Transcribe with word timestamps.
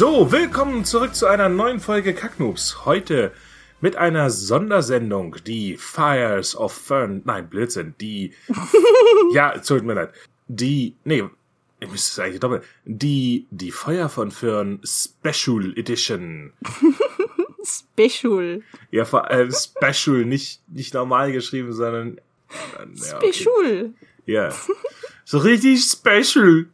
So, 0.00 0.32
willkommen 0.32 0.86
zurück 0.86 1.14
zu 1.14 1.26
einer 1.26 1.50
neuen 1.50 1.78
Folge 1.78 2.14
Kacknoobs. 2.14 2.86
Heute 2.86 3.32
mit 3.82 3.96
einer 3.96 4.30
Sondersendung, 4.30 5.36
die 5.46 5.76
Fires 5.76 6.56
of 6.56 6.72
Fern, 6.72 7.20
nein, 7.26 7.50
Blödsinn, 7.50 7.94
die, 8.00 8.32
ja, 9.34 9.58
tut 9.58 9.84
mir 9.84 9.92
leid, 9.92 10.14
die, 10.48 10.96
nee, 11.04 11.22
ich 11.80 11.90
müsste 11.90 12.12
es 12.12 12.18
eigentlich 12.18 12.40
doppelt, 12.40 12.62
die, 12.86 13.46
die 13.50 13.70
Feuer 13.70 14.08
von 14.08 14.30
Fern 14.30 14.80
Special 14.84 15.74
Edition. 15.76 16.54
Special. 17.62 18.62
Ja, 18.90 19.04
vor 19.04 19.30
allem 19.30 19.52
Special, 19.52 20.24
nicht, 20.24 20.62
nicht 20.68 20.94
normal 20.94 21.30
geschrieben, 21.30 21.74
sondern, 21.74 22.18
ja, 22.94 23.16
okay. 23.18 23.34
Special. 23.34 23.90
Ja. 24.24 24.48
So 25.26 25.36
richtig 25.36 25.84
special. 25.84 26.70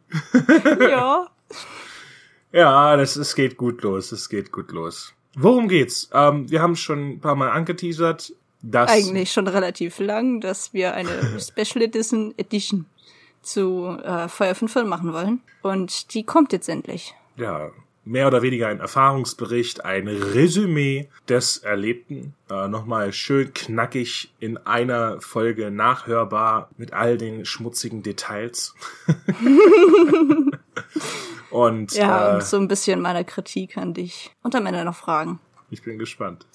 ja. 0.79 1.29
Ja, 2.51 2.95
das, 2.95 3.15
es 3.15 3.35
geht 3.35 3.57
gut 3.57 3.81
los, 3.83 4.11
es 4.11 4.29
geht 4.29 4.51
gut 4.51 4.71
los. 4.71 5.13
Worum 5.35 5.67
geht's? 5.67 6.09
Ähm, 6.13 6.49
wir 6.49 6.61
haben 6.61 6.75
schon 6.75 7.11
ein 7.11 7.19
paar 7.19 7.35
Mal 7.35 7.49
angeteasert, 7.49 8.33
dass... 8.61 8.89
Eigentlich 8.89 9.31
schon 9.31 9.47
relativ 9.47 9.99
lang, 9.99 10.41
dass 10.41 10.73
wir 10.73 10.93
eine 10.93 11.39
Special 11.39 11.83
Edition 11.83 12.33
Edition 12.37 12.85
zu 13.41 13.97
äh, 14.03 14.27
Feuer 14.27 14.55
5 14.55 14.83
machen 14.85 15.13
wollen. 15.13 15.41
Und 15.61 16.13
die 16.13 16.23
kommt 16.23 16.53
jetzt 16.53 16.69
endlich. 16.69 17.13
Ja, 17.35 17.71
mehr 18.03 18.27
oder 18.27 18.41
weniger 18.41 18.67
ein 18.67 18.79
Erfahrungsbericht, 18.79 19.85
ein 19.85 20.07
Resümee 20.07 21.09
des 21.29 21.57
Erlebten. 21.57 22.33
Äh, 22.49 22.67
Nochmal 22.67 23.13
schön 23.13 23.53
knackig 23.53 24.33
in 24.39 24.57
einer 24.57 25.21
Folge 25.21 25.69
nachhörbar 25.69 26.69
mit 26.77 26.93
all 26.93 27.17
den 27.17 27.45
schmutzigen 27.45 28.01
Details. 28.01 28.73
Und, 31.49 31.93
ja, 31.93 32.31
äh, 32.31 32.35
und 32.35 32.43
so 32.43 32.57
ein 32.57 32.67
bisschen 32.67 33.01
meiner 33.01 33.23
Kritik 33.23 33.77
an 33.77 33.93
dich. 33.93 34.31
Und 34.43 34.55
am 34.55 34.65
Ende 34.65 34.83
noch 34.83 34.95
Fragen. 34.95 35.39
Ich 35.69 35.83
bin 35.83 35.97
gespannt. 35.97 36.45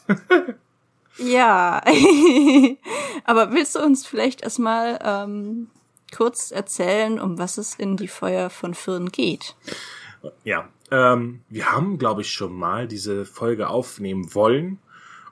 ja. 1.18 1.82
Aber 3.24 3.52
willst 3.52 3.74
du 3.74 3.80
uns 3.80 4.06
vielleicht 4.06 4.42
erstmal 4.42 4.98
ähm, 5.02 5.68
kurz 6.14 6.50
erzählen, 6.50 7.20
um 7.20 7.38
was 7.38 7.58
es 7.58 7.74
in 7.74 7.96
die 7.96 8.08
Feuer 8.08 8.50
von 8.50 8.74
Firn 8.74 9.10
geht? 9.10 9.56
Ja, 10.44 10.68
ähm, 10.90 11.40
wir 11.48 11.72
haben, 11.72 11.98
glaube 11.98 12.20
ich, 12.20 12.30
schon 12.30 12.52
mal 12.52 12.86
diese 12.86 13.24
Folge 13.24 13.68
aufnehmen 13.68 14.34
wollen 14.34 14.78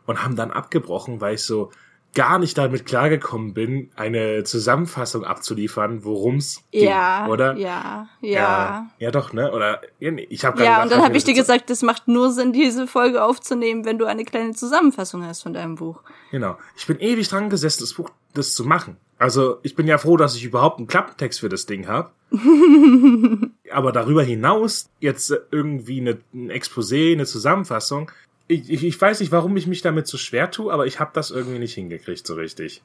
und 0.07 0.25
haben 0.25 0.37
dann 0.37 0.51
abgebrochen, 0.51 1.21
weil 1.21 1.35
ich 1.35 1.43
so, 1.45 1.71
gar 2.15 2.39
nicht 2.39 2.59
damit 2.59 2.87
klargekommen 2.87 3.55
bin, 3.55 3.91
eine 3.95 4.43
Zusammenfassung 4.45 5.25
abzuliefern, 5.25 6.05
worum's 6.05 6.63
ja, 6.73 7.23
ging, 7.23 7.33
oder? 7.33 7.57
Ja, 7.57 8.09
ja, 8.21 8.31
ja. 8.31 8.91
Ja, 8.99 9.11
doch, 9.11 9.33
ne? 9.33 9.53
Oder 9.53 9.81
ich 9.99 10.45
habe 10.45 10.65
Ja, 10.65 10.83
und 10.83 10.91
dann 10.91 11.03
habe 11.03 11.17
ich 11.17 11.25
dir 11.25 11.35
gesagt, 11.35 11.71
es 11.71 11.83
macht 11.83 12.09
nur 12.09 12.33
Sinn, 12.33 12.53
diese 12.53 12.87
Folge 12.87 13.23
aufzunehmen, 13.23 13.85
wenn 13.85 13.99
du 13.99 14.07
eine 14.07 14.25
kleine 14.25 14.53
Zusammenfassung 14.53 15.25
hast 15.25 15.43
von 15.43 15.53
deinem 15.53 15.77
Buch. 15.77 16.03
Genau. 16.31 16.59
Ich 16.77 16.87
bin 16.87 16.99
ewig 16.99 17.29
dran 17.29 17.49
gesessen, 17.49 17.83
das 17.83 17.95
Buch 17.95 18.11
das 18.35 18.55
zu 18.55 18.65
machen. 18.65 18.97
Also, 19.19 19.59
ich 19.63 19.75
bin 19.75 19.87
ja 19.87 19.99
froh, 19.99 20.17
dass 20.17 20.35
ich 20.35 20.45
überhaupt 20.45 20.79
einen 20.79 20.87
Klappentext 20.87 21.41
für 21.41 21.49
das 21.49 21.67
Ding 21.67 21.87
habe. 21.87 22.11
Aber 23.71 23.93
darüber 23.93 24.23
hinaus 24.23 24.89
jetzt 24.99 25.33
irgendwie 25.51 26.01
eine, 26.01 26.19
ein 26.33 26.51
Exposé, 26.51 27.13
eine 27.13 27.27
Zusammenfassung, 27.27 28.11
ich, 28.51 28.69
ich, 28.69 28.85
ich 28.85 29.01
weiß 29.01 29.21
nicht, 29.21 29.33
warum 29.33 29.57
ich 29.57 29.67
mich 29.67 29.83
damit 29.83 30.07
so 30.07 30.19
schwer 30.19 30.51
tue, 30.51 30.73
aber 30.73 30.87
ich 30.87 30.99
habe 31.01 31.13
das 31.15 31.31
irgendwie 31.31 31.59
nicht 31.59 31.75
hingekriegt 31.75 32.27
so 32.27 32.35
richtig. 32.35 32.83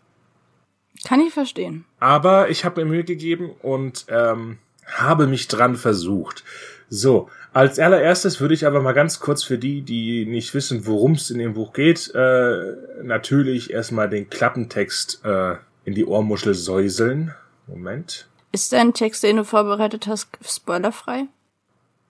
Kann 1.04 1.20
ich 1.20 1.34
verstehen. 1.34 1.86
Aber 2.00 2.50
ich 2.50 2.64
habe 2.64 2.84
mir 2.84 2.92
Mühe 2.92 3.04
gegeben 3.04 3.52
und 3.62 4.06
ähm, 4.10 4.60
habe 4.86 5.28
mich 5.28 5.48
dran 5.48 5.76
versucht. 5.76 6.44
So, 6.88 7.30
als 7.52 7.80
allererstes 7.80 8.40
würde 8.40 8.54
ich 8.54 8.66
aber 8.66 8.82
mal 8.82 8.94
ganz 8.94 9.20
kurz 9.20 9.44
für 9.44 9.58
die, 9.58 9.82
die 9.82 10.26
nicht 10.26 10.54
wissen, 10.54 10.86
worum 10.86 11.14
es 11.14 11.32
in 11.32 11.40
dem 11.40 11.54
Buch 11.54 11.74
geht, 11.74 12.12
äh, 12.14 12.76
natürlich 13.04 13.72
erstmal 13.72 14.10
den 14.10 14.30
Klappentext 14.30 15.22
äh, 15.26 15.56
in 15.84 15.96
die 15.96 16.06
Ohrmuschel 16.06 16.54
säuseln. 16.54 17.34
Moment. 17.68 18.28
Ist 18.52 18.72
dein 18.72 18.94
Text, 18.94 19.24
den 19.24 19.38
du 19.38 19.44
vorbereitet 19.44 20.08
hast, 20.08 20.30
spoilerfrei? 20.46 21.26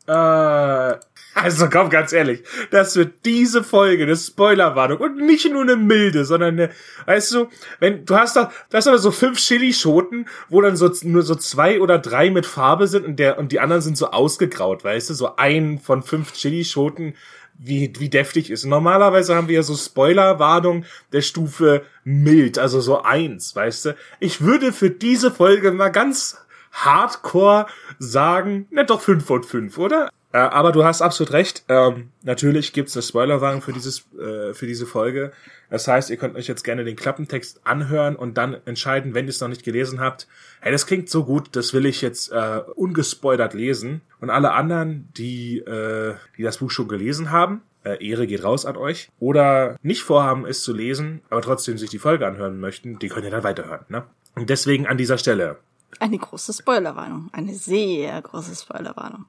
Äh, 0.08 0.96
also 1.36 1.70
komm, 1.70 1.90
ganz 1.90 2.14
ehrlich, 2.14 2.44
das 2.72 2.96
wird 2.96 3.26
diese 3.26 3.62
Folge 3.62 4.04
eine 4.04 4.16
Spoilerwarnung 4.16 5.00
und 5.00 5.18
nicht 5.18 5.52
nur 5.52 5.64
eine 5.64 5.76
milde, 5.76 6.24
sondern 6.24 6.58
eine, 6.58 6.70
weißt 7.08 7.34
du, 7.34 7.48
wenn 7.80 8.06
du 8.06 8.16
hast 8.16 8.38
da, 8.38 8.54
hast 8.72 8.88
da 8.88 8.98
so 8.98 9.12
fünf 9.12 9.38
Chilischoten, 9.40 10.30
wo 10.48 10.62
dann 10.62 10.78
so 10.78 10.90
nur 11.04 11.24
so 11.24 11.36
zwei 11.36 11.82
oder 11.82 12.00
drei 12.00 12.30
mit 12.30 12.46
Farbe 12.46 12.88
sind 12.88 13.06
und 13.06 13.20
der 13.20 13.38
und 13.38 13.52
die 13.52 13.60
anderen 13.60 13.82
sind 13.82 13.98
so 13.98 14.12
ausgegraut, 14.12 14.86
weißt 14.86 15.10
du, 15.10 15.14
so 15.14 15.36
ein 15.36 15.80
von 15.80 16.04
fünf 16.04 16.32
Chilischoten, 16.32 17.16
wie 17.58 17.92
wie 17.98 18.10
deftig 18.10 18.50
ist. 18.50 18.64
Normalerweise 18.66 19.36
haben 19.36 19.50
wir 19.50 19.56
ja 19.56 19.64
so 19.64 19.76
Spoilerwarnung 19.76 20.86
der 21.12 21.22
Stufe 21.22 21.84
mild, 22.06 22.58
also 22.58 22.80
so 22.80 23.02
eins, 23.02 23.54
weißt 23.54 23.86
du. 23.86 23.96
Ich 24.22 24.40
würde 24.40 24.72
für 24.72 24.90
diese 24.90 25.32
Folge 25.32 25.74
mal 25.74 25.90
ganz 25.90 26.38
hardcore 26.76 27.68
sagen, 28.00 28.68
ne 28.70 28.86
doch 28.86 29.02
fünf 29.02 29.26
von 29.26 29.44
fünf, 29.44 29.78
oder? 29.78 30.10
Äh, 30.36 30.40
aber 30.40 30.74
du 30.74 30.84
hast 30.84 31.02
absolut 31.02 31.32
recht. 31.32 31.64
Ähm, 31.70 32.10
natürlich 32.24 32.74
gibt's 32.74 32.96
eine 32.96 33.04
Spoilerwarnung 33.04 33.62
für 33.62 33.72
dieses 33.72 34.06
äh, 34.20 34.54
für 34.54 34.68
diese 34.68 34.86
Folge. 34.86 35.32
Das 35.70 35.88
heißt, 35.88 36.10
ihr 36.10 36.18
könnt 36.18 36.36
euch 36.36 36.48
jetzt 36.48 36.64
gerne 36.64 36.84
den 36.84 36.98
Klappentext 36.98 37.62
anhören 37.64 38.18
und 38.18 38.38
dann 38.38 38.58
entscheiden, 38.66 39.14
wenn 39.14 39.26
ihr 39.26 39.30
es 39.30 39.40
noch 39.40 39.48
nicht 39.48 39.64
gelesen 39.64 40.02
habt. 40.02 40.28
Hey, 40.60 40.74
das 40.74 40.86
klingt 40.86 41.10
so 41.10 41.24
gut, 41.24 41.56
das 41.56 41.74
will 41.74 41.86
ich 41.86 42.02
jetzt 42.02 42.34
äh, 42.34 42.60
ungespoilert 42.76 43.54
lesen. 43.54 44.02
Und 44.20 44.30
alle 44.30 44.52
anderen, 44.52 45.08
die 45.18 45.60
äh, 45.60 46.16
die 46.38 46.44
das 46.44 46.58
Buch 46.58 46.70
schon 46.70 46.90
gelesen 46.90 47.32
haben, 47.32 47.62
äh, 47.86 48.06
Ehre 48.06 48.28
geht 48.28 48.44
raus 48.44 48.66
an 48.66 48.76
euch. 48.76 49.10
Oder 49.20 49.78
nicht 49.84 50.04
vorhaben, 50.04 50.46
es 50.46 50.64
zu 50.64 50.74
lesen, 50.74 51.22
aber 51.30 51.42
trotzdem 51.42 51.78
sich 51.78 51.90
die 51.90 52.00
Folge 52.00 52.28
anhören 52.28 52.60
möchten, 52.60 53.00
die 53.00 53.08
können 53.08 53.26
ja 53.26 53.32
dann 53.32 53.44
weiterhören. 53.44 53.86
Ne? 53.88 54.04
Und 54.36 54.50
deswegen 54.50 54.86
an 54.86 54.98
dieser 54.98 55.18
Stelle. 55.18 55.58
Eine 56.00 56.18
große 56.18 56.54
Spoilerwarnung. 56.54 57.30
Eine 57.32 57.54
sehr 57.54 58.22
große 58.22 58.56
Spoilerwarnung. 58.56 59.26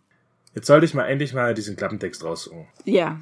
Jetzt 0.54 0.66
sollte 0.66 0.86
ich 0.86 0.94
mal 0.94 1.04
endlich 1.04 1.34
mal 1.34 1.54
diesen 1.54 1.76
Klappentext 1.76 2.24
raussuchen. 2.24 2.66
Ja. 2.84 3.20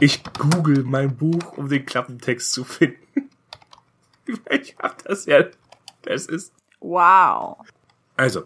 Ich 0.00 0.22
google 0.38 0.82
mein 0.82 1.16
Buch, 1.16 1.56
um 1.56 1.68
den 1.68 1.86
Klappentext 1.86 2.52
zu 2.52 2.64
finden. 2.64 3.30
ich 4.50 4.76
hab 4.78 5.02
das 5.04 5.26
ja. 5.26 5.44
Das 6.02 6.26
ist. 6.26 6.52
Wow. 6.80 7.58
Also, 8.16 8.44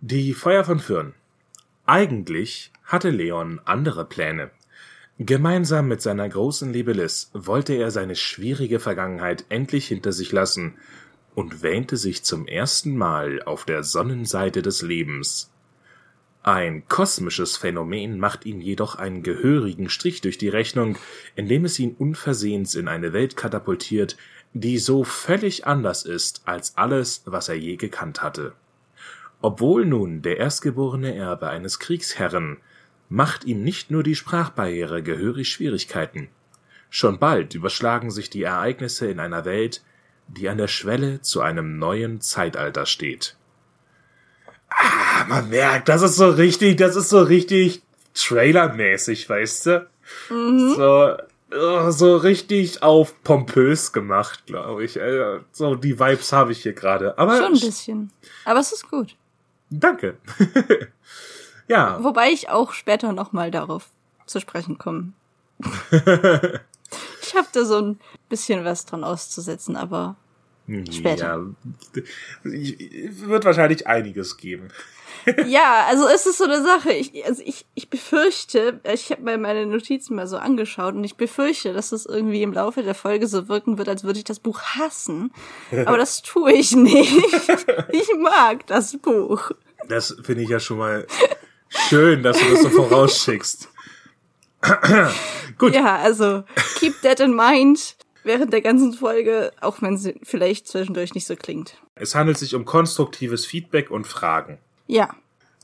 die 0.00 0.34
Feuer 0.34 0.64
von 0.64 0.80
Fürn. 0.80 1.14
Eigentlich 1.86 2.72
hatte 2.84 3.10
Leon 3.10 3.60
andere 3.64 4.04
Pläne. 4.04 4.50
Gemeinsam 5.18 5.88
mit 5.88 6.00
seiner 6.00 6.26
großen 6.26 6.72
Liebe 6.72 6.92
Liz 6.92 7.30
wollte 7.34 7.74
er 7.74 7.90
seine 7.90 8.16
schwierige 8.16 8.80
Vergangenheit 8.80 9.44
endlich 9.50 9.86
hinter 9.86 10.12
sich 10.12 10.32
lassen 10.32 10.78
und 11.34 11.62
wähnte 11.62 11.96
sich 11.96 12.22
zum 12.22 12.46
ersten 12.46 12.96
Mal 12.96 13.42
auf 13.42 13.64
der 13.64 13.82
Sonnenseite 13.82 14.62
des 14.62 14.82
Lebens. 14.82 15.50
Ein 16.42 16.88
kosmisches 16.88 17.58
Phänomen 17.58 18.18
macht 18.18 18.46
ihm 18.46 18.60
jedoch 18.60 18.94
einen 18.94 19.22
gehörigen 19.22 19.90
Strich 19.90 20.22
durch 20.22 20.38
die 20.38 20.48
Rechnung, 20.48 20.96
indem 21.36 21.66
es 21.66 21.78
ihn 21.78 21.94
unversehens 21.98 22.74
in 22.74 22.88
eine 22.88 23.12
Welt 23.12 23.36
katapultiert, 23.36 24.16
die 24.54 24.78
so 24.78 25.04
völlig 25.04 25.66
anders 25.66 26.04
ist 26.04 26.42
als 26.46 26.76
alles, 26.78 27.22
was 27.26 27.48
er 27.48 27.56
je 27.56 27.76
gekannt 27.76 28.22
hatte. 28.22 28.54
Obwohl 29.42 29.84
nun 29.84 30.22
der 30.22 30.38
erstgeborene 30.38 31.14
Erbe 31.14 31.48
eines 31.48 31.78
Kriegsherren, 31.78 32.58
macht 33.08 33.44
ihm 33.44 33.62
nicht 33.62 33.90
nur 33.90 34.02
die 34.02 34.14
Sprachbarriere 34.14 35.02
gehörig 35.02 35.50
Schwierigkeiten. 35.50 36.28
Schon 36.88 37.18
bald 37.18 37.54
überschlagen 37.54 38.10
sich 38.10 38.30
die 38.30 38.42
Ereignisse 38.42 39.10
in 39.10 39.20
einer 39.20 39.44
Welt, 39.44 39.82
die 40.36 40.48
an 40.48 40.58
der 40.58 40.68
Schwelle 40.68 41.20
zu 41.20 41.40
einem 41.40 41.78
neuen 41.78 42.20
Zeitalter 42.20 42.86
steht. 42.86 43.36
Ah, 44.68 45.24
man 45.28 45.48
merkt, 45.48 45.88
das 45.88 46.02
ist 46.02 46.16
so 46.16 46.28
richtig, 46.30 46.76
das 46.78 46.96
ist 46.96 47.08
so 47.08 47.20
richtig 47.22 47.82
trailermäßig, 48.14 49.28
weißt 49.28 49.66
du? 49.66 49.86
Mhm. 50.30 50.74
So, 50.76 51.16
äh, 51.52 51.90
so 51.90 52.16
richtig 52.16 52.82
auf 52.82 53.22
pompös 53.22 53.92
gemacht, 53.92 54.46
glaube 54.46 54.84
ich. 54.84 54.96
Äh, 54.96 55.40
so 55.52 55.74
die 55.74 55.98
Vibes 55.98 56.32
habe 56.32 56.52
ich 56.52 56.62
hier 56.62 56.72
gerade. 56.72 57.18
Aber 57.18 57.36
Schon 57.36 57.54
ein 57.54 57.60
bisschen. 57.60 58.12
Aber 58.44 58.60
es 58.60 58.72
ist 58.72 58.88
gut. 58.88 59.16
danke. 59.70 60.16
ja, 61.68 62.02
Wobei 62.02 62.30
ich 62.30 62.48
auch 62.48 62.72
später 62.72 63.12
nochmal 63.12 63.50
darauf 63.50 63.88
zu 64.26 64.40
sprechen 64.40 64.78
komme. 64.78 65.12
ich 67.30 67.36
habe 67.36 67.48
da 67.52 67.64
so 67.64 67.78
ein 67.78 68.00
bisschen 68.28 68.64
was 68.64 68.86
dran 68.86 69.04
auszusetzen, 69.04 69.76
aber 69.76 70.16
Später. 70.90 71.46
Ja, 71.94 72.02
wird 72.44 73.44
wahrscheinlich 73.44 73.88
einiges 73.88 74.36
geben. 74.36 74.68
ja, 75.46 75.86
also 75.88 76.06
es 76.06 76.26
ist 76.26 76.38
so 76.38 76.44
eine 76.44 76.62
Sache. 76.62 76.92
Ich, 76.92 77.24
also 77.26 77.42
ich, 77.44 77.66
ich 77.74 77.90
befürchte, 77.90 78.80
ich 78.84 79.10
habe 79.10 79.22
mir 79.22 79.36
meine 79.36 79.66
Notizen 79.66 80.14
mal 80.14 80.28
so 80.28 80.36
angeschaut 80.36 80.94
und 80.94 81.02
ich 81.02 81.16
befürchte, 81.16 81.72
dass 81.72 81.90
es 81.90 82.06
irgendwie 82.06 82.42
im 82.42 82.52
Laufe 82.52 82.84
der 82.84 82.94
Folge 82.94 83.26
so 83.26 83.48
wirken 83.48 83.78
wird, 83.78 83.88
als 83.88 84.04
würde 84.04 84.20
ich 84.20 84.24
das 84.24 84.38
Buch 84.38 84.60
hassen. 84.62 85.32
Aber 85.86 85.96
das 85.96 86.22
tue 86.22 86.52
ich 86.52 86.76
nicht. 86.76 87.16
Ich 87.90 88.08
mag 88.18 88.66
das 88.68 88.96
Buch. 88.96 89.50
Das 89.88 90.16
finde 90.22 90.44
ich 90.44 90.50
ja 90.50 90.60
schon 90.60 90.78
mal 90.78 91.06
schön, 91.68 92.22
dass 92.22 92.38
du 92.38 92.48
das 92.48 92.62
so 92.62 92.70
vorausschickst. 92.70 93.68
Gut. 95.58 95.74
Ja, 95.74 95.96
also 95.96 96.44
keep 96.78 97.00
that 97.02 97.20
in 97.20 97.34
mind 97.34 97.96
während 98.24 98.52
der 98.52 98.60
ganzen 98.60 98.92
Folge, 98.92 99.52
auch 99.60 99.80
wenn 99.82 99.96
sie 99.96 100.20
vielleicht 100.22 100.68
zwischendurch 100.68 101.14
nicht 101.14 101.26
so 101.26 101.36
klingt. 101.36 101.78
Es 101.94 102.14
handelt 102.14 102.38
sich 102.38 102.54
um 102.54 102.64
konstruktives 102.64 103.46
Feedback 103.46 103.90
und 103.90 104.06
Fragen. 104.06 104.58
Ja. 104.86 105.14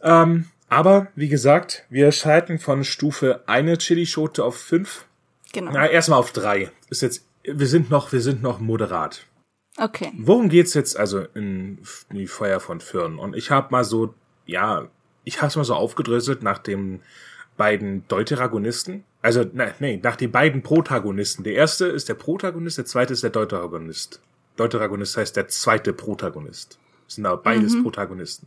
Ähm, 0.03 0.47
aber 0.69 1.09
wie 1.15 1.29
gesagt, 1.29 1.85
wir 1.91 2.13
schalten 2.13 2.59
von 2.59 2.85
Stufe 2.85 3.43
eine 3.47 3.77
Chilischote 3.77 4.45
auf 4.45 4.57
fünf. 4.57 5.07
Genau. 5.53 5.71
Na, 5.73 5.89
erstmal 5.89 6.19
auf 6.19 6.33
drei. 6.33 6.71
Ist 6.91 7.03
jetzt, 7.03 7.25
wir 7.45 7.67
sind 7.67 7.91
noch, 7.91 8.13
wir 8.13 8.21
sind 8.21 8.43
noch 8.43 8.59
moderat. 8.59 9.27
Okay. 9.79 10.11
Worum 10.17 10.49
geht's 10.49 10.75
jetzt 10.75 10.99
also 10.99 11.21
in 11.35 11.79
die 12.11 12.27
Feuer 12.27 12.61
von 12.61 12.81
Firn? 12.81 13.19
Und 13.19 13.37
ich 13.37 13.51
habe 13.51 13.69
mal 13.71 13.85
so, 13.85 14.15
ja, 14.47 14.89
ich 15.25 15.39
habe 15.39 15.49
es 15.49 15.57
mal 15.57 15.65
so 15.65 15.75
aufgedröselt 15.75 16.43
nach 16.43 16.59
den 16.59 17.03
beiden 17.57 18.07
Deuteragonisten. 18.09 19.05
Also, 19.23 19.45
nein, 19.53 19.75
nee, 19.81 20.01
nach 20.03 20.17
den 20.17 20.31
beiden 20.31 20.63
Protagonisten. 20.63 21.43
Der 21.45 21.55
erste 21.55 21.87
ist 21.87 22.09
der 22.09 22.15
Protagonist, 22.15 22.79
der 22.79 22.85
zweite 22.85 23.13
ist 23.13 23.23
der 23.23 23.31
Deuteragonist. 23.31 24.21
Deuteragonist 24.57 25.17
heißt 25.17 25.37
der 25.37 25.49
zweite 25.49 25.93
Protagonist. 25.93 26.79
Das 27.07 27.17
sind 27.17 27.27
aber 27.27 27.43
beides 27.43 27.81
Protagonisten. 27.83 28.47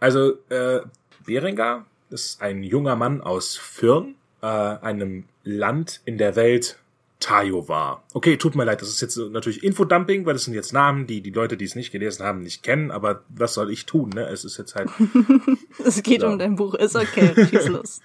Also, 0.00 0.34
äh, 0.48 0.80
Berengar 1.24 1.86
ist 2.10 2.42
ein 2.42 2.62
junger 2.62 2.96
Mann 2.96 3.20
aus 3.20 3.56
Firn, 3.56 4.14
äh, 4.42 4.46
einem 4.46 5.24
Land 5.42 6.00
in 6.04 6.18
der 6.18 6.36
Welt 6.36 6.78
Tayo 7.20 7.64
Okay, 8.12 8.36
tut 8.36 8.54
mir 8.54 8.64
leid, 8.64 8.82
das 8.82 8.88
ist 8.88 9.00
jetzt 9.00 9.16
natürlich 9.16 9.64
Infodumping, 9.64 10.26
weil 10.26 10.34
das 10.34 10.44
sind 10.44 10.52
jetzt 10.52 10.74
Namen, 10.74 11.06
die 11.06 11.22
die 11.22 11.30
Leute, 11.30 11.56
die 11.56 11.64
es 11.64 11.74
nicht 11.74 11.90
gelesen 11.90 12.22
haben, 12.22 12.40
nicht 12.42 12.62
kennen, 12.62 12.90
aber 12.90 13.22
was 13.30 13.54
soll 13.54 13.70
ich 13.70 13.86
tun, 13.86 14.10
ne? 14.10 14.26
Es 14.28 14.44
ist 14.44 14.58
jetzt 14.58 14.74
halt... 14.74 14.90
Es 15.84 16.02
geht 16.02 16.20
So. 16.20 16.26
um 16.28 16.38
dein 16.38 16.56
Buch, 16.56 16.74
ist 16.74 16.96
okay, 16.96 17.32
schieß 17.48 17.68
los. 17.68 18.00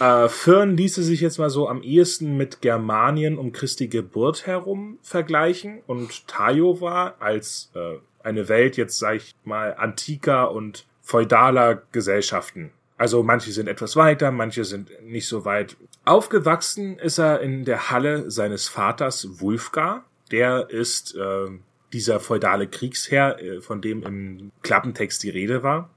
Äh, 0.00 0.28
Firn 0.28 0.76
ließe 0.76 1.02
sich 1.02 1.20
jetzt 1.20 1.38
mal 1.38 1.50
so 1.50 1.68
am 1.68 1.82
ehesten 1.82 2.36
mit 2.36 2.60
Germanien 2.60 3.38
um 3.38 3.52
Christi 3.52 3.88
Geburt 3.88 4.46
herum 4.46 4.98
vergleichen 5.02 5.80
und 5.86 6.26
Tayo 6.26 6.78
als 7.20 7.70
äh, 7.74 7.98
eine 8.22 8.48
Welt 8.48 8.76
jetzt, 8.76 8.98
sag 8.98 9.16
ich 9.16 9.34
mal, 9.44 9.74
antiker 9.74 10.52
und 10.52 10.86
feudaler 11.02 11.82
Gesellschaften. 11.92 12.70
Also 12.96 13.22
manche 13.22 13.50
sind 13.52 13.68
etwas 13.68 13.96
weiter, 13.96 14.30
manche 14.30 14.64
sind 14.64 14.90
nicht 15.02 15.26
so 15.26 15.44
weit. 15.44 15.76
Aufgewachsen 16.04 16.98
ist 16.98 17.18
er 17.18 17.40
in 17.40 17.64
der 17.64 17.90
Halle 17.90 18.30
seines 18.30 18.68
Vaters 18.68 19.40
Wulfgar. 19.40 20.04
Der 20.30 20.70
ist 20.70 21.14
äh, 21.16 21.48
dieser 21.92 22.20
feudale 22.20 22.66
Kriegsherr, 22.66 23.40
äh, 23.42 23.60
von 23.60 23.80
dem 23.80 24.02
im 24.04 24.52
Klappentext 24.62 25.22
die 25.22 25.30
Rede 25.30 25.62
war. 25.62 25.90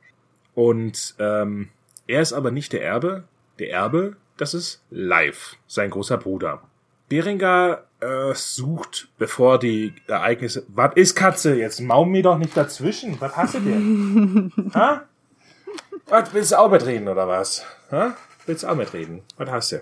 Und 0.56 1.16
ähm, 1.20 1.70
er 2.08 2.22
ist 2.22 2.34
aber 2.34 2.52
nicht 2.52 2.74
der 2.74 2.84
Erbe. 2.84 3.26
Der 3.60 3.72
Erbe, 3.72 4.18
das 4.38 4.54
ist 4.54 4.84
Leif, 4.90 5.58
sein 5.68 5.90
großer 5.90 6.18
Bruder. 6.18 6.62
Beringer 7.10 7.84
äh, 8.00 8.34
sucht, 8.34 9.10
bevor 9.18 9.60
die 9.60 9.96
Ereignisse. 10.08 10.66
Was 10.68 10.92
ist 10.96 11.16
Katze? 11.16 11.56
Jetzt 11.56 11.80
maum 11.80 12.12
mir 12.12 12.24
doch 12.24 12.38
nicht 12.38 12.56
dazwischen. 12.56 13.20
Was 13.20 13.36
hast 13.36 13.56
du 13.56 13.60
denn? 13.62 14.52
ha? 14.74 15.04
Was, 16.08 16.34
willst 16.34 16.52
du 16.52 16.60
auch 16.60 16.70
mitreden 16.70 17.08
oder 17.08 17.28
was? 17.28 17.66
Ha? 17.92 18.16
Willst 18.46 18.64
du 18.64 18.68
auch 18.68 18.76
mitreden? 18.76 19.24
Was 19.38 19.50
hast 19.50 19.72
du? 19.72 19.82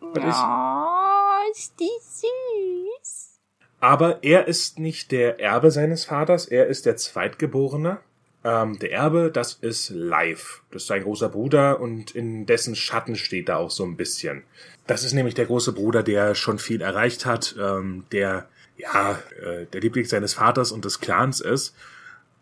Was 0.00 0.24
ist? 0.24 0.42
Oh, 0.42 1.50
ist 1.50 1.80
die 1.80 1.90
süß. 2.00 3.40
Aber 3.80 4.22
er 4.22 4.46
ist 4.46 4.78
nicht 4.78 5.10
der 5.10 5.40
Erbe 5.40 5.70
seines 5.70 6.04
Vaters, 6.04 6.46
er 6.46 6.66
ist 6.66 6.86
der 6.86 6.96
Zweitgeborene. 6.96 7.98
Ähm, 8.44 8.78
der 8.78 8.92
Erbe, 8.92 9.30
das 9.32 9.54
ist 9.54 9.90
Leif. 9.90 10.62
Das 10.70 10.82
ist 10.82 10.88
sein 10.88 11.02
großer 11.02 11.28
Bruder 11.28 11.80
und 11.80 12.12
in 12.12 12.46
dessen 12.46 12.74
Schatten 12.74 13.16
steht 13.16 13.48
er 13.48 13.58
auch 13.58 13.70
so 13.70 13.84
ein 13.84 13.96
bisschen. 13.96 14.42
Das 14.86 15.04
ist 15.04 15.12
nämlich 15.12 15.34
der 15.34 15.46
große 15.46 15.72
Bruder, 15.72 16.02
der 16.02 16.34
schon 16.34 16.58
viel 16.58 16.80
erreicht 16.80 17.24
hat, 17.24 17.54
ähm, 17.60 18.04
der 18.10 18.48
ja 18.76 19.18
äh, 19.40 19.66
der 19.66 19.80
Liebling 19.80 20.06
seines 20.06 20.34
Vaters 20.34 20.72
und 20.72 20.84
des 20.84 21.00
Clans 21.00 21.40
ist. 21.40 21.74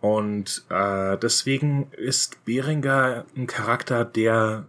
Und 0.01 0.65
äh, 0.71 1.19
deswegen 1.19 1.91
ist 1.93 2.45
Beringer 2.47 3.27
ein 3.37 3.47
Charakter, 3.47 4.05
der 4.05 4.65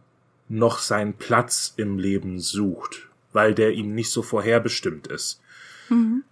noch 0.50 0.80
seinen 0.80 1.14
Platz 1.14 1.74
im 1.78 1.98
Leben 1.98 2.40
sucht, 2.40 3.08
weil 3.32 3.54
der 3.54 3.72
ihm 3.72 3.96
nicht 3.96 4.12
so 4.12 4.22
vorherbestimmt 4.22 5.08
ist. 5.08 5.42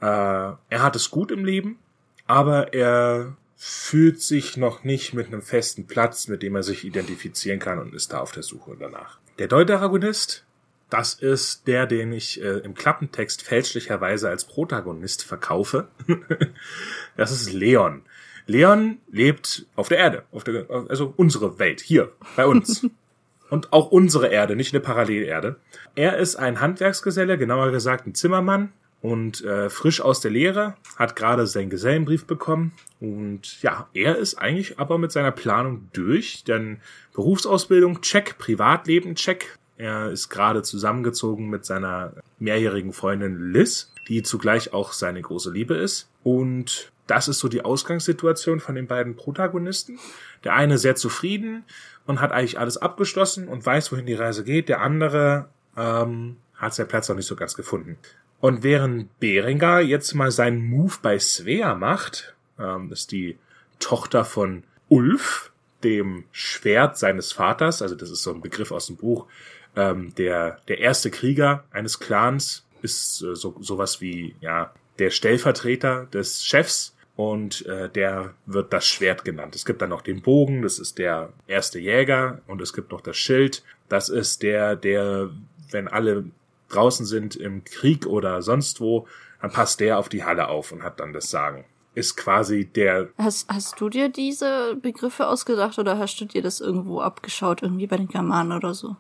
Äh, 0.02 0.06
er 0.06 0.84
hat 0.84 0.98
es 0.98 1.10
gut 1.10 1.32
im 1.32 1.46
Leben, 1.46 1.80
aber 2.28 2.74
er 2.74 3.38
fühlt 3.62 4.22
sich 4.22 4.56
noch 4.56 4.86
nicht 4.86 5.14
mit 5.14 5.28
einem 5.28 5.42
festen 5.42 5.86
Platz, 5.86 6.30
mit 6.30 6.44
dem 6.44 6.56
er 6.56 6.64
sich 6.64 6.86
identifizieren 6.86 7.60
kann 7.60 7.78
und 7.78 7.94
ist 7.94 8.14
da 8.14 8.22
auf 8.22 8.32
der 8.32 8.42
Suche 8.42 8.78
danach. 8.80 9.20
Der 9.38 9.50
Deuteragonist, 9.50 10.46
das 10.90 11.16
ist 11.16 11.68
der, 11.68 11.86
den 11.86 12.14
ich 12.14 12.42
äh, 12.42 12.60
im 12.60 12.74
Klappentext 12.74 13.42
fälschlicherweise 13.42 14.30
als 14.30 14.46
Protagonist 14.46 15.26
verkaufe. 15.26 15.90
das 17.18 17.34
ist 17.34 17.52
Leon. 17.52 18.04
Leon 18.48 19.00
lebt 19.12 19.66
auf 19.76 19.90
der 19.90 19.98
Erde, 19.98 20.24
auf 20.32 20.46
der, 20.46 20.66
also 20.88 21.14
unsere 21.18 21.60
Welt, 21.60 21.82
hier, 21.82 22.14
bei 22.38 22.46
uns. 22.46 22.88
Und 23.50 23.74
auch 23.74 23.92
unsere 23.92 24.28
Erde, 24.28 24.56
nicht 24.56 24.74
eine 24.74 24.80
Parallelerde. 24.80 25.56
Er 25.96 26.18
ist 26.18 26.36
ein 26.36 26.62
Handwerksgeselle, 26.62 27.38
genauer 27.38 27.72
gesagt 27.72 28.08
ein 28.08 28.14
Zimmermann 28.14 28.72
und 29.02 29.44
äh, 29.44 29.70
frisch 29.70 30.02
aus 30.02 30.20
der 30.20 30.32
Lehre, 30.32 30.76
hat 30.98 31.16
gerade 31.16 31.48
seinen 31.48 31.70
Gesellenbrief 31.70 32.26
bekommen. 32.26 32.74
Und 33.00 33.62
ja, 33.62 33.88
er 33.94 34.18
ist 34.18 34.36
eigentlich 34.36 34.80
aber 34.80 34.98
mit 34.98 35.12
seiner 35.12 35.32
Planung 35.32 35.88
durch, 35.94 36.44
denn 36.44 36.82
Berufsausbildung 37.14 38.02
check, 38.02 38.38
Privatleben 38.38 39.16
check. 39.16 39.58
Er 39.78 40.12
ist 40.12 40.30
gerade 40.30 40.62
zusammengezogen 40.62 41.50
mit 41.50 41.66
seiner 41.66 42.14
mehrjährigen 42.40 42.92
Freundin 42.92 43.54
Liz, 43.54 43.94
die 44.10 44.24
zugleich 44.24 44.74
auch 44.74 44.92
seine 44.92 45.22
große 45.22 45.52
Liebe 45.52 45.76
ist. 45.76 46.10
Und 46.24 46.92
das 47.08 47.30
ist 47.30 47.40
so 47.40 47.48
die 47.48 47.64
Ausgangssituation 47.64 48.60
von 48.60 48.76
den 48.76 48.88
beiden 48.88 49.16
Protagonisten. 49.16 49.98
Der 50.44 50.54
eine 50.54 50.78
sehr 50.78 50.96
zufrieden 50.96 51.64
und 52.06 52.20
hat 52.20 52.34
eigentlich 52.34 52.60
alles 52.60 52.78
abgeschlossen 52.78 53.48
und 53.48 53.66
weiß, 53.66 53.92
wohin 53.92 54.06
die 54.06 54.14
Reise 54.14 54.44
geht. 54.44 54.68
Der 54.68 54.82
andere 54.82 55.48
ähm, 55.78 56.38
hat 56.60 56.76
seinen 56.76 56.88
Platz 56.88 57.10
noch 57.10 57.16
nicht 57.16 57.26
so 57.26 57.36
ganz 57.36 57.56
gefunden. 57.56 57.98
Und 58.40 58.64
während 58.64 59.20
Berengar 59.20 59.82
jetzt 59.82 60.14
mal 60.14 60.32
seinen 60.32 60.70
Move 60.70 60.96
bei 61.02 61.18
Svea 61.18 61.76
macht, 61.76 62.36
ähm, 62.60 62.92
ist 62.92 63.12
die 63.12 63.38
Tochter 63.80 64.24
von 64.26 64.64
Ulf, 64.88 65.52
dem 65.84 66.26
Schwert 66.32 66.98
seines 66.98 67.32
Vaters, 67.32 67.82
also 67.82 67.96
das 67.96 68.12
ist 68.12 68.24
so 68.24 68.34
ein 68.34 68.42
Begriff 68.42 68.72
aus 68.72 68.88
dem 68.88 68.98
Buch, 68.98 69.28
ähm, 69.76 70.14
der, 70.16 70.60
der 70.68 70.80
erste 70.80 71.10
Krieger 71.10 71.64
eines 71.72 72.00
Clans 72.00 72.66
ist 72.82 73.22
äh, 73.22 73.36
so 73.36 73.56
sowas 73.62 74.02
wie 74.02 74.36
ja 74.42 74.74
der 75.00 75.10
Stellvertreter 75.10 76.08
des 76.08 76.44
Chefs 76.44 76.96
und 77.16 77.66
äh, 77.66 77.90
der 77.90 78.34
wird 78.46 78.74
das 78.74 78.88
Schwert 78.88 79.24
genannt. 79.24 79.56
Es 79.56 79.66
gibt 79.66 79.82
dann 79.82 79.90
noch 79.90 80.02
den 80.02 80.22
Bogen, 80.22 80.62
das 80.62 80.80
ist 80.80 80.98
der 80.98 81.32
erste 81.48 81.80
Jäger 81.80 82.42
und 82.48 82.62
es 82.62 82.74
gibt 82.74 82.92
noch 82.92 83.02
das 83.02 83.18
Schild, 83.18 83.64
das 83.88 84.10
ist 84.10 84.44
der, 84.44 84.76
der, 84.76 85.30
wenn 85.72 85.88
alle 85.88 86.26
draußen 86.70 87.06
sind 87.06 87.36
im 87.36 87.64
Krieg 87.64 88.06
oder 88.06 88.42
sonst 88.42 88.80
wo, 88.82 89.08
dann 89.42 89.52
passt 89.52 89.80
der 89.80 89.98
auf 90.00 90.10
die 90.10 90.24
Halle 90.24 90.48
auf 90.50 90.72
und 90.72 90.84
hat 90.84 91.00
dann 91.00 91.14
das 91.14 91.30
Sagen. 91.30 91.66
Ist 91.96 92.16
quasi 92.18 92.66
der, 92.66 93.10
Hast, 93.18 93.50
hast 93.50 93.82
du 93.82 93.90
dir 93.90 94.10
diese 94.10 94.76
Begriffe 94.76 95.28
ausgedacht 95.28 95.78
oder 95.80 95.98
hast 95.98 96.18
du 96.22 96.26
dir 96.26 96.42
das 96.42 96.62
irgendwo 96.62 97.02
abgeschaut, 97.02 97.62
irgendwie 97.64 97.88
bei 97.88 97.98
den 97.98 98.08
Germanen 98.08 98.52
oder 98.54 98.74
so? 98.74 98.96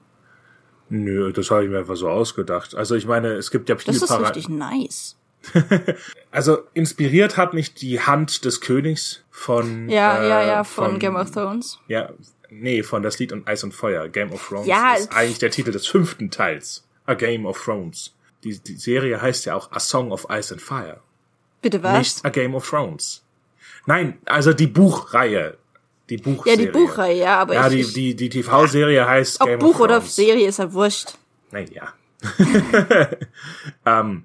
nö, 0.91 1.31
das 1.31 1.51
habe 1.51 1.63
ich 1.65 1.69
mir 1.69 1.77
einfach 1.79 1.95
so 1.95 2.09
ausgedacht. 2.09 2.73
Also 2.73 2.95
ich 2.95 3.05
meine, 3.05 3.33
es 3.33 3.51
gibt 3.51 3.69
ja 3.69 3.77
viele 3.77 3.93
Das 3.99 4.01
ist 4.03 4.09
Para- 4.09 4.27
richtig 4.27 4.49
nice. 4.49 5.15
Also 6.31 6.59
inspiriert 6.73 7.38
hat 7.38 7.53
mich 7.53 7.73
die 7.73 7.99
Hand 8.01 8.43
des 8.45 8.59
Königs 8.61 9.23
von 9.31 9.88
Ja, 9.89 10.21
äh, 10.21 10.29
ja, 10.29 10.47
ja, 10.47 10.63
von, 10.63 10.99
Game 10.99 11.15
of 11.15 11.31
Thrones. 11.31 11.79
Ja, 11.88 12.09
nee, 12.49 12.83
von 12.83 13.03
das 13.03 13.19
Lied 13.19 13.31
und 13.31 13.47
Eis 13.47 13.63
und 13.63 13.73
Feuer. 13.73 14.07
Game 14.09 14.31
of 14.31 14.47
Thrones 14.47 14.67
Ja, 14.67 14.93
ist 14.95 15.13
eigentlich 15.15 15.39
der 15.39 15.51
Titel 15.51 15.71
des 15.71 15.88
fünften 15.88 16.29
Teils. 16.31 16.83
A 17.09 17.15
Game 17.15 17.45
of 17.45 17.61
Thrones. 17.63 18.13
die, 18.43 18.59
die 18.59 18.75
Serie 18.75 19.21
heißt 19.21 19.45
ja 19.45 19.55
auch 19.55 19.71
A 19.71 19.79
Song 19.79 20.11
of 20.11 20.27
Ice 20.29 20.53
and 20.53 20.61
Fire. 20.61 21.01
Bitte 21.61 21.83
was? 21.83 21.97
Nicht 21.97 22.25
A 22.25 22.29
Game 22.29 22.55
of 22.55 22.69
Thrones. 22.69 23.23
Nein, 23.85 24.17
also 24.25 24.53
die 24.53 24.67
Buchreihe. 24.67 25.57
Die 26.09 26.15
ja, 26.17 26.23
Buchserie. 26.23 26.57
die 26.57 26.67
Buchreihe, 26.67 27.19
ja, 27.19 27.39
aber 27.39 27.53
Ja, 27.55 27.69
ich, 27.69 27.93
die, 27.93 28.15
die, 28.15 28.29
die 28.29 28.41
TV-Serie 28.41 29.07
heißt 29.07 29.41
ob 29.41 29.47
Game 29.47 29.59
Buch 29.59 29.75
of 29.75 29.81
oder 29.81 29.97
Thrones. 29.97 30.15
Serie 30.15 30.47
ist 30.47 30.59
ja 30.59 30.73
wurscht. 30.73 31.13
Naja. 31.51 31.93
ähm, 33.85 34.23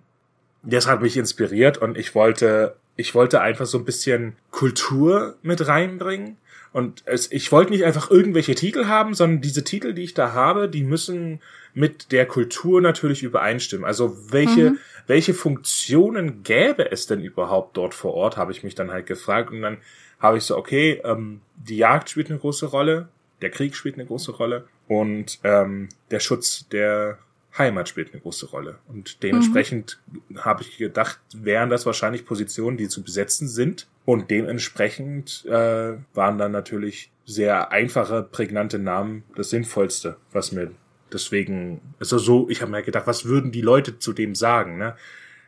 das 0.63 0.87
hat 0.87 1.03
mich 1.03 1.17
inspiriert 1.17 1.79
und 1.79 1.99
ich 1.99 2.15
wollte, 2.15 2.77
ich 2.97 3.15
wollte 3.15 3.41
einfach 3.41 3.67
so 3.67 3.79
ein 3.79 3.85
bisschen 3.85 4.37
Kultur 4.51 5.37
mit 5.43 5.67
reinbringen. 5.67 6.39
Und 6.75 7.05
es, 7.07 7.31
ich 7.31 7.53
wollte 7.53 7.71
nicht 7.71 7.85
einfach 7.85 8.11
irgendwelche 8.11 8.57
Titel 8.57 8.87
haben, 8.87 9.15
sondern 9.15 9.41
diese 9.41 9.63
Titel, 9.63 9.95
die 9.95 10.03
ich 10.03 10.13
da 10.13 10.33
habe, 10.33 10.69
die 10.69 10.83
müssen 10.83 11.41
mit 11.73 12.11
der 12.11 12.27
Kultur 12.27 12.81
natürlich 12.81 13.23
übereinstimmen. 13.23 13.85
Also 13.85 14.33
welche, 14.33 14.75
welche 15.07 15.35
Funktionen 15.35 16.43
gäbe 16.43 16.91
es 16.91 17.07
denn 17.07 17.21
überhaupt 17.21 17.77
dort 17.77 17.95
vor 17.95 18.15
Ort, 18.15 18.37
habe 18.37 18.51
ich 18.51 18.65
mich 18.65 18.75
dann 18.75 18.91
halt 18.91 19.07
gefragt. 19.07 19.53
Und 19.53 19.63
dann 19.63 19.79
habe 20.19 20.39
ich 20.39 20.43
so, 20.43 20.57
okay, 20.57 21.01
ähm, 21.05 21.43
die 21.55 21.77
Jagd 21.77 22.11
spielt 22.11 22.29
eine 22.29 22.41
große 22.41 22.67
Rolle, 22.67 23.09
der 23.41 23.51
Krieg 23.51 23.77
spielt 23.77 23.95
eine 23.95 24.07
große 24.07 24.33
Rolle 24.33 24.67
und 24.89 25.39
ähm, 25.45 25.89
der 26.11 26.19
Schutz 26.19 26.69
der 26.71 27.19
Heimat 27.57 27.89
spielt 27.89 28.13
eine 28.13 28.21
große 28.21 28.47
Rolle. 28.47 28.79
Und 28.89 29.23
dementsprechend 29.23 30.01
habe 30.39 30.63
ich 30.63 30.77
gedacht, 30.77 31.21
wären 31.35 31.71
das 31.71 31.87
wahrscheinlich 31.87 32.27
Positionen, 32.27 32.77
die 32.77 32.89
zu 32.89 33.03
besetzen 33.03 33.49
sind. 33.49 33.87
Und 34.05 34.31
dementsprechend 34.31 35.45
äh, 35.47 35.95
waren 36.15 36.39
dann 36.39 36.53
natürlich 36.53 37.11
sehr 37.25 37.71
einfache, 37.73 38.23
prägnante 38.23 38.79
Namen 38.79 39.25
das 39.35 39.51
Sinnvollste, 39.51 40.17
was 40.33 40.53
mir 40.53 40.73
deswegen, 41.13 41.81
also 42.01 42.19
so, 42.19 42.49
ich 42.51 42.61
habe 42.61 42.73
mir 42.73 42.83
gedacht, 42.83 43.07
was 43.07 43.25
würden 43.25 43.53
die 43.53 43.63
Leute 43.63 43.99
zu 43.99 44.13
dem 44.13 44.35
sagen, 44.35 44.77
ne? 44.77 44.97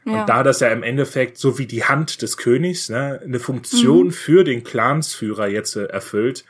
Ja. 0.06 0.20
Und 0.20 0.28
da 0.28 0.44
das 0.44 0.60
ja 0.60 0.68
im 0.68 0.84
Endeffekt 0.84 1.36
so 1.36 1.58
wie 1.58 1.66
die 1.66 1.82
Hand 1.82 2.22
des 2.22 2.36
Königs 2.36 2.88
ne, 2.88 3.20
eine 3.24 3.40
Funktion 3.40 4.12
für 4.12 4.44
den 4.44 4.62
Clansführer 4.62 5.48
jetzt 5.48 5.74
äh, 5.74 5.86
erfüllt. 5.86 6.44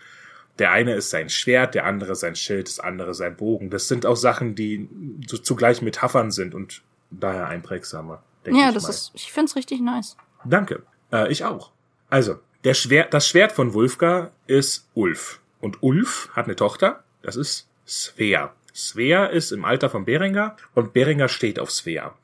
Der 0.58 0.72
eine 0.72 0.94
ist 0.94 1.10
sein 1.10 1.28
Schwert, 1.28 1.74
der 1.74 1.84
andere 1.84 2.14
sein 2.14 2.34
Schild, 2.34 2.68
das 2.68 2.80
andere 2.80 3.14
sein 3.14 3.36
Bogen. 3.36 3.70
Das 3.70 3.88
sind 3.88 4.06
auch 4.06 4.16
Sachen, 4.16 4.54
die 4.54 4.88
so 5.26 5.36
zugleich 5.36 5.82
Metaphern 5.82 6.30
sind 6.30 6.54
und 6.54 6.82
daher 7.10 7.48
einprägsamer. 7.48 8.22
denke 8.44 8.60
ja, 8.60 8.72
das 8.72 8.84
mal. 8.84 8.90
ist, 8.90 9.12
ich 9.14 9.32
find's 9.32 9.56
richtig 9.56 9.80
nice. 9.80 10.16
Danke. 10.44 10.82
Äh, 11.12 11.30
ich 11.30 11.44
auch. 11.44 11.72
Also, 12.08 12.38
der 12.64 12.74
Schwert, 12.74 13.12
das 13.12 13.28
Schwert 13.28 13.52
von 13.52 13.74
Wulfgar 13.74 14.30
ist 14.46 14.88
Ulf. 14.94 15.40
Und 15.60 15.82
Ulf 15.82 16.30
hat 16.32 16.46
eine 16.46 16.56
Tochter, 16.56 17.04
das 17.22 17.36
ist 17.36 17.68
Svea. 17.86 18.52
Svea 18.74 19.26
ist 19.26 19.52
im 19.52 19.64
Alter 19.64 19.88
von 19.88 20.04
Berengar 20.04 20.56
und 20.74 20.92
Berengar 20.92 21.28
steht 21.28 21.58
auf 21.58 21.70
Svea. 21.70 22.14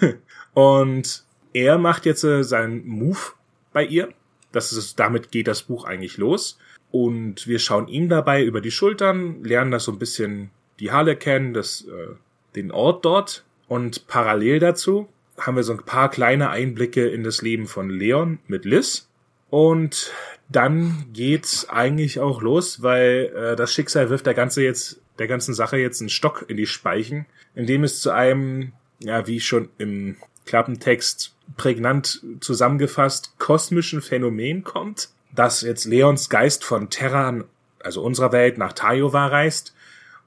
und 0.54 1.24
er 1.52 1.78
macht 1.78 2.06
jetzt 2.06 2.24
äh, 2.24 2.42
seinen 2.42 2.86
Move 2.86 3.32
bei 3.72 3.84
ihr. 3.84 4.12
Das 4.52 4.72
ist, 4.72 4.98
damit 4.98 5.30
geht 5.30 5.48
das 5.48 5.62
Buch 5.62 5.84
eigentlich 5.84 6.18
los. 6.18 6.58
Und 6.92 7.48
wir 7.48 7.58
schauen 7.58 7.88
ihm 7.88 8.08
dabei 8.10 8.44
über 8.44 8.60
die 8.60 8.70
Schultern, 8.70 9.42
lernen 9.42 9.70
das 9.70 9.84
so 9.84 9.92
ein 9.92 9.98
bisschen 9.98 10.50
die 10.78 10.92
Halle 10.92 11.16
kennen, 11.16 11.54
das, 11.54 11.86
äh, 11.88 12.14
den 12.54 12.70
Ort 12.70 13.04
dort. 13.04 13.44
Und 13.66 14.06
parallel 14.06 14.58
dazu 14.58 15.08
haben 15.38 15.56
wir 15.56 15.62
so 15.62 15.72
ein 15.72 15.84
paar 15.84 16.10
kleine 16.10 16.50
Einblicke 16.50 17.08
in 17.08 17.24
das 17.24 17.40
Leben 17.40 17.66
von 17.66 17.88
Leon 17.88 18.38
mit 18.46 18.66
Liz. 18.66 19.08
Und 19.48 20.12
dann 20.50 21.06
geht's 21.14 21.68
eigentlich 21.70 22.20
auch 22.20 22.42
los, 22.42 22.82
weil 22.82 23.32
äh, 23.34 23.56
das 23.56 23.72
Schicksal 23.72 24.10
wirft 24.10 24.26
der 24.26 24.34
ganze 24.34 24.62
jetzt, 24.62 25.00
der 25.18 25.28
ganzen 25.28 25.54
Sache 25.54 25.78
jetzt 25.78 26.00
einen 26.00 26.10
Stock 26.10 26.44
in 26.48 26.58
die 26.58 26.66
Speichen, 26.66 27.24
indem 27.54 27.84
es 27.84 28.00
zu 28.00 28.10
einem, 28.10 28.72
ja, 28.98 29.26
wie 29.26 29.40
schon 29.40 29.70
im 29.78 30.16
Klappentext 30.44 31.34
prägnant 31.56 32.22
zusammengefasst, 32.40 33.38
kosmischen 33.38 34.02
Phänomen 34.02 34.62
kommt, 34.62 35.08
dass 35.32 35.62
jetzt 35.62 35.84
Leons 35.84 36.28
Geist 36.28 36.64
von 36.64 36.90
Terran, 36.90 37.44
also 37.82 38.02
unserer 38.02 38.32
Welt, 38.32 38.58
nach 38.58 38.72
Tajova 38.72 39.26
reist 39.26 39.74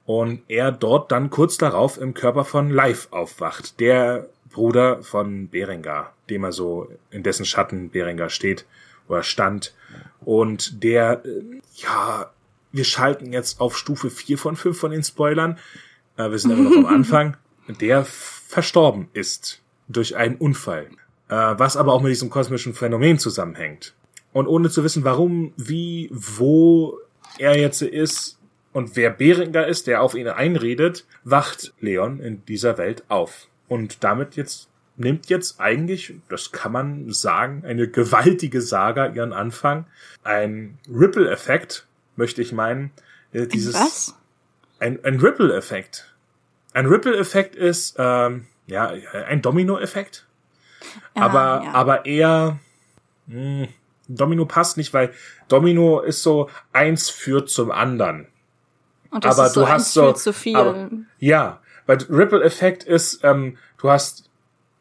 und 0.04 0.42
er 0.48 0.72
dort 0.72 1.10
dann 1.10 1.30
kurz 1.30 1.58
darauf 1.58 1.98
im 1.98 2.14
Körper 2.14 2.44
von 2.44 2.70
Leif 2.70 3.08
aufwacht, 3.10 3.80
der 3.80 4.28
Bruder 4.50 5.02
von 5.02 5.48
Berengar, 5.48 6.12
dem 6.30 6.44
er 6.44 6.52
so 6.52 6.90
in 7.10 7.22
dessen 7.22 7.44
Schatten 7.44 7.90
Berengar 7.90 8.30
steht 8.30 8.64
oder 9.08 9.22
stand. 9.22 9.74
Und 10.24 10.82
der, 10.82 11.24
äh, 11.24 11.60
ja, 11.74 12.30
wir 12.72 12.84
schalten 12.84 13.32
jetzt 13.32 13.60
auf 13.60 13.76
Stufe 13.76 14.10
4 14.10 14.38
von 14.38 14.56
5 14.56 14.78
von 14.78 14.90
den 14.92 15.02
Spoilern, 15.02 15.58
äh, 16.16 16.30
wir 16.30 16.38
sind 16.38 16.52
immer 16.52 16.70
noch 16.70 16.76
am 16.76 16.86
Anfang, 16.94 17.36
der 17.80 18.04
verstorben 18.04 19.08
ist 19.12 19.60
durch 19.88 20.16
einen 20.16 20.36
Unfall, 20.36 20.86
äh, 21.28 21.34
was 21.34 21.76
aber 21.76 21.92
auch 21.92 22.00
mit 22.00 22.10
diesem 22.10 22.30
kosmischen 22.30 22.74
Phänomen 22.74 23.18
zusammenhängt. 23.18 23.94
Und 24.36 24.48
ohne 24.48 24.68
zu 24.68 24.84
wissen, 24.84 25.02
warum, 25.02 25.54
wie, 25.56 26.10
wo 26.12 26.98
er 27.38 27.56
jetzt 27.58 27.80
ist 27.80 28.38
und 28.74 28.94
wer 28.94 29.08
Berengar 29.08 29.66
ist, 29.66 29.86
der 29.86 30.02
auf 30.02 30.14
ihn 30.14 30.28
einredet, 30.28 31.06
wacht 31.24 31.72
Leon 31.80 32.20
in 32.20 32.44
dieser 32.44 32.76
Welt 32.76 33.04
auf. 33.08 33.48
Und 33.66 34.04
damit 34.04 34.36
jetzt 34.36 34.68
nimmt 34.98 35.30
jetzt 35.30 35.58
eigentlich, 35.58 36.16
das 36.28 36.52
kann 36.52 36.70
man 36.70 37.10
sagen, 37.14 37.62
eine 37.64 37.88
gewaltige 37.88 38.60
Saga 38.60 39.06
ihren 39.06 39.32
Anfang. 39.32 39.86
Ein 40.22 40.76
Ripple-Effekt, 40.86 41.86
möchte 42.16 42.42
ich 42.42 42.52
meinen. 42.52 42.90
Äh, 43.32 43.46
Dieses, 43.46 43.72
Was? 43.72 44.18
Ein, 44.78 45.02
ein 45.02 45.18
Ripple-Effekt. 45.18 46.14
Ein 46.74 46.84
Ripple-Effekt 46.84 47.56
ist, 47.56 47.94
ähm, 47.96 48.46
ja, 48.66 48.92
ein 49.28 49.40
Domino-Effekt. 49.40 50.26
Ja, 51.14 51.22
aber, 51.22 51.64
ja. 51.64 51.72
aber 51.72 52.04
eher, 52.04 52.58
mh, 53.28 53.68
Domino 54.08 54.44
passt 54.46 54.76
nicht, 54.76 54.94
weil 54.94 55.12
Domino 55.48 56.00
ist 56.00 56.22
so, 56.22 56.48
eins 56.72 57.10
führt 57.10 57.50
zum 57.50 57.70
anderen. 57.70 58.26
Und 59.10 59.24
das 59.24 59.38
aber 59.38 59.46
ist 59.46 59.54
so 59.54 59.60
du 59.60 59.68
hast 59.68 59.92
so, 59.92 60.04
viel 60.06 60.16
zu 60.16 60.32
viel. 60.32 60.56
Aber, 60.56 60.90
ja, 61.18 61.60
weil 61.86 61.98
Ripple-Effekt 61.98 62.84
ist, 62.84 63.24
ähm, 63.24 63.56
du 63.78 63.90
hast, 63.90 64.28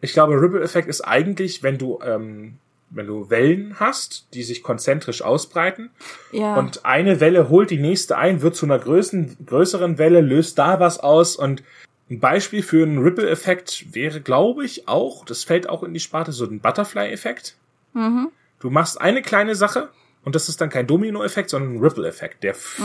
ich 0.01 0.13
glaube, 0.13 0.39
Ripple-Effekt 0.39 0.87
ist 0.87 1.01
eigentlich, 1.01 1.63
wenn 1.63 1.77
du, 1.77 1.99
ähm, 2.03 2.57
wenn 2.89 3.07
du 3.07 3.29
Wellen 3.29 3.79
hast, 3.79 4.27
die 4.33 4.43
sich 4.43 4.63
konzentrisch 4.63 5.21
ausbreiten 5.21 5.89
ja. 6.31 6.55
und 6.55 6.85
eine 6.85 7.19
Welle 7.19 7.49
holt 7.49 7.69
die 7.69 7.79
nächste 7.79 8.17
ein, 8.17 8.41
wird 8.41 8.55
zu 8.55 8.65
einer 8.65 8.79
größeren, 8.79 9.37
größeren 9.45 9.97
Welle, 9.97 10.21
löst 10.21 10.57
da 10.57 10.79
was 10.79 10.99
aus 10.99 11.35
und 11.35 11.63
ein 12.09 12.19
Beispiel 12.19 12.61
für 12.61 12.83
einen 12.83 12.99
Ripple-Effekt 12.99 13.95
wäre, 13.95 14.21
glaube 14.21 14.63
ich, 14.63 14.87
auch, 14.87 15.25
das 15.25 15.43
fällt 15.43 15.67
auch 15.67 15.81
in 15.83 15.93
die 15.93 15.99
Sparte, 15.99 16.31
so 16.31 16.45
ein 16.45 16.59
Butterfly-Effekt. 16.59 17.55
mhm. 17.93 18.29
Du 18.65 18.71
machst 18.71 18.99
eine 18.99 19.21
kleine 19.21 19.53
Sache 19.53 19.89
und 20.23 20.33
das 20.33 20.49
ist 20.49 20.59
dann 20.59 20.69
kein 20.71 20.87
Domino-Effekt, 20.87 21.51
sondern 21.51 21.75
ein 21.75 21.79
Ripple-Effekt, 21.79 22.43
der 22.43 22.51
f- 22.51 22.81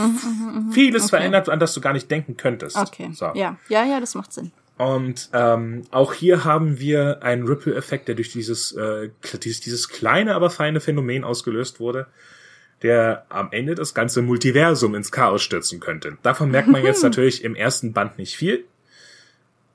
vieles 0.71 1.05
okay. 1.05 1.09
verändert, 1.09 1.49
an 1.49 1.59
das 1.59 1.73
du 1.73 1.81
gar 1.81 1.93
nicht 1.93 2.11
denken 2.11 2.37
könntest. 2.37 2.77
Okay. 2.77 3.09
So. 3.13 3.31
Ja, 3.33 3.57
ja, 3.67 3.83
ja, 3.83 3.99
das 3.99 4.13
macht 4.13 4.31
Sinn. 4.31 4.51
Und 4.77 5.29
ähm, 5.33 5.81
auch 5.89 6.13
hier 6.13 6.43
haben 6.43 6.79
wir 6.79 7.23
einen 7.23 7.47
Ripple-Effekt, 7.47 8.07
der 8.09 8.15
durch 8.15 8.31
dieses, 8.31 8.73
äh, 8.73 9.09
dieses, 9.43 9.59
dieses 9.61 9.89
kleine, 9.89 10.35
aber 10.35 10.51
feine 10.51 10.79
Phänomen 10.81 11.23
ausgelöst 11.23 11.79
wurde, 11.79 12.05
der 12.83 13.25
am 13.29 13.51
Ende 13.51 13.73
das 13.73 13.93
ganze 13.95 14.21
Multiversum 14.21 14.93
ins 14.93 15.11
Chaos 15.11 15.41
stürzen 15.41 15.79
könnte. 15.79 16.17
Davon 16.21 16.51
merkt 16.51 16.67
man 16.67 16.83
jetzt 16.83 17.01
natürlich 17.03 17.43
im 17.43 17.55
ersten 17.55 17.91
Band 17.93 18.19
nicht 18.19 18.35
viel. 18.35 18.65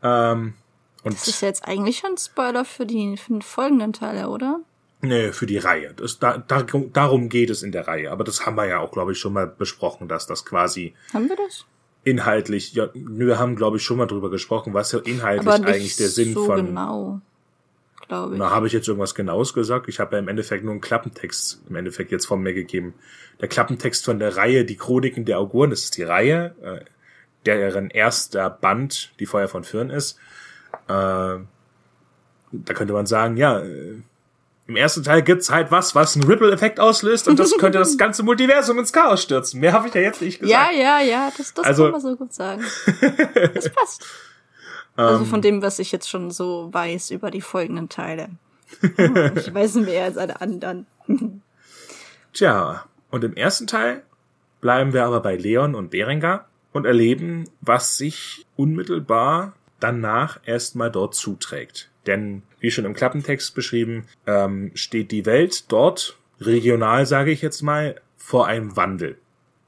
Ähm, 0.05 0.55
und 1.03 1.15
Das 1.15 1.27
ist 1.29 1.41
ja 1.41 1.49
jetzt 1.49 1.67
eigentlich 1.67 1.99
schon 1.99 2.13
ein 2.13 2.19
Spoiler 2.19 2.65
für, 2.65 2.87
die, 2.87 3.17
für 3.17 3.33
den 3.33 3.43
folgenden 3.43 3.93
Teil, 3.93 4.27
oder? 4.27 4.61
Nee, 5.07 5.33
für 5.33 5.47
die 5.47 5.59
Reihe. 5.59 5.95
Das, 5.95 6.19
da, 6.19 6.39
da, 6.39 6.63
darum 6.63 7.29
geht 7.29 7.51
es 7.51 7.63
in 7.63 7.73
der 7.73 7.87
Reihe. 7.87 8.11
Aber 8.11 8.25
das 8.25 8.45
haben 8.45 8.57
wir 8.57 8.67
ja 8.67 8.81
auch, 8.81 8.91
glaube 8.91 9.13
ich, 9.13 9.19
schon 9.19 9.33
mal 9.33 9.47
besprochen, 9.47 10.09
dass 10.09 10.27
das 10.27 10.45
quasi 10.45 10.95
Haben 11.13 11.29
wir 11.29 11.37
das? 11.37 11.67
inhaltlich, 12.03 12.73
ja, 12.75 12.89
wir 12.95 13.39
haben, 13.39 13.57
glaube 13.57 13.79
ich, 13.79 13.83
schon 13.83 13.99
mal 13.99 14.07
drüber 14.07 14.31
gesprochen, 14.31 14.75
was 14.75 14.93
ja 14.93 15.01
inhaltlich 15.01 15.49
eigentlich 15.49 15.97
der 15.97 16.09
Sinn 16.09 16.35
so 16.35 16.45
von. 16.47 16.67
genau, 16.67 17.21
glaube 18.07 18.35
ich. 18.35 18.39
Na, 18.39 18.51
habe 18.51 18.67
ich 18.67 18.73
jetzt 18.73 18.87
irgendwas 18.87 19.15
Genaues 19.15 19.55
gesagt? 19.55 19.89
Ich 19.89 19.99
habe 19.99 20.15
ja 20.17 20.19
im 20.21 20.29
Endeffekt 20.29 20.65
nur 20.65 20.73
einen 20.73 20.81
Klappentext 20.81 21.63
im 21.69 21.75
Endeffekt 21.75 22.13
jetzt 22.13 22.27
von 22.27 22.41
mir 22.41 22.55
gegeben. 22.55 22.95
Der 23.41 23.49
Klappentext 23.49 24.05
von 24.05 24.19
der 24.19 24.37
Reihe 24.37 24.65
Die 24.65 24.77
Chroniken 24.77 25.25
der 25.25 25.39
Auguren, 25.39 25.71
das 25.71 25.85
ist 25.85 25.97
die 25.97 26.05
Reihe, 26.05 26.55
äh, 26.63 26.85
deren 27.45 27.91
erster 27.91 28.51
Band, 28.51 29.13
die 29.19 29.27
Feuer 29.27 29.49
von 29.49 29.65
Firn 29.65 29.91
ist. 29.91 30.19
Äh, 30.89 31.39
da 32.53 32.75
könnte 32.75 32.93
man 32.93 33.07
sagen, 33.07 33.37
ja, 33.37 33.61
äh, 33.61 34.03
im 34.69 34.77
ersten 34.77 35.03
Teil 35.05 35.23
gibt's 35.23 35.51
halt 35.51 35.71
was, 35.71 35.95
was 35.95 36.17
einen 36.17 36.25
Ripple-Effekt 36.25 36.81
auslöst 36.81 37.29
und 37.29 37.39
das 37.39 37.57
könnte 37.57 37.79
das 37.79 37.97
ganze 37.99 38.23
Multiversum 38.23 38.79
ins 38.79 38.93
Chaos 38.93 39.23
stürzen. 39.23 39.61
Mehr 39.61 39.73
habe 39.73 39.89
ich 39.89 39.95
ja 39.95 40.01
jetzt 40.01 40.21
nicht 40.21 40.41
gesagt. 40.41 40.73
ja, 40.73 40.77
ja, 40.77 41.01
ja, 41.01 41.33
das, 41.37 41.55
das 41.55 41.65
Also- 41.65 41.85
kann 41.85 41.93
man 41.93 42.01
so 42.01 42.17
gut 42.17 42.33
sagen. 42.33 42.65
Das 43.55 43.71
passt. 43.71 44.05
Also 44.99 45.25
Ähm. 45.25 45.27
von 45.31 45.43
dem, 45.43 45.61
was 45.61 45.79
ich 45.79 45.93
jetzt 45.93 46.09
schon 46.09 46.31
so 46.31 46.71
weiß 46.73 47.11
über 47.11 47.31
die 47.31 47.43
folgenden 47.43 47.91
Teile. 47.91 48.31
Ich 48.81 49.53
weiß 49.53 49.75
mehr 49.75 50.05
als 50.05 50.17
alle 50.17 50.41
anderen. 50.41 50.87
Tja, 52.33 52.87
und 53.11 53.23
im 53.23 53.35
ersten 53.35 53.67
Teil 53.67 54.03
bleiben 54.63 54.95
wir 54.95 55.05
aber 55.05 55.21
bei 55.21 55.37
Leon 55.37 55.75
und 55.75 55.91
Berengar 55.91 56.49
und 56.73 56.87
erleben, 56.87 57.45
was 57.61 57.99
sich 57.99 58.47
unmittelbar 58.57 59.53
danach 59.81 60.41
erstmal 60.47 60.91
dort 60.91 61.15
zuträgt. 61.15 61.91
Denn, 62.07 62.43
wie 62.67 62.73
schon 62.73 62.85
im 62.85 62.95
Klappentext 62.95 63.55
beschrieben, 63.55 64.09
ähm, 64.27 64.73
steht 64.75 65.13
die 65.13 65.25
Welt 65.25 65.71
dort, 65.71 66.17
regional 66.41 67.07
sage 67.07 67.31
ich 67.31 67.41
jetzt 67.41 67.63
mal, 67.63 68.01
vor 68.17 68.49
einem 68.49 68.77
Wandel. 68.77 69.19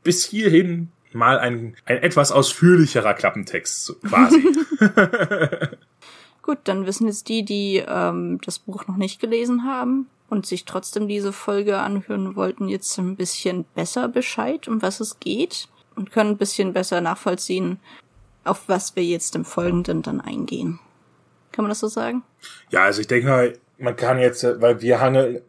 Bis 0.02 0.24
hierhin 0.24 0.88
mal 1.12 1.38
ein, 1.38 1.76
ein 1.84 1.98
etwas 1.98 2.32
ausführlicherer 2.32 3.14
Klappentext 3.14 3.94
quasi. 4.02 4.42
Gut, 6.42 6.58
dann 6.64 6.86
wissen 6.86 7.06
jetzt 7.06 7.28
die, 7.28 7.44
die 7.44 7.84
ähm, 7.86 8.40
das 8.44 8.58
Buch 8.58 8.88
noch 8.88 8.96
nicht 8.96 9.20
gelesen 9.20 9.62
haben 9.62 10.08
und 10.28 10.44
sich 10.44 10.64
trotzdem 10.64 11.06
diese 11.06 11.32
Folge 11.32 11.78
anhören 11.78 12.34
wollten, 12.34 12.68
jetzt 12.68 12.98
ein 12.98 13.14
bisschen 13.14 13.64
besser 13.76 14.08
Bescheid, 14.08 14.66
um 14.66 14.82
was 14.82 14.98
es 14.98 15.20
geht 15.20 15.68
und 15.94 16.10
können 16.10 16.30
ein 16.30 16.36
bisschen 16.36 16.72
besser 16.72 17.00
nachvollziehen, 17.00 17.78
auf 18.42 18.68
was 18.68 18.96
wir 18.96 19.04
jetzt 19.04 19.36
im 19.36 19.44
Folgenden 19.44 20.02
dann 20.02 20.20
eingehen. 20.20 20.80
Kann 21.58 21.64
man 21.64 21.70
das 21.70 21.80
so 21.80 21.88
sagen? 21.88 22.22
Ja, 22.70 22.84
also 22.84 23.00
ich 23.00 23.08
denke 23.08 23.26
mal, 23.26 23.52
man 23.78 23.96
kann 23.96 24.20
jetzt, 24.20 24.44
weil 24.60 24.80
wir 24.80 25.00
hange, 25.00 25.42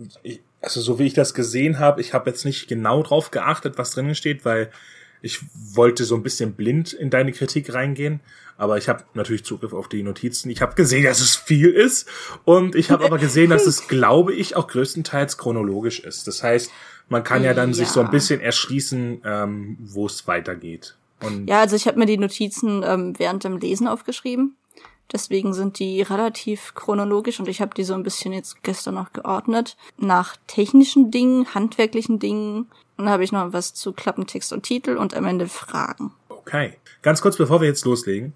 also 0.59 0.81
so 0.81 0.97
wie 0.97 1.05
ich 1.05 1.13
das 1.13 1.35
gesehen 1.35 1.77
habe, 1.77 2.01
ich 2.01 2.15
habe 2.15 2.31
jetzt 2.31 2.45
nicht 2.45 2.67
genau 2.67 3.03
drauf 3.03 3.29
geachtet, 3.29 3.77
was 3.77 3.91
drinnen 3.91 4.15
steht, 4.15 4.43
weil 4.43 4.71
ich 5.21 5.39
wollte 5.53 6.05
so 6.05 6.15
ein 6.15 6.23
bisschen 6.23 6.53
blind 6.53 6.93
in 6.93 7.11
deine 7.11 7.31
Kritik 7.31 7.71
reingehen, 7.75 8.21
aber 8.57 8.79
ich 8.79 8.89
habe 8.89 9.03
natürlich 9.13 9.45
Zugriff 9.45 9.71
auf 9.71 9.87
die 9.87 10.01
Notizen. 10.01 10.49
Ich 10.49 10.63
habe 10.63 10.73
gesehen, 10.73 11.03
dass 11.03 11.21
es 11.21 11.35
viel 11.35 11.69
ist 11.69 12.09
und 12.43 12.73
ich 12.73 12.89
habe 12.89 13.05
aber 13.05 13.19
gesehen, 13.19 13.51
dass 13.51 13.67
es, 13.67 13.87
glaube 13.87 14.33
ich, 14.33 14.55
auch 14.55 14.67
größtenteils 14.67 15.37
chronologisch 15.37 15.99
ist. 15.99 16.25
Das 16.25 16.41
heißt, 16.41 16.71
man 17.07 17.23
kann 17.23 17.43
ja 17.43 17.53
dann 17.53 17.69
ja. 17.69 17.75
sich 17.75 17.89
so 17.89 17.99
ein 17.99 18.09
bisschen 18.09 18.41
erschließen, 18.41 19.21
ähm, 19.23 19.77
wo 19.79 20.07
es 20.07 20.25
weitergeht. 20.25 20.95
Und 21.21 21.47
ja, 21.47 21.59
also 21.59 21.75
ich 21.75 21.85
habe 21.85 21.99
mir 21.99 22.07
die 22.07 22.17
Notizen 22.17 22.81
ähm, 22.83 23.13
während 23.19 23.43
dem 23.43 23.57
Lesen 23.57 23.87
aufgeschrieben. 23.87 24.55
Deswegen 25.11 25.53
sind 25.53 25.79
die 25.79 26.01
relativ 26.01 26.73
chronologisch 26.75 27.39
und 27.39 27.47
ich 27.47 27.61
habe 27.61 27.73
die 27.73 27.83
so 27.83 27.93
ein 27.95 28.03
bisschen 28.03 28.31
jetzt 28.31 28.63
gestern 28.63 28.95
noch 28.95 29.11
geordnet. 29.11 29.75
Nach 29.97 30.35
technischen 30.47 31.09
Dingen, 31.09 31.53
handwerklichen 31.53 32.19
Dingen. 32.19 32.67
Und 32.97 33.05
dann 33.05 33.09
habe 33.09 33.23
ich 33.23 33.31
noch 33.31 33.53
was 33.53 33.73
zu 33.73 33.91
Klappentext 33.91 34.53
und 34.53 34.63
Titel 34.63 34.97
und 34.97 35.15
am 35.15 35.25
Ende 35.25 35.47
Fragen. 35.47 36.13
Okay. 36.29 36.75
Ganz 37.01 37.21
kurz, 37.21 37.37
bevor 37.37 37.61
wir 37.61 37.67
jetzt 37.67 37.85
loslegen. 37.85 38.33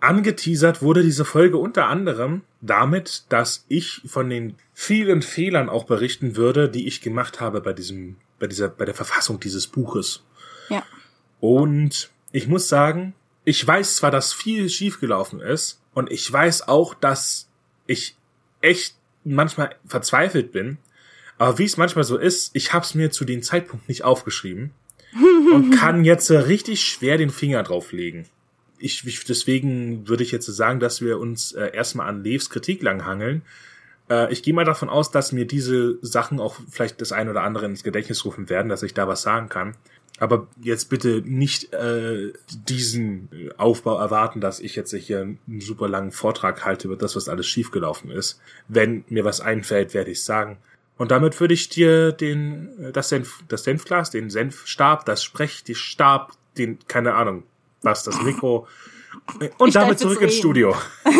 Angeteasert 0.00 0.82
wurde 0.82 1.02
diese 1.02 1.24
Folge 1.24 1.58
unter 1.58 1.86
anderem 1.86 2.42
damit, 2.60 3.24
dass 3.28 3.64
ich 3.68 4.02
von 4.04 4.28
den 4.28 4.56
vielen 4.74 5.22
Fehlern 5.22 5.68
auch 5.68 5.84
berichten 5.84 6.36
würde, 6.36 6.68
die 6.68 6.88
ich 6.88 7.00
gemacht 7.00 7.40
habe 7.40 7.60
bei 7.60 7.72
diesem, 7.72 8.16
bei 8.40 8.48
dieser, 8.48 8.68
bei 8.68 8.84
der 8.84 8.94
Verfassung 8.94 9.38
dieses 9.38 9.68
Buches. 9.68 10.24
Ja. 10.68 10.82
Und 11.38 12.10
ich 12.32 12.48
muss 12.48 12.68
sagen, 12.68 13.14
ich 13.44 13.64
weiß 13.64 13.96
zwar, 13.96 14.10
dass 14.10 14.32
viel 14.32 14.68
schiefgelaufen 14.68 15.40
ist 15.40 15.81
und 15.94 16.10
ich 16.10 16.30
weiß 16.30 16.68
auch, 16.68 16.94
dass 16.94 17.48
ich 17.86 18.16
echt 18.60 18.96
manchmal 19.24 19.74
verzweifelt 19.86 20.52
bin, 20.52 20.78
aber 21.38 21.58
wie 21.58 21.64
es 21.64 21.76
manchmal 21.76 22.04
so 22.04 22.16
ist, 22.16 22.54
ich 22.54 22.72
habe 22.72 22.84
es 22.84 22.94
mir 22.94 23.10
zu 23.10 23.24
dem 23.24 23.42
Zeitpunkt 23.42 23.88
nicht 23.88 24.04
aufgeschrieben 24.04 24.70
und 25.52 25.72
kann 25.72 26.04
jetzt 26.04 26.30
richtig 26.30 26.82
schwer 26.84 27.18
den 27.18 27.30
Finger 27.30 27.62
drauflegen 27.62 28.26
ich, 28.82 29.06
ich 29.06 29.24
deswegen 29.24 30.08
würde 30.08 30.22
ich 30.22 30.32
jetzt 30.32 30.46
sagen, 30.46 30.80
dass 30.80 31.00
wir 31.00 31.18
uns 31.18 31.52
äh, 31.52 31.70
erstmal 31.72 32.08
an 32.08 32.24
Levs 32.24 32.50
Kritik 32.50 32.82
langhangeln. 32.82 33.42
Äh, 34.10 34.32
ich 34.32 34.42
gehe 34.42 34.54
mal 34.54 34.64
davon 34.64 34.88
aus, 34.88 35.10
dass 35.10 35.32
mir 35.32 35.46
diese 35.46 35.98
Sachen 36.02 36.40
auch 36.40 36.56
vielleicht 36.68 37.00
das 37.00 37.12
ein 37.12 37.28
oder 37.28 37.42
andere 37.42 37.66
ins 37.66 37.84
Gedächtnis 37.84 38.24
rufen 38.24 38.50
werden, 38.50 38.68
dass 38.68 38.82
ich 38.82 38.92
da 38.92 39.06
was 39.08 39.22
sagen 39.22 39.48
kann. 39.48 39.76
Aber 40.18 40.46
jetzt 40.60 40.88
bitte 40.88 41.22
nicht 41.24 41.72
äh, 41.72 42.32
diesen 42.48 43.28
Aufbau 43.56 43.98
erwarten, 43.98 44.40
dass 44.40 44.60
ich 44.60 44.76
jetzt 44.76 44.94
hier 44.94 45.20
einen 45.20 45.60
super 45.60 45.88
langen 45.88 46.12
Vortrag 46.12 46.64
halte 46.64 46.88
über 46.88 46.96
das, 46.96 47.16
was 47.16 47.28
alles 47.28 47.46
schiefgelaufen 47.46 48.10
ist. 48.10 48.40
Wenn 48.68 49.04
mir 49.08 49.24
was 49.24 49.40
einfällt, 49.40 49.94
werde 49.94 50.10
ich 50.10 50.22
sagen. 50.22 50.58
Und 50.96 51.10
damit 51.10 51.40
würde 51.40 51.54
ich 51.54 51.68
dir 51.68 52.12
den, 52.12 52.92
das 52.92 53.08
Senf, 53.08 53.42
das 53.48 53.64
Senfglas, 53.64 54.10
den 54.10 54.30
Senfstab, 54.30 55.04
das 55.04 55.24
Sprechstab, 55.24 56.32
den, 56.56 56.78
keine 56.86 57.14
Ahnung, 57.14 57.42
was, 57.82 58.04
das 58.04 58.22
Mikro. 58.22 58.68
Und 59.58 59.68
ich 59.68 59.74
damit 59.74 59.98
zurück 59.98 60.20
ins 60.20 60.34
Studio. 60.34 60.76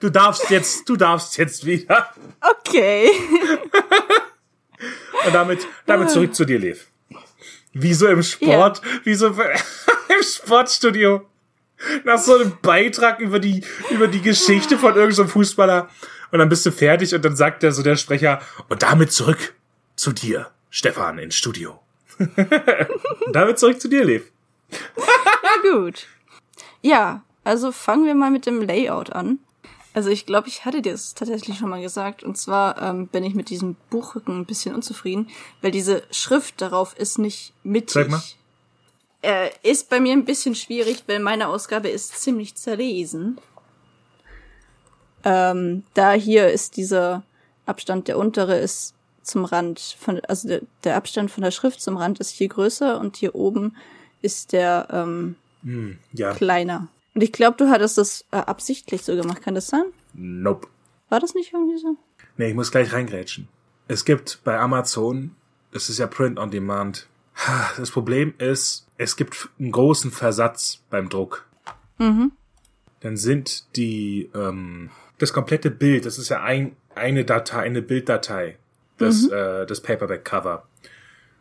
Du 0.00 0.10
darfst 0.10 0.50
jetzt, 0.50 0.88
du 0.88 0.96
darfst 0.96 1.36
jetzt 1.38 1.66
wieder. 1.66 2.12
Okay. 2.40 3.10
Und 5.26 5.34
damit, 5.34 5.66
damit 5.86 6.10
zurück 6.10 6.34
zu 6.34 6.44
dir, 6.44 6.58
Lev. 6.58 6.86
Wie 7.80 7.94
so 7.94 8.06
im 8.08 8.22
Sport, 8.22 8.82
ja. 8.84 9.00
wie 9.04 9.14
so 9.14 9.26
im 9.28 10.22
Sportstudio. 10.22 11.26
Nach 12.04 12.18
so 12.18 12.34
einem 12.34 12.58
Beitrag 12.60 13.20
über 13.20 13.38
die, 13.38 13.62
über 13.90 14.08
die 14.08 14.20
Geschichte 14.20 14.78
von 14.78 14.96
irgendeinem 14.96 15.28
Fußballer. 15.28 15.88
Und 16.32 16.40
dann 16.40 16.48
bist 16.48 16.66
du 16.66 16.72
fertig 16.72 17.14
und 17.14 17.24
dann 17.24 17.36
sagt 17.36 17.62
der 17.62 17.72
so 17.72 17.82
der 17.82 17.96
Sprecher, 17.96 18.40
und 18.68 18.82
damit 18.82 19.12
zurück 19.12 19.54
zu 19.94 20.12
dir, 20.12 20.50
Stefan, 20.70 21.18
ins 21.18 21.36
Studio. 21.36 21.80
damit 23.32 23.58
zurück 23.58 23.80
zu 23.80 23.88
dir, 23.88 24.04
Lev. 24.04 24.24
Na 24.96 25.62
gut. 25.70 26.06
Ja, 26.82 27.22
also 27.44 27.72
fangen 27.72 28.06
wir 28.06 28.14
mal 28.14 28.30
mit 28.30 28.46
dem 28.46 28.60
Layout 28.60 29.12
an. 29.12 29.38
Also 29.98 30.10
ich 30.10 30.26
glaube, 30.26 30.46
ich 30.46 30.64
hatte 30.64 30.80
dir 30.80 30.92
das 30.92 31.14
tatsächlich 31.14 31.58
schon 31.58 31.70
mal 31.70 31.82
gesagt. 31.82 32.22
Und 32.22 32.38
zwar 32.38 32.80
ähm, 32.80 33.08
bin 33.08 33.24
ich 33.24 33.34
mit 33.34 33.50
diesem 33.50 33.74
Buchrücken 33.90 34.38
ein 34.38 34.46
bisschen 34.46 34.72
unzufrieden, 34.72 35.28
weil 35.60 35.72
diese 35.72 36.04
Schrift 36.12 36.60
darauf 36.60 36.96
ist 36.96 37.18
nicht 37.18 37.52
mittig. 37.64 37.94
Zeig 37.94 38.08
mal. 38.08 38.22
Äh, 39.22 39.50
ist 39.64 39.90
bei 39.90 39.98
mir 39.98 40.12
ein 40.12 40.24
bisschen 40.24 40.54
schwierig, 40.54 41.02
weil 41.08 41.18
meine 41.18 41.48
Ausgabe 41.48 41.88
ist 41.88 42.16
ziemlich 42.20 42.54
zerlesen. 42.54 43.40
Ähm, 45.24 45.82
da 45.94 46.12
hier 46.12 46.46
ist 46.46 46.76
dieser 46.76 47.24
Abstand, 47.66 48.06
der 48.06 48.18
untere 48.18 48.56
ist 48.56 48.94
zum 49.24 49.46
Rand 49.46 49.80
von, 49.98 50.20
also 50.28 50.46
der, 50.46 50.60
der 50.84 50.94
Abstand 50.94 51.32
von 51.32 51.42
der 51.42 51.50
Schrift 51.50 51.80
zum 51.80 51.96
Rand 51.96 52.20
ist 52.20 52.30
hier 52.30 52.46
größer 52.46 53.00
und 53.00 53.16
hier 53.16 53.34
oben 53.34 53.76
ist 54.22 54.52
der 54.52 54.86
ähm, 54.92 55.34
hm, 55.64 55.98
ja. 56.12 56.34
kleiner. 56.34 56.86
Und 57.18 57.24
ich 57.24 57.32
glaube, 57.32 57.56
du 57.56 57.68
hattest 57.68 57.98
das 57.98 58.24
äh, 58.30 58.36
absichtlich 58.36 59.02
so 59.02 59.16
gemacht. 59.16 59.42
Kann 59.42 59.56
das 59.56 59.66
sein? 59.66 59.86
Nope. 60.14 60.68
War 61.08 61.18
das 61.18 61.34
nicht 61.34 61.52
irgendwie 61.52 61.76
so? 61.76 61.96
Nee, 62.36 62.50
ich 62.50 62.54
muss 62.54 62.70
gleich 62.70 62.92
reingrätschen. 62.92 63.48
Es 63.88 64.04
gibt 64.04 64.38
bei 64.44 64.56
Amazon, 64.56 65.34
es 65.72 65.88
ist 65.90 65.98
ja 65.98 66.06
Print 66.06 66.38
on 66.38 66.52
Demand. 66.52 67.08
Das 67.76 67.90
Problem 67.90 68.34
ist, 68.38 68.86
es 68.98 69.16
gibt 69.16 69.48
einen 69.58 69.72
großen 69.72 70.12
Versatz 70.12 70.84
beim 70.90 71.08
Druck. 71.08 71.44
Mhm. 71.98 72.30
Dann 73.00 73.16
sind 73.16 73.64
die, 73.74 74.30
ähm, 74.32 74.90
das 75.18 75.32
komplette 75.32 75.72
Bild, 75.72 76.06
das 76.06 76.18
ist 76.18 76.28
ja 76.28 76.44
ein, 76.44 76.76
eine 76.94 77.24
Datei, 77.24 77.62
eine 77.62 77.82
Bilddatei, 77.82 78.58
das, 78.96 79.22
mhm. 79.22 79.32
äh, 79.32 79.66
das 79.66 79.80
Paperback-Cover. 79.80 80.68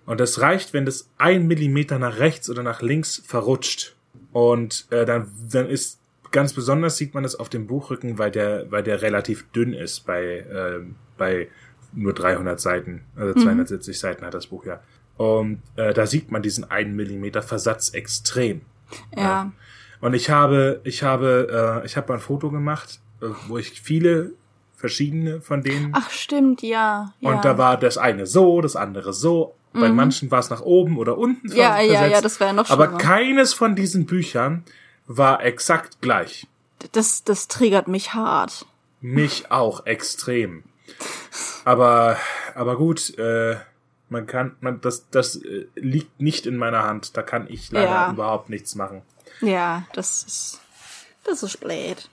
Und 0.08 0.20
das 0.20 0.42
reicht, 0.42 0.74
wenn 0.74 0.88
das 0.88 1.12
ein 1.20 1.46
Millimeter 1.46 2.00
nach 2.00 2.18
rechts 2.18 2.50
oder 2.50 2.63
nach 2.63 2.82
links 2.82 3.22
verrutscht. 3.24 3.96
Und 4.32 4.88
äh, 4.92 5.06
dann, 5.06 5.32
dann 5.52 5.68
ist 5.68 6.00
ganz 6.32 6.54
besonders 6.54 6.98
sieht 6.98 7.13
man 7.13 7.24
das 7.24 7.36
auf 7.36 7.50
dem 7.50 7.68
Buchrücken, 7.68 8.18
weil 8.18 8.32
der, 8.32 8.72
weil 8.72 8.84
der 8.84 9.02
relativ 9.02 9.50
dünn 9.52 9.74
ist 9.74 10.06
bei, 10.06 10.24
äh, 10.24 10.82
bei 11.18 11.48
nur 11.94 12.13
300 12.13 12.60
Seiten, 12.60 13.04
also 13.16 13.34
270 13.34 13.96
mhm. 13.96 14.00
Seiten 14.00 14.26
hat 14.26 14.34
das 14.34 14.48
Buch 14.48 14.66
ja. 14.66 14.82
Und 15.18 15.62
äh, 15.76 15.94
da 15.94 16.06
sieht 16.06 16.32
man 16.32 16.42
diesen 16.42 16.70
einen 16.70 16.96
Millimeter 16.96 17.42
Versatz 17.42 17.90
extrem. 17.90 18.62
Ja. 19.16 19.22
ja. 19.22 19.52
Und 20.00 20.13
ich 20.13 20.30
habe, 20.30 20.82
ich 20.84 21.02
habe, 21.02 21.82
äh, 21.82 21.86
ich 21.86 21.98
habe 21.98 22.13
ein 22.13 22.20
Foto 22.20 22.52
gemacht, 22.52 23.00
äh, 23.22 23.26
wo 23.48 23.58
ich 23.58 23.82
viele 23.82 24.34
verschiedene 24.76 25.42
von 25.42 25.63
denen. 25.63 25.92
Ach 25.94 26.12
stimmt, 26.12 26.62
ja. 26.62 27.13
ja. 27.20 27.32
Und 27.32 27.44
da 27.44 27.58
war 27.58 27.78
das 27.78 27.98
eine 27.98 28.28
so, 28.28 28.62
das 28.62 28.76
andere 28.76 29.12
so, 29.12 29.56
bei 29.78 29.90
mhm. 29.90 29.96
manchen 29.96 30.32
war 30.32 30.40
es 30.40 30.50
nach 30.50 30.62
oben 30.62 30.98
oder 30.98 31.18
unten. 31.18 31.48
Ja, 31.56 31.76
versetzt, 31.76 31.94
ja, 31.94 32.06
ja, 32.08 32.22
das 32.22 32.40
wäre 32.40 32.54
noch 32.54 32.68
schlimmer. 32.68 32.84
Aber 32.84 32.98
keines 32.98 33.54
von 33.54 33.76
diesen 33.76 34.06
Büchern 34.06 34.63
war 35.08 35.44
exakt 35.44 36.02
gleich. 36.02 36.48
Das, 36.92 37.24
das 37.24 37.48
triggert 37.48 37.88
mich 37.88 38.13
hart. 38.13 38.66
Mich 39.02 39.52
auch 39.52 39.86
extrem. 39.86 40.63
Aber, 41.66 42.18
aber 42.56 42.78
gut, 42.78 43.18
äh, 43.18 43.58
man 44.10 44.26
kann, 44.26 44.56
man, 44.62 44.82
das, 44.82 45.10
das 45.10 45.36
äh, 45.38 45.68
liegt 45.76 46.22
nicht 46.22 46.46
in 46.46 46.58
meiner 46.58 46.84
Hand. 46.84 47.18
Da 47.18 47.24
kann 47.24 47.48
ich 47.50 47.72
leider 47.72 47.92
ja. 47.92 48.12
überhaupt 48.12 48.50
nichts 48.50 48.76
machen. 48.76 49.02
Ja, 49.42 49.86
das 49.94 50.24
ist, 50.24 50.62
das 51.24 51.44
ist 51.44 51.60
blöd. 51.60 52.10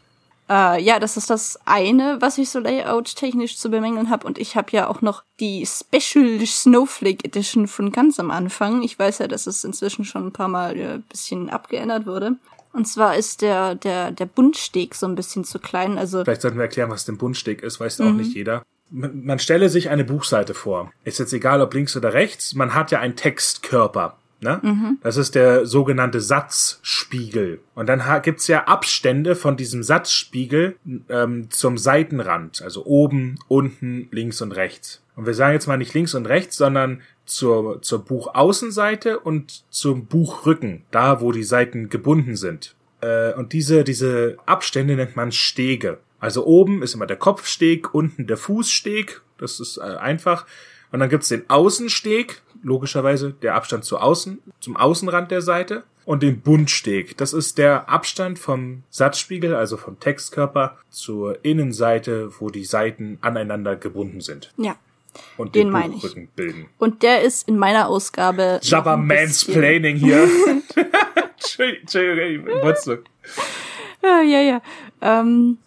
Äh, 0.49 0.83
ja, 0.83 0.99
das 0.99 1.17
ist 1.17 1.31
das 1.31 1.59
eine, 1.65 2.19
was 2.21 2.39
ich 2.39 2.51
so 2.51 2.59
layout-technisch 2.59 3.57
zu 3.57 3.71
bemängeln 3.71 4.11
habe. 4.11 4.27
Und 4.27 4.39
ich 4.39 4.57
habe 4.57 4.69
ja 4.73 4.89
auch 4.89 5.01
noch 5.01 5.25
die 5.41 5.67
Special 5.67 6.45
Snowflake 6.47 7.25
Edition 7.25 7.67
von 7.67 7.93
ganz 7.93 8.21
am 8.21 8.31
Anfang. 8.31 8.83
Ich 8.83 8.99
weiß 8.99 9.19
ja, 9.19 9.29
dass 9.29 9.47
es 9.47 9.65
inzwischen 9.65 10.05
schon 10.05 10.27
ein 10.27 10.33
paar 10.33 10.49
Mal 10.49 10.73
ein 10.73 10.81
äh, 10.81 10.99
bisschen 11.09 11.49
abgeändert 11.49 12.07
wurde. 12.07 12.37
Und 12.75 12.87
zwar 12.87 13.17
ist 13.17 13.41
der, 13.41 13.77
der, 13.77 14.11
der 14.11 14.27
Buntsteg 14.27 14.97
so 14.97 15.07
ein 15.07 15.15
bisschen 15.15 15.45
zu 15.45 15.61
klein. 15.61 15.97
Also 15.97 16.25
Vielleicht 16.25 16.43
sollten 16.43 16.59
wir 16.59 16.65
erklären, 16.65 16.91
was 16.91 17.05
denn 17.05 17.17
Buntsteg 17.17 17.63
ist, 17.63 17.79
weiß 17.81 18.01
mhm. 18.01 18.09
auch 18.09 18.13
nicht 18.13 18.35
jeder. 18.35 18.65
Man, 18.91 19.39
stelle 19.39 19.71
sich 19.71 19.89
eine 19.91 20.05
Buchseite 20.05 20.55
vor. 20.55 20.93
Ist 21.05 21.19
jetzt 21.19 21.33
egal, 21.33 21.63
ob 21.63 21.73
links 21.73 21.97
oder 21.97 22.13
rechts. 22.13 22.55
Man 22.55 22.75
hat 22.75 22.91
ja 22.91 23.01
einen 23.01 23.17
Textkörper. 23.17 24.19
Ne? 24.45 24.61
Das 25.03 25.17
ist 25.17 25.35
der 25.35 25.65
sogenannte 25.65 26.21
Satzspiegel. 26.21 27.61
Und 27.75 27.89
dann 27.89 28.03
gibt's 28.23 28.47
ja 28.47 28.65
Abstände 28.65 29.35
von 29.35 29.57
diesem 29.57 29.83
Satzspiegel 29.83 30.77
ähm, 31.09 31.51
zum 31.51 31.79
Seitenrand. 31.79 32.61
Also 32.63 32.85
oben, 32.85 33.39
unten, 33.49 34.09
links 34.11 34.43
und 34.43 34.53
rechts. 34.53 35.03
Und 35.17 35.27
wir 35.27 35.35
sagen 35.35 35.55
jetzt 35.55 35.67
mal 35.67 35.79
nicht 35.79 35.95
links 35.95 36.15
und 36.15 36.27
rechts, 36.27 36.57
sondern 36.57 37.01
zur, 37.25 37.81
zur 37.81 38.05
Buchaußenseite 38.05 39.19
und 39.19 39.65
zum 39.71 40.07
Buchrücken, 40.07 40.83
da 40.91 41.23
wo 41.23 41.33
die 41.33 41.45
Seiten 41.45 41.89
gebunden 41.89 42.37
sind. 42.37 42.75
Äh, 43.01 43.33
und 43.33 43.55
diese, 43.55 43.83
diese 43.83 44.37
Abstände 44.45 44.95
nennt 44.95 45.17
man 45.17 45.33
Stege. 45.33 46.01
Also 46.21 46.45
oben 46.45 46.83
ist 46.83 46.95
immer 46.95 47.07
der 47.07 47.17
Kopfsteg, 47.17 47.95
unten 47.95 48.27
der 48.27 48.37
Fußsteg. 48.37 49.23
Das 49.39 49.59
ist 49.59 49.79
äh, 49.79 49.83
einfach. 49.83 50.47
Und 50.95 51.01
dann 51.01 51.09
gibt's 51.09 51.27
den 51.29 51.51
Außensteg, 51.51 52.41
logischerweise 52.63 53.33
der 53.43 53.57
Abstand 53.57 53.85
zu 53.85 53.99
außen, 53.99 54.39
zum 54.61 54.77
Außenrand 54.77 55.29
der 55.33 55.43
Seite. 55.43 55.83
Und 56.05 56.23
den 56.23 56.41
Bundsteg. 56.41 57.17
Das 57.17 57.33
ist 57.33 57.59
der 57.59 57.89
Abstand 57.89 58.39
vom 58.39 58.85
Satzspiegel, 58.91 59.57
also 59.57 59.77
vom 59.77 59.99
Textkörper, 59.99 60.79
zur 60.91 61.45
Innenseite, 61.45 62.31
wo 62.39 62.49
die 62.49 62.65
Seiten 62.65 63.19
aneinander 63.23 63.75
gebunden 63.75 64.21
sind 64.21 64.53
Ja. 64.57 64.77
und 65.37 65.57
Den 65.57 65.67
den, 65.67 65.71
meine 65.73 65.97
ich. 65.97 66.29
Bilden. 66.37 66.67
Und 66.79 67.03
der 67.03 67.23
ist 67.23 67.49
in 67.49 67.59
meiner 67.59 67.89
Ausgabe. 67.89 68.61
Jabba 68.63 68.97
Mansplaining 68.97 69.97
hier. 69.97 70.29
Entschuldigung, 71.59 72.47
wusste. 72.63 73.03
Ja, 74.01 74.21
ja, 74.23 74.41
ja. 74.43 74.63
Ähm, 75.01 75.59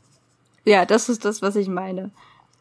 ja, 0.63 0.85
das 0.85 1.09
ist 1.09 1.25
das, 1.25 1.41
was 1.41 1.57
ich 1.57 1.67
meine. 1.67 2.11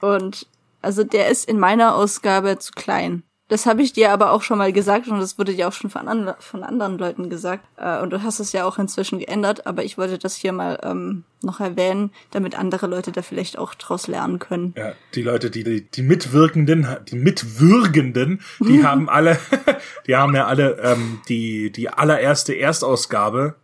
Und 0.01 0.49
also 0.87 1.05
der 1.05 1.29
ist 1.29 1.49
in 1.49 1.59
meiner 1.59 1.95
Ausgabe 1.97 2.59
zu 2.59 2.73
klein. 2.73 3.23
Das 3.49 3.65
habe 3.67 3.81
ich 3.83 3.93
dir 3.93 4.11
aber 4.11 4.33
auch 4.33 4.43
schon 4.43 4.59
mal 4.59 4.73
gesagt 4.73 5.07
und 5.07 5.21
das 5.21 5.39
wurde 5.39 5.55
dir 5.55 5.69
auch 5.69 5.73
schon 5.73 5.89
von, 5.89 6.09
an, 6.09 6.35
von 6.41 6.65
anderen 6.65 6.99
Leuten 6.99 7.31
gesagt. 7.31 7.65
Äh, 7.77 8.01
und 8.01 8.11
du 8.11 8.25
hast 8.25 8.41
es 8.41 8.51
ja 8.53 8.65
auch 8.65 8.77
inzwischen 8.79 9.21
geändert, 9.21 9.69
aber 9.69 9.85
ich 9.85 9.97
wollte 9.99 10.19
das 10.19 10.35
hier 10.35 10.53
mal 10.53 10.81
ähm, 10.83 11.23
noch 11.43 11.61
erwähnen, 11.61 12.11
damit 12.33 12.59
andere 12.59 12.89
Leute 12.89 13.13
da 13.13 13.23
vielleicht 13.23 13.57
auch 13.57 13.75
draus 13.75 14.09
lernen 14.09 14.41
können. 14.41 14.75
Ja, 14.77 14.95
die 15.15 15.23
Leute, 15.23 15.51
die, 15.53 15.63
die, 15.63 15.83
die 15.89 16.03
Mitwirkenden, 16.03 16.89
die 17.09 17.15
Mitwürgenden, 17.17 18.41
die 18.61 18.85
haben 18.91 19.09
alle, 19.09 19.39
die 20.09 20.17
haben 20.17 20.35
ja 20.35 20.47
alle 20.47 20.79
ähm, 20.83 21.21
die, 21.29 21.71
die 21.71 21.89
allererste 21.89 22.53
Erstausgabe, 22.55 23.55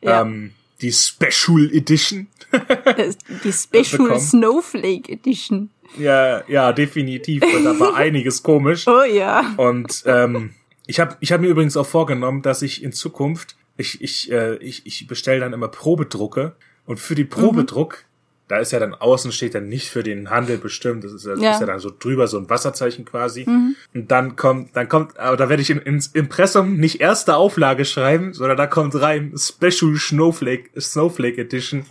Ja. 0.00 0.22
ähm, 0.22 0.52
die 0.80 0.92
Special 0.92 1.70
Edition. 1.72 2.28
Ist 2.98 3.18
Die 3.42 3.52
Special. 3.84 4.20
Snowflake 4.20 5.10
Edition. 5.10 5.70
Ja, 5.98 6.42
ja, 6.48 6.72
definitiv. 6.72 7.42
Da 7.42 7.78
war 7.78 7.94
einiges 7.96 8.42
komisch. 8.42 8.86
Oh 8.86 9.02
ja. 9.04 9.54
Und 9.56 10.02
ähm, 10.06 10.50
ich 10.86 11.00
habe 11.00 11.16
ich 11.20 11.32
hab 11.32 11.40
mir 11.40 11.48
übrigens 11.48 11.76
auch 11.76 11.86
vorgenommen, 11.86 12.42
dass 12.42 12.62
ich 12.62 12.82
in 12.82 12.92
Zukunft, 12.92 13.56
ich, 13.76 14.00
ich, 14.02 14.30
äh, 14.30 14.56
ich, 14.56 14.86
ich 14.86 15.06
bestelle 15.06 15.40
dann 15.40 15.52
immer 15.52 15.68
Probedrucke 15.68 16.54
und 16.86 17.00
für 17.00 17.14
die 17.14 17.24
Probedruck, 17.24 18.04
da 18.46 18.58
ist 18.58 18.72
ja 18.72 18.78
dann 18.78 18.92
außen 18.94 19.32
steht 19.32 19.54
dann 19.54 19.68
nicht 19.68 19.88
für 19.88 20.02
den 20.02 20.28
Handel 20.28 20.58
bestimmt, 20.58 21.02
das 21.02 21.12
ist 21.14 21.24
ja, 21.24 21.34
Ja. 21.36 21.52
ist 21.52 21.60
ja 21.60 21.66
dann 21.66 21.78
so 21.78 21.90
drüber 21.98 22.28
so 22.28 22.36
ein 22.36 22.50
Wasserzeichen 22.50 23.06
quasi. 23.06 23.46
Und 23.94 24.10
dann 24.10 24.36
kommt, 24.36 24.76
dann 24.76 24.86
kommt, 24.90 25.18
aber 25.18 25.38
da 25.38 25.48
werde 25.48 25.62
ich 25.62 25.70
in, 25.70 25.78
ins 25.78 26.08
Impressum 26.08 26.76
nicht 26.76 27.00
erste 27.00 27.36
Auflage 27.36 27.86
schreiben, 27.86 28.34
sondern 28.34 28.58
da 28.58 28.66
kommt 28.66 28.94
rein 29.00 29.32
Special 29.38 29.96
Snowflake, 29.96 30.78
Snowflake 30.78 31.40
Edition. 31.40 31.86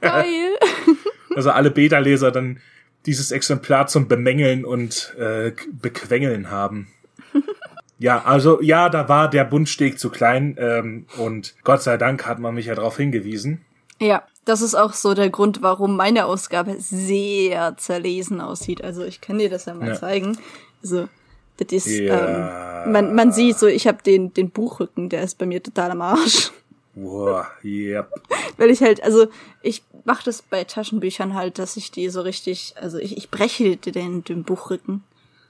Geil. 0.00 0.24
Also 1.34 1.50
alle 1.50 1.70
Beta-Leser 1.70 2.30
dann 2.30 2.60
dieses 3.06 3.30
Exemplar 3.30 3.86
zum 3.86 4.08
Bemängeln 4.08 4.64
und 4.64 5.14
äh, 5.18 5.52
Bequengeln 5.72 6.50
haben. 6.50 6.88
ja, 7.98 8.24
also 8.24 8.60
ja, 8.60 8.88
da 8.88 9.08
war 9.08 9.30
der 9.30 9.44
Bundsteg 9.44 9.98
zu 9.98 10.10
klein 10.10 10.56
ähm, 10.58 11.06
und 11.18 11.54
Gott 11.64 11.82
sei 11.82 11.96
Dank 11.96 12.26
hat 12.26 12.38
man 12.38 12.54
mich 12.54 12.66
ja 12.66 12.74
darauf 12.74 12.96
hingewiesen. 12.96 13.64
Ja, 14.00 14.22
das 14.44 14.60
ist 14.62 14.74
auch 14.74 14.92
so 14.92 15.14
der 15.14 15.30
Grund, 15.30 15.62
warum 15.62 15.96
meine 15.96 16.26
Ausgabe 16.26 16.76
sehr 16.78 17.76
zerlesen 17.78 18.40
aussieht. 18.40 18.82
Also 18.84 19.04
ich 19.04 19.20
kann 19.20 19.38
dir 19.38 19.48
das 19.48 19.64
ja 19.64 19.74
mal 19.74 19.88
Ja. 19.88 19.94
zeigen. 19.94 20.36
Also 20.82 21.08
das 21.56 21.72
ist, 21.72 21.88
Ja. 21.88 22.84
ähm, 22.84 22.92
man, 22.92 23.14
man 23.14 23.32
sieht 23.32 23.58
so, 23.58 23.66
ich 23.66 23.86
habe 23.86 24.02
den, 24.04 24.34
den 24.34 24.50
Buchrücken, 24.50 25.08
der 25.08 25.22
ist 25.22 25.38
bei 25.38 25.46
mir 25.46 25.62
total 25.62 25.92
am 25.92 26.02
Arsch. 26.02 26.52
Boah, 26.94 27.46
yep. 27.64 28.08
Weil 28.56 28.70
ich 28.70 28.82
halt, 28.82 29.02
also 29.02 29.26
ich 29.62 29.82
mache 30.06 30.24
das 30.24 30.42
bei 30.42 30.64
Taschenbüchern 30.64 31.34
halt, 31.34 31.58
dass 31.58 31.76
ich 31.76 31.90
die 31.90 32.08
so 32.08 32.20
richtig, 32.22 32.74
also 32.80 32.98
ich, 32.98 33.16
ich 33.16 33.30
breche 33.30 33.76
den, 33.76 34.24
den 34.24 34.44
Buchrücken, 34.44 35.04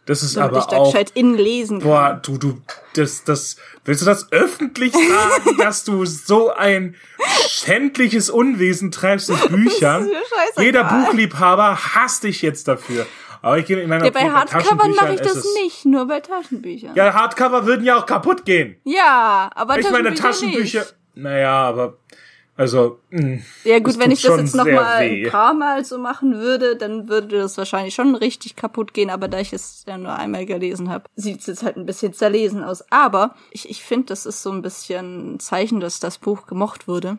Das 0.07 0.23
ist 0.23 0.37
aber 0.37 0.59
ich 0.59 0.65
da 0.65 0.77
auch. 0.79 0.91
gescheit 0.93 1.13
innen 1.15 1.37
lesen 1.37 1.81
kann. 1.81 1.89
Boah, 1.89 2.21
du, 2.23 2.39
du, 2.39 2.61
das, 2.95 3.25
das, 3.25 3.57
willst 3.85 4.03
du 4.03 4.07
das 4.07 4.33
öffentlich 4.33 4.93
sagen, 4.93 5.57
dass 5.59 5.85
du 5.85 6.05
so 6.05 6.53
ein 6.53 6.97
schändliches 7.49 8.31
Unwesen 8.31 8.91
treibst 8.91 9.31
in 9.31 9.37
Büchern? 9.51 10.09
Jeder 10.59 10.85
Buchliebhaber 10.85 11.77
hasst 11.95 12.25
dich 12.25 12.43
jetzt 12.43 12.67
dafür. 12.69 13.07
Aber 13.43 13.59
ich 13.59 13.67
gebe 13.67 13.81
in 13.81 13.89
meiner 13.89 14.07
ja, 14.07 14.11
bei 14.11 14.29
Hardcovern 14.29 14.93
mache 14.93 15.15
ich 15.15 15.21
das 15.21 15.45
nicht, 15.63 15.85
nur 15.85 16.09
bei 16.09 16.21
Taschenbüchern. 16.21 16.97
Ja, 16.97 17.15
Hardcover 17.15 17.65
würden 17.67 17.85
ja 17.85 17.97
auch 17.97 18.07
kaputt 18.07 18.45
gehen. 18.45 18.77
Ja, 18.85 19.51
aber 19.55 19.79
Ich 19.79 19.89
meine, 19.91 20.15
Taschenbücher. 20.15 20.81
Nicht. 20.81 20.95
Naja, 21.15 21.53
aber. 21.53 21.97
Also. 22.57 22.99
Mh, 23.11 23.41
Ja 23.65 23.79
gut, 23.81 23.99
wenn 23.99 24.11
ich 24.11 24.23
das 24.23 24.39
jetzt 24.39 24.55
noch 24.55 24.65
mal 24.65 25.01
weh. 25.01 25.27
ein 25.27 25.31
paar 25.31 25.55
Mal 25.55 25.85
so 25.85 25.99
machen 25.99 26.35
würde, 26.35 26.77
dann 26.77 27.09
würde 27.09 27.39
das 27.39 27.59
wahrscheinlich 27.59 27.95
schon 27.95 28.15
richtig 28.15 28.57
kaputt 28.57 28.95
gehen. 28.95 29.11
Aber 29.11 29.29
da 29.29 29.39
ich 29.39 29.53
es 29.53 29.85
ja 29.87 29.99
nur 29.99 30.15
einmal 30.15 30.47
gelesen 30.47 30.89
habe, 30.89 31.05
sieht 31.17 31.41
es 31.41 31.47
jetzt 31.47 31.63
halt 31.63 31.77
ein 31.77 31.87
bisschen 31.87 32.15
zerlesen 32.15 32.65
aus. 32.65 32.91
Aber 32.91 33.35
ich, 33.51 33.69
ich 33.69 33.83
finde, 33.83 34.07
das 34.07 34.25
ist 34.27 34.43
so 34.43 34.51
ein 34.51 34.63
bisschen 34.63 35.35
ein 35.35 35.41
Zeichen, 35.41 35.81
dass 35.81 36.01
das 36.01 36.19
Buch 36.19 36.47
gemocht 36.47 36.89
wurde. 36.89 37.19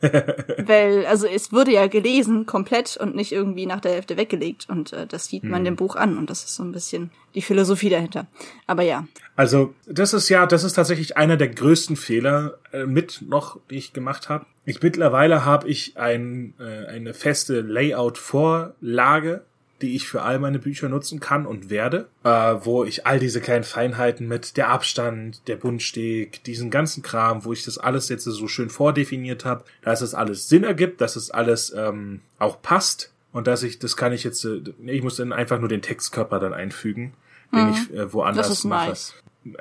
Weil, 0.66 1.06
also 1.06 1.26
es 1.26 1.52
wurde 1.52 1.72
ja 1.72 1.86
gelesen 1.86 2.46
komplett 2.46 2.96
und 2.96 3.14
nicht 3.16 3.32
irgendwie 3.32 3.66
nach 3.66 3.80
der 3.80 3.92
Hälfte 3.92 4.16
weggelegt. 4.16 4.66
Und 4.68 4.92
äh, 4.92 5.06
das 5.06 5.26
sieht 5.26 5.42
Hm. 5.42 5.50
man 5.50 5.64
dem 5.64 5.76
Buch 5.76 5.96
an. 5.96 6.16
Und 6.18 6.30
das 6.30 6.44
ist 6.44 6.54
so 6.54 6.62
ein 6.62 6.72
bisschen 6.72 7.10
die 7.34 7.42
Philosophie 7.42 7.90
dahinter. 7.90 8.26
Aber 8.66 8.82
ja. 8.82 9.06
Also, 9.36 9.74
das 9.86 10.14
ist 10.14 10.28
ja, 10.28 10.46
das 10.46 10.64
ist 10.64 10.74
tatsächlich 10.74 11.16
einer 11.16 11.36
der 11.36 11.48
größten 11.48 11.96
Fehler 11.96 12.58
äh, 12.72 12.86
mit 12.86 13.22
noch, 13.26 13.58
die 13.70 13.76
ich 13.76 13.92
gemacht 13.92 14.28
habe. 14.28 14.46
Ich 14.64 14.82
mittlerweile 14.82 15.44
habe 15.44 15.68
ich 15.68 15.96
ein, 15.96 16.54
äh, 16.60 16.86
eine 16.86 17.14
feste 17.14 17.60
Layout-Vorlage, 17.62 19.42
die 19.82 19.94
ich 19.94 20.08
für 20.08 20.22
all 20.22 20.38
meine 20.38 20.58
Bücher 20.58 20.88
nutzen 20.88 21.20
kann 21.20 21.46
und 21.46 21.70
werde, 21.70 22.08
äh, 22.24 22.28
wo 22.28 22.84
ich 22.84 23.06
all 23.06 23.18
diese 23.18 23.40
kleinen 23.40 23.64
Feinheiten 23.64 24.26
mit 24.26 24.56
der 24.56 24.70
Abstand, 24.70 25.46
der 25.46 25.56
Bundsteg, 25.56 26.42
diesen 26.44 26.70
ganzen 26.70 27.02
Kram, 27.02 27.44
wo 27.44 27.52
ich 27.52 27.64
das 27.64 27.78
alles 27.78 28.08
jetzt 28.08 28.24
so 28.24 28.48
schön 28.48 28.70
vordefiniert 28.70 29.44
habe, 29.44 29.64
dass 29.82 30.00
es 30.00 30.14
alles 30.14 30.48
Sinn 30.48 30.64
ergibt, 30.64 31.00
dass 31.00 31.16
es 31.16 31.30
alles 31.30 31.72
ähm, 31.76 32.20
auch 32.38 32.60
passt 32.60 33.12
und 33.32 33.46
dass 33.46 33.62
ich, 33.62 33.78
das 33.78 33.96
kann 33.96 34.12
ich 34.12 34.24
jetzt, 34.24 34.44
äh, 34.44 34.60
ich 34.86 35.02
muss 35.02 35.16
dann 35.16 35.32
einfach 35.32 35.58
nur 35.58 35.68
den 35.68 35.82
Textkörper 35.82 36.40
dann 36.40 36.54
einfügen, 36.54 37.14
den 37.52 37.70
ich 37.70 37.94
äh, 37.94 38.12
woanders 38.12 38.48
Das 38.48 38.58
ist 38.58 38.64
mache 38.64 38.88
nice. 38.88 39.14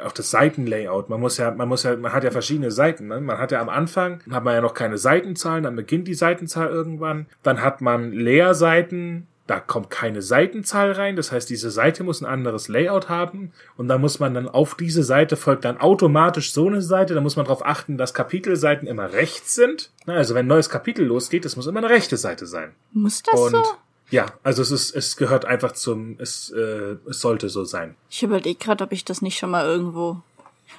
auch 0.04 0.12
das 0.12 0.32
Seitenlayout. 0.32 1.10
Man 1.10 1.20
muss 1.20 1.38
ja, 1.38 1.52
man 1.52 1.68
muss 1.70 1.84
ja, 1.84 1.96
man 1.96 2.12
hat 2.12 2.24
ja 2.24 2.32
verschiedene 2.32 2.72
Seiten. 2.72 3.08
Ne? 3.08 3.22
Man 3.22 3.38
hat 3.38 3.52
ja 3.52 3.62
am 3.62 3.70
Anfang 3.70 4.22
hat 4.32 4.44
man 4.44 4.56
ja 4.56 4.62
noch 4.62 4.74
keine 4.74 4.98
Seitenzahlen, 4.98 5.64
dann 5.64 5.76
beginnt 5.76 6.08
die 6.08 6.16
Seitenzahl 6.16 6.70
irgendwann. 6.70 7.28
Dann 7.44 7.62
hat 7.62 7.82
man 7.82 8.12
Leerseiten, 8.12 9.28
da 9.48 9.62
kommt 9.62 9.90
keine 9.90 10.22
Seitenzahl 10.22 10.92
rein. 10.92 11.16
Das 11.16 11.32
heißt, 11.32 11.50
diese 11.50 11.72
Seite 11.72 12.04
muss 12.04 12.22
ein 12.22 12.26
anderes 12.26 12.68
Layout 12.68 13.08
haben. 13.08 13.54
Und 13.78 13.88
dann 13.88 14.02
muss 14.02 14.20
man 14.20 14.34
dann 14.34 14.50
auf 14.50 14.76
diese 14.76 15.04
Seite 15.04 15.38
folgt 15.38 15.66
dann 15.66 15.80
automatisch 15.80 16.52
so 16.52 16.68
eine 16.68 16.82
Seite. 16.82 17.14
Da 17.14 17.22
muss 17.22 17.38
man 17.38 17.46
darauf 17.46 17.66
achten, 17.66 17.98
dass 17.98 18.14
Kapitelseiten 18.14 18.88
immer 18.88 19.14
rechts 19.14 19.56
sind. 19.56 19.92
Na, 20.06 20.16
also 20.16 20.36
wenn 20.36 20.46
ein 20.46 20.50
neues 20.50 20.70
Kapitel 20.70 21.06
losgeht, 21.06 21.46
das 21.46 21.56
muss 21.56 21.66
immer 21.66 21.80
eine 21.80 21.90
rechte 21.90 22.18
Seite 22.18 22.46
sein. 22.46 22.74
Muss 22.92 23.24
das 23.24 23.40
Und 23.40 23.52
so? 23.52 23.64
ja, 24.10 24.26
also 24.44 24.62
es 24.62 24.72
ist, 24.72 24.94
es 24.96 25.16
gehört 25.16 25.46
einfach 25.46 25.72
zum, 25.72 26.18
es, 26.20 26.50
äh, 26.50 26.98
es 27.10 27.22
sollte 27.22 27.48
so 27.48 27.64
sein. 27.64 27.96
Ich 28.10 28.24
überlege 28.24 28.60
gerade, 28.60 28.84
ob 28.84 28.92
ich 28.92 29.06
das 29.06 29.22
nicht 29.22 29.38
schon 29.38 29.52
mal 29.52 29.66
irgendwo. 29.66 30.22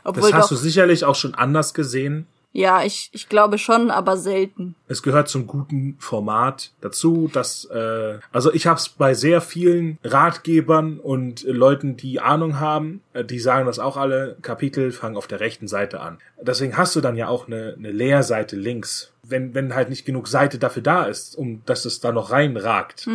Das 0.05 0.17
Obwohl 0.17 0.33
hast 0.35 0.45
doch. 0.53 0.57
du 0.59 0.63
sicherlich 0.63 1.05
auch 1.05 1.15
schon 1.15 1.35
anders 1.35 1.73
gesehen. 1.73 2.27
Ja, 2.53 2.83
ich, 2.83 3.11
ich 3.13 3.29
glaube 3.29 3.59
schon, 3.59 3.91
aber 3.91 4.17
selten. 4.17 4.75
Es 4.87 5.03
gehört 5.03 5.29
zum 5.29 5.47
guten 5.47 5.97
Format 5.99 6.73
dazu, 6.81 7.29
dass 7.31 7.67
äh, 7.67 8.19
also 8.33 8.53
ich 8.53 8.67
habe 8.67 8.79
es 8.79 8.89
bei 8.89 9.13
sehr 9.13 9.41
vielen 9.41 9.99
Ratgebern 10.03 10.99
und 10.99 11.45
äh, 11.45 11.53
Leuten, 11.53 11.97
die 11.97 12.21
Ahnung 12.21 12.59
haben, 12.59 13.03
äh, 13.13 13.23
die 13.25 13.39
sagen 13.39 13.67
das 13.67 13.79
auch 13.79 13.99
alle. 13.99 14.37
Kapitel 14.41 14.93
fangen 14.93 15.17
auf 15.17 15.27
der 15.27 15.41
rechten 15.41 15.69
Seite 15.69 16.01
an. 16.01 16.19
Deswegen 16.41 16.77
hast 16.77 16.97
du 16.97 17.01
dann 17.03 17.17
ja 17.17 17.29
auch 17.29 17.47
eine, 17.47 17.75
eine 17.77 17.93
Leerseite 17.93 18.57
links. 18.57 19.13
Wenn 19.23 19.55
wenn 19.55 19.75
halt 19.75 19.91
nicht 19.91 20.07
genug 20.07 20.27
Seite 20.27 20.59
dafür 20.59 20.83
da 20.83 21.05
ist, 21.05 21.37
um 21.37 21.63
dass 21.67 21.85
es 21.85 22.01
da 22.01 22.13
noch 22.13 22.31
reinragt, 22.31 23.07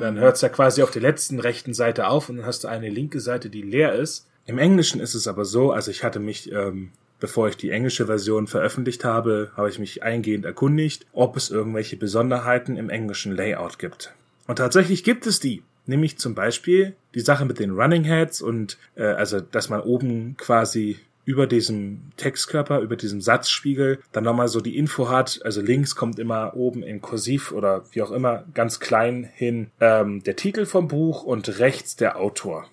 dann 0.00 0.18
hört 0.18 0.34
es 0.34 0.40
ja 0.42 0.48
quasi 0.48 0.82
auf 0.82 0.90
der 0.90 1.02
letzten 1.02 1.38
rechten 1.38 1.74
Seite 1.74 2.08
auf 2.08 2.28
und 2.28 2.38
dann 2.38 2.46
hast 2.46 2.64
du 2.64 2.68
eine 2.68 2.88
linke 2.88 3.20
Seite, 3.20 3.50
die 3.50 3.62
leer 3.62 3.92
ist. 3.92 4.26
Im 4.46 4.58
Englischen 4.58 5.00
ist 5.00 5.14
es 5.14 5.28
aber 5.28 5.44
so, 5.44 5.70
also 5.70 5.92
ich 5.92 6.02
hatte 6.02 6.18
mich 6.18 6.50
ähm, 6.50 6.90
Bevor 7.24 7.48
ich 7.48 7.56
die 7.56 7.70
englische 7.70 8.04
Version 8.04 8.46
veröffentlicht 8.46 9.02
habe, 9.02 9.50
habe 9.56 9.70
ich 9.70 9.78
mich 9.78 10.02
eingehend 10.02 10.44
erkundigt, 10.44 11.06
ob 11.14 11.38
es 11.38 11.48
irgendwelche 11.48 11.96
Besonderheiten 11.96 12.76
im 12.76 12.90
englischen 12.90 13.34
Layout 13.34 13.78
gibt. 13.78 14.12
Und 14.46 14.56
tatsächlich 14.56 15.04
gibt 15.04 15.26
es 15.26 15.40
die. 15.40 15.62
Nämlich 15.86 16.18
zum 16.18 16.34
Beispiel 16.34 16.94
die 17.14 17.20
Sache 17.20 17.46
mit 17.46 17.60
den 17.60 17.70
Running 17.70 18.04
Heads 18.04 18.42
und 18.42 18.76
äh, 18.94 19.04
also 19.04 19.40
dass 19.40 19.70
man 19.70 19.80
oben 19.80 20.36
quasi 20.36 20.98
über 21.24 21.46
diesem 21.46 22.12
Textkörper, 22.18 22.80
über 22.80 22.96
diesem 22.96 23.22
Satzspiegel 23.22 24.00
dann 24.12 24.24
nochmal 24.24 24.48
so 24.48 24.60
die 24.60 24.76
Info 24.76 25.08
hat. 25.08 25.40
Also 25.44 25.62
links 25.62 25.96
kommt 25.96 26.18
immer 26.18 26.54
oben 26.54 26.82
in 26.82 27.00
Kursiv 27.00 27.52
oder 27.52 27.86
wie 27.92 28.02
auch 28.02 28.10
immer 28.10 28.44
ganz 28.52 28.80
klein 28.80 29.30
hin 29.32 29.70
ähm, 29.80 30.22
der 30.24 30.36
Titel 30.36 30.66
vom 30.66 30.88
Buch 30.88 31.22
und 31.22 31.58
rechts 31.58 31.96
der 31.96 32.18
Autor. 32.18 32.66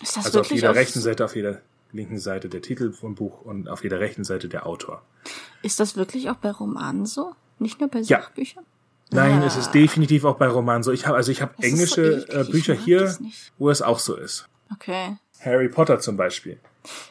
Ist 0.00 0.16
das 0.16 0.26
Also 0.26 0.38
auf 0.38 0.46
wirklich 0.46 0.60
jeder 0.60 0.70
auf, 0.70 0.76
rechten 0.76 1.00
Seite, 1.00 1.24
auf 1.24 1.34
jeder 1.34 1.60
linken 1.92 2.18
Seite 2.18 2.48
der 2.48 2.62
Titel 2.62 2.92
vom 2.92 3.14
Buch 3.14 3.40
und 3.42 3.68
auf 3.68 3.82
jeder 3.82 4.00
rechten 4.00 4.24
Seite 4.24 4.48
der 4.48 4.66
Autor. 4.66 5.02
ist 5.62 5.80
das 5.80 5.96
wirklich 5.96 6.30
auch 6.30 6.36
bei 6.36 6.50
Romanen 6.50 7.06
so? 7.06 7.32
Nicht 7.58 7.80
nur 7.80 7.88
bei 7.88 8.00
Ja. 8.00 8.20
Sachbüchern? 8.22 8.64
Nein, 9.10 9.42
Ah. 9.42 9.46
es 9.46 9.56
ist 9.56 9.72
definitiv 9.72 10.24
auch 10.24 10.36
bei 10.36 10.46
Romanen 10.48 10.82
so. 10.82 10.92
Ich 10.92 11.06
habe 11.06 11.16
also 11.16 11.32
ich 11.32 11.40
habe 11.40 11.54
englische 11.62 12.20
so 12.20 12.26
äh, 12.26 12.40
eklig, 12.40 12.50
Bücher 12.52 12.72
ich 12.74 12.78
mag 12.80 12.84
hier, 12.86 13.16
wo 13.58 13.70
es 13.70 13.80
auch 13.82 13.98
so 13.98 14.14
ist. 14.16 14.46
Okay. 14.72 15.16
Harry 15.40 15.68
Potter 15.68 15.98
zum 15.98 16.16
Beispiel. 16.16 16.60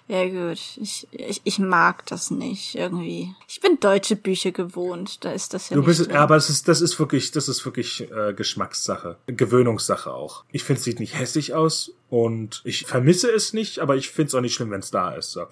Ja 0.07 0.25
gut, 0.27 0.59
ich, 0.81 1.07
ich, 1.11 1.41
ich 1.43 1.59
mag 1.59 2.05
das 2.05 2.31
nicht 2.31 2.75
irgendwie. 2.75 3.33
Ich 3.47 3.59
bin 3.59 3.79
deutsche 3.79 4.15
Bücher 4.15 4.51
gewohnt, 4.51 5.23
da 5.25 5.31
ist 5.31 5.53
das 5.53 5.69
ja 5.69 5.75
Du 5.75 5.81
nicht 5.81 5.87
bist, 5.87 6.07
drin. 6.07 6.15
aber 6.15 6.35
es 6.35 6.49
ist, 6.49 6.67
das 6.67 6.81
ist 6.81 6.97
wirklich, 6.99 7.31
das 7.31 7.49
ist 7.49 7.65
wirklich 7.65 8.09
äh, 8.11 8.33
Geschmackssache, 8.33 9.17
Gewöhnungssache 9.27 10.13
auch. 10.13 10.43
Ich 10.51 10.63
finde, 10.63 10.79
es 10.79 10.85
sieht 10.85 10.99
nicht 10.99 11.17
hässlich 11.17 11.53
aus 11.53 11.91
und 12.09 12.61
ich 12.63 12.85
vermisse 12.85 13.29
es 13.31 13.53
nicht, 13.53 13.79
aber 13.79 13.95
ich 13.95 14.09
finde 14.09 14.27
es 14.27 14.35
auch 14.35 14.41
nicht 14.41 14.53
schlimm, 14.53 14.71
wenn 14.71 14.79
es 14.79 14.91
da 14.91 15.11
ist. 15.13 15.31
So. 15.31 15.45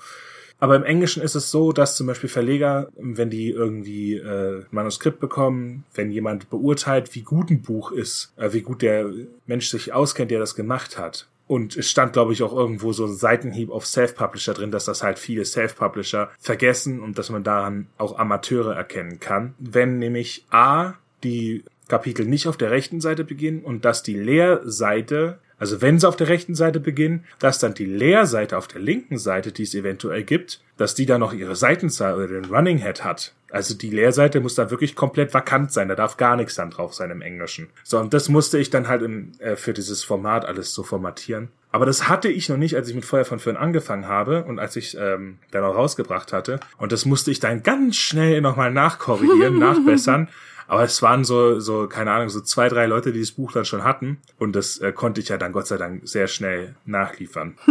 Aber 0.58 0.78
im 0.78 0.84
Englischen 0.84 1.22
ist 1.22 1.36
es 1.36 1.52
so, 1.52 1.74
dass 1.74 1.98
zum 1.98 2.08
Beispiel 2.08 2.30
Verleger, 2.30 2.90
wenn 2.96 3.30
die 3.30 3.50
irgendwie 3.50 4.16
äh, 4.16 4.60
ein 4.62 4.66
Manuskript 4.72 5.20
bekommen, 5.20 5.84
wenn 5.94 6.12
jemand 6.12 6.50
beurteilt, 6.50 7.14
wie 7.14 7.24
gut 7.24 7.50
ein 7.50 7.62
Buch 7.62 7.92
ist, 7.92 8.32
äh, 8.38 8.54
wie 8.54 8.62
gut 8.62 8.82
der 8.82 9.10
Mensch 9.48 9.68
sich 9.70 9.92
auskennt, 9.92 10.32
der 10.32 10.40
das 10.40 10.56
gemacht 10.56 10.98
hat. 10.98 11.28
Und 11.48 11.78
es 11.78 11.90
stand, 11.90 12.14
glaube 12.14 12.34
ich, 12.34 12.42
auch 12.42 12.54
irgendwo 12.54 12.92
so 12.92 13.06
ein 13.06 13.14
Seitenhieb 13.14 13.70
auf 13.70 13.86
Self-Publisher 13.86 14.54
drin, 14.54 14.72
dass 14.72 14.86
das 14.86 15.04
halt 15.04 15.20
viele 15.20 15.46
Self-Publisher 15.46 16.32
vergessen 16.40 17.00
und 17.00 17.20
dass 17.20 17.30
man 17.30 17.44
daran 17.44 17.88
auch 17.98 18.18
Amateure 18.18 18.76
erkennen 18.76 19.20
kann. 19.20 19.54
Wenn 19.60 20.00
nämlich 20.00 20.46
A, 20.50 20.94
die 21.24 21.64
Kapitel 21.88 22.26
nicht 22.26 22.48
auf 22.48 22.58
der 22.58 22.72
rechten 22.72 23.00
Seite 23.00 23.24
beginnen 23.24 23.64
und 23.64 23.86
dass 23.86 24.02
die 24.02 24.16
Leerseite, 24.16 25.40
also 25.58 25.82
wenn 25.82 26.00
sie 26.00 26.08
auf 26.08 26.16
der 26.16 26.28
rechten 26.28 26.56
Seite 26.56 26.80
beginnen, 26.80 27.24
dass 27.40 27.60
dann 27.60 27.74
die 27.74 27.86
Leerseite 27.86 28.58
auf 28.58 28.68
der 28.68 28.82
linken 28.82 29.18
Seite, 29.18 29.52
die 29.52 29.64
es 29.64 29.74
eventuell 29.74 30.24
gibt, 30.24 30.62
dass 30.78 30.96
die 30.96 31.06
dann 31.06 31.22
noch 31.22 31.34
ihre 31.34 31.56
Seitenzahl 31.56 32.16
oder 32.16 32.28
den 32.28 32.46
Running 32.46 32.80
Head 32.80 33.04
hat. 33.04 33.34
Also 33.52 33.74
die 33.74 33.90
Leerseite 33.90 34.42
muss 34.42 34.56
da 34.56 34.70
wirklich 34.70 34.96
komplett 34.96 35.34
vakant 35.34 35.72
sein, 35.72 35.88
da 35.88 35.96
darf 35.96 36.18
gar 36.18 36.36
nichts 36.36 36.56
dann 36.56 36.72
drauf 36.72 36.94
sein 36.94 37.10
im 37.12 37.22
Englischen. 37.22 37.70
So, 37.84 38.00
und 38.00 38.14
das 38.14 38.28
musste 38.28 38.58
ich 38.58 38.70
dann 38.70 38.88
halt 38.90 39.02
im, 39.02 39.32
äh, 39.40 39.56
für 39.56 39.74
dieses 39.74 40.04
Format 40.04 40.44
alles 40.44 40.74
so 40.74 40.84
formatieren. 40.84 41.50
Aber 41.72 41.86
das 41.86 42.08
hatte 42.08 42.30
ich 42.30 42.50
noch 42.50 42.58
nicht, 42.58 42.76
als 42.76 42.88
ich 42.90 42.96
mit 42.96 43.06
Feuer 43.06 43.26
von 43.26 43.40
Föhn 43.40 43.58
angefangen 43.58 44.08
habe 44.08 44.44
und 44.44 44.60
als 44.60 44.76
ich 44.78 44.98
ähm, 44.98 45.40
dann 45.52 45.64
auch 45.64 45.76
rausgebracht 45.76 46.32
hatte. 46.32 46.60
Und 46.78 46.92
das 46.92 47.06
musste 47.06 47.32
ich 47.32 47.40
dann 47.40 47.64
ganz 47.64 47.98
schnell 47.98 48.42
nochmal 48.42 48.72
nachkorrigieren, 48.72 49.60
nachbessern. 49.60 50.30
Aber 50.68 50.84
es 50.84 51.02
waren 51.02 51.24
so, 51.24 51.60
so, 51.60 51.88
keine 51.88 52.12
Ahnung, 52.12 52.30
so 52.30 52.42
zwei, 52.42 52.70
drei 52.70 52.86
Leute, 52.86 53.12
die 53.12 53.20
das 53.20 53.32
Buch 53.32 53.52
dann 53.52 53.66
schon 53.66 53.84
hatten. 53.84 54.20
Und 54.40 54.56
das 54.56 54.78
äh, 54.78 54.92
konnte 54.92 55.22
ich 55.22 55.30
ja 55.30 55.38
dann 55.38 55.52
Gott 55.52 55.68
sei 55.68 55.78
Dank 55.78 56.08
sehr 56.08 56.28
schnell 56.28 56.76
nachliefern. 56.86 57.58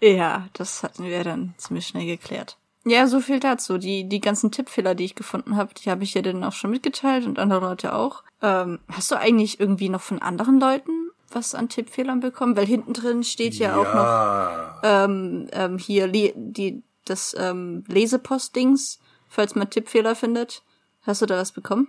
Ja, 0.00 0.48
das 0.52 0.82
hatten 0.82 1.04
wir 1.04 1.24
dann 1.24 1.54
ziemlich 1.56 1.86
schnell 1.86 2.06
geklärt. 2.06 2.56
Ja, 2.84 3.06
so 3.06 3.20
viel 3.20 3.40
dazu. 3.40 3.78
Die, 3.78 4.08
die 4.08 4.20
ganzen 4.20 4.50
Tippfehler, 4.50 4.94
die 4.94 5.04
ich 5.04 5.14
gefunden 5.14 5.56
habe, 5.56 5.74
die 5.74 5.90
habe 5.90 6.04
ich 6.04 6.12
dir 6.12 6.22
dann 6.22 6.44
auch 6.44 6.52
schon 6.52 6.70
mitgeteilt 6.70 7.26
und 7.26 7.38
andere 7.38 7.60
Leute 7.60 7.94
auch. 7.94 8.22
Ähm, 8.40 8.78
hast 8.90 9.10
du 9.10 9.16
eigentlich 9.16 9.58
irgendwie 9.58 9.88
noch 9.88 10.00
von 10.00 10.22
anderen 10.22 10.60
Leuten 10.60 11.10
was 11.30 11.54
an 11.54 11.68
Tippfehlern 11.68 12.20
bekommen? 12.20 12.56
Weil 12.56 12.66
hinten 12.66 12.94
drin 12.94 13.24
steht 13.24 13.54
ja, 13.54 13.76
auch 13.76 13.92
noch 13.92 14.80
ähm, 14.82 15.48
ähm, 15.52 15.76
hier 15.76 16.08
die, 16.08 16.82
das 17.04 17.34
ähm, 17.38 17.84
Lesepostdings, 17.88 19.00
falls 19.28 19.54
man 19.54 19.68
Tippfehler 19.68 20.14
findet. 20.14 20.62
Hast 21.02 21.22
du 21.22 21.26
da 21.26 21.36
was 21.38 21.52
bekommen? 21.52 21.88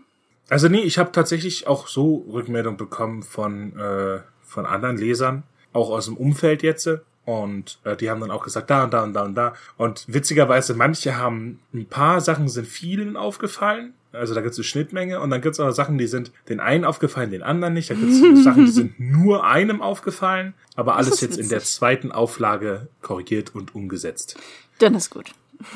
Also 0.49 0.67
nee, 0.67 0.81
ich 0.81 0.97
habe 0.97 1.11
tatsächlich 1.11 1.67
auch 1.67 1.87
so 1.87 2.25
Rückmeldung 2.31 2.77
bekommen 2.77 3.23
von, 3.23 3.77
äh, 3.77 4.21
von 4.41 4.65
anderen 4.65 4.97
Lesern, 4.97 5.43
auch 5.73 5.89
aus 5.89 6.05
dem 6.05 6.17
Umfeld 6.17 6.63
jetzt. 6.63 6.89
Und 7.25 7.77
äh, 7.83 7.95
die 7.95 8.09
haben 8.09 8.19
dann 8.21 8.31
auch 8.31 8.43
gesagt, 8.43 8.71
da 8.71 8.85
und 8.85 8.91
da 8.91 9.03
und 9.03 9.13
da 9.13 9.23
und 9.23 9.35
da. 9.35 9.53
Und 9.77 10.05
witzigerweise, 10.07 10.73
manche 10.73 11.17
haben, 11.17 11.59
ein 11.73 11.85
paar 11.85 12.21
Sachen 12.21 12.47
sind 12.47 12.67
vielen 12.67 13.15
aufgefallen. 13.15 13.93
Also 14.11 14.33
da 14.33 14.41
gibt 14.41 14.53
es 14.53 14.57
eine 14.57 14.63
Schnittmenge 14.63 15.19
und 15.19 15.29
dann 15.29 15.41
gibt 15.41 15.53
es 15.53 15.59
auch 15.59 15.69
Sachen, 15.69 15.99
die 15.99 16.07
sind 16.07 16.31
den 16.47 16.59
einen 16.59 16.83
aufgefallen, 16.83 17.29
den 17.29 17.43
anderen 17.43 17.75
nicht. 17.75 17.91
Da 17.91 17.93
gibt 17.93 18.11
es 18.11 18.19
Sachen, 18.43 18.65
die 18.65 18.71
sind 18.71 18.99
nur 18.99 19.45
einem 19.45 19.83
aufgefallen, 19.83 20.55
aber 20.75 20.95
alles 20.95 21.21
jetzt 21.21 21.37
in 21.37 21.49
der 21.49 21.59
witzig. 21.59 21.75
zweiten 21.75 22.11
Auflage 22.11 22.87
korrigiert 23.03 23.53
und 23.53 23.75
umgesetzt. 23.75 24.35
Dann 24.79 24.95
ist 24.95 25.11
gut. 25.11 25.31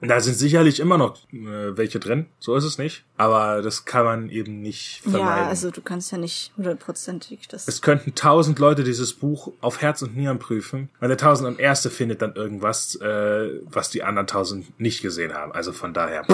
Da 0.00 0.20
sind 0.20 0.34
sicherlich 0.34 0.78
immer 0.78 0.96
noch 0.96 1.16
äh, 1.32 1.76
welche 1.76 1.98
drin, 1.98 2.26
so 2.38 2.54
ist 2.54 2.64
es 2.64 2.78
nicht. 2.78 3.04
Aber 3.16 3.62
das 3.62 3.84
kann 3.84 4.04
man 4.04 4.30
eben 4.30 4.60
nicht 4.60 5.00
vermeiden. 5.02 5.26
Ja, 5.26 5.48
also 5.48 5.70
du 5.72 5.80
kannst 5.80 6.12
ja 6.12 6.18
nicht 6.18 6.52
hundertprozentig 6.56 7.48
das. 7.48 7.66
Es 7.66 7.82
könnten 7.82 8.14
tausend 8.14 8.60
Leute 8.60 8.84
dieses 8.84 9.12
Buch 9.12 9.52
auf 9.60 9.80
Herz 9.80 10.02
und 10.02 10.16
Nieren 10.16 10.38
prüfen. 10.38 10.88
Und 11.00 11.08
der 11.08 11.18
tausend 11.18 11.48
und 11.48 11.58
erste 11.58 11.90
findet 11.90 12.22
dann 12.22 12.34
irgendwas, 12.36 12.94
äh, 12.96 13.60
was 13.64 13.90
die 13.90 14.04
anderen 14.04 14.28
tausend 14.28 14.78
nicht 14.78 15.02
gesehen 15.02 15.34
haben. 15.34 15.50
Also 15.52 15.72
von 15.72 15.92
daher. 15.92 16.24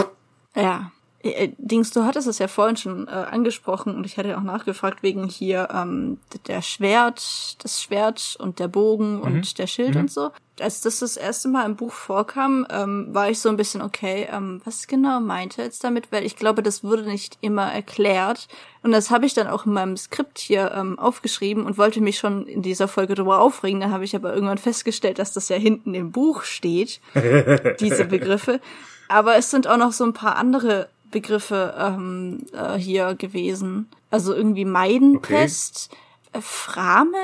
Ja. 0.54 0.92
Äh, 1.24 1.52
Dings, 1.56 1.90
du 1.90 2.04
hattest 2.04 2.28
es 2.28 2.38
ja 2.38 2.48
vorhin 2.48 2.76
schon 2.76 3.08
äh, 3.08 3.10
angesprochen 3.10 3.96
und 3.96 4.04
ich 4.04 4.18
hatte 4.18 4.28
ja 4.28 4.38
auch 4.38 4.42
nachgefragt 4.42 5.02
wegen 5.02 5.26
hier 5.26 5.68
ähm, 5.72 6.18
der 6.46 6.60
Schwert, 6.60 7.56
das 7.64 7.82
Schwert 7.82 8.36
und 8.38 8.58
der 8.58 8.68
Bogen 8.68 9.20
und 9.20 9.58
der 9.58 9.66
Schild 9.66 9.96
und 9.96 10.10
so. 10.10 10.30
Als 10.60 10.82
das 10.82 11.00
das 11.00 11.16
erste 11.16 11.48
Mal 11.48 11.64
im 11.66 11.76
Buch 11.76 11.92
vorkam, 11.92 12.66
ähm, 12.70 13.08
war 13.10 13.28
ich 13.30 13.40
so 13.40 13.48
ein 13.48 13.56
bisschen 13.56 13.80
okay, 13.80 14.28
ähm, 14.30 14.60
was 14.64 14.86
genau 14.86 15.18
meinte 15.18 15.62
er 15.62 15.64
jetzt 15.64 15.82
damit? 15.82 16.12
Weil 16.12 16.24
ich 16.24 16.36
glaube, 16.36 16.62
das 16.62 16.84
wurde 16.84 17.04
nicht 17.04 17.38
immer 17.40 17.72
erklärt. 17.72 18.46
Und 18.82 18.92
das 18.92 19.10
habe 19.10 19.26
ich 19.26 19.34
dann 19.34 19.48
auch 19.48 19.66
in 19.66 19.72
meinem 19.72 19.96
Skript 19.96 20.38
hier 20.38 20.72
ähm, 20.76 20.98
aufgeschrieben 20.98 21.64
und 21.64 21.78
wollte 21.78 22.00
mich 22.00 22.18
schon 22.18 22.46
in 22.46 22.62
dieser 22.62 22.86
Folge 22.86 23.14
darüber 23.14 23.40
aufregen. 23.40 23.80
Da 23.80 23.90
habe 23.90 24.04
ich 24.04 24.14
aber 24.14 24.32
irgendwann 24.32 24.58
festgestellt, 24.58 25.18
dass 25.18 25.32
das 25.32 25.48
ja 25.48 25.56
hinten 25.56 25.94
im 25.94 26.12
Buch 26.12 26.42
steht, 26.42 27.00
diese 27.80 28.04
Begriffe. 28.04 28.60
Aber 29.08 29.36
es 29.36 29.50
sind 29.50 29.66
auch 29.66 29.76
noch 29.76 29.92
so 29.92 30.04
ein 30.04 30.12
paar 30.12 30.36
andere 30.36 30.88
Begriffe 31.14 31.74
ähm, 31.78 32.44
äh, 32.52 32.74
hier 32.74 33.14
gewesen. 33.14 33.88
Also 34.10 34.34
irgendwie 34.34 34.64
Meidenpest, 34.64 35.90
äh, 36.32 36.40
Frame. 36.40 37.14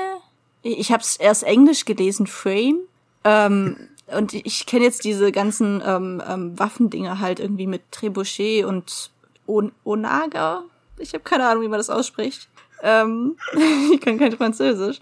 Ich 0.63 0.93
habe 0.93 1.03
es 1.03 1.17
erst 1.17 1.43
Englisch 1.43 1.83
gelesen, 1.83 2.25
Frame. 2.25 2.79
Ähm, 3.25 3.89
und 4.07 4.33
ich 4.33 4.65
kenne 4.65 4.85
jetzt 4.85 5.03
diese 5.03 5.33
ganzen 5.33 5.83
ähm, 5.85 6.23
ähm, 6.25 6.57
Waffendinger 6.57 7.19
halt 7.19 7.41
irgendwie 7.41 7.67
mit 7.67 7.91
Trebuchet 7.91 8.63
und 8.63 9.11
On 9.45 9.73
Onaga. 9.83 10.63
Ich 10.97 11.13
habe 11.13 11.23
keine 11.25 11.47
Ahnung, 11.47 11.63
wie 11.63 11.67
man 11.67 11.79
das 11.79 11.89
ausspricht. 11.89 12.47
Ähm, 12.81 13.35
ich 13.93 13.99
kann 13.99 14.17
kein 14.17 14.37
Französisch. 14.37 15.01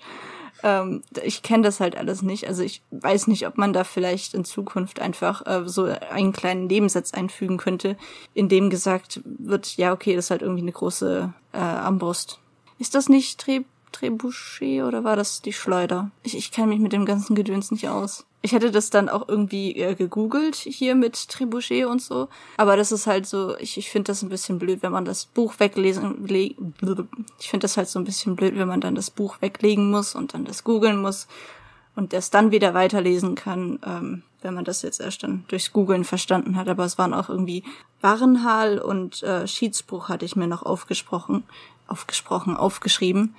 Ähm, 0.63 1.01
ich 1.23 1.41
kenne 1.41 1.63
das 1.63 1.79
halt 1.79 1.95
alles 1.95 2.21
nicht. 2.21 2.47
Also 2.47 2.63
ich 2.63 2.81
weiß 2.91 3.27
nicht, 3.27 3.47
ob 3.47 3.57
man 3.57 3.73
da 3.73 3.83
vielleicht 3.83 4.33
in 4.33 4.45
Zukunft 4.45 4.99
einfach 4.99 5.45
äh, 5.45 5.67
so 5.67 5.83
einen 5.83 6.33
kleinen 6.33 6.67
Nebensatz 6.67 7.13
einfügen 7.13 7.57
könnte, 7.57 7.97
in 8.33 8.49
dem 8.49 8.69
gesagt 8.69 9.21
wird, 9.25 9.77
ja, 9.77 9.93
okay, 9.93 10.15
das 10.15 10.25
ist 10.25 10.31
halt 10.31 10.41
irgendwie 10.41 10.61
eine 10.61 10.71
große 10.71 11.33
äh, 11.53 11.57
Armbrust. 11.57 12.39
Ist 12.77 12.95
das 12.95 13.09
nicht 13.09 13.39
Tre 13.39 13.63
Trebuchet 13.91 14.83
oder 14.83 15.03
war 15.03 15.15
das 15.15 15.41
die 15.41 15.53
Schleuder? 15.53 16.11
Ich, 16.23 16.37
ich 16.37 16.51
kenne 16.51 16.67
mich 16.67 16.79
mit 16.79 16.93
dem 16.93 17.05
ganzen 17.05 17.35
Gedöns 17.35 17.71
nicht 17.71 17.89
aus. 17.89 18.25
Ich 18.41 18.53
hätte 18.53 18.71
das 18.71 18.89
dann 18.89 19.09
auch 19.09 19.27
irgendwie 19.27 19.75
äh, 19.75 19.95
gegoogelt 19.95 20.55
hier 20.55 20.95
mit 20.95 21.27
Trebuchet 21.27 21.85
und 21.85 22.01
so. 22.01 22.29
Aber 22.55 22.77
das 22.77 22.91
ist 22.91 23.05
halt 23.05 23.25
so, 23.25 23.57
ich, 23.57 23.77
ich 23.77 23.89
finde 23.89 24.11
das 24.11 24.21
ein 24.21 24.29
bisschen 24.29 24.59
blöd, 24.59 24.81
wenn 24.81 24.93
man 24.93 25.03
das 25.03 25.25
Buch 25.25 25.59
weglesen, 25.59 26.25
le 26.25 26.55
ich 27.39 27.49
finde 27.49 27.65
das 27.65 27.75
halt 27.75 27.89
so 27.89 27.99
ein 27.99 28.05
bisschen 28.05 28.35
blöd, 28.35 28.55
wenn 28.55 28.67
man 28.67 28.81
dann 28.81 28.95
das 28.95 29.11
Buch 29.11 29.41
weglegen 29.41 29.91
muss 29.91 30.15
und 30.15 30.33
dann 30.33 30.45
das 30.45 30.63
googeln 30.63 31.01
muss 31.01 31.27
und 31.95 32.13
das 32.13 32.29
dann 32.29 32.51
wieder 32.51 32.73
weiterlesen 32.73 33.35
kann, 33.35 33.79
ähm, 33.85 34.23
wenn 34.41 34.53
man 34.53 34.63
das 34.63 34.83
jetzt 34.83 35.01
erst 35.01 35.23
dann 35.23 35.43
durchs 35.49 35.73
Googeln 35.73 36.05
verstanden 36.05 36.55
hat. 36.55 36.69
Aber 36.69 36.85
es 36.85 36.97
waren 36.97 37.13
auch 37.13 37.27
irgendwie 37.27 37.63
Warenhal 37.99 38.79
und 38.79 39.21
äh, 39.23 39.47
Schiedsbruch 39.47 40.07
hatte 40.07 40.23
ich 40.23 40.37
mir 40.37 40.47
noch 40.47 40.63
aufgesprochen, 40.63 41.43
aufgesprochen, 41.87 42.55
aufgeschrieben. 42.55 43.35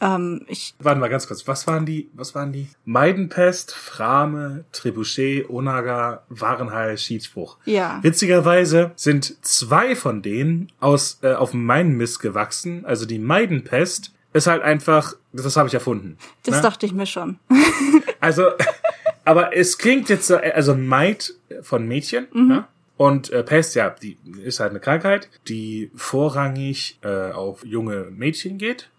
Ähm, 0.00 0.44
ich 0.46 0.74
Warte 0.78 1.00
mal 1.00 1.08
ganz 1.08 1.26
kurz. 1.26 1.46
Was 1.48 1.66
waren 1.66 1.86
die? 1.86 2.10
Was 2.14 2.34
waren 2.34 2.52
die? 2.52 2.68
Meidenpest, 2.84 3.74
Frame, 3.74 4.64
Trebuchet, 4.72 5.48
Onaga, 5.50 6.22
Warenheil, 6.28 6.98
Schiedsbruch. 6.98 7.58
Ja. 7.64 7.98
Witzigerweise 8.02 8.92
sind 8.96 9.44
zwei 9.44 9.96
von 9.96 10.22
denen 10.22 10.70
aus 10.80 11.18
äh, 11.22 11.34
auf 11.34 11.52
meinen 11.52 11.96
Mist 11.96 12.20
gewachsen. 12.20 12.84
Also 12.84 13.06
die 13.06 13.18
Meidenpest 13.18 14.12
ist 14.32 14.46
halt 14.46 14.62
einfach, 14.62 15.14
das 15.32 15.56
habe 15.56 15.68
ich 15.68 15.74
erfunden. 15.74 16.18
das 16.44 16.56
ne? 16.56 16.62
dachte 16.62 16.86
ich 16.86 16.92
mir 16.92 17.06
schon. 17.06 17.38
Also, 18.20 18.48
aber 19.24 19.56
es 19.56 19.78
klingt 19.78 20.08
jetzt 20.08 20.26
so, 20.26 20.38
also 20.38 20.74
Maid 20.74 21.36
von 21.62 21.86
Mädchen, 21.86 22.26
ne? 22.32 22.66
Und 22.98 23.30
äh, 23.30 23.42
Pest, 23.42 23.74
ja, 23.76 23.88
die 23.90 24.18
ist 24.42 24.60
halt 24.60 24.70
eine 24.70 24.80
Krankheit, 24.80 25.30
die 25.48 25.90
vorrangig 25.94 26.98
äh, 27.02 27.30
auf 27.30 27.64
junge 27.64 28.08
Mädchen 28.10 28.58
geht 28.58 28.90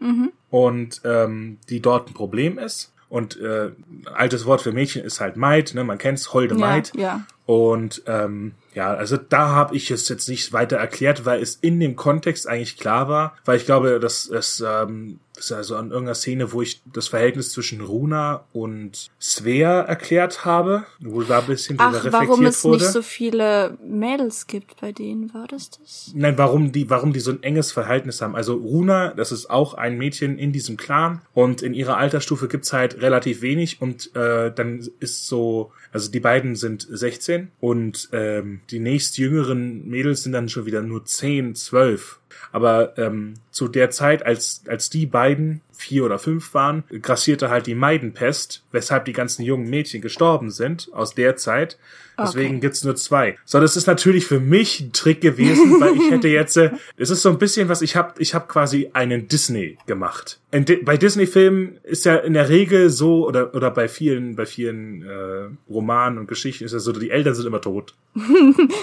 und 0.49 1.01
ähm, 1.03 1.57
die 1.69 1.81
dort 1.81 2.09
ein 2.09 2.13
Problem 2.15 2.57
ist. 2.57 2.91
Und 3.09 3.39
äh, 3.41 3.71
altes 4.05 4.45
Wort 4.45 4.61
für 4.61 4.71
Mädchen 4.71 5.03
ist 5.03 5.19
halt 5.19 5.35
Maid, 5.35 5.73
ne? 5.73 5.83
Man 5.83 5.97
kennt's, 5.97 6.31
holde 6.33 6.53
Ja, 6.55 6.59
Maid. 6.59 6.91
ja. 6.95 7.25
Und 7.45 8.03
ähm, 8.05 8.53
ja, 8.75 8.93
also 8.93 9.17
da 9.17 9.49
habe 9.49 9.75
ich 9.75 9.89
es 9.89 10.07
jetzt 10.07 10.29
nicht 10.29 10.53
weiter 10.53 10.77
erklärt, 10.77 11.25
weil 11.25 11.41
es 11.41 11.55
in 11.55 11.79
dem 11.79 11.95
Kontext 11.95 12.47
eigentlich 12.47 12.77
klar 12.77 13.09
war, 13.09 13.35
weil 13.45 13.57
ich 13.57 13.65
glaube, 13.65 13.99
dass 13.99 14.29
es 14.29 14.63
ähm, 14.65 15.19
ist 15.39 15.51
also 15.51 15.75
an 15.75 15.91
irgendeiner 15.91 16.15
Szene, 16.15 16.51
wo 16.51 16.61
ich 16.61 16.81
das 16.93 17.07
Verhältnis 17.07 17.51
zwischen 17.51 17.81
Runa 17.81 18.45
und 18.53 19.09
Svea 19.19 19.81
erklärt 19.81 20.45
habe, 20.45 20.85
wo 20.99 21.21
da 21.23 21.39
ein 21.39 21.47
bisschen 21.47 21.77
drüber 21.77 21.89
Ach, 21.89 22.03
reflektiert 22.03 22.29
warum 22.29 22.45
es 22.45 22.63
wurde. 22.63 22.83
nicht 22.83 22.91
so 22.91 23.01
viele 23.01 23.77
Mädels 23.83 24.47
gibt 24.47 24.79
bei 24.81 24.91
denen, 24.91 25.33
war 25.33 25.47
das 25.47 25.69
das? 25.71 26.11
Nein, 26.13 26.37
warum 26.37 26.71
die, 26.71 26.89
warum 26.89 27.13
die 27.13 27.19
so 27.19 27.31
ein 27.31 27.43
enges 27.43 27.71
Verhältnis 27.71 28.21
haben. 28.21 28.35
Also 28.35 28.55
Runa, 28.55 29.13
das 29.13 29.31
ist 29.31 29.49
auch 29.49 29.73
ein 29.73 29.97
Mädchen 29.97 30.37
in 30.37 30.51
diesem 30.51 30.77
Clan 30.77 31.21
und 31.33 31.61
in 31.61 31.73
ihrer 31.73 31.97
Altersstufe 31.97 32.47
gibt's 32.47 32.73
halt 32.73 33.01
relativ 33.01 33.41
wenig 33.41 33.81
und 33.81 34.15
äh, 34.15 34.51
dann 34.53 34.87
ist 34.99 35.27
so, 35.27 35.71
also 35.91 36.11
die 36.11 36.19
beiden 36.19 36.55
sind 36.55 36.87
16 36.89 37.51
und 37.59 38.09
ähm, 38.11 38.61
die 38.69 38.79
nächstjüngeren 38.79 39.87
Mädels 39.87 40.23
sind 40.23 40.33
dann 40.33 40.49
schon 40.49 40.65
wieder 40.65 40.81
nur 40.81 41.05
10, 41.05 41.55
12. 41.55 42.18
Aber 42.51 42.97
ähm, 42.97 43.35
zu 43.51 43.67
der 43.67 43.89
Zeit, 43.89 44.25
als, 44.25 44.63
als 44.67 44.89
die 44.89 45.05
beiden 45.05 45.61
vier 45.71 46.03
oder 46.03 46.19
fünf 46.19 46.53
waren, 46.53 46.83
grassierte 47.01 47.49
halt 47.49 47.65
die 47.65 47.75
Meidenpest, 47.75 48.63
weshalb 48.71 49.05
die 49.05 49.13
ganzen 49.13 49.43
jungen 49.43 49.69
Mädchen 49.69 50.01
gestorben 50.01 50.51
sind 50.51 50.89
aus 50.93 51.15
der 51.15 51.37
Zeit. 51.37 51.77
Deswegen 52.21 52.55
Okay. 52.55 52.59
gibt's 52.59 52.83
nur 52.83 52.97
zwei. 52.97 53.37
So, 53.45 53.61
das 53.61 53.77
ist 53.77 53.87
natürlich 53.87 54.25
für 54.25 54.41
mich 54.41 54.81
ein 54.81 54.91
Trick 54.91 55.21
gewesen, 55.21 55.79
weil 55.79 55.95
ich 55.95 56.11
hätte 56.11 56.27
jetzt, 56.27 56.57
äh, 56.57 56.71
es 56.97 57.09
ist 57.09 57.21
so 57.21 57.29
ein 57.29 57.37
bisschen 57.37 57.69
was, 57.69 57.81
ich 57.81 57.95
habe 57.95 58.13
ich 58.21 58.35
hab 58.35 58.49
quasi 58.49 58.89
einen 58.91 59.29
Disney 59.29 59.77
gemacht. 59.85 60.39
Di 60.53 60.77
bei 60.77 60.97
Disney-Filmen 60.97 61.77
ist 61.83 62.05
ja 62.05 62.17
in 62.17 62.33
der 62.33 62.49
Regel 62.49 62.89
so, 62.89 63.25
oder, 63.25 63.55
oder 63.55 63.71
bei 63.71 63.87
vielen, 63.87 64.35
bei 64.35 64.45
vielen 64.45 65.03
äh, 65.03 65.71
Romanen 65.71 66.17
und 66.17 66.27
Geschichten 66.27 66.65
ist 66.65 66.73
ja 66.73 66.79
so, 66.79 66.91
die 66.91 67.09
Eltern 67.09 67.35
sind 67.35 67.45
immer 67.47 67.61
tot. 67.61 67.95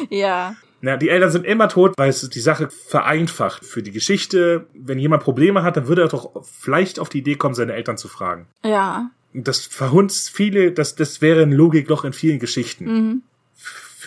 Ja. 0.08 0.56
Ja, 0.82 0.96
die 0.96 1.08
Eltern 1.08 1.30
sind 1.30 1.46
immer 1.46 1.68
tot, 1.68 1.94
weil 1.96 2.10
es 2.10 2.28
die 2.28 2.40
Sache 2.40 2.68
vereinfacht 2.70 3.64
für 3.64 3.82
die 3.82 3.92
Geschichte. 3.92 4.66
Wenn 4.74 4.98
jemand 4.98 5.22
Probleme 5.22 5.62
hat, 5.62 5.76
dann 5.76 5.88
würde 5.88 6.02
er 6.02 6.08
doch 6.08 6.44
vielleicht 6.44 6.98
auf 6.98 7.08
die 7.08 7.18
Idee 7.18 7.36
kommen, 7.36 7.54
seine 7.54 7.72
Eltern 7.72 7.96
zu 7.96 8.08
fragen. 8.08 8.46
Ja. 8.64 9.10
Das 9.32 9.60
verhunzt 9.60 10.30
viele, 10.30 10.72
das, 10.72 10.94
das 10.94 11.20
wäre 11.20 11.42
ein 11.42 11.52
Logikloch 11.52 12.04
in 12.04 12.12
vielen 12.12 12.38
Geschichten. 12.38 13.22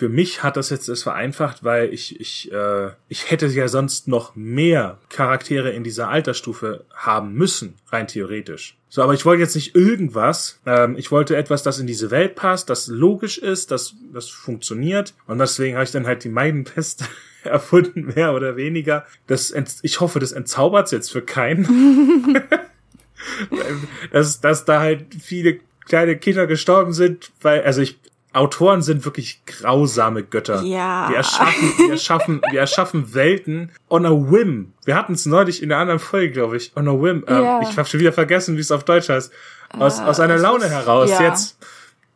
Für 0.00 0.08
mich 0.08 0.42
hat 0.42 0.56
das 0.56 0.70
jetzt 0.70 0.88
das 0.88 1.02
vereinfacht, 1.02 1.62
weil 1.62 1.92
ich, 1.92 2.18
ich, 2.18 2.50
äh, 2.50 2.88
ich 3.10 3.30
hätte 3.30 3.48
ja 3.48 3.68
sonst 3.68 4.08
noch 4.08 4.34
mehr 4.34 4.96
Charaktere 5.10 5.72
in 5.72 5.84
dieser 5.84 6.08
Altersstufe 6.08 6.86
haben 6.94 7.34
müssen, 7.34 7.74
rein 7.90 8.08
theoretisch. 8.08 8.78
So, 8.88 9.02
aber 9.02 9.12
ich 9.12 9.26
wollte 9.26 9.42
jetzt 9.42 9.56
nicht 9.56 9.74
irgendwas. 9.74 10.58
Ähm, 10.64 10.96
ich 10.96 11.10
wollte 11.10 11.36
etwas, 11.36 11.62
das 11.64 11.80
in 11.80 11.86
diese 11.86 12.10
Welt 12.10 12.34
passt, 12.34 12.70
das 12.70 12.86
logisch 12.86 13.36
ist, 13.36 13.72
das, 13.72 13.94
das 14.10 14.30
funktioniert. 14.30 15.12
Und 15.26 15.36
deswegen 15.36 15.74
habe 15.74 15.84
ich 15.84 15.90
dann 15.90 16.06
halt 16.06 16.24
die 16.24 16.30
Meidenpest 16.30 17.04
erfunden, 17.44 18.14
mehr 18.14 18.32
oder 18.32 18.56
weniger. 18.56 19.04
Das, 19.26 19.52
ich 19.82 20.00
hoffe, 20.00 20.18
das 20.18 20.32
entzaubert 20.32 20.90
jetzt 20.92 21.12
für 21.12 21.20
keinen. 21.20 22.42
dass, 24.12 24.40
dass 24.40 24.64
da 24.64 24.80
halt 24.80 25.14
viele 25.20 25.60
kleine 25.84 26.16
Kinder 26.16 26.46
gestorben 26.46 26.94
sind, 26.94 27.32
weil, 27.42 27.64
also 27.64 27.82
ich, 27.82 27.98
Autoren 28.32 28.80
sind 28.82 29.04
wirklich 29.04 29.42
grausame 29.46 30.22
Götter. 30.22 30.62
Ja. 30.62 31.08
Die 31.08 31.14
erschaffen, 31.14 31.72
die 31.78 31.90
erschaffen, 31.90 32.40
die 32.52 32.56
erschaffen 32.56 33.14
Welten 33.14 33.70
on 33.88 34.06
a 34.06 34.10
whim. 34.10 34.72
Wir 34.84 34.94
hatten 34.94 35.14
es 35.14 35.26
neulich 35.26 35.62
in 35.62 35.68
der 35.70 35.78
anderen 35.78 35.98
Folge, 36.00 36.30
glaube 36.32 36.56
ich. 36.56 36.72
On 36.76 36.86
a 36.88 36.92
whim. 36.92 37.24
Ähm, 37.26 37.42
Ja. 37.42 37.60
Ich 37.62 37.76
habe 37.76 37.88
schon 37.88 38.00
wieder 38.00 38.12
vergessen, 38.12 38.56
wie 38.56 38.60
es 38.60 38.70
auf 38.70 38.84
Deutsch 38.84 39.08
heißt. 39.08 39.32
Aus, 39.78 39.98
Äh, 39.98 40.02
aus 40.02 40.20
einer 40.20 40.38
Laune 40.38 40.66
ist- 40.66 40.70
heraus, 40.70 41.10
ja. 41.10 41.22
jetzt. 41.22 41.58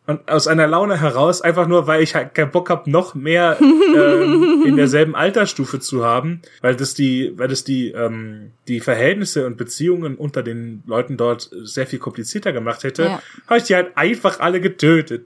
Und 0.06 0.30
aus 0.30 0.46
einer 0.48 0.66
Laune 0.66 1.00
heraus, 1.00 1.40
einfach 1.40 1.66
nur, 1.66 1.86
weil 1.86 2.02
ich 2.02 2.14
halt 2.14 2.34
keinen 2.34 2.50
Bock 2.50 2.68
hab, 2.68 2.86
noch 2.86 3.14
mehr 3.14 3.56
ähm, 3.60 4.62
in 4.66 4.76
derselben 4.76 5.14
Altersstufe 5.16 5.80
zu 5.80 6.04
haben, 6.04 6.42
weil 6.60 6.76
das 6.76 6.92
die, 6.92 7.32
weil 7.36 7.48
das 7.48 7.64
die, 7.64 7.88
ähm, 7.92 8.50
die 8.68 8.80
Verhältnisse 8.80 9.46
und 9.46 9.56
Beziehungen 9.56 10.16
unter 10.16 10.42
den 10.42 10.82
Leuten 10.86 11.16
dort 11.16 11.48
sehr 11.62 11.86
viel 11.86 11.98
komplizierter 12.00 12.52
gemacht 12.52 12.84
hätte, 12.84 13.04
Ja. 13.04 13.22
habe 13.46 13.56
ich 13.58 13.64
die 13.64 13.74
halt 13.76 13.96
einfach 13.96 14.40
alle 14.40 14.60
getötet. 14.60 15.24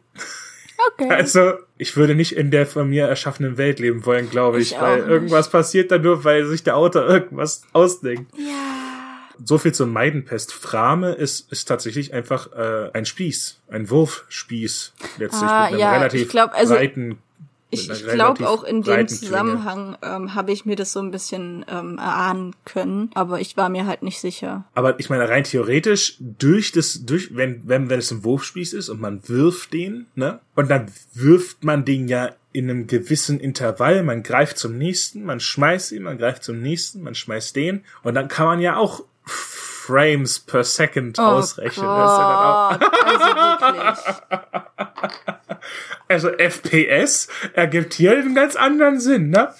Okay. 0.93 1.11
Also, 1.11 1.55
ich 1.77 1.97
würde 1.97 2.14
nicht 2.14 2.37
in 2.37 2.51
der 2.51 2.67
von 2.67 2.88
mir 2.88 3.07
erschaffenen 3.07 3.57
Welt 3.59 3.81
leben 3.81 4.07
wollen, 4.07 4.31
glaube 4.31 4.61
ich, 4.61 4.73
Ich 4.73 4.81
weil 4.81 4.99
nicht. 5.01 5.09
irgendwas 5.09 5.51
passiert 5.51 5.91
dann 5.91 6.03
nur, 6.03 6.25
weil 6.25 6.47
sich 6.47 6.62
der 6.62 6.77
Autor 6.77 7.09
irgendwas 7.09 7.62
ausdenkt. 7.73 8.33
ja. 8.37 8.45
So 9.45 9.57
viel 9.57 9.73
zur 9.73 9.87
Meidenpest. 9.87 10.53
Frame 10.53 11.05
ist, 11.14 11.53
ist 11.53 11.67
tatsächlich 11.67 12.12
einfach 12.12 12.53
äh, 12.57 12.91
ein 12.93 13.05
Spieß, 13.07 13.61
ein 13.71 13.88
Wurfspieß 13.88 14.95
letztlich 15.19 15.43
Ah, 15.49 15.62
mit 15.67 15.71
einem 15.75 15.79
ja, 15.81 15.93
relativ 15.93 16.23
ich 16.23 16.29
glaub, 16.29 16.53
also- 16.55 16.75
breiten. 16.75 17.19
Ich, 17.70 17.90
ich 17.90 18.07
glaube 18.07 18.48
auch 18.48 18.64
in 18.64 18.83
dem. 18.83 19.09
Zusammenhang 19.09 19.96
ähm, 20.02 20.35
habe 20.35 20.52
ich 20.52 20.64
mir 20.64 20.76
das 20.76 20.92
so 20.92 21.00
ein 21.00 21.11
bisschen 21.11 21.66
ähm, 21.68 21.98
erahnen 21.98 22.54
können, 22.64 23.11
aber 23.14 23.40
ich 23.40 23.57
war 23.57 23.68
mir 23.68 23.87
halt 23.87 24.02
nicht 24.02 24.20
sicher. 24.20 24.64
Aber 24.74 24.98
ich 24.98 25.11
meine, 25.11 25.28
rein 25.28 25.44
theoretisch, 25.44 26.16
durch 26.18 26.72
das, 26.72 27.04
durch, 27.04 27.37
wenn, 27.37 27.62
wenn, 27.66 27.90
wenn 27.90 27.98
es 27.98 28.11
ein 28.11 28.24
Wurfspieß 28.24 28.72
ist 28.72 28.88
und 28.88 29.00
man 29.00 29.28
wirft 29.28 29.72
den, 29.74 30.07
ne? 30.14 30.40
Und 30.54 30.70
dann 30.70 30.90
wirft 31.14 31.62
man 31.64 31.85
den 31.85 32.09
ja 32.09 32.31
in 32.52 32.70
einem 32.70 32.87
gewissen 32.87 33.38
Intervall, 33.38 34.02
man 34.02 34.22
greift 34.22 34.59
zum 34.59 34.78
nächsten, 34.78 35.24
man 35.24 35.38
schmeißt 35.38 35.92
ihn, 35.92 36.02
man 36.02 36.16
greift 36.16 36.44
zum 36.44 36.61
nächsten, 36.61 37.02
man 37.02 37.14
schmeißt 37.14 37.54
den. 37.54 37.85
Und 38.02 38.14
dann 38.14 38.28
kann 38.28 38.46
man 38.46 38.61
ja 38.61 38.76
auch 38.76 39.04
Frames 39.24 40.40
per 40.40 40.64
Second 40.64 41.18
ausrechnen. 41.18 41.87
Oh 41.87 41.88
Gott, 41.88 42.81
also 43.04 43.26
wirklich. 43.37 44.14
also 46.09 46.31
FPS 46.31 47.28
ergibt 47.54 47.94
hier 47.94 48.12
einen 48.12 48.35
ganz 48.35 48.57
anderen 48.57 49.00
Sinn, 49.00 49.31
ne? 49.31 49.54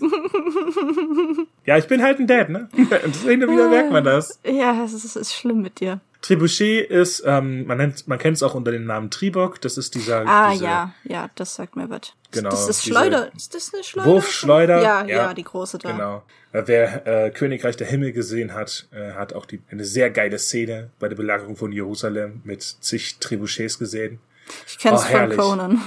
ja, 1.66 1.76
ich 1.76 1.86
bin 1.86 2.02
halt 2.02 2.18
ein 2.18 2.26
Dad, 2.26 2.48
ne? 2.48 2.68
Hin 2.74 2.86
und 3.44 3.52
wieder 3.52 3.68
merkt 3.68 3.90
man 3.90 4.04
das. 4.04 4.40
Ja, 4.44 4.84
es 4.84 4.92
ist, 4.92 5.04
es 5.04 5.16
ist 5.16 5.34
schlimm 5.34 5.62
mit 5.62 5.80
dir. 5.80 6.00
Trebuchet 6.22 6.90
ist, 6.90 7.22
ähm, 7.24 7.66
man 7.66 7.78
nennt, 7.78 8.06
man 8.06 8.18
kennt 8.18 8.36
es 8.36 8.42
auch 8.42 8.54
unter 8.54 8.70
dem 8.72 8.84
Namen 8.84 9.10
Tribok. 9.10 9.60
Das 9.60 9.78
ist 9.78 9.94
dieser, 9.94 10.26
Ah, 10.26 10.52
diese 10.52 10.64
ja, 10.64 10.94
ja, 11.04 11.30
das 11.34 11.54
sagt 11.54 11.76
mir 11.76 11.88
was. 11.88 12.12
Genau, 12.30 12.50
Das 12.50 12.68
ist 12.68 12.84
Schleuder. 12.84 13.30
Ist 13.34 13.54
das 13.54 13.72
eine 13.72 13.82
Schleuder? 13.82 14.08
Wurfschleuder. 14.10 14.82
Ja, 14.82 15.04
Ja, 15.04 15.16
ja, 15.16 15.34
die 15.34 15.42
große 15.44 15.78
da. 15.78 15.90
Genau. 15.92 16.22
Wer 16.52 17.06
äh, 17.06 17.30
Königreich 17.30 17.76
der 17.76 17.86
Himmel 17.86 18.12
gesehen 18.12 18.54
hat, 18.54 18.88
äh, 18.92 19.12
hat 19.12 19.32
auch 19.34 19.46
die, 19.46 19.62
eine 19.70 19.84
sehr 19.84 20.10
geile 20.10 20.38
Szene 20.38 20.90
bei 20.98 21.08
der 21.08 21.16
Belagerung 21.16 21.56
von 21.56 21.72
Jerusalem 21.72 22.40
mit 22.44 22.62
zig 22.62 23.18
Trebuchets 23.20 23.78
gesehen. 23.78 24.18
Ich 24.66 24.78
kenn's 24.78 25.02
Oh, 25.08 25.16
von. 25.16 25.36
Conan. 25.36 25.80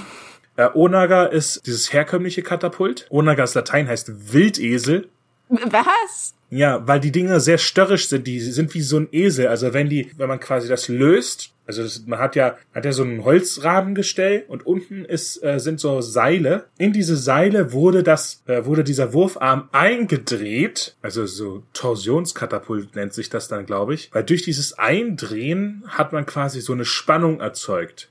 Äh, 0.56 0.68
Onaga 0.74 1.24
ist 1.26 1.66
dieses 1.66 1.92
herkömmliche 1.92 2.42
Katapult. 2.42 3.06
Onagas 3.10 3.54
Latein 3.54 3.88
heißt 3.88 4.32
Wildesel. 4.32 5.08
Was? 5.70 6.34
Ja, 6.50 6.86
weil 6.86 7.00
die 7.00 7.10
Dinger 7.10 7.40
sehr 7.40 7.58
störrisch 7.58 8.08
sind. 8.08 8.26
Die 8.26 8.40
sind 8.40 8.74
wie 8.74 8.82
so 8.82 8.98
ein 8.98 9.08
Esel. 9.10 9.48
Also 9.48 9.72
wenn 9.72 9.88
die, 9.88 10.10
wenn 10.16 10.28
man 10.28 10.38
quasi 10.40 10.68
das 10.68 10.88
löst, 10.88 11.50
also 11.66 11.82
das, 11.82 12.04
man 12.06 12.18
hat 12.18 12.36
ja, 12.36 12.56
hat 12.74 12.84
ja 12.84 12.92
so 12.92 13.02
ein 13.02 13.24
Holzrahmengestell 13.24 14.44
und 14.48 14.66
unten 14.66 15.04
ist, 15.04 15.42
äh, 15.42 15.58
sind 15.58 15.80
so 15.80 16.00
Seile. 16.00 16.66
In 16.78 16.92
diese 16.92 17.16
Seile 17.16 17.72
wurde 17.72 18.02
das, 18.02 18.42
äh, 18.46 18.64
wurde 18.66 18.84
dieser 18.84 19.12
Wurfarm 19.12 19.68
eingedreht. 19.72 20.96
Also 21.02 21.26
so 21.26 21.62
Torsionskatapult 21.72 22.94
nennt 22.94 23.14
sich 23.14 23.30
das 23.30 23.48
dann, 23.48 23.66
glaube 23.66 23.94
ich. 23.94 24.10
Weil 24.12 24.24
durch 24.24 24.42
dieses 24.42 24.78
Eindrehen 24.78 25.84
hat 25.88 26.12
man 26.12 26.26
quasi 26.26 26.60
so 26.60 26.72
eine 26.72 26.84
Spannung 26.84 27.40
erzeugt. 27.40 28.10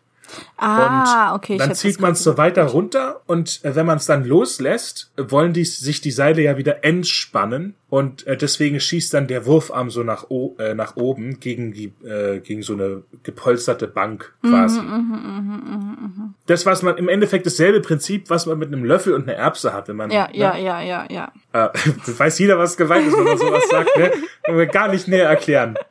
Ah, 0.57 1.31
Und 1.31 1.35
okay. 1.37 1.57
dann 1.57 1.75
zieht 1.75 1.99
man 1.99 2.13
es 2.13 2.23
so 2.23 2.37
weiter 2.37 2.63
runter 2.65 3.21
und 3.25 3.59
äh, 3.63 3.75
wenn 3.75 3.85
man 3.85 3.97
es 3.97 4.05
dann 4.05 4.23
loslässt, 4.23 5.11
wollen 5.17 5.53
die 5.53 5.65
sich 5.65 6.01
die 6.01 6.11
Seile 6.11 6.41
ja 6.41 6.57
wieder 6.57 6.83
entspannen 6.85 7.75
und 7.89 8.25
äh, 8.25 8.37
deswegen 8.37 8.79
schießt 8.79 9.13
dann 9.13 9.27
der 9.27 9.45
Wurfarm 9.45 9.89
so 9.89 10.03
nach, 10.03 10.25
äh, 10.57 10.73
nach 10.73 10.95
oben 10.95 11.39
gegen 11.39 11.73
die 11.73 11.93
äh, 12.05 12.39
gegen 12.39 12.61
so 12.63 12.73
eine 12.73 13.03
gepolsterte 13.23 13.87
Bank 13.87 14.33
quasi. 14.41 14.79
Mhm, 14.79 16.33
Das 16.47 16.65
was 16.65 16.81
man 16.81 16.97
im 16.97 17.09
Endeffekt 17.09 17.45
dasselbe 17.45 17.81
Prinzip, 17.81 18.29
was 18.29 18.45
man 18.45 18.57
mit 18.57 18.69
einem 18.69 18.83
Löffel 18.85 19.13
und 19.13 19.23
einer 19.29 19.37
Erbse 19.37 19.73
hat, 19.73 19.87
wenn 19.89 19.95
man 19.97 20.11
Ja, 20.11 20.27
ne? 20.27 20.37
ja, 20.37 20.57
ja, 20.57 20.81
ja, 20.81 21.05
ja. 21.09 21.31
Äh, 21.51 21.69
weiß 22.17 22.39
jeder, 22.39 22.57
was 22.57 22.77
gemeint 22.77 23.07
ist, 23.07 23.17
wenn 23.17 23.25
man 23.25 23.37
sowas 23.37 23.67
sagt, 23.69 23.95
ne? 23.97 24.11
Wollen 24.47 24.57
wir 24.57 24.67
gar 24.67 24.87
nicht 24.89 25.07
näher 25.07 25.27
erklären. 25.29 25.75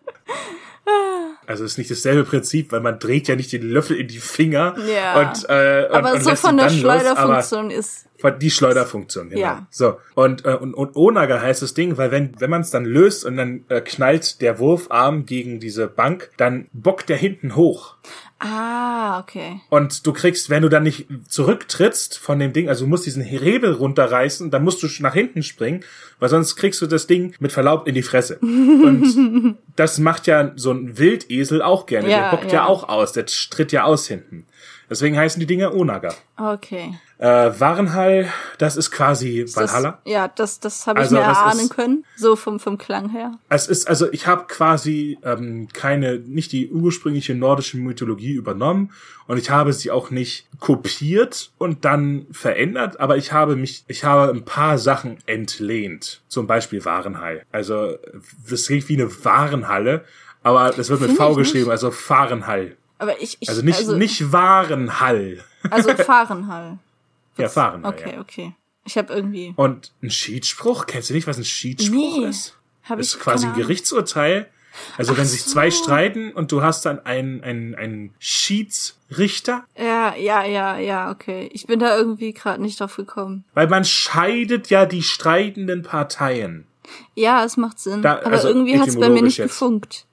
Also 1.46 1.64
es 1.64 1.72
ist 1.72 1.78
nicht 1.78 1.90
dasselbe 1.90 2.24
Prinzip, 2.24 2.70
weil 2.72 2.80
man 2.80 2.98
dreht 2.98 3.26
ja 3.28 3.34
nicht 3.36 3.52
den 3.52 3.62
Löffel 3.68 3.96
in 3.98 4.08
die 4.08 4.18
Finger 4.18 4.76
Ja. 4.86 5.20
und, 5.20 5.48
äh, 5.48 5.86
und, 5.88 5.94
Aber 5.96 6.12
und 6.12 6.22
so 6.22 6.34
von 6.36 6.56
der 6.56 6.68
Schleuderfunktion 6.70 7.70
ist, 7.70 8.06
Die 8.30 8.50
Schleuderfunktion, 8.50 9.30
genau. 9.30 9.40
Ja. 9.40 9.66
So. 9.70 9.98
Und, 10.14 10.44
äh, 10.44 10.54
und, 10.54 10.74
und 10.74 10.96
Onaga 10.96 11.40
heißt 11.40 11.62
das 11.62 11.74
Ding, 11.74 11.96
weil 11.96 12.10
wenn, 12.10 12.32
wenn 12.38 12.50
man 12.50 12.60
es 12.60 12.70
dann 12.70 12.84
löst 12.84 13.24
und 13.24 13.36
dann 13.36 13.64
äh, 13.68 13.80
knallt 13.80 14.40
der 14.40 14.58
Wurfarm 14.58 15.26
gegen 15.26 15.60
diese 15.60 15.88
Bank, 15.88 16.30
dann 16.36 16.68
bockt 16.72 17.08
der 17.08 17.16
hinten 17.16 17.56
hoch. 17.56 17.96
Ah, 18.44 19.20
okay. 19.20 19.60
Und 19.68 20.04
du 20.04 20.12
kriegst, 20.12 20.50
wenn 20.50 20.62
du 20.62 20.68
dann 20.68 20.82
nicht 20.82 21.06
zurücktrittst 21.28 22.18
von 22.18 22.40
dem 22.40 22.52
Ding, 22.52 22.68
also 22.68 22.84
du 22.84 22.88
musst 22.88 23.06
diesen 23.06 23.22
Hebel 23.22 23.72
runterreißen, 23.72 24.50
dann 24.50 24.64
musst 24.64 24.82
du 24.82 24.88
nach 24.98 25.14
hinten 25.14 25.44
springen, 25.44 25.84
weil 26.18 26.28
sonst 26.28 26.56
kriegst 26.56 26.82
du 26.82 26.88
das 26.88 27.06
Ding 27.06 27.36
mit 27.38 27.52
Verlaub 27.52 27.86
in 27.86 27.94
die 27.94 28.02
Fresse. 28.02 28.38
Und 28.42 29.56
das 29.76 29.98
macht 29.98 30.26
ja 30.26 30.50
so 30.56 30.72
ein 30.72 30.98
Wildesel 30.98 31.62
auch 31.62 31.86
gerne. 31.86 32.10
Ja, 32.10 32.30
der 32.30 32.36
bockt 32.36 32.50
ja. 32.50 32.62
ja. 32.62 32.66
auch 32.66 32.88
aus, 32.88 33.12
der 33.12 33.26
tritt 33.26 33.70
ja 33.70 33.84
aus 33.84 34.08
hinten. 34.08 34.44
Deswegen 34.90 35.16
heißen 35.16 35.40
die 35.40 35.46
Dinger 35.46 35.74
Onaga. 35.74 36.14
Okay. 36.36 36.94
Äh, 37.18 37.26
Warenhall, 37.58 38.26
das 38.58 38.76
ist 38.76 38.90
quasi 38.90 39.46
Valhalla. 39.54 40.00
Das, 40.04 40.12
ja, 40.12 40.28
das, 40.28 40.60
das 40.60 40.86
habe 40.86 40.98
ich 41.00 41.04
Also 41.04 41.14
mir 41.16 41.22
erahnen 41.22 41.60
ist- 41.60 41.70
können. 41.74 42.04
So 42.16 42.36
vom, 42.36 42.60
vom 42.60 42.76
Klang 42.78 43.08
her. 43.10 43.32
Es 43.48 43.68
ist, 43.68 43.88
also 43.88 44.12
ich 44.12 44.26
habe 44.26 44.44
quasi 44.48 45.18
ähm, 45.24 45.68
keine, 45.72 46.18
nicht 46.18 46.52
die 46.52 46.70
ursprüngliche 46.70 47.34
nordische 47.34 47.76
Mythologie 47.78 48.32
übernommen 48.32 48.90
und 49.28 49.38
ich 49.38 49.50
habe 49.50 49.72
sie 49.72 49.90
auch 49.90 50.10
nicht 50.10 50.46
kopiert 50.60 51.52
und 51.58 51.84
dann 51.84 52.26
verändert, 52.32 52.98
aber 53.00 53.16
ich 53.16 53.32
habe 53.32 53.56
mich, 53.56 53.84
ich 53.88 54.04
habe 54.04 54.30
ein 54.32 54.44
paar 54.44 54.78
Sachen 54.78 55.18
entlehnt. 55.26 56.20
Zum 56.28 56.46
Beispiel 56.46 56.84
Warenhall. 56.84 57.44
Also 57.52 57.96
das 58.50 58.66
klingt 58.66 58.88
wie 58.88 59.00
eine 59.00 59.24
Warenhalle, 59.24 60.04
aber 60.42 60.70
das 60.70 60.90
wird 60.90 61.00
mit 61.00 61.10
Finde 61.10 61.22
V 61.22 61.34
geschrieben, 61.36 61.70
also 61.70 61.90
Fahrenhall. 61.92 62.76
Aber 63.02 63.20
ich, 63.20 63.36
ich 63.40 63.48
Also 63.48 63.62
nicht, 63.62 63.78
also, 63.78 63.96
nicht 63.96 64.32
Warenhall. 64.32 65.38
Also 65.70 65.94
Fahrenhall. 65.96 66.78
Ja, 67.36 67.48
Fahrenhall. 67.48 67.92
Okay, 67.92 68.12
Ja. 68.14 68.20
okay. 68.20 68.54
Ich 68.84 68.96
habe 68.98 69.12
irgendwie. 69.12 69.52
Und 69.56 69.92
ein 70.02 70.10
Schiedsspruch, 70.10 70.86
kennst 70.86 71.10
du 71.10 71.14
nicht, 71.14 71.26
was 71.26 71.36
ein 71.38 71.44
Schiedsspruch 71.44 72.18
Nee, 72.18 72.26
ist? 72.26 72.56
Hab 72.84 72.98
Das 72.98 73.08
ich 73.08 73.14
ist 73.14 73.20
quasi 73.20 73.46
ein. 73.46 73.54
Gerichtsurteil. 73.54 74.48
Also 74.96 75.12
Ach 75.12 75.18
wenn 75.18 75.26
sich 75.26 75.44
zwei 75.44 75.70
streiten 75.70 76.32
und 76.32 76.50
du 76.50 76.62
hast 76.62 76.86
dann 76.86 76.98
einen, 77.04 77.42
einen, 77.44 77.74
einen 77.74 78.14
Schiedsrichter, 78.18 79.64
Ja, 79.76 80.14
ja, 80.16 80.44
ja, 80.44 80.78
ja, 80.78 81.10
okay. 81.10 81.50
Ich 81.52 81.66
bin 81.66 81.78
da 81.78 81.96
irgendwie 81.96 82.32
gerade 82.32 82.62
nicht 82.62 82.80
drauf 82.80 82.96
gekommen. 82.96 83.44
weil 83.54 83.68
man 83.68 83.84
scheidet 83.84 84.70
ja 84.70 84.86
die 84.86 85.02
streitenden 85.02 85.82
Parteien. 85.82 86.66
Ja, 87.14 87.44
es 87.44 87.56
macht 87.56 87.78
Sinn. 87.78 88.02
Da- 88.02 88.18
aber 88.20 88.32
also 88.32 88.48
irgendwie 88.48 88.78
hat's 88.80 88.98
bei 88.98 89.08
mir 89.10 89.22
nicht 89.22 89.38
jetzt. 89.38 89.48
gefunkt. 89.50 90.06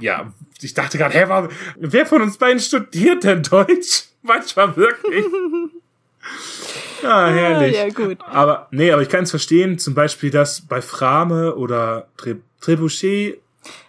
Ja, 0.00 0.32
ich 0.60 0.74
dachte 0.74 0.98
gerade, 0.98 1.14
hä, 1.14 1.24
warum, 1.28 1.48
wer 1.76 2.06
von 2.06 2.22
uns 2.22 2.36
beiden 2.38 2.60
studiert 2.60 3.24
denn 3.24 3.42
Deutsch? 3.42 4.04
Manchmal 4.22 4.76
wirklich. 4.76 5.24
Ah, 7.02 7.28
herrlich. 7.28 7.78
Ah, 7.78 7.86
ja, 7.86 7.88
gut. 7.90 8.18
Aber, 8.26 8.66
nee, 8.72 8.90
aber 8.90 9.02
ich 9.02 9.08
kann 9.08 9.22
es 9.22 9.30
verstehen, 9.30 9.78
zum 9.78 9.94
Beispiel, 9.94 10.30
dass 10.30 10.62
bei 10.62 10.82
Frame 10.82 11.52
oder 11.56 12.08
Tre 12.16 12.36
Trebuchet 12.60 13.40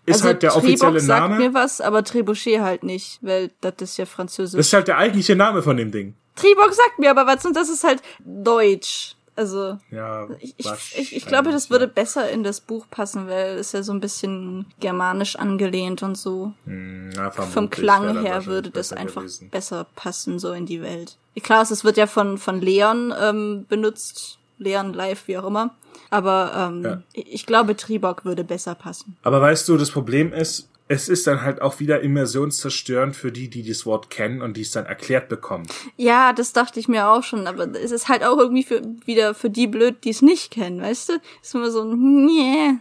ist 0.06 0.16
also 0.16 0.26
halt 0.26 0.44
der 0.44 0.56
offizielle 0.56 1.00
sagt 1.00 1.30
Name. 1.32 1.38
mir 1.38 1.54
was, 1.54 1.82
aber 1.82 2.04
Trebuchet 2.04 2.62
halt 2.62 2.84
nicht, 2.84 3.18
weil 3.22 3.52
das 3.62 3.74
ist 3.80 3.98
ja 3.98 4.06
französisch. 4.06 4.58
Das 4.58 4.68
ist 4.68 4.74
halt 4.74 4.88
der 4.88 4.98
eigentliche 4.98 5.36
Name 5.36 5.64
von 5.64 5.76
dem 5.76 5.92
Ding. 5.92 6.14
Trebok 6.36 6.74
sagt 6.74 7.00
mir 7.00 7.12
aber 7.12 7.28
was 7.28 7.46
und 7.46 7.56
das 7.56 7.70
ist 7.70 7.84
halt 7.84 8.02
Deutsch. 8.20 9.16
Also 9.40 9.78
Ja, 9.90 10.28
ich, 10.42 10.54
ich, 10.98 11.16
ich, 11.16 11.26
glaube, 11.26 11.52
das 11.54 11.70
würde 11.70 11.86
ja. 11.86 11.92
besser 11.96 12.30
in 12.30 12.44
das 12.44 12.60
Buch 12.60 12.86
passen, 12.92 13.30
weil 13.30 13.58
es 13.58 13.72
ja 13.72 13.84
so 13.84 13.94
ein 13.94 14.02
bisschen 14.02 14.66
germanisch 14.82 15.38
angelehnt 15.38 16.04
und 16.04 16.18
so. 16.18 16.52
Hm, 16.66 17.12
na, 17.16 17.32
Vom 17.32 17.70
Klang 17.70 18.22
her 18.22 18.48
würde 18.48 18.70
das 18.70 18.92
einfach 18.92 19.22
gewesen. 19.22 19.50
besser 19.50 19.86
passen, 19.96 20.40
so 20.40 20.52
in 20.52 20.66
die 20.66 20.82
Welt. 20.82 21.16
Klar, 21.42 21.62
es 21.62 21.86
wird 21.86 21.96
ja 21.96 22.06
von, 22.06 22.38
von 22.38 22.60
Leon 22.60 23.14
ähm, 23.18 23.66
benutzt. 23.70 24.40
Leon 24.58 24.92
live, 24.92 25.26
wie 25.30 25.38
auch 25.38 25.46
immer. 25.48 25.74
Aber 26.10 26.52
ähm, 26.54 26.84
Ja. 26.84 27.02
ich 27.14 27.34
ich 27.36 27.46
glaube, 27.46 27.78
Tribok 27.78 28.26
würde 28.26 28.44
besser 28.44 28.76
passen. 28.76 29.16
Aber 29.24 29.40
weißt 29.40 29.70
du, 29.70 29.78
das 29.78 29.90
Problem 29.90 30.34
ist, 30.34 30.68
es 30.92 31.08
ist 31.08 31.28
dann 31.28 31.44
halt 31.44 31.62
auch 31.62 31.80
wieder 31.80 32.02
immersionszerstörend 32.02 33.16
für 33.16 33.32
die, 33.32 33.48
die 33.48 33.66
das 33.66 33.86
Wort 33.86 34.10
kennen 34.10 34.42
und 34.42 34.58
die 34.58 34.62
es 34.62 34.72
dann 34.72 34.88
erklärt 34.88 35.30
bekommen. 35.30 35.68
Ja, 35.98 36.34
das 36.34 36.52
dachte 36.52 36.80
ich 36.80 36.88
mir 36.88 37.08
auch 37.10 37.22
schon, 37.22 37.46
aber 37.46 37.68
es 37.76 37.92
ist 37.92 38.10
halt 38.10 38.24
auch 38.24 38.38
irgendwie 38.38 38.64
für, 38.64 38.82
wieder 39.06 39.36
für 39.36 39.52
die 39.52 39.68
blöd, 39.68 40.04
die 40.04 40.10
es 40.10 40.24
nicht 40.24 40.52
kennen, 40.52 40.82
weißt 40.82 41.10
du? 41.10 41.14
Ist 41.44 41.54
immer 41.54 41.70
so, 41.70 41.84
nee. 41.84 42.74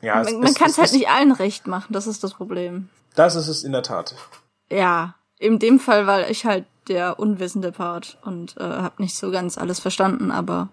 Ja, 0.00 0.22
Man, 0.22 0.40
man 0.40 0.54
kann 0.54 0.70
es 0.70 0.78
halt 0.78 0.92
nicht 0.92 1.08
allen 1.08 1.32
recht 1.32 1.66
machen, 1.66 1.92
das 1.92 2.06
ist 2.06 2.22
das 2.22 2.34
Problem. 2.34 2.88
Das 3.16 3.34
ist 3.34 3.48
es 3.48 3.64
in 3.64 3.72
der 3.72 3.82
Tat. 3.82 4.14
Ja, 4.70 5.16
in 5.38 5.58
dem 5.58 5.80
Fall 5.80 6.06
war 6.06 6.30
ich 6.30 6.46
halt 6.46 6.66
der 6.86 7.18
unwissende 7.18 7.72
Part 7.72 8.16
und 8.22 8.56
äh, 8.58 8.62
habe 8.62 9.02
nicht 9.02 9.16
so 9.16 9.32
ganz 9.32 9.58
alles 9.58 9.80
verstanden, 9.80 10.30
aber 10.30 10.68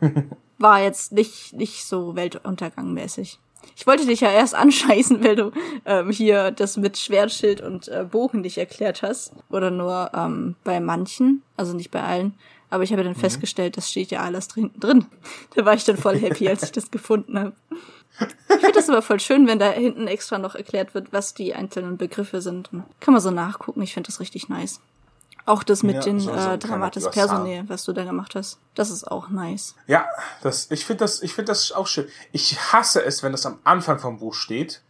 war 0.58 0.80
jetzt 0.80 1.12
nicht 1.12 1.52
nicht 1.52 1.86
so 1.86 2.16
Weltuntergangmäßig. 2.16 3.38
Ich 3.76 3.86
wollte 3.86 4.06
dich 4.06 4.20
ja 4.20 4.30
erst 4.30 4.54
anscheißen, 4.56 5.22
weil 5.24 5.36
du 5.36 5.52
ähm, 5.84 6.10
hier 6.10 6.50
das 6.50 6.76
mit 6.76 6.98
Schwertschild 6.98 7.60
und 7.60 7.88
äh, 7.88 8.04
Bogen 8.08 8.40
nicht 8.40 8.58
erklärt 8.58 9.02
hast. 9.02 9.32
Oder 9.50 9.70
nur 9.70 10.10
ähm, 10.14 10.56
bei 10.64 10.80
manchen, 10.80 11.42
also 11.56 11.74
nicht 11.74 11.90
bei 11.90 12.02
allen. 12.02 12.34
Aber 12.70 12.84
ich 12.84 12.92
habe 12.92 13.04
dann 13.04 13.14
festgestellt, 13.14 13.76
das 13.76 13.90
steht 13.90 14.10
ja 14.10 14.20
alles 14.20 14.48
drin. 14.48 14.70
drin. 14.78 15.06
Da 15.54 15.66
war 15.66 15.74
ich 15.74 15.84
dann 15.84 15.98
voll 15.98 16.16
happy, 16.18 16.48
als 16.48 16.62
ich 16.62 16.72
das 16.72 16.90
gefunden 16.90 17.38
habe. 17.38 17.52
Ich 18.20 18.54
finde 18.56 18.72
das 18.72 18.88
aber 18.88 19.02
voll 19.02 19.20
schön, 19.20 19.46
wenn 19.46 19.58
da 19.58 19.70
hinten 19.70 20.06
extra 20.06 20.38
noch 20.38 20.54
erklärt 20.54 20.94
wird, 20.94 21.12
was 21.12 21.34
die 21.34 21.54
einzelnen 21.54 21.98
Begriffe 21.98 22.40
sind. 22.40 22.70
Kann 23.00 23.12
man 23.12 23.20
so 23.20 23.30
nachgucken. 23.30 23.82
Ich 23.82 23.92
finde 23.92 24.06
das 24.06 24.20
richtig 24.20 24.48
nice. 24.48 24.80
Auch 25.44 25.62
das 25.64 25.82
mit 25.82 25.96
Ja, 25.96 26.00
den 26.02 26.20
so- 26.20 26.32
so 26.32 26.50
äh, 26.50 26.58
Dramatis. 26.58 27.10
Personae, 27.10 27.64
was 27.66 27.84
du 27.84 27.92
da 27.92 28.04
gemacht 28.04 28.34
hast. 28.36 28.58
Das 28.74 28.90
ist 28.90 29.04
auch 29.10 29.28
nice. 29.28 29.74
Ja, 29.86 30.06
das, 30.42 30.70
ich 30.70 30.84
finde 30.84 31.04
das, 31.04 31.20
ich 31.22 31.34
finde 31.34 31.50
das 31.50 31.72
auch 31.72 31.86
schön. 31.88 32.06
Ich 32.30 32.58
hasse 32.72 33.04
es, 33.04 33.22
wenn 33.22 33.32
das 33.32 33.44
am 33.46 33.58
Anfang 33.64 33.98
vom 33.98 34.18
Buch 34.18 34.34
steht, 34.34 34.82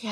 Ja. 0.00 0.10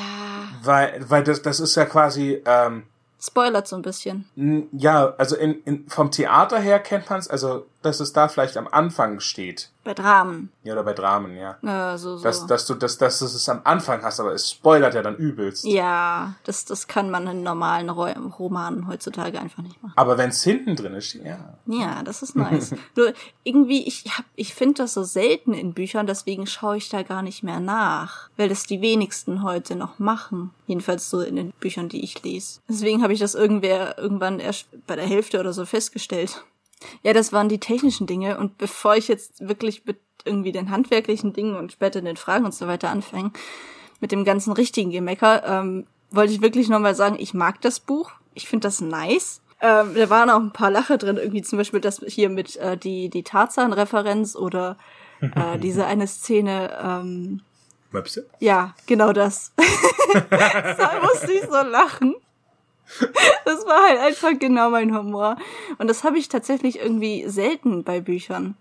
weil, 0.63 1.03
weil 1.09 1.23
das, 1.23 1.41
das 1.41 1.59
ist 1.59 1.75
ja 1.75 1.85
quasi, 1.85 2.41
ähm, 2.45 2.83
Spoilert 3.21 3.67
so 3.67 3.75
ein 3.75 3.81
bisschen. 3.81 4.69
ja, 4.71 5.13
also 5.17 5.35
in, 5.35 5.61
in, 5.63 5.89
vom 5.89 6.09
Theater 6.09 6.57
her 6.59 6.79
kennt 6.79 7.09
man 7.09 7.19
es, 7.19 7.27
also, 7.27 7.65
dass 7.81 7.99
es 7.99 8.13
da 8.13 8.27
vielleicht 8.27 8.57
am 8.57 8.67
Anfang 8.67 9.19
steht. 9.19 9.69
Bei 9.85 9.93
Dramen. 9.93 10.51
Ja, 10.63 10.73
oder 10.73 10.83
bei 10.83 10.93
Dramen, 10.93 11.37
ja. 11.37 11.57
Äh, 11.63 11.97
so, 11.97 12.17
so. 12.17 12.23
Dass, 12.23 12.45
dass 12.45 12.65
du, 12.65 12.75
dass, 12.75 12.97
dass 12.97 13.19
du 13.19 13.25
es 13.25 13.49
am 13.49 13.61
Anfang 13.63 14.03
hast, 14.03 14.19
aber 14.19 14.33
es 14.33 14.51
spoilert 14.51 14.93
ja 14.93 15.01
dann 15.01 15.15
übelst. 15.15 15.63
ja, 15.63 16.35
das, 16.43 16.65
das 16.65 16.87
kann 16.87 17.09
man 17.09 17.25
in 17.27 17.43
normalen 17.43 17.89
Ro 17.89 18.07
Romanen 18.37 18.87
heutzutage 18.87 19.39
einfach 19.39 19.63
nicht 19.63 19.81
machen. 19.81 19.93
Aber 19.95 20.17
wenn 20.17 20.29
es 20.29 20.43
hinten 20.43 20.75
drin 20.75 20.93
ist, 20.93 21.13
ja. 21.13 21.55
Ja, 21.65 22.03
das 22.03 22.21
ist 22.21 22.35
nice. 22.35 22.75
Nur 22.95 23.13
irgendwie, 23.43 23.87
ich 23.87 24.03
hab, 24.17 24.25
ich 24.35 24.53
finde 24.53 24.75
das 24.75 24.93
so 24.93 25.03
selten 25.03 25.53
in 25.53 25.73
Büchern, 25.73 26.07
deswegen 26.07 26.45
schaue 26.45 26.77
ich 26.77 26.89
da 26.89 27.03
gar 27.03 27.21
nicht 27.21 27.43
mehr 27.43 27.61
nach, 27.61 28.29
weil 28.35 28.49
das 28.49 28.63
die 28.63 28.81
wenigsten 28.81 29.43
heute 29.43 29.75
noch 29.75 29.97
machen. 29.97 30.51
Jedenfalls 30.67 31.09
so 31.09 31.21
in 31.21 31.35
den 31.37 31.51
Büchern, 31.53 31.89
die 31.89 32.03
ich 32.03 32.21
lese. 32.21 32.59
Deswegen 32.67 33.01
habe 33.01 33.13
ich 33.13 33.19
das 33.19 33.33
irgendwer 33.33 33.97
irgendwann 33.97 34.39
erst 34.39 34.67
bei 34.85 34.95
der 34.95 35.07
Hälfte 35.07 35.39
oder 35.39 35.53
so 35.53 35.65
festgestellt. 35.65 36.43
Ja, 37.03 37.13
das 37.13 37.33
waren 37.33 37.49
die 37.49 37.59
technischen 37.59 38.07
Dinge 38.07 38.37
und 38.37 38.57
bevor 38.57 38.95
ich 38.95 39.07
jetzt 39.07 39.47
wirklich 39.47 39.85
mit 39.85 39.99
irgendwie 40.25 40.51
den 40.51 40.69
handwerklichen 40.69 41.33
Dingen 41.33 41.55
und 41.55 41.71
später 41.71 42.01
den 42.01 42.17
Fragen 42.17 42.45
und 42.45 42.53
so 42.53 42.67
weiter 42.67 42.89
anfange, 42.89 43.31
mit 43.99 44.11
dem 44.11 44.23
ganzen 44.23 44.53
richtigen 44.53 44.91
Gemecker, 44.91 45.43
ähm, 45.45 45.87
wollte 46.11 46.33
ich 46.33 46.41
wirklich 46.41 46.69
nochmal 46.69 46.95
sagen, 46.95 47.17
ich 47.19 47.33
mag 47.33 47.61
das 47.61 47.79
Buch. 47.79 48.11
Ich 48.33 48.47
finde 48.47 48.67
das 48.67 48.81
nice. 48.81 49.41
Ähm, 49.61 49.93
da 49.93 50.09
waren 50.09 50.29
auch 50.29 50.39
ein 50.39 50.53
paar 50.53 50.71
Lacher 50.71 50.97
drin, 50.97 51.17
irgendwie 51.17 51.41
zum 51.41 51.57
Beispiel 51.57 51.81
das 51.81 52.01
hier 52.07 52.29
mit 52.29 52.55
äh, 52.57 52.77
die, 52.77 53.09
die 53.09 53.23
Tarzan-Referenz 53.23 54.35
oder 54.35 54.77
äh, 55.21 55.57
diese 55.61 55.85
eine 55.85 56.07
Szene, 56.07 56.77
ähm, 56.81 57.41
Möpse? 57.91 58.29
ja, 58.39 58.75
genau 58.85 59.11
das. 59.13 59.51
da 60.29 61.01
musste 61.01 61.33
ich 61.33 61.41
so 61.41 61.61
lachen. 61.63 62.15
Das 63.45 63.65
war 63.65 63.89
halt 63.89 63.99
einfach 63.99 64.37
genau 64.37 64.69
mein 64.69 64.95
Humor. 64.95 65.37
Und 65.79 65.87
das 65.87 66.03
habe 66.03 66.19
ich 66.19 66.29
tatsächlich 66.29 66.79
irgendwie 66.79 67.27
selten 67.27 67.83
bei 67.83 67.99
Büchern. 67.99 68.55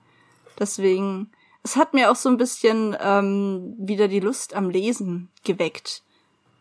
Deswegen, 0.58 1.30
es 1.62 1.76
hat 1.76 1.92
mir 1.94 2.10
auch 2.10 2.16
so 2.16 2.28
ein 2.28 2.38
bisschen 2.38 2.96
ähm, 3.00 3.74
wieder 3.78 4.08
die 4.08 4.20
Lust 4.20 4.54
am 4.54 4.70
Lesen 4.70 5.28
geweckt. 5.44 6.02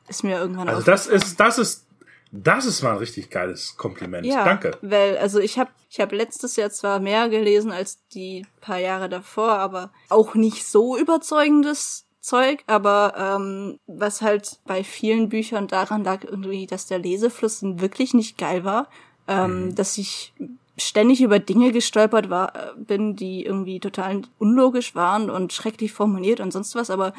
Ist 0.08 0.24
mir 0.24 0.38
irgendwann 0.38 0.68
Also 0.70 0.82
das 0.84 1.08
ist, 1.08 1.40
das 1.40 1.58
ist, 1.58 1.86
das 2.32 2.66
ist 2.66 2.82
mal 2.82 2.92
ein 2.92 2.98
richtig 2.98 3.30
geiles 3.30 3.78
Kompliment. 3.78 4.26
Ja, 4.26 4.44
Danke. 4.44 4.78
weil 4.82 5.18
also 5.18 5.40
ich 5.40 5.58
habe 5.58 5.72
ich 5.90 6.00
hab 6.00 6.12
letztes 6.12 6.56
Jahr 6.58 6.70
zwar 6.70 7.00
mehr 7.00 7.30
gelesen 7.30 7.72
als 7.72 8.06
die 8.10 8.46
paar 8.62 8.80
Jahre 8.80 9.10
davor, 9.10 9.54
aber 9.54 9.92
auch 10.10 10.36
nicht 10.36 10.66
so 10.66 10.98
überzeugendes 10.98 12.07
Zeug, 12.28 12.62
aber 12.68 13.14
ähm, 13.18 13.80
was 13.88 14.22
halt 14.22 14.60
bei 14.66 14.84
vielen 14.84 15.30
Büchern 15.30 15.68
daran 15.68 16.04
lag 16.04 16.26
irgendwie, 16.26 16.68
dass 16.68 16.86
der 16.86 17.00
Lesefluss 17.00 17.62
wirklich 17.64 18.14
nicht 18.14 18.38
geil 18.38 18.66
war, 18.66 18.90
ähm, 19.30 19.74
dass 19.76 19.98
ich 19.98 20.34
ständig 20.78 21.22
über 21.22 21.40
Dinge 21.40 21.72
gestolpert 21.72 22.30
war, 22.30 22.52
bin, 22.76 23.16
die 23.16 23.46
irgendwie 23.46 23.80
total 23.80 24.24
unlogisch 24.40 24.94
waren 24.94 25.30
und 25.30 25.54
schrecklich 25.54 25.94
formuliert 25.94 26.42
und 26.42 26.52
sonst 26.52 26.76
was, 26.76 26.90
aber 26.90 27.14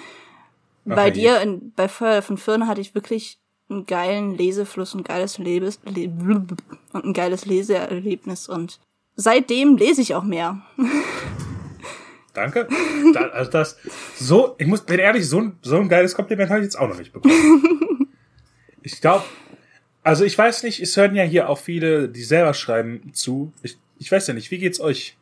bei 0.85 1.07
je. 1.07 1.13
dir, 1.13 1.41
in, 1.41 1.73
bei 1.75 1.89
Feuer 1.89 2.21
von 2.21 2.37
Firn 2.37 2.67
hatte 2.67 2.83
ich 2.83 2.95
wirklich 2.95 3.39
einen 3.71 3.87
geilen 3.87 4.37
Lesefluss, 4.37 4.95
ein 4.95 5.05
geiles 5.05 5.39
Lebes, 5.39 5.81
Le 5.85 6.09
und 6.93 7.05
ein 7.05 7.13
geiles 7.15 7.47
Leseerlebnis 7.47 8.47
und 8.47 8.79
seitdem 9.17 9.79
lese 9.79 10.03
ich 10.03 10.15
auch 10.15 10.25
mehr. 10.25 10.61
Danke. 12.39 12.69
Da, 13.15 13.31
also 13.31 13.51
das, 13.51 13.77
so, 14.15 14.55
ich 14.59 14.67
muss, 14.69 14.83
bin 14.83 15.01
ehrlich, 15.01 15.29
so 15.29 15.41
ein, 15.41 15.59
so 15.61 15.77
ein 15.77 15.89
geiles 15.89 16.15
Kompliment 16.15 16.51
habe 16.51 16.61
ich 16.61 16.67
jetzt 16.67 16.79
auch 16.79 16.87
noch 16.89 16.99
nicht 16.99 17.13
bekommen. 17.13 17.35
Ich 18.81 19.01
glaube, 19.03 19.25
also 20.03 20.25
ich 20.25 20.39
weiß 20.39 20.63
nicht, 20.63 20.81
es 20.81 20.97
hören 20.97 21.15
ja 21.17 21.25
hier 21.25 21.51
auch 21.51 21.59
viele, 21.59 22.09
die 22.09 22.23
selber 22.23 22.55
schreiben, 22.55 23.13
zu. 23.13 23.53
Ich, 23.63 23.77
ich 23.99 24.11
weiß 24.11 24.29
ja 24.29 24.35
nicht, 24.35 24.51
wie 24.51 24.57
geht's 24.59 24.81
euch? 24.81 25.19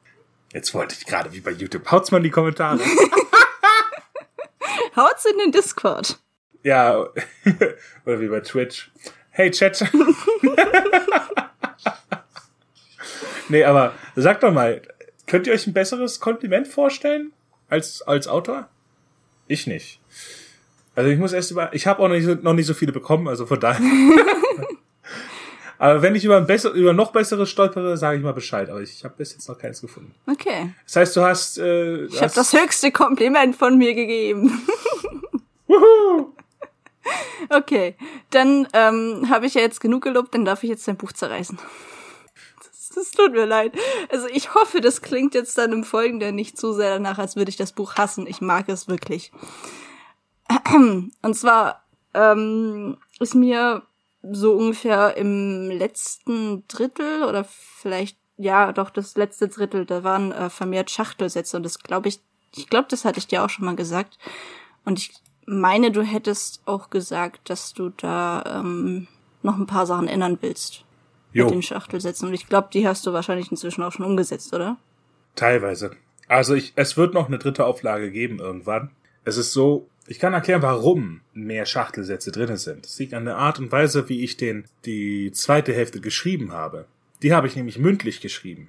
Jetzt 0.52 0.72
wollte 0.74 0.94
ich 0.96 1.04
gerade 1.06 1.32
wie 1.32 1.40
bei 1.40 1.50
YouTube. 1.50 1.90
Haut's 1.90 2.12
mal 2.12 2.18
in 2.18 2.24
die 2.24 2.30
Kommentare. 2.30 2.78
Haut's 4.94 5.24
in 5.24 5.38
den 5.38 5.50
Discord. 5.52 6.18
ja, 6.62 6.98
oder 8.04 8.20
wie 8.20 8.28
bei 8.28 8.40
Twitch. 8.40 8.92
Hey 9.30 9.50
Chat. 9.50 9.84
nee, 13.48 13.64
aber 13.64 13.94
sagt 14.14 14.42
doch 14.44 14.52
mal, 14.52 14.82
könnt 15.26 15.46
ihr 15.46 15.52
euch 15.52 15.66
ein 15.66 15.72
besseres 15.72 16.20
Kompliment 16.20 16.68
vorstellen 16.68 17.32
als 17.68 18.02
als 18.02 18.28
Autor? 18.28 18.68
Ich 19.48 19.66
nicht. 19.66 20.00
Also 20.94 21.10
ich 21.10 21.18
muss 21.18 21.32
erst 21.32 21.50
über, 21.50 21.72
ich 21.74 21.86
habe 21.86 22.02
auch 22.02 22.08
noch 22.08 22.14
nicht, 22.14 22.24
so, 22.24 22.34
noch 22.34 22.54
nicht 22.54 22.66
so 22.66 22.74
viele 22.74 22.90
bekommen, 22.90 23.28
also 23.28 23.44
von 23.44 23.60
daher. 23.60 23.84
aber 25.78 26.00
wenn 26.00 26.14
ich 26.14 26.24
über 26.24 26.38
ein 26.38 26.46
besser, 26.46 26.70
über 26.70 26.94
noch 26.94 27.12
besseres 27.12 27.50
stolpere, 27.50 27.98
sage 27.98 28.16
ich 28.16 28.24
mal 28.24 28.32
Bescheid. 28.32 28.70
Aber 28.70 28.80
ich 28.80 29.04
habe 29.04 29.14
bis 29.18 29.34
jetzt 29.34 29.46
noch 29.46 29.58
keins 29.58 29.82
gefunden. 29.82 30.14
Okay. 30.26 30.72
Das 30.84 30.96
heißt, 30.96 31.16
du 31.16 31.20
hast, 31.20 31.58
äh, 31.58 32.06
Ich 32.06 32.22
habe 32.22 32.32
das 32.34 32.52
höchste 32.54 32.90
Kompliment 32.90 33.54
von 33.56 33.76
mir 33.76 33.94
gegeben. 33.94 34.66
Wuhu! 35.66 36.32
Okay, 37.50 37.94
dann 38.30 38.66
ähm, 38.72 39.28
habe 39.30 39.46
ich 39.46 39.54
ja 39.54 39.60
jetzt 39.60 39.80
genug 39.80 40.02
gelobt, 40.02 40.34
dann 40.34 40.44
darf 40.44 40.64
ich 40.64 40.70
jetzt 40.70 40.88
dein 40.88 40.96
Buch 40.96 41.12
zerreißen. 41.12 41.58
Das 42.96 43.10
tut 43.10 43.32
mir 43.32 43.44
leid. 43.44 43.72
Also 44.10 44.26
ich 44.26 44.54
hoffe, 44.54 44.80
das 44.80 45.02
klingt 45.02 45.34
jetzt 45.34 45.58
dann 45.58 45.70
im 45.72 45.84
Folgenden 45.84 46.34
nicht 46.34 46.56
zu 46.56 46.72
sehr 46.72 46.94
danach, 46.94 47.18
als 47.18 47.36
würde 47.36 47.50
ich 47.50 47.56
das 47.56 47.72
Buch 47.72 47.96
hassen. 47.96 48.26
Ich 48.26 48.40
mag 48.40 48.70
es 48.70 48.88
wirklich. 48.88 49.32
Und 51.22 51.34
zwar 51.34 51.84
ähm, 52.14 52.96
ist 53.20 53.34
mir 53.34 53.82
so 54.22 54.54
ungefähr 54.54 55.16
im 55.18 55.70
letzten 55.70 56.66
Drittel 56.68 57.24
oder 57.24 57.44
vielleicht 57.44 58.16
ja 58.38 58.72
doch 58.72 58.88
das 58.88 59.14
letzte 59.16 59.48
Drittel, 59.48 59.84
da 59.84 60.02
waren 60.02 60.32
äh, 60.32 60.48
vermehrt 60.48 60.90
Schachtelsätze 60.90 61.56
und 61.56 61.62
das 61.62 61.78
glaube 61.78 62.08
ich, 62.08 62.20
ich 62.54 62.68
glaube, 62.68 62.88
das 62.90 63.04
hatte 63.04 63.18
ich 63.18 63.26
dir 63.26 63.44
auch 63.44 63.50
schon 63.50 63.66
mal 63.66 63.76
gesagt. 63.76 64.18
Und 64.84 64.98
ich 64.98 65.12
meine, 65.44 65.90
du 65.90 66.02
hättest 66.02 66.62
auch 66.66 66.90
gesagt, 66.90 67.50
dass 67.50 67.74
du 67.74 67.90
da 67.90 68.60
ähm, 68.60 69.06
noch 69.42 69.56
ein 69.56 69.66
paar 69.66 69.86
Sachen 69.86 70.08
ändern 70.08 70.38
willst 70.40 70.85
Jo. 71.36 71.44
mit 71.44 71.54
den 71.54 71.62
Schachtelsätzen. 71.62 72.28
Und 72.28 72.34
ich 72.34 72.48
glaube, 72.48 72.68
die 72.72 72.86
hast 72.86 73.06
du 73.06 73.12
wahrscheinlich 73.12 73.50
inzwischen 73.50 73.82
auch 73.82 73.92
schon 73.92 74.06
umgesetzt, 74.06 74.52
oder? 74.54 74.76
Teilweise. 75.34 75.92
Also 76.28 76.54
ich, 76.54 76.72
es 76.76 76.96
wird 76.96 77.14
noch 77.14 77.28
eine 77.28 77.38
dritte 77.38 77.64
Auflage 77.64 78.10
geben 78.10 78.38
irgendwann. 78.38 78.90
Es 79.24 79.36
ist 79.36 79.52
so, 79.52 79.88
ich 80.06 80.18
kann 80.18 80.32
erklären, 80.32 80.62
warum 80.62 81.20
mehr 81.32 81.66
Schachtelsätze 81.66 82.32
drinne 82.32 82.56
sind. 82.56 82.86
Es 82.86 82.98
liegt 82.98 83.14
an 83.14 83.24
der 83.24 83.36
Art 83.36 83.58
und 83.58 83.70
Weise, 83.72 84.08
wie 84.08 84.24
ich 84.24 84.36
den, 84.36 84.64
die 84.84 85.30
zweite 85.32 85.72
Hälfte 85.72 86.00
geschrieben 86.00 86.52
habe. 86.52 86.86
Die 87.22 87.34
habe 87.34 87.46
ich 87.46 87.56
nämlich 87.56 87.78
mündlich 87.78 88.20
geschrieben. 88.20 88.68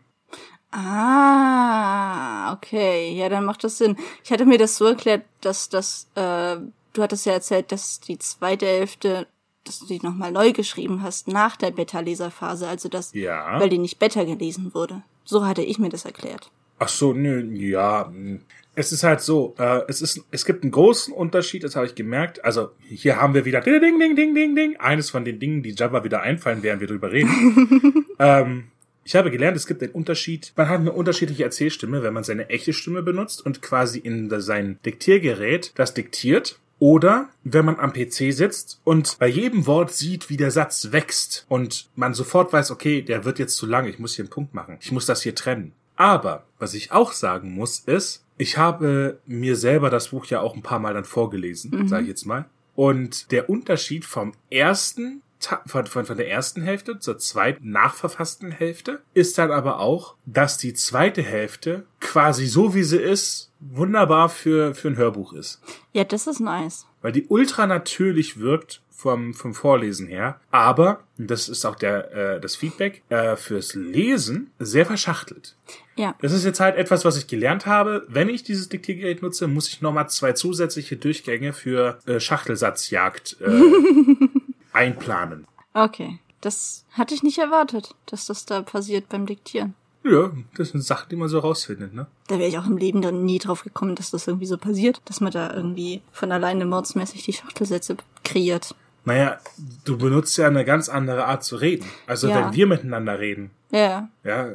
Ah, 0.71 2.53
okay. 2.53 3.13
Ja, 3.13 3.29
dann 3.29 3.45
macht 3.45 3.63
das 3.63 3.77
Sinn. 3.77 3.97
Ich 4.23 4.31
hatte 4.31 4.45
mir 4.45 4.57
das 4.57 4.77
so 4.77 4.85
erklärt, 4.85 5.23
dass 5.41 5.69
das, 5.69 6.09
äh, 6.15 6.57
du 6.93 7.01
hattest 7.01 7.25
ja 7.25 7.33
erzählt, 7.33 7.71
dass 7.71 7.99
die 7.99 8.19
zweite 8.19 8.65
Hälfte, 8.65 9.27
dass 9.67 9.79
du 9.79 9.85
die 9.85 9.99
nochmal 10.01 10.31
neu 10.31 10.51
geschrieben 10.53 11.01
hast 11.03 11.27
nach 11.27 11.55
der 11.57 11.71
Beta-Leserphase, 11.71 12.67
also 12.67 12.89
das, 12.89 13.13
Ja. 13.13 13.59
weil 13.59 13.69
die 13.69 13.77
nicht 13.77 13.99
Beta 13.99 14.23
gelesen 14.23 14.73
wurde. 14.73 15.03
So 15.23 15.45
hatte 15.45 15.61
ich 15.61 15.77
mir 15.79 15.89
das 15.89 16.05
erklärt. 16.05 16.51
Ach 16.79 16.87
so, 16.89 17.13
nö, 17.13 17.41
ja. 17.55 18.11
mh. 18.13 18.39
Es 18.79 18.91
ist 18.91 19.03
halt 19.03 19.21
so, 19.21 19.55
äh, 19.57 19.81
es 19.87 20.03
ist, 20.03 20.23
es 20.29 20.45
gibt 20.45 20.61
einen 20.61 20.71
großen 20.71 21.11
Unterschied, 21.11 21.63
das 21.63 21.75
habe 21.75 21.87
ich 21.87 21.95
gemerkt. 21.95 22.45
Also 22.45 22.69
hier 22.87 23.19
haben 23.19 23.33
wir 23.33 23.43
wieder 23.43 23.59
ding, 23.61 23.81
ding, 23.81 24.15
ding, 24.15 24.35
ding, 24.35 24.55
ding. 24.55 24.77
Eines 24.77 25.09
von 25.09 25.25
den 25.25 25.39
Dingen, 25.39 25.63
die 25.63 25.71
Jabba 25.71 26.03
wieder 26.03 26.21
einfallen, 26.21 26.61
während 26.61 26.81
wir 26.81 26.87
drüber 26.87 27.11
reden. 27.11 28.05
ähm, 28.19 28.65
ich 29.03 29.15
habe 29.15 29.31
gelernt, 29.31 29.57
es 29.57 29.65
gibt 29.65 29.81
einen 29.81 29.93
Unterschied. 29.93 30.53
Man 30.55 30.69
hat 30.69 30.81
eine 30.81 30.91
unterschiedliche 30.91 31.43
Erzählstimme, 31.43 32.03
wenn 32.03 32.13
man 32.13 32.23
seine 32.23 32.49
echte 32.49 32.71
Stimme 32.71 33.01
benutzt 33.01 33.43
und 33.43 33.63
quasi 33.63 33.97
in 33.97 34.29
sein 34.41 34.77
Diktiergerät 34.85 35.71
das 35.75 35.95
diktiert. 35.95 36.59
Oder 36.79 37.29
wenn 37.43 37.65
man 37.65 37.79
am 37.79 37.93
PC 37.93 38.33
sitzt 38.33 38.79
und 38.83 39.17
bei 39.19 39.27
jedem 39.27 39.65
Wort 39.65 39.91
sieht, 39.91 40.29
wie 40.29 40.37
der 40.37 40.51
Satz 40.51 40.91
wächst 40.91 41.45
und 41.49 41.89
man 41.95 42.13
sofort 42.13 42.53
weiß, 42.53 42.71
okay, 42.71 43.01
der 43.01 43.25
wird 43.25 43.39
jetzt 43.39 43.55
zu 43.55 43.65
lang, 43.65 43.87
ich 43.87 43.99
muss 43.99 44.15
hier 44.15 44.23
einen 44.23 44.29
Punkt 44.29 44.53
machen, 44.53 44.77
ich 44.79 44.91
muss 44.91 45.05
das 45.05 45.23
hier 45.23 45.33
trennen. 45.33 45.73
Aber 45.95 46.43
was 46.59 46.75
ich 46.75 46.91
auch 46.91 47.11
sagen 47.13 47.51
muss, 47.51 47.79
ist, 47.79 48.23
ich 48.37 48.57
habe 48.57 49.19
mir 49.25 49.55
selber 49.55 49.89
das 49.89 50.09
Buch 50.09 50.25
ja 50.27 50.41
auch 50.41 50.55
ein 50.55 50.61
paar 50.61 50.79
Mal 50.79 50.93
dann 50.93 51.05
vorgelesen, 51.05 51.87
sage 51.87 52.03
ich 52.03 52.09
jetzt 52.09 52.25
mal. 52.25 52.45
Und 52.75 53.31
der 53.31 53.49
Unterschied 53.49 54.05
vom 54.05 54.33
ersten 54.51 55.23
von, 55.65 55.85
von, 55.85 56.05
von 56.05 56.17
der 56.17 56.29
ersten 56.29 56.61
Hälfte 56.61 56.99
zur 56.99 57.17
zweiten 57.17 57.71
nachverfassten 57.71 58.51
Hälfte 58.51 59.01
ist 59.13 59.37
dann 59.37 59.51
aber 59.51 59.79
auch, 59.79 60.15
dass 60.25 60.57
die 60.57 60.73
zweite 60.73 61.21
Hälfte 61.21 61.85
quasi 61.99 62.47
so 62.47 62.73
wie 62.73 62.83
sie 62.83 62.97
ist, 62.97 63.51
wunderbar 63.59 64.29
für, 64.29 64.73
für 64.75 64.89
ein 64.89 64.97
Hörbuch 64.97 65.33
ist. 65.33 65.61
Ja, 65.93 66.03
das 66.03 66.27
ist 66.27 66.39
nice. 66.39 66.87
Weil 67.01 67.11
die 67.11 67.25
ultra 67.27 67.67
natürlich 67.67 68.39
wirkt 68.39 68.81
vom, 68.97 69.35
vom 69.35 69.53
Vorlesen 69.53 70.07
her, 70.07 70.39
aber, 70.49 71.03
das 71.17 71.49
ist 71.49 71.65
auch 71.65 71.75
der, 71.75 72.11
äh, 72.13 72.41
das 72.41 72.55
Feedback, 72.55 73.03
äh, 73.09 73.35
fürs 73.35 73.75
Lesen 73.75 74.49
sehr 74.57 74.87
verschachtelt. 74.87 75.55
Ja. 75.95 76.15
Das 76.19 76.33
ist 76.33 76.45
jetzt 76.45 76.59
halt 76.59 76.75
etwas, 76.77 77.05
was 77.05 77.15
ich 77.15 77.27
gelernt 77.27 77.67
habe. 77.67 78.05
Wenn 78.07 78.27
ich 78.27 78.41
dieses 78.41 78.69
Diktiergerät 78.69 79.21
nutze, 79.21 79.47
muss 79.47 79.67
ich 79.67 79.81
nochmal 79.81 80.09
zwei 80.09 80.33
zusätzliche 80.33 80.97
Durchgänge 80.97 81.53
für 81.53 81.99
äh, 82.07 82.19
Schachtelsatzjagd 82.19 83.37
äh, 83.39 83.45
einplanen. 84.77 85.45
Okay. 85.73 86.19
Das 86.41 86.85
hatte 86.91 87.13
ich 87.15 87.23
nicht 87.23 87.39
erwartet, 87.39 87.95
dass 88.05 88.27
das 88.27 88.45
da 88.45 88.61
passiert 88.61 89.09
beim 89.09 89.25
Diktieren. 89.25 89.73
Ja, 90.03 90.31
das 90.55 90.69
sind 90.69 90.81
Sachen, 90.81 91.09
die 91.09 91.15
man 91.17 91.27
so 91.27 91.39
rausfindet, 91.39 91.93
ne? 91.93 92.05
Da 92.27 92.37
wäre 92.39 92.47
ich 92.47 92.57
auch 92.57 92.65
im 92.67 92.77
Leben 92.77 93.01
dann 93.01 93.25
nie 93.25 93.39
drauf 93.39 93.63
gekommen, 93.63 93.95
dass 93.95 94.11
das 94.11 94.27
irgendwie 94.27 94.45
so 94.45 94.57
passiert, 94.57 95.01
dass 95.05 95.19
man 95.19 95.31
da 95.33 95.53
irgendwie 95.53 96.01
von 96.13 96.31
alleine 96.31 96.65
mordsmäßig 96.65 97.23
die 97.25 97.33
Schachtelsätze 97.33 97.97
kreiert. 98.23 98.73
Naja, 99.03 99.39
du 99.85 99.97
benutzt 99.97 100.37
ja 100.37 100.47
eine 100.47 100.63
ganz 100.63 100.89
andere 100.89 101.25
Art 101.25 101.43
zu 101.43 101.55
reden. 101.55 101.85
Also 102.05 102.27
Ja. 102.29 102.35
wenn 102.45 102.53
wir 102.53 102.67
miteinander 102.67 103.19
reden, 103.19 103.51
Ja, 103.71 104.07
ja, 104.23 104.49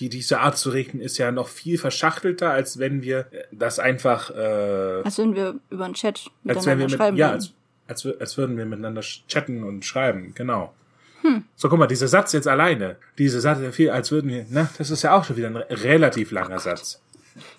die, 0.00 0.08
diese 0.08 0.40
Art 0.40 0.56
zu 0.56 0.70
reden 0.70 1.00
ist 1.00 1.18
ja 1.18 1.32
noch 1.32 1.48
viel 1.48 1.76
verschachtelter, 1.78 2.50
als 2.50 2.78
wenn 2.78 3.02
wir 3.02 3.26
das 3.50 3.78
einfach, 3.78 4.30
äh, 4.30 5.02
als 5.04 5.18
wenn 5.18 5.34
wir 5.34 5.56
über 5.68 5.84
einen 5.84 5.94
Chat 5.94 6.30
als 6.46 6.64
wenn 6.64 6.78
miteinander 6.78 6.78
wir 6.78 6.84
mit, 6.86 6.96
schreiben 6.96 7.16
ja, 7.18 7.30
als, 7.32 7.52
als, 7.88 8.06
als 8.20 8.36
würden 8.38 8.56
wir 8.56 8.64
miteinander 8.66 9.00
chatten 9.02 9.62
und 9.64 9.84
schreiben, 9.84 10.32
genau. 10.34 10.72
So, 11.56 11.70
guck 11.70 11.78
mal, 11.78 11.86
dieser 11.86 12.06
Satz 12.06 12.32
jetzt 12.34 12.46
alleine, 12.46 12.96
dieser 13.16 13.40
Satz, 13.40 13.58
als 13.90 14.10
würden 14.10 14.28
wir, 14.30 14.44
ne, 14.50 14.68
das 14.76 14.90
ist 14.90 15.02
ja 15.02 15.16
auch 15.16 15.24
schon 15.24 15.36
wieder 15.38 15.46
ein 15.48 15.56
re- 15.56 15.66
relativ 15.82 16.30
langer 16.32 16.58
Satz. 16.58 17.00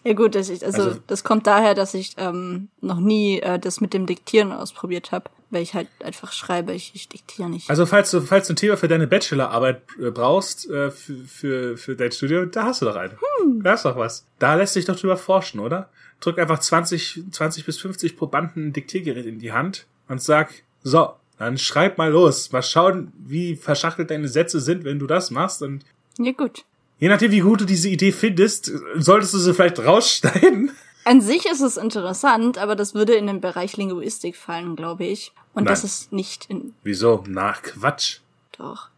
Ja 0.03 0.13
gut, 0.13 0.35
dass 0.35 0.49
ich, 0.49 0.63
also, 0.63 0.83
Also- 0.83 0.99
das 1.07 1.23
kommt 1.23 1.47
daher, 1.47 1.73
dass 1.73 1.95
ich 1.95 2.13
ähm, 2.17 2.67
noch 2.81 2.99
nie 2.99 3.39
äh, 3.39 3.57
das 3.57 3.81
mit 3.81 3.93
dem 3.95 4.05
Diktieren 4.05 4.51
ausprobiert 4.51 5.11
habe, 5.11 5.31
weil 5.49 5.63
ich 5.63 5.73
halt 5.73 5.87
einfach 6.03 6.31
schreibe, 6.31 6.73
ich, 6.73 6.91
ich 6.93 7.09
diktiere 7.09 7.49
nicht. 7.49 7.67
Also, 7.69 7.87
falls 7.87 8.11
du, 8.11 8.21
falls 8.21 8.45
du 8.47 8.53
ein 8.53 8.55
Thema 8.55 8.77
für 8.77 8.87
deine 8.87 9.07
Bachelorarbeit 9.07 9.81
äh, 9.99 10.11
brauchst, 10.11 10.69
äh, 10.69 10.91
für, 10.91 11.15
für, 11.25 11.77
für 11.77 11.95
dein 11.95 12.11
Studio, 12.11 12.45
da 12.45 12.65
hast 12.65 12.83
du 12.83 12.85
doch 12.85 12.95
eine. 12.95 13.17
Da 13.63 13.71
hast 13.71 13.83
du 13.85 13.89
doch 13.89 13.97
was. 13.97 14.27
Da 14.37 14.53
lässt 14.53 14.73
sich 14.75 14.85
doch 14.85 14.95
drüber 14.95 15.17
forschen, 15.17 15.59
oder? 15.59 15.89
Drück 16.19 16.37
einfach 16.37 16.59
20, 16.59 17.23
20 17.31 17.65
bis 17.65 17.79
50 17.79 18.15
Probanden 18.15 18.67
ein 18.67 18.73
Diktiergerät 18.73 19.25
in 19.25 19.39
die 19.39 19.51
Hand 19.53 19.87
und 20.07 20.21
sag, 20.21 20.53
so, 20.83 21.13
dann 21.37 21.57
schreib 21.57 21.97
mal 21.97 22.11
los. 22.11 22.51
Mal 22.51 22.63
schauen, 22.63 23.11
wie 23.17 23.55
verschachtelt 23.55 24.09
deine 24.09 24.27
Sätze 24.27 24.59
sind, 24.59 24.83
wenn 24.83 24.99
du 24.99 25.07
das 25.07 25.31
machst. 25.31 25.61
Und 25.61 25.83
ja 26.17 26.31
gut. 26.31 26.63
je 26.99 27.09
nachdem, 27.09 27.31
wie 27.31 27.39
gut 27.39 27.61
du 27.61 27.65
diese 27.65 27.89
Idee 27.89 28.11
findest, 28.11 28.71
solltest 28.95 29.33
du 29.33 29.39
sie 29.39 29.53
vielleicht 29.53 29.79
rausschneiden. 29.79 30.71
An 31.03 31.21
sich 31.21 31.45
ist 31.45 31.61
es 31.61 31.77
interessant, 31.77 32.57
aber 32.57 32.75
das 32.75 32.95
würde 32.95 33.13
in 33.13 33.27
den 33.27 33.39
Bereich 33.39 33.77
Linguistik 33.77 34.35
fallen, 34.35 34.75
glaube 34.75 35.05
ich. 35.05 35.33
Und 35.53 35.69
das 35.69 35.83
Nein. 35.83 35.85
ist 35.87 36.11
nicht 36.11 36.45
in. 36.49 36.73
Wieso? 36.83 37.23
Na, 37.27 37.53
Quatsch. 37.53 38.19
Doch. 38.57 38.89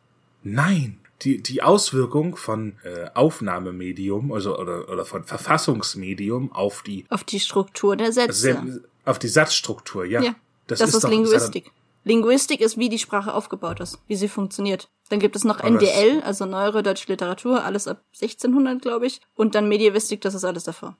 Nein. 0.43 0.99
Die, 1.23 1.41
die 1.41 1.63
Auswirkung 1.63 2.35
von 2.35 2.75
äh, 2.83 3.09
Aufnahmemedium 3.15 4.31
also, 4.31 4.57
oder, 4.57 4.87
oder 4.87 5.03
von 5.03 5.23
Verfassungsmedium 5.23 6.51
auf 6.51 6.83
die, 6.83 7.05
Auf 7.09 7.23
die 7.23 7.39
Struktur 7.39 7.95
der 7.95 8.11
Sätze. 8.11 8.83
auf 9.03 9.17
die 9.17 9.27
Satzstruktur, 9.27 10.05
ja. 10.05 10.21
ja. 10.21 10.35
Das, 10.67 10.81
ist, 10.81 11.03
doch- 11.03 11.09
Linguistik. 11.09 11.71
Linguistik 12.03 12.61
ist, 12.61 12.77
wie 12.77 12.87
die 12.89 12.99
Sprache 12.99 13.33
aufgebaut 13.33 13.79
ist, 13.81 13.99
wie 14.07 14.15
sie 14.15 14.29
funktioniert. 14.29 14.89
Dann 15.09 15.19
gibt 15.19 15.35
es 15.35 15.43
noch 15.43 15.59
Aber 15.59 15.71
das- 15.71 15.81
NDL, 15.89 16.21
also 16.23 16.45
Neuere 16.45 16.81
Deutsche 16.83 17.07
Literatur, 17.11 17.63
alles 17.65 17.87
ab 17.87 18.01
1600, 18.13 18.81
glaube 18.81 19.05
ich. 19.07 19.19
Und 19.35 19.55
dann 19.55 19.67
Medievistik, 19.67 20.21
das 20.21 20.33
ist 20.33 20.45
alles 20.45 20.63
davor. 20.63 20.95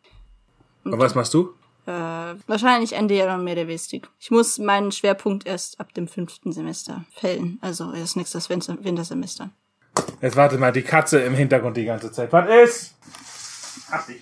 Und 0.84 0.98
was 1.00 1.16
machst 1.16 1.34
du? 1.34 1.54
Äh, 1.86 1.92
wahrscheinlich 2.48 2.92
NDL 2.94 3.30
und 3.30 3.46
Medievistik. 3.46 4.10
Ich 4.20 4.32
muss 4.32 4.58
meinen 4.60 4.92
Schwerpunkt 4.92 5.48
erst 5.48 5.80
ab 5.80 5.94
dem 5.94 6.10
fünften 6.10 6.52
Semester 6.52 7.06
fällen. 7.14 7.58
Also 7.62 7.94
erst 7.94 8.18
nächstes 8.18 8.50
Winter- 8.50 8.78
Wintersemester. 8.84 9.50
Jetzt 10.22 10.36
warte 10.36 10.58
mal, 10.58 10.72
die 10.74 10.82
Katze 10.84 11.22
im 11.22 11.34
Hintergrund 11.34 11.78
die 11.78 11.86
ganze 11.86 12.12
Zeit. 12.12 12.34
Was 12.34 12.50
ist? 12.50 12.96
Ach 13.92 14.06
dich. 14.06 14.22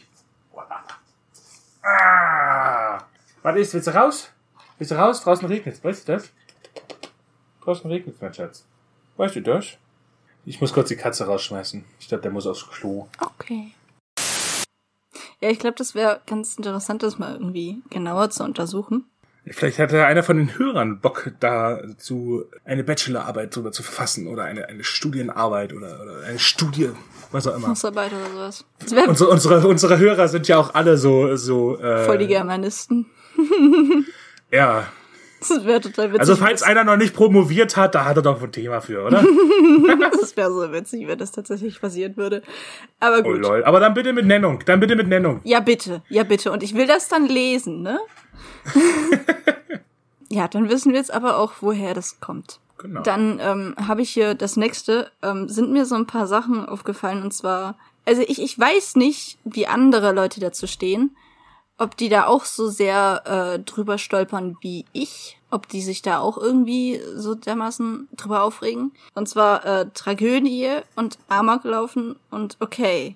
Ah. 1.83 2.99
Was 3.43 3.55
ist? 3.57 3.73
Willst 3.73 3.87
du 3.87 3.95
raus? 3.95 4.29
Willst 4.77 4.91
du 4.91 4.95
raus? 4.95 5.21
Draußen 5.21 5.47
regnet 5.47 5.81
Weißt 5.83 6.07
du 6.07 6.13
das? 6.13 6.31
Draußen 7.63 7.89
regnet 7.89 8.21
mein 8.21 8.33
Schatz. 8.33 8.65
Weißt 9.17 9.35
du 9.35 9.41
das? 9.41 9.77
Ich 10.45 10.59
muss 10.59 10.73
kurz 10.73 10.89
die 10.89 10.97
Katze 10.97 11.25
rausschmeißen. 11.25 11.83
Ich 11.99 12.09
glaube, 12.09 12.21
der 12.21 12.31
muss 12.31 12.45
aufs 12.45 12.67
Klo. 12.69 13.07
Okay. 13.19 13.71
Ja, 15.41 15.49
ich 15.49 15.59
glaube, 15.59 15.75
das 15.77 15.95
wäre 15.95 16.21
ganz 16.27 16.57
interessant, 16.57 17.03
das 17.03 17.17
mal 17.17 17.33
irgendwie 17.33 17.81
genauer 17.89 18.29
zu 18.29 18.43
untersuchen. 18.43 19.05
Vielleicht 19.47 19.79
hatte 19.79 20.05
einer 20.05 20.23
von 20.23 20.37
den 20.37 20.57
Hörern 20.57 20.99
Bock, 20.99 21.31
dazu 21.39 22.45
eine 22.63 22.83
Bachelorarbeit 22.83 23.55
drüber 23.55 23.71
zu 23.71 23.83
verfassen 23.83 24.27
oder 24.27 24.43
eine, 24.43 24.67
eine 24.67 24.83
Studienarbeit 24.83 25.71
oder, 25.71 26.01
oder 26.01 26.21
eine 26.25 26.39
Studie, 26.39 26.89
was 27.31 27.45
auch 27.47 27.55
immer. 27.55 27.67
Hausarbeit 27.69 28.11
oder 28.11 28.25
sowas. 28.33 28.65
Unsere, 29.07 29.29
unsere, 29.29 29.67
unsere 29.67 29.97
Hörer 29.99 30.27
sind 30.27 30.47
ja 30.47 30.57
auch 30.57 30.73
alle 30.73 30.97
so, 30.97 31.35
so, 31.35 31.77
äh, 31.77 32.05
Voll 32.05 32.17
die 32.17 32.27
Germanisten. 32.27 33.05
ja. 34.55 34.87
Das 35.47 35.63
wäre 35.65 35.79
total 35.79 36.09
witzig. 36.09 36.21
Also 36.21 36.35
falls 36.35 36.63
einer 36.63 36.83
noch 36.83 36.97
nicht 36.97 37.13
promoviert 37.13 37.77
hat, 37.77 37.93
da 37.93 38.05
hat 38.05 38.15
er 38.17 38.23
doch 38.23 38.41
ein 38.41 38.51
Thema 38.51 38.81
für, 38.81 39.03
oder? 39.05 39.21
das 40.19 40.35
wäre 40.35 40.51
so 40.51 40.71
witzig, 40.71 41.07
wenn 41.07 41.19
das 41.19 41.31
tatsächlich 41.31 41.79
passieren 41.79 42.17
würde. 42.17 42.41
Aber 42.99 43.19
Oh 43.19 43.23
gut. 43.23 43.41
lol. 43.41 43.63
Aber 43.63 43.79
dann 43.79 43.93
bitte 43.93 44.11
mit 44.13 44.25
Nennung. 44.25 44.63
Dann 44.65 44.79
bitte 44.79 44.95
mit 44.95 45.07
Nennung. 45.07 45.41
Ja, 45.43 45.59
bitte. 45.59 46.01
Ja, 46.09 46.23
bitte. 46.23 46.51
Und 46.51 46.63
ich 46.63 46.73
will 46.73 46.87
das 46.87 47.09
dann 47.09 47.27
lesen, 47.27 47.83
ne? 47.83 47.99
ja, 50.29 50.47
dann 50.47 50.69
wissen 50.69 50.91
wir 50.93 50.99
jetzt 50.99 51.13
aber 51.13 51.37
auch, 51.37 51.53
woher 51.61 51.93
das 51.93 52.19
kommt. 52.19 52.59
Genau. 52.77 53.01
Dann 53.03 53.39
ähm, 53.41 53.75
habe 53.87 54.01
ich 54.01 54.09
hier 54.09 54.33
das 54.33 54.57
nächste, 54.57 55.11
ähm, 55.21 55.47
sind 55.47 55.71
mir 55.71 55.85
so 55.85 55.95
ein 55.95 56.07
paar 56.07 56.27
Sachen 56.27 56.67
aufgefallen 56.67 57.23
und 57.23 57.33
zwar, 57.33 57.77
also 58.05 58.21
ich, 58.27 58.41
ich 58.41 58.57
weiß 58.59 58.95
nicht, 58.95 59.37
wie 59.43 59.67
andere 59.67 60.11
Leute 60.11 60.39
dazu 60.39 60.67
stehen, 60.67 61.15
ob 61.77 61.97
die 61.97 62.09
da 62.09 62.27
auch 62.27 62.45
so 62.45 62.67
sehr 62.67 63.23
äh, 63.25 63.59
drüber 63.59 63.97
stolpern 63.97 64.57
wie 64.61 64.85
ich, 64.93 65.37
ob 65.51 65.67
die 65.67 65.81
sich 65.81 66.01
da 66.01 66.19
auch 66.19 66.37
irgendwie 66.37 67.01
so 67.15 67.35
dermaßen 67.35 68.07
drüber 68.15 68.43
aufregen. 68.43 68.91
Und 69.13 69.27
zwar 69.27 69.65
äh, 69.65 69.85
Tragödie 69.93 70.69
und 70.95 71.17
Amoklaufen 71.27 72.15
und 72.31 72.57
okay. 72.59 73.15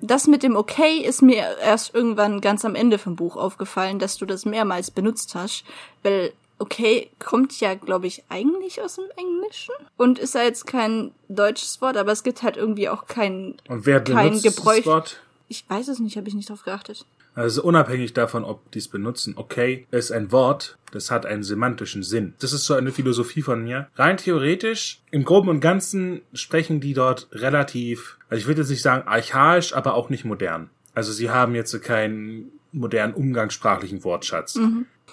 Das 0.00 0.28
mit 0.28 0.44
dem 0.44 0.54
Okay 0.54 0.98
ist 0.98 1.20
mir 1.20 1.58
erst 1.60 1.92
irgendwann 1.92 2.40
ganz 2.40 2.64
am 2.64 2.76
Ende 2.76 2.98
vom 2.98 3.16
Buch 3.16 3.36
aufgefallen, 3.36 3.98
dass 3.98 4.16
du 4.16 4.26
das 4.26 4.44
mehrmals 4.44 4.92
benutzt 4.92 5.34
hast, 5.34 5.64
weil 6.04 6.32
okay 6.58 7.10
kommt 7.18 7.58
ja, 7.60 7.74
glaube 7.74 8.06
ich, 8.06 8.22
eigentlich 8.28 8.80
aus 8.80 8.94
dem 8.94 9.06
Englischen 9.16 9.74
und 9.96 10.20
ist 10.20 10.36
ja 10.36 10.42
jetzt 10.42 10.66
kein 10.66 11.10
deutsches 11.28 11.80
Wort, 11.80 11.96
aber 11.96 12.12
es 12.12 12.22
gibt 12.22 12.44
halt 12.44 12.56
irgendwie 12.56 12.88
auch 12.88 13.06
kein, 13.06 13.56
Und 13.68 13.86
wer 13.86 14.02
kein 14.02 14.40
Gebräuch. 14.40 14.84
das 14.84 14.86
Wort? 14.86 15.20
Ich 15.48 15.68
weiß 15.68 15.88
es 15.88 15.98
nicht, 15.98 16.16
habe 16.16 16.28
ich 16.28 16.34
nicht 16.34 16.48
drauf 16.48 16.62
geachtet. 16.62 17.04
Also 17.34 17.62
unabhängig 17.62 18.12
davon, 18.12 18.44
ob 18.44 18.70
die 18.70 18.78
es 18.78 18.88
benutzen, 18.88 19.34
okay, 19.36 19.86
ist 19.90 20.12
ein 20.12 20.30
Wort, 20.30 20.78
das 20.92 21.10
hat 21.10 21.26
einen 21.26 21.42
semantischen 21.42 22.02
Sinn. 22.02 22.34
Das 22.38 22.52
ist 22.52 22.64
so 22.64 22.74
eine 22.74 22.92
Philosophie 22.92 23.42
von 23.42 23.64
mir. 23.64 23.88
Rein 23.96 24.16
theoretisch, 24.16 25.02
im 25.10 25.24
Groben 25.24 25.48
und 25.48 25.60
Ganzen 25.60 26.22
sprechen 26.32 26.80
die 26.80 26.94
dort 26.94 27.28
relativ, 27.32 28.18
also 28.28 28.40
ich 28.40 28.46
würde 28.46 28.60
jetzt 28.60 28.70
nicht 28.70 28.82
sagen 28.82 29.08
archaisch, 29.08 29.74
aber 29.74 29.94
auch 29.94 30.10
nicht 30.10 30.24
modern. 30.24 30.70
Also 30.94 31.12
sie 31.12 31.30
haben 31.30 31.54
jetzt 31.56 31.82
keinen 31.82 32.52
modernen 32.70 33.14
umgangssprachlichen 33.14 34.04
Wortschatz. 34.04 34.56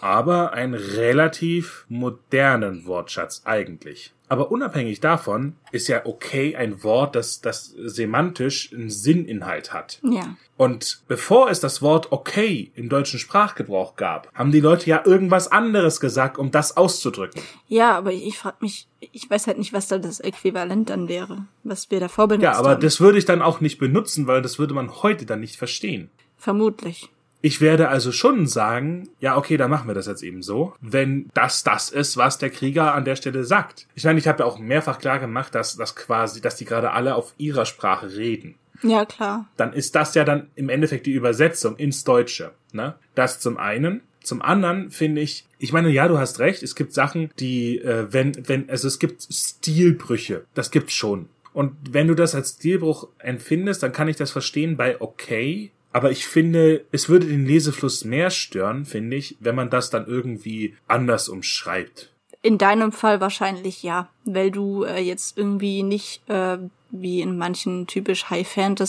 Aber 0.02 0.54
einen 0.54 0.74
relativ 0.74 1.86
modernen 1.88 2.86
Wortschatz 2.86 3.44
eigentlich. 3.46 4.14
Aber 4.28 4.50
unabhängig 4.50 5.02
davon 5.02 5.58
ist 5.74 5.90
ja 5.90 6.06
okay 6.06 6.56
ein 6.56 6.84
Wort, 6.86 7.16
das, 7.16 7.42
das 7.42 7.66
semantisch 7.66 8.72
einen 8.72 8.90
Sinninhalt 8.90 9.74
hat. 9.74 10.00
Ja. 10.04 10.38
Und 10.56 11.04
bevor 11.10 11.50
es 11.50 11.60
das 11.60 11.82
Wort 11.82 12.14
okay 12.14 12.72
im 12.76 12.88
deutschen 12.88 13.20
Sprachgebrauch 13.20 13.98
gab, 13.98 14.34
haben 14.34 14.54
die 14.54 14.62
Leute 14.62 14.90
ja 14.90 15.02
irgendwas 15.06 15.52
anderes 15.52 16.00
gesagt, 16.00 16.38
um 16.38 16.50
das 16.50 16.78
auszudrücken. 16.78 17.42
Ja, 17.68 17.98
aber 17.98 18.14
ich, 18.14 18.38
frage 18.38 18.56
mich, 18.62 18.88
ich 19.02 19.30
weiß 19.30 19.48
halt 19.48 19.58
nicht, 19.58 19.74
was 19.74 19.90
da 19.90 19.98
das 19.98 20.22
Äquivalent 20.22 20.90
dann 20.90 21.10
wäre, 21.10 21.46
was 21.64 21.92
wir 21.92 22.00
davor 22.00 22.30
benutzt 22.30 22.44
Ja, 22.44 22.54
aber 22.54 22.70
haben. 22.70 22.82
das 22.82 23.02
würde 23.02 23.18
ich 23.18 23.26
dann 23.26 23.42
auch 23.42 23.60
nicht 23.60 23.80
benutzen, 23.80 24.28
weil 24.28 24.42
das 24.42 24.58
würde 24.58 24.74
man 24.74 25.04
heute 25.04 25.26
dann 25.26 25.42
nicht 25.42 25.58
verstehen. 25.58 26.10
Vermutlich. 26.38 27.10
Ich 27.42 27.62
werde 27.62 27.90
also 27.90 28.12
schon 28.12 28.46
sagen, 28.46 29.10
ja, 29.20 29.36
okay, 29.36 29.58
dann 29.58 29.72
machen 29.72 29.88
wir 29.88 29.96
das 29.96 30.08
jetzt 30.08 30.24
eben 30.24 30.42
so, 30.42 30.74
wenn 30.80 31.30
das 31.34 31.64
das 31.64 31.90
ist, 31.90 32.18
was 32.18 32.38
der 32.38 32.52
Krieger 32.52 32.94
an 32.94 33.06
der 33.06 33.16
Stelle 33.16 33.44
sagt. 33.44 33.88
Ich 33.96 34.04
meine, 34.04 34.20
ich 34.20 34.28
habe 34.28 34.40
ja 34.40 34.46
auch 34.46 34.60
mehrfach 34.60 35.00
klar 35.00 35.20
gemacht, 35.20 35.56
dass 35.56 35.76
das 35.76 35.96
quasi, 35.96 36.42
dass 36.42 36.56
die 36.56 36.66
gerade 36.66 36.92
alle 36.92 37.16
auf 37.16 37.34
ihrer 37.38 37.66
Sprache 37.66 38.16
reden. 38.16 38.56
Ja, 38.84 39.06
klar. 39.06 39.48
dann 39.58 39.74
ist 39.74 39.96
das 39.96 40.16
ja 40.16 40.24
dann 40.24 40.48
im 40.56 40.70
Endeffekt 40.70 41.06
die 41.06 41.12
Übersetzung 41.12 41.76
ins 41.78 42.04
Deutsche. 42.04 42.52
Ne? 42.74 42.96
Das 43.16 43.40
zum 43.40 43.58
einen. 43.58 44.02
Zum 44.24 44.42
anderen 44.42 44.92
finde 44.92 45.22
ich, 45.22 45.46
ich 45.58 45.74
meine, 45.74 45.90
ja, 45.90 46.08
du 46.08 46.20
hast 46.20 46.40
recht, 46.40 46.62
es 46.62 46.76
gibt 46.76 46.94
Sachen, 46.94 47.32
die, 47.40 47.80
äh, 47.80 48.08
wenn, 48.12 48.48
wenn, 48.48 48.70
also 48.70 48.88
es 48.88 49.00
gibt 49.00 49.28
Stilbrüche, 49.32 50.46
das 50.54 50.70
gibt's 50.70 50.94
schon. 50.94 51.28
Und 51.54 51.74
wenn 51.92 52.08
du 52.08 52.16
das 52.16 52.36
als 52.36 52.52
Stilbruch 52.52 53.08
empfindest, 53.18 53.84
dann 53.84 53.92
kann 53.92 54.08
ich 54.08 54.16
das 54.16 54.32
verstehen 54.32 54.78
bei 54.78 55.02
okay. 55.02 55.72
Aber 55.94 56.12
ich 56.12 56.26
finde, 56.28 56.86
es 56.92 57.10
würde 57.10 57.28
den 57.28 57.46
Lesefluss 57.46 58.06
mehr 58.06 58.30
stören, 58.30 58.86
finde 58.86 59.18
ich, 59.18 59.36
wenn 59.40 59.56
man 59.56 59.70
das 59.70 59.90
dann 59.90 60.08
irgendwie 60.08 60.76
anders 60.88 61.28
umschreibt. 61.30 62.10
In 62.44 62.58
deinem 62.58 62.92
Fall 62.92 63.22
wahrscheinlich 63.22 63.84
ja, 63.84 64.10
weil 64.26 64.50
du 64.52 64.84
äh, 64.84 65.00
jetzt 65.02 65.38
irgendwie 65.38 65.84
nicht 65.84 66.28
äh, 66.30 66.58
wie 66.90 67.22
in 67.22 67.38
manchen 67.38 67.88
typisch 67.88 68.30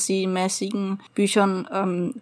High-Fantasy-mäßigen 0.07 1.01
Büchern 1.15 1.69
ähm, 1.73 2.15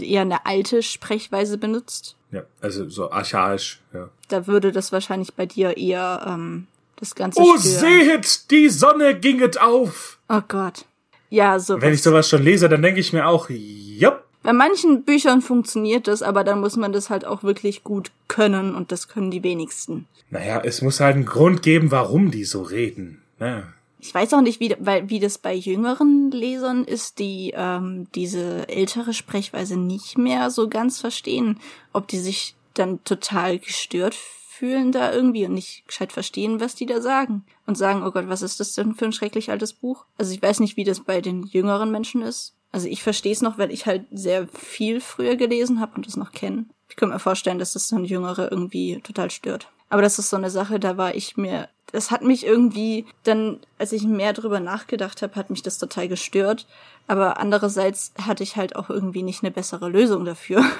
eher 0.00 0.22
eine 0.22 0.46
alte 0.46 0.82
Sprechweise 0.82 1.58
benutzt. 1.58 2.16
Ja, 2.30 2.42
also 2.60 2.88
so 2.88 3.10
archaisch, 3.10 3.80
ja. 3.92 4.08
Da 4.28 4.46
würde 4.46 4.72
das 4.72 4.92
wahrscheinlich 4.92 5.34
bei 5.34 5.46
dir 5.46 5.76
eher 5.76 6.24
ähm, 6.26 6.66
das 6.96 7.14
Ganze 7.14 7.40
Oh, 7.40 7.56
stören. 7.58 7.80
sehet, 7.80 8.50
die 8.50 8.68
Sonne 8.68 9.18
ginget 9.18 9.60
auf! 9.60 10.18
Oh 10.28 10.40
Gott. 10.46 10.84
Ja, 11.30 11.58
so. 11.58 11.80
Wenn 11.80 11.94
ich 11.94 12.02
sowas 12.02 12.28
schon 12.28 12.42
lese, 12.42 12.68
dann 12.68 12.82
denke 12.82 13.00
ich 13.00 13.12
mir 13.12 13.26
auch, 13.26 13.48
jupp, 13.50 14.24
Bei 14.48 14.54
manchen 14.54 15.02
Büchern 15.02 15.42
funktioniert 15.42 16.08
das, 16.08 16.22
aber 16.22 16.42
dann 16.42 16.60
muss 16.60 16.74
man 16.78 16.90
das 16.90 17.10
halt 17.10 17.26
auch 17.26 17.42
wirklich 17.42 17.84
gut 17.84 18.10
können 18.28 18.74
und 18.74 18.92
das 18.92 19.06
können 19.06 19.30
die 19.30 19.42
wenigsten. 19.42 20.06
Naja, 20.30 20.62
es 20.64 20.80
muss 20.80 21.00
halt 21.00 21.16
einen 21.16 21.26
Grund 21.26 21.60
geben, 21.60 21.90
warum 21.90 22.30
die 22.30 22.44
so 22.44 22.62
reden. 22.62 23.20
Ne? 23.38 23.70
Ich 24.00 24.14
weiß 24.14 24.32
auch 24.32 24.40
nicht, 24.40 24.58
wie, 24.58 24.74
weil, 24.78 25.10
wie 25.10 25.20
das 25.20 25.36
bei 25.36 25.52
jüngeren 25.52 26.30
Lesern 26.30 26.84
ist, 26.84 27.18
die 27.18 27.52
ähm, 27.54 28.06
diese 28.14 28.66
ältere 28.70 29.12
Sprechweise 29.12 29.76
nicht 29.76 30.16
mehr 30.16 30.48
so 30.48 30.66
ganz 30.70 30.98
verstehen, 30.98 31.60
ob 31.92 32.08
die 32.08 32.18
sich 32.18 32.54
dann 32.72 33.04
total 33.04 33.58
gestört 33.58 34.14
fühlen 34.14 34.92
da 34.92 35.12
irgendwie 35.12 35.44
und 35.44 35.52
nicht 35.52 35.86
gescheit 35.86 36.10
verstehen, 36.10 36.58
was 36.58 36.74
die 36.74 36.86
da 36.86 37.02
sagen. 37.02 37.44
Und 37.66 37.76
sagen, 37.76 38.02
oh 38.02 38.12
Gott, 38.12 38.30
was 38.30 38.40
ist 38.40 38.60
das 38.60 38.72
denn 38.72 38.94
für 38.94 39.04
ein 39.04 39.12
schrecklich 39.12 39.50
altes 39.50 39.74
Buch? 39.74 40.06
Also 40.16 40.32
ich 40.32 40.40
weiß 40.40 40.60
nicht, 40.60 40.78
wie 40.78 40.84
das 40.84 41.00
bei 41.00 41.20
den 41.20 41.42
jüngeren 41.42 41.90
Menschen 41.90 42.22
ist. 42.22 42.54
Also 42.72 42.88
ich 42.88 43.02
verstehe 43.02 43.32
es 43.32 43.42
noch, 43.42 43.58
weil 43.58 43.70
ich 43.70 43.86
halt 43.86 44.04
sehr 44.10 44.46
viel 44.48 45.00
früher 45.00 45.36
gelesen 45.36 45.80
habe 45.80 45.96
und 45.96 46.06
es 46.06 46.16
noch 46.16 46.32
kenne. 46.32 46.66
Ich 46.88 46.96
könnte 46.96 47.14
mir 47.14 47.20
vorstellen, 47.20 47.58
dass 47.58 47.72
das 47.72 47.88
so 47.88 47.96
ein 47.96 48.04
Jüngere 48.04 48.50
irgendwie 48.50 49.00
total 49.02 49.30
stört. 49.30 49.68
Aber 49.90 50.02
das 50.02 50.18
ist 50.18 50.30
so 50.30 50.36
eine 50.36 50.50
Sache, 50.50 50.78
da 50.78 50.96
war 50.96 51.14
ich 51.14 51.36
mir, 51.36 51.68
das 51.92 52.10
hat 52.10 52.22
mich 52.22 52.44
irgendwie 52.44 53.06
dann, 53.24 53.60
als 53.78 53.92
ich 53.92 54.04
mehr 54.04 54.34
drüber 54.34 54.60
nachgedacht 54.60 55.22
habe, 55.22 55.34
hat 55.36 55.50
mich 55.50 55.62
das 55.62 55.78
total 55.78 56.08
gestört. 56.08 56.66
Aber 57.06 57.38
andererseits 57.38 58.12
hatte 58.20 58.42
ich 58.42 58.56
halt 58.56 58.76
auch 58.76 58.90
irgendwie 58.90 59.22
nicht 59.22 59.42
eine 59.42 59.50
bessere 59.50 59.88
Lösung 59.88 60.24
dafür. 60.24 60.64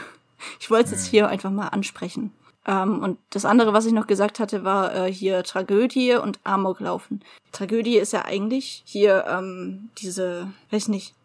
Ich 0.60 0.70
wollte 0.70 0.84
es 0.84 0.90
jetzt 0.92 1.06
hier 1.06 1.26
einfach 1.26 1.50
mal 1.50 1.66
ansprechen. 1.66 2.32
Ähm, 2.64 3.02
und 3.02 3.18
das 3.30 3.44
andere, 3.44 3.72
was 3.72 3.86
ich 3.86 3.92
noch 3.92 4.06
gesagt 4.06 4.38
hatte, 4.38 4.62
war 4.62 4.94
äh, 4.94 5.12
hier 5.12 5.42
Tragödie 5.42 6.14
und 6.14 6.38
Amoklaufen. 6.44 7.24
Tragödie 7.50 7.96
ist 7.96 8.12
ja 8.12 8.24
eigentlich 8.24 8.84
hier 8.86 9.24
ähm, 9.26 9.90
diese, 9.98 10.52
weiß 10.70 10.86
nicht, 10.88 11.16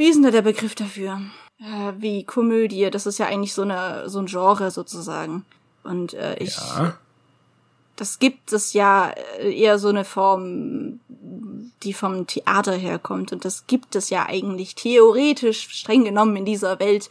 wie 0.00 0.08
ist 0.08 0.16
denn 0.16 0.22
da 0.22 0.30
der 0.30 0.40
Begriff 0.40 0.74
dafür? 0.74 1.20
Äh, 1.58 1.92
wie 1.98 2.24
Komödie, 2.24 2.88
das 2.90 3.04
ist 3.04 3.18
ja 3.18 3.26
eigentlich 3.26 3.52
so 3.52 3.60
eine 3.60 4.08
so 4.08 4.18
ein 4.18 4.24
Genre 4.26 4.70
sozusagen. 4.70 5.44
Und 5.84 6.14
äh, 6.14 6.36
ich, 6.38 6.56
Ja. 6.56 6.96
das 7.96 8.18
gibt 8.18 8.50
es 8.54 8.72
ja 8.72 9.12
äh, 9.38 9.54
eher 9.54 9.78
so 9.78 9.88
eine 9.88 10.06
Form, 10.06 11.00
die 11.82 11.92
vom 11.92 12.26
Theater 12.26 12.72
herkommt. 12.72 13.30
Und 13.32 13.44
das 13.44 13.66
gibt 13.66 13.94
es 13.94 14.08
ja 14.08 14.24
eigentlich 14.26 14.74
theoretisch 14.74 15.68
streng 15.68 16.04
genommen 16.04 16.34
in 16.36 16.44
dieser 16.46 16.80
Welt 16.80 17.10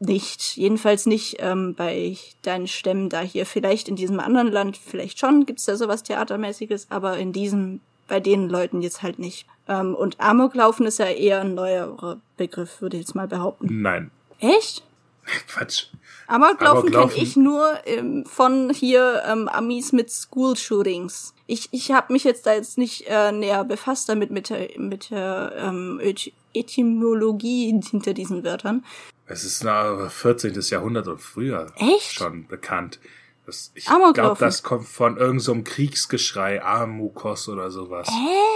nicht. 0.00 0.56
Jedenfalls 0.56 1.06
nicht 1.06 1.36
ähm, 1.38 1.74
bei 1.76 2.16
deinen 2.42 2.66
Stämmen 2.66 3.10
da 3.10 3.20
hier. 3.20 3.46
Vielleicht 3.46 3.88
in 3.88 3.94
diesem 3.94 4.18
anderen 4.18 4.50
Land, 4.50 4.76
vielleicht 4.76 5.20
schon, 5.20 5.46
gibt's 5.46 5.66
da 5.66 5.76
sowas 5.76 6.02
Theatermäßiges, 6.02 6.88
aber 6.90 7.16
in 7.16 7.32
diesem, 7.32 7.80
bei 8.08 8.18
den 8.18 8.48
Leuten 8.48 8.82
jetzt 8.82 9.04
halt 9.04 9.20
nicht. 9.20 9.46
Ähm, 9.68 9.94
und 9.94 10.18
Amoklaufen 10.20 10.86
ist 10.86 10.98
ja 10.98 11.06
eher 11.06 11.42
ein 11.42 11.54
neuerer 11.54 12.20
Begriff, 12.36 12.80
würde 12.80 12.96
ich 12.96 13.02
jetzt 13.02 13.14
mal 13.14 13.28
behaupten. 13.28 13.82
Nein. 13.82 14.10
Echt? 14.40 14.84
Quatsch. 15.46 15.88
Amoklaufen 16.26 16.90
kenne 16.90 17.12
ich 17.14 17.36
nur 17.36 17.78
ähm, 17.86 18.24
von 18.26 18.70
hier 18.70 19.22
ähm, 19.26 19.48
Amis 19.48 19.92
mit 19.92 20.10
School 20.10 20.56
Shootings. 20.56 21.34
Ich, 21.46 21.68
ich 21.72 21.90
habe 21.90 22.12
mich 22.12 22.24
jetzt 22.24 22.46
da 22.46 22.54
jetzt 22.54 22.76
nicht 22.78 23.06
äh, 23.08 23.32
näher 23.32 23.64
befasst 23.64 24.08
damit 24.08 24.30
mit 24.30 24.50
der, 24.50 24.68
mit 24.78 25.10
der 25.10 25.52
ähm, 25.56 26.00
Etymologie 26.54 27.74
hinter 27.82 28.12
diesen 28.12 28.44
Wörtern. 28.44 28.84
Es 29.26 29.44
ist 29.44 29.64
nach 29.64 30.10
14. 30.10 30.58
Jahrhundert 30.60 31.08
und 31.08 31.20
früher 31.20 31.72
Echt? 31.76 32.14
schon 32.14 32.46
bekannt. 32.46 32.98
Das, 33.46 33.70
ich 33.74 33.88
Amoklaufen. 33.88 34.14
glaube, 34.14 34.38
das 34.40 34.62
kommt 34.62 34.86
von 34.86 35.16
irgendeinem 35.16 35.40
so 35.40 35.62
Kriegsgeschrei, 35.62 36.62
Amukos 36.62 37.48
oder 37.48 37.70
sowas. 37.70 38.08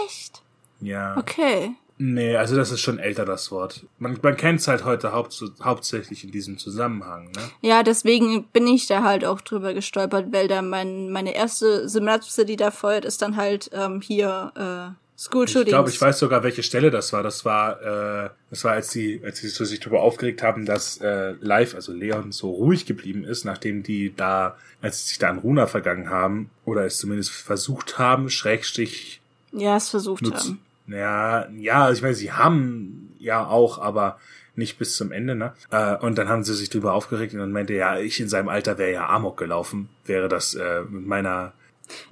Echt? 0.05 0.42
Ja. 0.83 1.17
Okay. 1.17 1.71
Nee, 1.99 2.37
also 2.37 2.57
das 2.57 2.73
ist 2.73 2.81
schon 2.81 2.99
älter, 2.99 3.25
das 3.25 3.51
Wort. 3.53 3.87
Man, 3.99 4.19
man 4.23 4.37
kennt 4.37 4.59
es 4.61 4.67
halt 4.67 4.85
heute 4.85 5.13
haupt, 5.13 5.41
hauptsächlich 5.63 6.25
in 6.25 6.33
diesem 6.33 6.59
Zusammenhang, 6.59 7.27
ne? 7.31 7.43
Ja, 7.61 7.83
deswegen 7.85 8.45
bin 8.53 8.67
ich 8.67 8.89
da 8.89 9.05
halt 9.05 9.25
auch 9.25 9.41
drüber 9.41 9.73
gestolpert, 9.73 10.33
weil 10.33 10.49
da 10.49 10.63
mein, 10.63 11.11
meine 11.11 11.35
erste 11.35 11.89
Synapse, 11.89 12.45
die 12.45 12.57
da 12.57 12.71
feuert, 12.73 13.05
ist 13.05 13.23
dann 13.23 13.37
halt 13.37 13.71
ähm, 13.73 14.01
hier 14.01 14.53
äh, 14.97 15.21
School 15.21 15.45
Ich 15.45 15.53
Shootings. 15.53 15.69
glaube, 15.69 15.91
ich 15.91 16.01
weiß 16.01 16.19
sogar, 16.19 16.43
welche 16.43 16.65
Stelle 16.65 16.91
das 16.91 17.13
war. 17.13 17.23
Das 17.23 17.45
war, 17.45 17.81
äh, 18.27 18.31
das 18.51 18.65
war, 18.65 18.73
als 18.73 18.91
sie, 18.91 19.21
als 19.25 19.39
sie 19.39 19.49
sich 19.49 19.79
darüber 19.79 20.01
aufgeregt 20.01 20.43
haben, 20.43 20.67
dass 20.67 20.97
äh, 21.01 21.35
Live, 21.41 21.77
also 21.77 21.93
Leon, 21.93 22.33
so 22.33 22.51
ruhig 22.51 22.85
geblieben 22.87 23.23
ist, 23.23 23.45
nachdem 23.45 23.85
die 23.85 24.13
da, 24.17 24.57
als 24.81 25.03
sie 25.03 25.09
sich 25.11 25.19
da 25.19 25.29
an 25.29 25.39
Runa 25.39 25.69
vergangen 25.69 26.11
haben, 26.11 26.51
oder 26.65 26.85
es 26.85 26.99
zumindest 26.99 27.31
versucht 27.31 27.99
haben, 28.01 28.29
Schrägstich 28.29 29.21
Ja, 29.53 29.77
es 29.77 29.89
versucht 29.91 30.23
nutz- 30.25 30.47
haben. 30.47 30.61
Ja, 30.87 31.49
ja, 31.51 31.91
ich 31.91 32.03
meine, 32.03 32.15
sie 32.15 32.33
haben 32.33 33.15
ja 33.19 33.47
auch, 33.47 33.79
aber 33.79 34.19
nicht 34.55 34.79
bis 34.79 34.97
zum 34.97 35.13
Ende, 35.13 35.35
ne? 35.35 35.55
Äh, 35.71 35.97
und 35.97 36.19
dann 36.19 36.29
haben 36.29 36.45
sie 36.45 36.55
sich 36.55 36.69
drüber 36.69 36.93
aufgeregt 36.93 37.33
und 37.33 37.41
dann 37.41 37.53
meinte, 37.53 37.73
ja, 37.73 37.99
ich 37.99 38.21
in 38.21 38.29
seinem 38.29 38.49
Alter 38.49 38.77
wäre 38.79 38.93
ja 38.93 39.09
Amok 39.09 39.37
gelaufen, 39.39 39.89
wäre 40.05 40.29
das 40.29 40.55
äh, 40.55 40.83
mit 40.83 41.07
meiner 41.07 41.53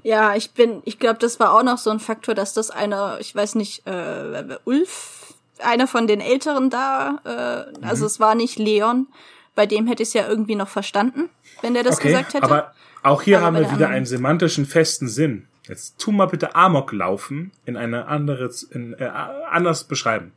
Ja, 0.02 0.34
ich 0.34 0.52
bin, 0.52 0.80
ich 0.84 0.98
glaube, 0.98 1.18
das 1.18 1.38
war 1.38 1.52
auch 1.52 1.62
noch 1.62 1.78
so 1.78 1.90
ein 1.90 2.00
Faktor, 2.00 2.34
dass 2.34 2.54
das 2.54 2.70
einer, 2.70 3.18
ich 3.20 3.34
weiß 3.34 3.56
nicht, 3.56 3.86
äh, 3.86 4.56
Ulf, 4.64 5.34
einer 5.58 5.86
von 5.86 6.06
den 6.06 6.20
Älteren 6.20 6.70
da, 6.70 7.20
äh, 7.24 7.78
Mhm. 7.78 7.84
also 7.84 8.06
es 8.06 8.20
war 8.20 8.34
nicht 8.34 8.58
Leon, 8.58 9.06
bei 9.54 9.66
dem 9.66 9.86
hätte 9.86 10.02
ich 10.02 10.08
es 10.10 10.14
ja 10.14 10.26
irgendwie 10.26 10.54
noch 10.54 10.68
verstanden, 10.68 11.28
wenn 11.60 11.74
der 11.74 11.82
das 11.82 11.98
gesagt 11.98 12.32
hätte. 12.32 12.44
Aber 12.44 12.72
auch 13.02 13.20
hier 13.20 13.38
Aber 13.38 13.46
haben 13.46 13.54
wir 13.56 13.62
der 13.64 13.72
wieder 13.72 13.88
einen 13.88 14.06
semantischen 14.06 14.64
festen 14.64 15.08
Sinn. 15.08 15.46
Jetzt 15.68 15.98
tu 15.98 16.12
mal 16.12 16.26
bitte 16.26 16.54
Amok 16.54 16.92
laufen 16.92 17.52
in 17.64 17.76
eine 17.76 18.06
andere, 18.06 18.50
in, 18.70 18.94
äh, 18.94 19.04
anders 19.04 19.84
beschreiben. 19.84 20.32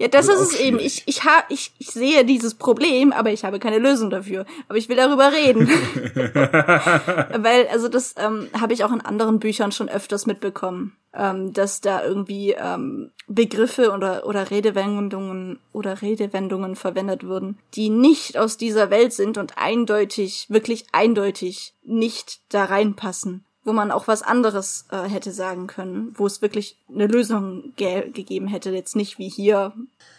Ja, 0.00 0.08
das 0.08 0.28
Wird 0.28 0.40
ist 0.40 0.52
es 0.54 0.60
eben. 0.60 0.78
Ich, 0.78 1.02
ich, 1.04 1.24
ha, 1.24 1.44
ich, 1.50 1.72
ich 1.78 1.90
sehe 1.90 2.24
dieses 2.24 2.54
Problem, 2.54 3.12
aber 3.12 3.32
ich 3.32 3.44
habe 3.44 3.58
keine 3.58 3.78
Lösung 3.78 4.08
dafür. 4.08 4.46
Aber 4.66 4.78
ich 4.78 4.88
will 4.88 4.96
darüber 4.96 5.30
reden. 5.30 5.68
Weil, 7.44 7.68
also 7.68 7.88
das 7.88 8.14
ähm, 8.16 8.48
habe 8.58 8.72
ich 8.72 8.82
auch 8.82 8.92
in 8.92 9.02
anderen 9.02 9.40
Büchern 9.40 9.72
schon 9.72 9.90
öfters 9.90 10.24
mitbekommen, 10.24 10.96
ähm, 11.12 11.52
dass 11.52 11.82
da 11.82 12.02
irgendwie 12.02 12.52
ähm, 12.52 13.10
Begriffe 13.28 13.92
oder, 13.92 14.26
oder 14.26 14.50
Redewendungen 14.50 15.58
oder 15.74 16.00
Redewendungen 16.00 16.76
verwendet 16.76 17.26
wurden, 17.26 17.58
die 17.74 17.90
nicht 17.90 18.38
aus 18.38 18.56
dieser 18.56 18.88
Welt 18.88 19.12
sind 19.12 19.36
und 19.36 19.58
eindeutig, 19.58 20.46
wirklich 20.48 20.86
eindeutig 20.92 21.74
nicht 21.84 22.40
da 22.48 22.64
reinpassen 22.64 23.44
wo 23.64 23.72
man 23.72 23.90
auch 23.90 24.08
was 24.08 24.22
anderes 24.22 24.86
äh, 24.90 25.08
hätte 25.08 25.32
sagen 25.32 25.66
können, 25.66 26.14
wo 26.16 26.26
es 26.26 26.40
wirklich 26.40 26.78
eine 26.92 27.06
Lösung 27.06 27.74
ge 27.76 28.10
gegeben 28.10 28.46
hätte, 28.46 28.70
jetzt 28.70 28.96
nicht 28.96 29.18
wie 29.18 29.28
hier. 29.28 29.72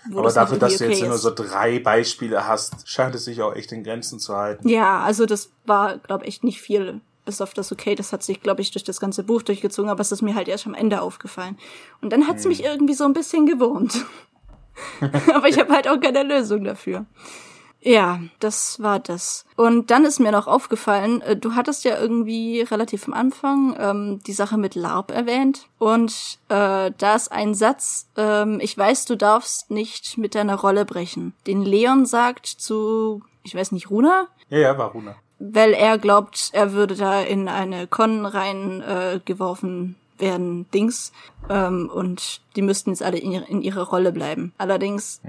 Wo 0.10 0.20
Aber 0.20 0.28
das 0.28 0.36
dafür, 0.36 0.60
dass 0.60 0.74
irgendwie 0.74 0.86
du 0.86 0.90
jetzt 0.92 1.00
okay 1.00 1.08
nur 1.08 1.16
ist. 1.16 1.22
so 1.24 1.50
drei 1.50 1.80
Beispiele 1.80 2.48
hast, 2.48 2.88
scheint 2.88 3.16
es 3.16 3.26
sich 3.26 3.42
auch 3.42 3.56
echt 3.56 3.72
in 3.72 3.84
Grenzen 3.84 4.20
zu 4.20 4.36
halten. 4.36 4.68
Ja, 4.68 5.02
also 5.02 5.26
das 5.26 5.52
war, 5.66 5.98
glaube 5.98 6.26
ich, 6.26 6.44
nicht 6.44 6.62
viel. 6.62 7.02
Bis 7.26 7.42
auf 7.42 7.54
das 7.54 7.72
Okay, 7.72 7.94
das 7.96 8.14
hat 8.14 8.24
sich, 8.24 8.42
glaube 8.42 8.62
ich, 8.62 8.72
durch 8.72 8.84
das 8.84 9.00
ganze 9.00 9.24
Buch 9.24 9.44
durchgezogen, 9.44 9.92
aber 9.92 10.02
es 10.02 10.12
ist 10.12 10.22
mir 10.22 10.36
halt 10.36 10.48
erst 10.48 10.66
am 10.66 10.74
Ende 10.74 11.02
aufgefallen. 11.02 11.58
Und 12.02 12.12
dann 12.12 12.28
hat's 12.28 12.46
mich 12.46 12.64
irgendwie 12.64 12.96
so 12.96 13.06
ein 13.06 13.14
bisschen 13.14 13.46
gewurmt. 13.46 14.06
aber 15.34 15.48
ich 15.48 15.58
habe 15.60 15.74
halt 15.74 15.88
auch 15.88 16.00
keine 16.00 16.24
Lösung 16.24 16.64
dafür. 16.64 17.06
Ja, 17.84 18.20
das 18.40 18.82
war 18.82 19.00
das. 19.00 19.46
Und 19.56 19.90
dann 19.90 20.06
ist 20.06 20.20
mir 20.20 20.32
noch 20.32 20.48
aufgefallen, 20.48 21.22
äh, 21.22 21.36
du 21.36 21.56
hattest 21.56 21.84
ja 21.84 22.00
irgendwie 22.00 22.62
relativ 22.62 23.08
am 23.08 23.14
Anfang 23.14 23.76
ähm, 23.80 24.20
die 24.26 24.34
Sache 24.34 24.58
mit 24.58 24.76
LARP 24.76 25.12
erwähnt. 25.12 25.68
Und 25.80 26.40
äh, 26.50 26.92
da 26.96 27.16
ist 27.16 27.32
ein 27.32 27.56
Satz, 27.56 28.08
ähm, 28.18 28.60
ich 28.62 28.78
weiß, 28.78 29.06
du 29.06 29.18
darfst 29.18 29.72
nicht 29.72 30.18
mit 30.18 30.36
deiner 30.36 30.56
Rolle 30.56 30.86
brechen. 30.86 31.34
Den 31.48 31.64
Leon 31.64 32.06
sagt 32.06 32.46
zu, 32.46 33.24
ich 33.44 33.56
weiß 33.56 33.72
nicht, 33.72 33.90
Runa? 33.90 34.28
Ja, 34.50 34.60
ja, 34.60 34.78
war 34.78 34.92
Runa. 34.92 35.16
weil 35.40 35.74
er 35.74 35.98
glaubt, 35.98 36.50
er 36.54 36.74
würde 36.74 36.96
da 36.96 37.22
in 37.22 37.48
eine 37.48 37.88
Con 37.88 38.28
rein 38.28 38.82
äh, 38.82 39.20
geworfen 39.26 39.96
werden, 40.22 40.70
Dings. 40.72 41.12
Ähm, 41.50 41.90
und 41.94 42.42
die 42.56 42.62
müssten 42.62 42.92
jetzt 42.92 43.04
alle 43.04 43.18
in, 43.18 43.32
ihre- 43.32 43.46
in 43.50 43.62
ihrer 43.62 43.84
Rolle 43.88 44.12
bleiben. 44.12 44.54
Allerdings 44.58 45.22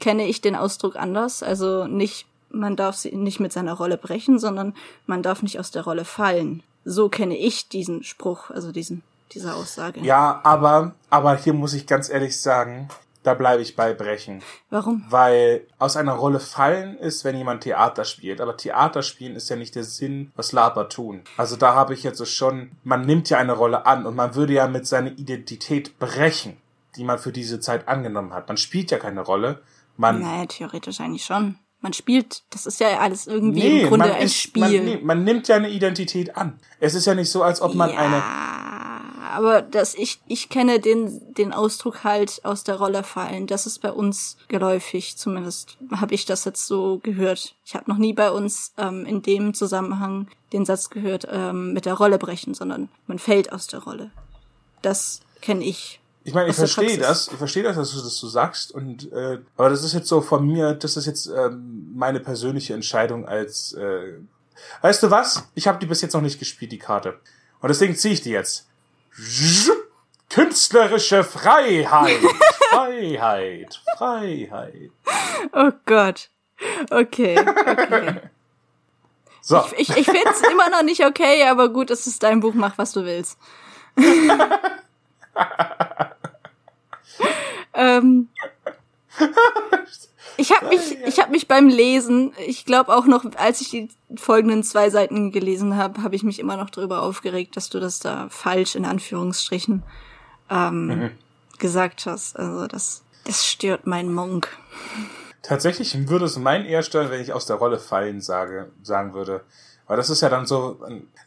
kenne 0.00 0.26
ich 0.26 0.40
den 0.40 0.56
Ausdruck 0.56 0.96
anders. 0.96 1.42
Also 1.42 1.86
nicht, 1.86 2.26
man 2.50 2.74
darf 2.76 2.96
sie 2.96 3.14
nicht 3.14 3.38
mit 3.40 3.52
seiner 3.52 3.74
Rolle 3.74 3.98
brechen, 3.98 4.38
sondern 4.38 4.74
man 5.06 5.22
darf 5.22 5.42
nicht 5.42 5.60
aus 5.60 5.70
der 5.70 5.84
Rolle 5.84 6.04
fallen. 6.04 6.62
So 6.84 7.08
kenne 7.08 7.36
ich 7.36 7.68
diesen 7.68 8.02
Spruch, 8.02 8.50
also 8.50 8.72
diesen, 8.72 9.02
diese 9.32 9.54
Aussage. 9.54 10.00
Ja, 10.00 10.40
aber, 10.42 10.94
aber 11.10 11.36
hier 11.36 11.52
muss 11.52 11.74
ich 11.74 11.86
ganz 11.86 12.08
ehrlich 12.08 12.40
sagen, 12.40 12.88
da 13.22 13.34
bleibe 13.34 13.62
ich 13.62 13.76
bei 13.76 13.92
Brechen. 13.94 14.42
Warum? 14.70 15.04
Weil 15.10 15.66
aus 15.78 15.96
einer 15.96 16.12
Rolle 16.14 16.40
fallen 16.40 16.96
ist, 16.98 17.24
wenn 17.24 17.36
jemand 17.36 17.62
Theater 17.64 18.04
spielt. 18.04 18.40
Aber 18.40 18.56
Theater 18.56 19.02
spielen 19.02 19.34
ist 19.36 19.50
ja 19.50 19.56
nicht 19.56 19.74
der 19.74 19.84
Sinn, 19.84 20.32
was 20.36 20.52
Laber 20.52 20.88
tun. 20.88 21.22
Also 21.36 21.56
da 21.56 21.74
habe 21.74 21.94
ich 21.94 22.02
jetzt 22.04 22.18
so 22.18 22.24
schon, 22.24 22.70
man 22.84 23.02
nimmt 23.02 23.28
ja 23.30 23.38
eine 23.38 23.52
Rolle 23.52 23.86
an 23.86 24.06
und 24.06 24.14
man 24.14 24.34
würde 24.34 24.52
ja 24.54 24.68
mit 24.68 24.86
seiner 24.86 25.10
Identität 25.10 25.98
brechen, 25.98 26.56
die 26.96 27.04
man 27.04 27.18
für 27.18 27.32
diese 27.32 27.60
Zeit 27.60 27.88
angenommen 27.88 28.32
hat. 28.32 28.48
Man 28.48 28.56
spielt 28.56 28.90
ja 28.90 28.98
keine 28.98 29.20
Rolle. 29.20 29.62
Man, 29.96 30.20
Naja, 30.20 30.46
theoretisch 30.46 31.00
eigentlich 31.00 31.24
schon. 31.24 31.58
Man 31.80 31.92
spielt, 31.92 32.42
das 32.50 32.66
ist 32.66 32.80
ja 32.80 32.98
alles 32.98 33.26
irgendwie 33.28 33.82
im 33.82 33.88
Grunde 33.88 34.06
man 34.08 34.16
ein 34.16 34.22
ist- 34.22 34.34
Spiel. 34.36 34.62
Man, 34.62 34.84
nee, 34.84 34.98
man 35.02 35.22
nimmt 35.24 35.46
ja 35.48 35.56
eine 35.56 35.68
Identität 35.70 36.36
an. 36.36 36.58
Es 36.80 36.94
ist 36.94 37.06
ja 37.06 37.14
nicht 37.14 37.30
so, 37.30 37.42
als 37.44 37.60
ob 37.62 37.74
man 37.74 37.90
ja, 37.90 37.98
eine, 37.98 38.22
aber 39.30 39.62
das 39.62 39.94
ich 39.94 40.20
ich 40.26 40.48
kenne 40.48 40.80
den 40.80 41.34
den 41.34 41.52
Ausdruck 41.52 42.04
halt 42.04 42.44
aus 42.44 42.64
der 42.64 42.76
Rolle 42.76 43.02
fallen. 43.02 43.46
Das 43.46 43.66
ist 43.66 43.80
bei 43.80 43.92
uns 43.92 44.36
geläufig, 44.48 45.16
zumindest 45.16 45.76
habe 45.92 46.14
ich 46.14 46.24
das 46.24 46.44
jetzt 46.44 46.66
so 46.66 46.98
gehört. 47.02 47.54
Ich 47.64 47.74
habe 47.74 47.90
noch 47.90 47.98
nie 47.98 48.12
bei 48.12 48.30
uns 48.30 48.72
ähm, 48.78 49.06
in 49.06 49.22
dem 49.22 49.54
Zusammenhang 49.54 50.28
den 50.52 50.64
Satz 50.64 50.90
gehört 50.90 51.26
ähm, 51.30 51.72
mit 51.72 51.86
der 51.86 51.94
Rolle 51.94 52.18
brechen, 52.18 52.54
sondern 52.54 52.88
man 53.06 53.18
fällt 53.18 53.52
aus 53.52 53.66
der 53.66 53.80
Rolle. 53.80 54.10
Das 54.82 55.20
kenne 55.40 55.64
ich. 55.64 56.00
Ich 56.24 56.34
meine, 56.34 56.50
ich 56.50 56.56
verstehe 56.56 56.98
das, 56.98 57.28
ich 57.28 57.38
verstehe 57.38 57.62
das, 57.62 57.76
dass 57.76 57.92
du 57.92 58.02
das 58.02 58.16
so 58.16 58.28
sagst, 58.28 58.72
und 58.72 59.10
äh, 59.12 59.38
aber 59.56 59.70
das 59.70 59.82
ist 59.82 59.94
jetzt 59.94 60.08
so 60.08 60.20
von 60.20 60.46
mir, 60.46 60.74
das 60.74 60.96
ist 60.96 61.06
jetzt 61.06 61.26
ähm, 61.26 61.92
meine 61.94 62.20
persönliche 62.20 62.74
Entscheidung 62.74 63.26
als 63.26 63.72
äh, 63.72 64.18
weißt 64.82 65.02
du 65.02 65.10
was? 65.10 65.48
Ich 65.54 65.66
habe 65.66 65.78
die 65.78 65.86
bis 65.86 66.02
jetzt 66.02 66.12
noch 66.12 66.20
nicht 66.20 66.38
gespielt, 66.38 66.72
die 66.72 66.78
Karte. 66.78 67.18
Und 67.60 67.68
deswegen 67.68 67.96
ziehe 67.96 68.14
ich 68.14 68.20
die 68.20 68.30
jetzt. 68.30 68.66
Künstlerische 70.30 71.24
Freiheit. 71.24 72.20
Freiheit. 72.70 73.80
Freiheit. 73.96 74.90
Oh 75.52 75.72
Gott. 75.86 76.30
Okay. 76.90 77.38
okay. 77.38 78.20
So. 79.40 79.64
Ich, 79.78 79.88
ich 79.96 80.04
finde 80.04 80.28
es 80.30 80.42
immer 80.42 80.68
noch 80.68 80.82
nicht 80.82 81.04
okay, 81.04 81.44
aber 81.44 81.70
gut, 81.70 81.90
es 81.90 82.06
ist 82.06 82.22
dein 82.22 82.40
Buch, 82.40 82.52
mach 82.54 82.76
was 82.76 82.92
du 82.92 83.04
willst. 83.04 83.38
ähm, 87.74 88.28
ich 90.36 90.52
habe 90.52 90.68
mich, 90.68 90.98
ich 91.06 91.20
habe 91.20 91.30
mich 91.30 91.48
beim 91.48 91.68
Lesen, 91.68 92.32
ich 92.46 92.64
glaube 92.64 92.94
auch 92.94 93.06
noch, 93.06 93.24
als 93.36 93.60
ich 93.60 93.70
die 93.70 93.88
folgenden 94.16 94.62
zwei 94.62 94.90
Seiten 94.90 95.32
gelesen 95.32 95.76
habe, 95.76 96.02
habe 96.02 96.16
ich 96.16 96.22
mich 96.22 96.38
immer 96.38 96.56
noch 96.56 96.70
darüber 96.70 97.02
aufgeregt, 97.02 97.56
dass 97.56 97.70
du 97.70 97.80
das 97.80 97.98
da 97.98 98.28
falsch 98.30 98.74
in 98.74 98.84
Anführungsstrichen 98.84 99.82
ähm, 100.50 101.10
gesagt 101.58 102.06
hast. 102.06 102.38
Also 102.38 102.66
das, 102.66 103.02
das 103.24 103.46
stört 103.46 103.86
meinen 103.86 104.12
Monk. 104.12 104.48
Tatsächlich 105.42 106.08
würde 106.08 106.26
es 106.26 106.36
mein 106.38 106.64
eher 106.64 106.82
stören, 106.82 107.10
wenn 107.10 107.20
ich 107.20 107.32
aus 107.32 107.46
der 107.46 107.56
Rolle 107.56 107.78
fallen 107.78 108.20
sage, 108.20 108.70
sagen 108.82 109.14
würde. 109.14 109.42
Weil 109.86 109.96
das 109.96 110.10
ist 110.10 110.20
ja 110.20 110.28
dann 110.28 110.46
so, 110.46 110.78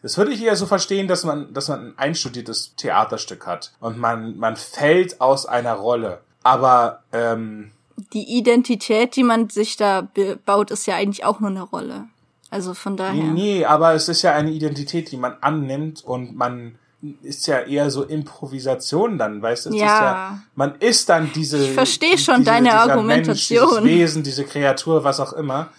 das 0.04 0.18
würde 0.18 0.32
ich 0.32 0.44
eher 0.44 0.56
so 0.56 0.68
verstehen, 0.68 1.08
dass 1.08 1.24
man, 1.24 1.54
dass 1.54 1.68
man 1.68 1.88
ein 1.88 1.98
einstudiertes 1.98 2.76
Theaterstück 2.76 3.48
hat 3.48 3.74
und 3.80 3.98
man, 3.98 4.38
man 4.38 4.56
fällt 4.56 5.20
aus 5.20 5.48
einer 5.48 5.74
Rolle. 5.74 6.22
Aber 6.44 7.04
ähm, 7.12 7.72
Die 8.14 8.38
Identität, 8.38 9.16
die 9.16 9.24
man 9.24 9.50
sich 9.50 9.78
da 9.78 10.08
baut, 10.46 10.72
ist 10.72 10.88
ja 10.88 10.96
eigentlich 10.96 11.26
auch 11.26 11.40
nur 11.40 11.50
eine 11.50 11.64
Rolle. 11.64 12.06
Also 12.50 12.74
von 12.74 12.98
daher. 12.98 13.24
nee, 13.24 13.64
aber 13.64 13.94
es 13.94 14.10
ist 14.10 14.24
ja 14.24 14.34
eine 14.34 14.52
Identität, 14.52 15.12
die 15.12 15.18
man 15.18 15.38
annimmt 15.40 16.04
und 16.04 16.36
man 16.36 16.76
ist 17.24 17.48
ja 17.48 17.60
eher 17.60 17.90
so 17.90 18.04
Improvisation 18.04 19.18
dann, 19.18 19.42
weißt 19.42 19.68
du? 19.68 19.74
Ja. 19.74 19.86
Ja, 19.86 20.40
man 20.56 20.76
ist 20.80 21.10
dann 21.10 21.32
diese. 21.34 21.58
Ich 21.64 21.72
verstehe 21.72 22.18
schon 22.18 22.38
diese, 22.38 22.52
deine 22.52 22.74
Argumentation. 22.74 23.66
Mensch, 23.66 23.84
dieses 23.84 23.84
Wesen, 23.84 24.24
diese 24.24 24.44
Kreatur, 24.44 25.04
was 25.04 25.20
auch 25.20 25.34
immer. 25.34 25.70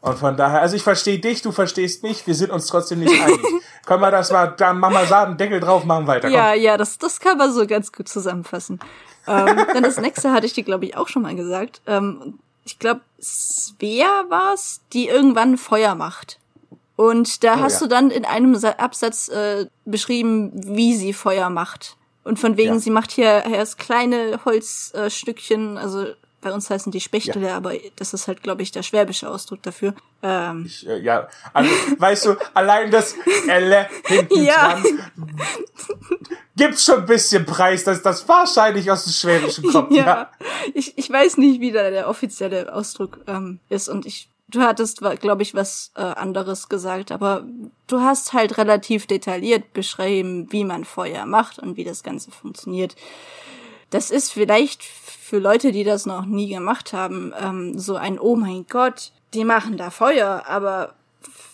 Und 0.00 0.18
von 0.18 0.36
daher, 0.36 0.62
also 0.62 0.76
ich 0.76 0.82
verstehe 0.82 1.18
dich, 1.18 1.42
du 1.42 1.52
verstehst 1.52 2.02
mich, 2.02 2.26
wir 2.26 2.34
sind 2.34 2.50
uns 2.50 2.66
trotzdem 2.66 3.00
nicht 3.00 3.20
einig. 3.20 3.38
Können 3.86 4.02
wir 4.02 4.10
das 4.10 4.30
mal, 4.30 4.48
dann 4.56 4.78
machen 4.78 4.94
wir 4.94 5.06
sagen, 5.06 5.36
Deckel 5.36 5.60
drauf, 5.60 5.84
machen 5.84 6.06
weiter. 6.06 6.28
Komm. 6.28 6.36
Ja, 6.36 6.54
ja, 6.54 6.76
das, 6.76 6.98
das 6.98 7.18
kann 7.20 7.38
man 7.38 7.52
so 7.52 7.66
ganz 7.66 7.92
gut 7.92 8.08
zusammenfassen. 8.08 8.78
ähm, 9.26 9.46
dann 9.72 9.82
das 9.82 9.98
nächste 9.98 10.32
hatte 10.32 10.46
ich 10.46 10.52
dir, 10.52 10.64
glaube 10.64 10.84
ich, 10.84 10.96
auch 10.96 11.08
schon 11.08 11.22
mal 11.22 11.34
gesagt. 11.34 11.80
Ähm, 11.86 12.38
ich 12.64 12.78
glaube, 12.78 13.00
Svea 13.20 14.24
war's, 14.28 14.80
die 14.92 15.08
irgendwann 15.08 15.56
Feuer 15.56 15.94
macht. 15.94 16.38
Und 16.96 17.42
da 17.44 17.54
Oh, 17.54 17.60
hast 17.60 17.80
ja. 17.80 17.86
du 17.86 17.88
dann 17.88 18.10
in 18.10 18.24
einem 18.26 18.54
Sa- 18.56 18.72
Absatz 18.78 19.28
äh, 19.28 19.66
beschrieben, 19.86 20.50
wie 20.54 20.94
sie 20.94 21.12
Feuer 21.14 21.48
macht. 21.50 21.96
Und 22.22 22.38
von 22.38 22.56
wegen, 22.58 22.74
Ja. 22.74 22.78
sie 22.78 22.90
macht 22.90 23.10
hier 23.12 23.44
erst 23.46 23.78
kleine 23.78 24.40
Holzstückchen, 24.44 25.76
äh, 25.76 25.80
also 25.80 26.06
bei 26.40 26.52
uns 26.52 26.70
heißen 26.70 26.90
die 26.92 27.00
Spechtele, 27.00 27.52
aber 27.52 27.72
das 27.96 28.14
ist 28.14 28.28
halt, 28.28 28.42
glaube 28.42 28.62
ich, 28.62 28.70
der 28.70 28.82
schwäbische 28.82 29.28
Ausdruck 29.28 29.62
dafür. 29.62 29.94
Ähm, 30.22 30.64
Ich, 30.66 30.86
äh, 30.86 30.98
ja, 31.00 31.28
also, 31.52 31.70
weißt 31.98 32.26
du, 32.26 32.36
allein 32.54 32.90
das 32.90 33.14
Elle 33.48 33.88
hinten 34.06 34.42
Ja. 34.44 34.72
dran 34.80 35.00
gibt 36.56 36.78
schon 36.78 37.00
ein 37.00 37.06
bisschen 37.06 37.46
Preis, 37.46 37.84
dass 37.84 38.02
das 38.02 38.28
wahrscheinlich 38.28 38.90
aus 38.90 39.04
dem 39.04 39.12
Schwäbischen 39.12 39.64
kommt. 39.70 39.92
Ja. 39.94 40.04
ja, 40.04 40.30
Ich, 40.74 40.96
ich 40.98 41.10
weiß 41.10 41.38
nicht, 41.38 41.60
wie 41.60 41.72
da 41.72 41.88
der 41.90 42.08
offizielle 42.08 42.74
Ausdruck 42.74 43.20
ähm, 43.26 43.60
ist 43.70 43.88
und 43.88 44.04
ich, 44.04 44.28
du 44.48 44.60
hattest, 44.60 45.00
glaube 45.20 45.42
ich, 45.42 45.54
was 45.54 45.90
äh, 45.96 46.02
anderes 46.02 46.68
gesagt, 46.68 47.12
aber 47.12 47.44
du 47.86 48.00
hast 48.00 48.32
halt 48.34 48.58
relativ 48.58 49.06
detailliert 49.06 49.72
beschrieben, 49.72 50.48
wie 50.50 50.64
man 50.64 50.84
Feuer 50.84 51.24
macht 51.24 51.58
und 51.58 51.76
wie 51.78 51.84
das 51.84 52.02
Ganze 52.02 52.30
funktioniert. 52.30 52.94
Das 53.90 54.10
ist 54.10 54.32
vielleicht 54.32 54.82
für 54.82 55.38
Leute, 55.38 55.72
die 55.72 55.84
das 55.84 56.06
noch 56.06 56.24
nie 56.24 56.48
gemacht 56.48 56.92
haben, 56.92 57.32
ähm, 57.40 57.78
so 57.78 57.96
ein 57.96 58.18
Oh 58.18 58.36
mein 58.36 58.66
Gott, 58.68 59.12
die 59.34 59.44
machen 59.44 59.76
da 59.76 59.90
Feuer, 59.90 60.44
aber 60.46 60.94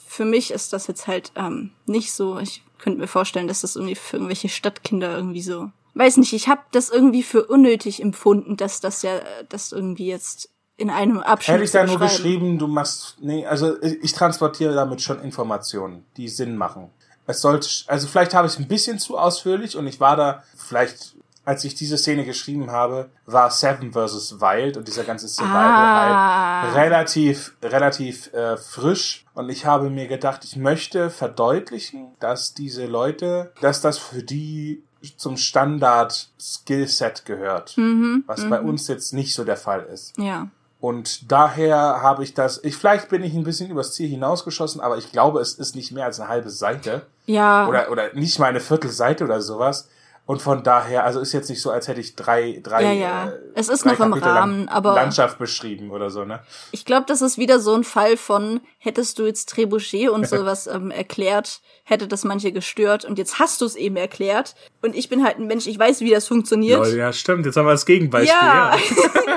für 0.06 0.24
mich 0.24 0.50
ist 0.50 0.72
das 0.72 0.86
jetzt 0.86 1.06
halt 1.06 1.32
ähm, 1.36 1.72
nicht 1.86 2.12
so. 2.12 2.38
Ich 2.38 2.62
könnte 2.78 3.00
mir 3.00 3.06
vorstellen, 3.08 3.48
dass 3.48 3.62
das 3.62 3.76
irgendwie 3.76 3.94
für 3.94 4.16
irgendwelche 4.16 4.48
Stadtkinder 4.48 5.14
irgendwie 5.14 5.42
so. 5.42 5.70
Weiß 5.94 6.18
nicht, 6.18 6.32
ich 6.32 6.48
habe 6.48 6.60
das 6.72 6.90
irgendwie 6.90 7.22
für 7.22 7.46
unnötig 7.46 8.02
empfunden, 8.02 8.56
dass 8.56 8.80
das 8.80 9.02
ja 9.02 9.20
das 9.48 9.72
irgendwie 9.72 10.06
jetzt 10.06 10.50
in 10.76 10.90
einem 10.90 11.20
Abschnitt 11.20 11.54
Hätte 11.54 11.64
ich 11.64 11.70
da 11.70 11.86
nur 11.86 11.98
geschrieben, 11.98 12.58
du 12.58 12.66
machst, 12.66 13.16
nee, 13.20 13.46
also 13.46 13.80
ich 13.82 14.12
transportiere 14.12 14.74
damit 14.74 15.00
schon 15.00 15.20
Informationen, 15.20 16.04
die 16.16 16.28
Sinn 16.28 16.56
machen. 16.56 16.90
Es 17.26 17.40
sollte, 17.40 17.68
also 17.86 18.06
vielleicht 18.06 18.34
habe 18.34 18.46
ich 18.46 18.54
es 18.54 18.58
ein 18.58 18.68
bisschen 18.68 18.98
zu 18.98 19.18
ausführlich 19.18 19.76
und 19.76 19.86
ich 19.86 20.00
war 20.00 20.16
da, 20.16 20.44
vielleicht, 20.56 21.16
als 21.46 21.64
ich 21.64 21.74
diese 21.74 21.96
Szene 21.96 22.24
geschrieben 22.24 22.70
habe, 22.70 23.08
war 23.24 23.50
Seven 23.50 23.92
vs. 23.92 24.40
Wild 24.40 24.76
und 24.76 24.86
dieser 24.86 25.04
ganze 25.04 25.28
Survival 25.28 25.54
Ah. 25.64 26.62
halt 26.62 26.74
relativ, 26.76 27.54
relativ 27.62 28.32
äh, 28.34 28.56
frisch 28.58 29.24
und 29.34 29.48
ich 29.48 29.64
habe 29.64 29.88
mir 29.88 30.06
gedacht, 30.08 30.44
ich 30.44 30.56
möchte 30.56 31.08
verdeutlichen, 31.08 32.08
dass 32.20 32.52
diese 32.52 32.84
Leute, 32.86 33.52
dass 33.62 33.80
das 33.80 33.96
für 33.96 34.22
die 34.22 34.82
zum 35.16 35.36
Standard 35.36 36.30
Skillset 36.40 37.24
gehört, 37.24 37.76
Mhm, 37.76 38.24
was 38.26 38.44
bei 38.50 38.60
uns 38.60 38.88
jetzt 38.88 39.12
nicht 39.14 39.34
so 39.34 39.44
der 39.44 39.56
Fall 39.56 39.84
ist. 39.84 40.18
Ja. 40.18 40.48
Und 40.80 41.30
daher 41.32 41.76
habe 42.02 42.22
ich 42.24 42.34
das, 42.34 42.62
ich, 42.64 42.76
vielleicht 42.76 43.08
bin 43.08 43.22
ich 43.22 43.32
ein 43.34 43.44
bisschen 43.44 43.70
übers 43.70 43.92
Ziel 43.94 44.08
hinausgeschossen, 44.08 44.80
aber 44.80 44.98
ich 44.98 45.10
glaube, 45.12 45.40
es 45.40 45.54
ist 45.54 45.74
nicht 45.76 45.92
mehr 45.92 46.04
als 46.04 46.18
eine 46.20 46.28
halbe 46.28 46.50
Seite. 46.50 47.06
Ja. 47.26 47.66
Oder, 47.68 47.90
oder 47.90 48.12
nicht 48.14 48.38
mal 48.38 48.46
eine 48.46 48.60
Viertelseite 48.60 49.24
oder 49.24 49.40
sowas. 49.40 49.88
Und 50.26 50.42
von 50.42 50.64
daher, 50.64 51.04
also 51.04 51.20
ist 51.20 51.32
jetzt 51.32 51.48
nicht 51.48 51.62
so, 51.62 51.70
als 51.70 51.86
hätte 51.86 52.00
ich 52.00 52.16
drei, 52.16 52.58
drei, 52.60 52.82
Ja, 52.82 52.92
ja. 52.92 53.28
äh, 53.28 53.32
Es 53.54 53.68
ist 53.68 53.84
noch 53.86 53.92
im 53.92 53.98
Kapitel 54.10 54.26
lang 54.26 54.36
Rahmen, 54.36 54.68
aber- 54.68 54.94
Landschaft 54.94 55.38
beschrieben 55.38 55.92
oder 55.92 56.10
so, 56.10 56.24
ne? 56.24 56.40
Ich 56.72 56.84
glaube, 56.84 57.04
das 57.06 57.22
ist 57.22 57.38
wieder 57.38 57.60
so 57.60 57.74
ein 57.74 57.84
Fall 57.84 58.16
von, 58.16 58.60
hättest 58.78 59.20
du 59.20 59.24
jetzt 59.26 59.48
Trebuchet 59.50 60.08
und 60.08 60.26
sowas 60.28 60.66
ähm, 60.66 60.90
erklärt, 60.90 61.60
hätte 61.84 62.08
das 62.08 62.24
manche 62.24 62.50
gestört 62.50 63.04
und 63.04 63.18
jetzt 63.18 63.38
hast 63.38 63.60
du 63.60 63.64
es 63.66 63.76
eben 63.76 63.96
erklärt 63.96 64.56
und 64.86 64.96
ich 64.96 65.08
bin 65.08 65.22
halt 65.24 65.38
ein 65.38 65.46
Mensch, 65.46 65.66
ich 65.66 65.78
weiß, 65.78 66.00
wie 66.00 66.10
das 66.10 66.26
funktioniert. 66.26 66.78
Lol, 66.78 66.96
ja, 66.96 67.12
stimmt. 67.12 67.44
Jetzt 67.44 67.56
haben 67.56 67.66
wir 67.66 67.72
das 67.72 67.84
Gegenbeispiel. 67.84 68.32
ja. 68.32 68.76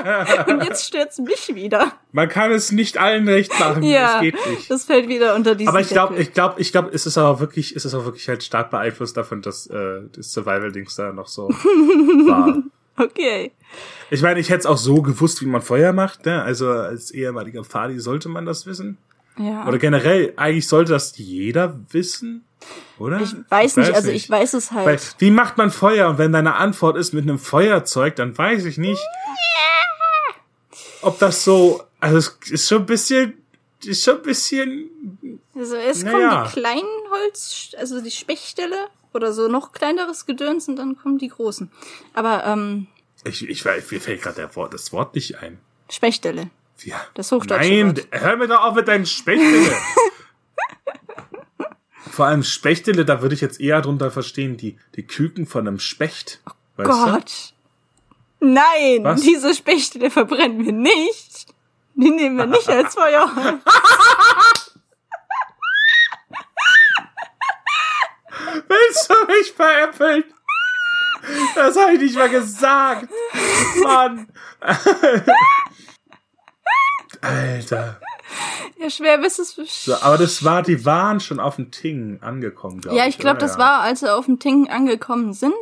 ja. 0.04 0.46
und 0.48 0.64
jetzt 0.64 0.86
stört's 0.86 1.18
mich 1.18 1.54
wieder. 1.54 1.92
Man 2.12 2.28
kann 2.28 2.50
es 2.52 2.72
nicht 2.72 2.98
allen 2.98 3.28
recht 3.28 3.58
machen. 3.58 3.82
Ja, 3.82 4.14
Das 4.14 4.20
geht 4.22 4.46
nicht. 4.48 4.70
das 4.70 4.84
fällt 4.84 5.08
wieder 5.08 5.34
unter 5.34 5.54
diesen 5.54 5.68
Aber 5.68 5.80
ich 5.80 5.88
glaube, 5.88 6.16
ich 6.16 6.32
glaube, 6.32 6.60
ich 6.60 6.72
glaube, 6.72 6.90
es 6.92 7.04
ist 7.04 7.18
aber 7.18 7.40
wirklich, 7.40 7.76
es 7.76 7.84
ist 7.84 7.94
auch 7.94 8.04
wirklich 8.04 8.28
halt 8.28 8.42
stark 8.42 8.70
beeinflusst 8.70 9.16
davon, 9.16 9.42
dass 9.42 9.66
äh, 9.66 10.02
das 10.12 10.32
Survival-Dings 10.32 10.94
da 10.96 11.12
noch 11.12 11.28
so 11.28 11.48
war. 12.28 12.62
Okay. 12.96 13.52
Ich 14.10 14.22
meine, 14.22 14.40
ich 14.40 14.50
hätte 14.50 14.60
es 14.60 14.66
auch 14.66 14.76
so 14.76 15.02
gewusst, 15.02 15.40
wie 15.42 15.46
man 15.46 15.62
Feuer 15.62 15.92
macht. 15.92 16.26
Ne? 16.26 16.42
Also 16.42 16.68
als 16.70 17.10
ehemaliger 17.10 17.64
Fadi 17.64 17.98
sollte 17.98 18.28
man 18.28 18.46
das 18.46 18.66
wissen. 18.66 18.98
Ja. 19.38 19.66
Oder 19.66 19.78
generell, 19.78 20.34
eigentlich 20.36 20.68
sollte 20.68 20.92
das 20.92 21.16
jeder 21.16 21.78
wissen, 21.90 22.44
oder? 22.98 23.20
ich 23.20 23.34
weiß 23.48 23.76
nicht, 23.78 23.94
also 23.94 24.10
ich 24.10 24.28
weiß 24.28 24.54
es 24.54 24.72
halt. 24.72 24.86
Weil, 24.86 24.98
wie 25.18 25.30
macht 25.30 25.56
man 25.56 25.70
Feuer? 25.70 26.08
Und 26.10 26.18
wenn 26.18 26.32
deine 26.32 26.54
Antwort 26.56 26.96
ist 26.96 27.12
mit 27.12 27.22
einem 27.24 27.38
Feuerzeug, 27.38 28.16
dann 28.16 28.36
weiß 28.36 28.64
ich 28.66 28.78
nicht, 28.78 29.00
ob 31.02 31.18
das 31.18 31.44
so, 31.44 31.82
also 32.00 32.18
es 32.18 32.36
ist 32.50 32.68
schon 32.68 32.80
ein 32.80 32.86
bisschen, 32.86 33.42
ist 33.84 34.04
schon 34.04 34.16
ein 34.16 34.22
bisschen, 34.22 35.40
Also 35.54 35.76
es 35.76 36.02
Naja. 36.04 36.18
kommen 36.28 36.44
die 36.44 36.52
kleinen 36.60 37.10
Holz, 37.10 37.70
also 37.78 38.00
die 38.00 38.10
Spechtele 38.10 38.76
oder 39.12 39.32
so 39.32 39.48
noch 39.48 39.72
kleineres 39.72 40.26
Gedöns 40.26 40.68
und 40.68 40.76
dann 40.76 40.96
kommen 40.96 41.18
die 41.18 41.28
großen. 41.28 41.70
Aber 42.14 42.44
ähm, 42.46 42.86
ich, 43.24 43.48
ich 43.48 43.64
weiß, 43.64 43.90
mir 43.90 44.00
fällt 44.00 44.22
gerade 44.22 44.36
der 44.36 44.56
Wort, 44.56 44.74
das 44.74 44.92
Wort 44.92 45.14
nicht 45.14 45.38
ein. 45.38 45.58
Spechtele. 45.90 46.50
Ja. 46.82 47.00
Das 47.14 47.32
hochdeutsche 47.32 47.68
Nein, 47.68 47.96
Wort. 47.96 48.06
hör 48.10 48.36
mir 48.36 48.48
doch 48.48 48.62
auf 48.62 48.74
mit 48.74 48.88
deinen 48.88 49.06
Spechtele. 49.06 49.72
Vor 52.20 52.26
allem 52.26 52.42
Spechtele, 52.42 53.06
da 53.06 53.22
würde 53.22 53.34
ich 53.34 53.40
jetzt 53.40 53.62
eher 53.62 53.80
drunter 53.80 54.10
verstehen, 54.10 54.58
die, 54.58 54.76
die 54.94 55.06
Küken 55.06 55.46
von 55.46 55.66
einem 55.66 55.78
Specht. 55.78 56.42
Weißt 56.76 56.90
Gott. 56.90 57.54
Nein, 58.40 59.04
Was? 59.04 59.22
diese 59.22 59.54
Spechtele 59.54 60.10
verbrennen 60.10 60.62
wir 60.62 60.72
nicht. 60.72 61.46
Die 61.94 62.10
nehmen 62.10 62.36
wir 62.36 62.44
nicht 62.44 62.68
als 62.68 62.92
Feuer. 62.92 63.26
Du? 63.26 63.62
Willst 68.68 69.08
du 69.08 69.14
mich 69.26 69.52
veräppeln? 69.52 70.24
Das 71.54 71.74
habe 71.78 71.94
ich 71.94 72.00
nicht 72.02 72.16
mal 72.16 72.28
gesagt. 72.28 73.08
Mann. 73.82 74.28
Alter. 77.22 77.98
Ja, 78.80 78.88
schwer 78.88 79.22
ist 79.24 79.38
es. 79.38 79.54
So, 79.84 79.94
aber 80.00 80.16
das 80.16 80.42
war, 80.42 80.62
die 80.62 80.84
waren 80.86 81.20
schon 81.20 81.38
auf 81.38 81.56
dem 81.56 81.70
Ting 81.70 82.18
angekommen, 82.22 82.80
glaube 82.80 82.96
Ja, 82.96 83.06
ich 83.06 83.18
glaube, 83.18 83.38
das 83.38 83.58
war, 83.58 83.80
als 83.82 84.00
wir 84.02 84.16
auf 84.16 84.24
dem 84.24 84.38
Tinken 84.38 84.72
angekommen 84.72 85.34
sind. 85.34 85.52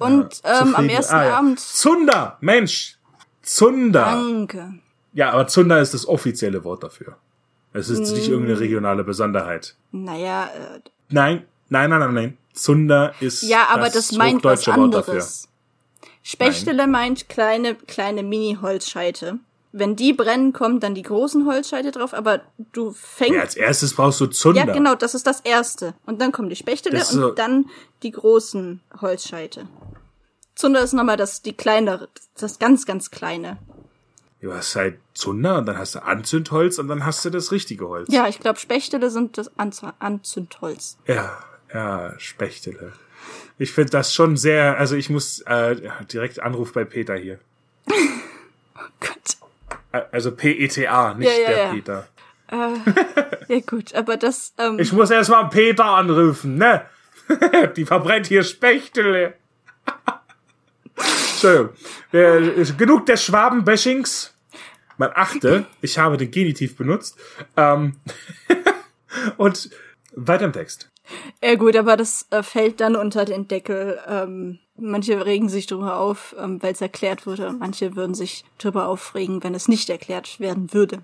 Und 0.00 0.40
ähm, 0.44 0.74
am 0.74 0.88
ersten 0.88 1.14
Ah, 1.14 1.24
ja. 1.26 1.36
Abend. 1.38 1.60
Zunder, 1.60 2.38
Mensch. 2.40 2.96
Zunder. 3.42 4.04
Danke. 4.04 4.74
Ja, 5.12 5.30
aber 5.32 5.46
Zunder 5.48 5.80
ist 5.82 5.92
das 5.92 6.08
offizielle 6.08 6.64
Wort 6.64 6.82
dafür. 6.82 7.16
Es 7.74 7.88
ist 7.90 8.10
Mm. 8.10 8.14
nicht 8.14 8.28
irgendeine 8.28 8.58
regionale 8.60 9.04
Besonderheit. 9.04 9.76
Naja, 9.92 10.46
äh, 10.46 10.80
Nein, 11.10 11.44
nein, 11.68 11.90
nein, 11.90 12.00
nein, 12.00 12.14
nein. 12.14 12.38
Zunder 12.54 13.14
ist 13.20 13.42
ja, 13.42 13.66
aber 13.68 13.90
das, 13.90 14.12
meint 14.12 14.42
was 14.44 14.60
hochdeutsche 14.66 14.80
Wort 14.80 14.94
dafür. 14.94 15.12
anderes. 15.14 15.48
Spechtele 16.22 16.86
meint 16.86 17.28
kleine, 17.28 17.74
kleine 17.74 18.22
Mini-Holzscheite. 18.22 19.38
Wenn 19.74 19.96
die 19.96 20.12
brennen, 20.12 20.52
kommen 20.52 20.80
dann 20.80 20.94
die 20.94 21.02
großen 21.02 21.46
Holzscheite 21.46 21.92
drauf, 21.92 22.12
aber 22.12 22.42
du 22.72 22.92
fängst. 22.92 23.34
Ja, 23.34 23.40
als 23.40 23.56
erstes 23.56 23.94
brauchst 23.94 24.20
du 24.20 24.26
Zunder. 24.26 24.66
Ja, 24.66 24.72
genau, 24.72 24.94
das 24.94 25.14
ist 25.14 25.26
das 25.26 25.40
erste. 25.40 25.94
Und 26.04 26.20
dann 26.20 26.30
kommen 26.30 26.50
die 26.50 26.56
Spechtele 26.56 26.98
und 26.98 27.04
so- 27.06 27.30
dann 27.30 27.70
die 28.02 28.10
großen 28.10 28.82
Holzscheite. 29.00 29.66
Zunder 30.54 30.82
ist 30.82 30.92
nochmal 30.92 31.16
das, 31.16 31.40
die 31.40 31.54
kleinere, 31.54 32.08
das 32.38 32.58
ganz, 32.58 32.84
ganz 32.84 33.10
kleine. 33.10 33.56
Du 34.42 34.52
hast 34.52 34.76
halt 34.76 34.98
Zunder 35.14 35.56
und 35.58 35.66
dann 35.66 35.78
hast 35.78 35.94
du 35.94 36.02
Anzündholz 36.02 36.78
und 36.78 36.88
dann 36.88 37.06
hast 37.06 37.24
du 37.24 37.30
das 37.30 37.50
richtige 37.52 37.88
Holz. 37.88 38.08
Ja, 38.12 38.28
ich 38.28 38.40
glaube, 38.40 38.58
Spechtele 38.58 39.08
sind 39.10 39.38
das 39.38 39.56
Anz 39.56 39.82
Anzündholz. 40.00 40.98
Ja, 41.06 41.38
ja, 41.72 42.12
Spechtele. 42.18 42.92
Ich 43.56 43.72
finde 43.72 43.90
das 43.90 44.12
schon 44.12 44.36
sehr, 44.36 44.76
also 44.78 44.96
ich 44.96 45.08
muss 45.08 45.40
äh, 45.42 45.76
direkt 46.12 46.40
Anruf 46.42 46.72
bei 46.72 46.84
Peter 46.84 47.14
hier. 47.14 47.38
Gott. 49.00 49.36
Äh, 49.92 50.02
Also 50.10 50.32
P-E-T-A, 50.32 51.14
nicht 51.14 51.30
Ja, 51.30 51.42
ja, 51.42 51.48
der 51.48 51.58
ja. 51.64 51.72
Peter. 51.72 52.08
Ja 53.48 53.60
gut, 53.60 53.94
aber 53.94 54.18
das, 54.18 54.52
ähm, 54.58 54.78
Ich 54.78 54.92
muss 54.92 55.10
erst 55.10 55.30
mal 55.30 55.44
Peter 55.44 55.86
anrufen, 55.86 56.56
ne? 56.56 56.84
Die 57.76 57.86
verbrennt 57.86 58.26
hier 58.26 58.42
Spechtele. 58.42 59.34
Entschuldigung. 60.96 61.70
Äh, 62.12 62.64
genug 62.76 63.06
der 63.06 63.16
Schwabenbashings. 63.16 64.34
Man 64.98 65.10
achte, 65.14 65.66
ich 65.80 65.98
habe 65.98 66.18
den 66.18 66.30
Genitiv 66.30 66.76
benutzt. 66.76 67.18
Ähm, 67.56 67.96
und 69.38 69.70
weiter 70.14 70.44
im 70.44 70.52
Text. 70.52 70.91
Ja 71.42 71.54
gut, 71.56 71.76
aber 71.76 71.96
das 71.96 72.26
äh, 72.30 72.42
fällt 72.42 72.80
dann 72.80 72.96
unter 72.96 73.24
den 73.24 73.48
Deckel. 73.48 73.98
Ähm, 74.06 74.58
manche 74.76 75.24
regen 75.24 75.48
sich 75.48 75.66
drüber 75.66 75.98
auf, 75.98 76.34
ähm, 76.38 76.62
weil 76.62 76.72
es 76.72 76.80
erklärt 76.80 77.26
wurde. 77.26 77.52
Manche 77.52 77.96
würden 77.96 78.14
sich 78.14 78.44
drüber 78.58 78.88
aufregen, 78.88 79.42
wenn 79.42 79.54
es 79.54 79.68
nicht 79.68 79.90
erklärt 79.90 80.40
werden 80.40 80.72
würde. 80.72 81.02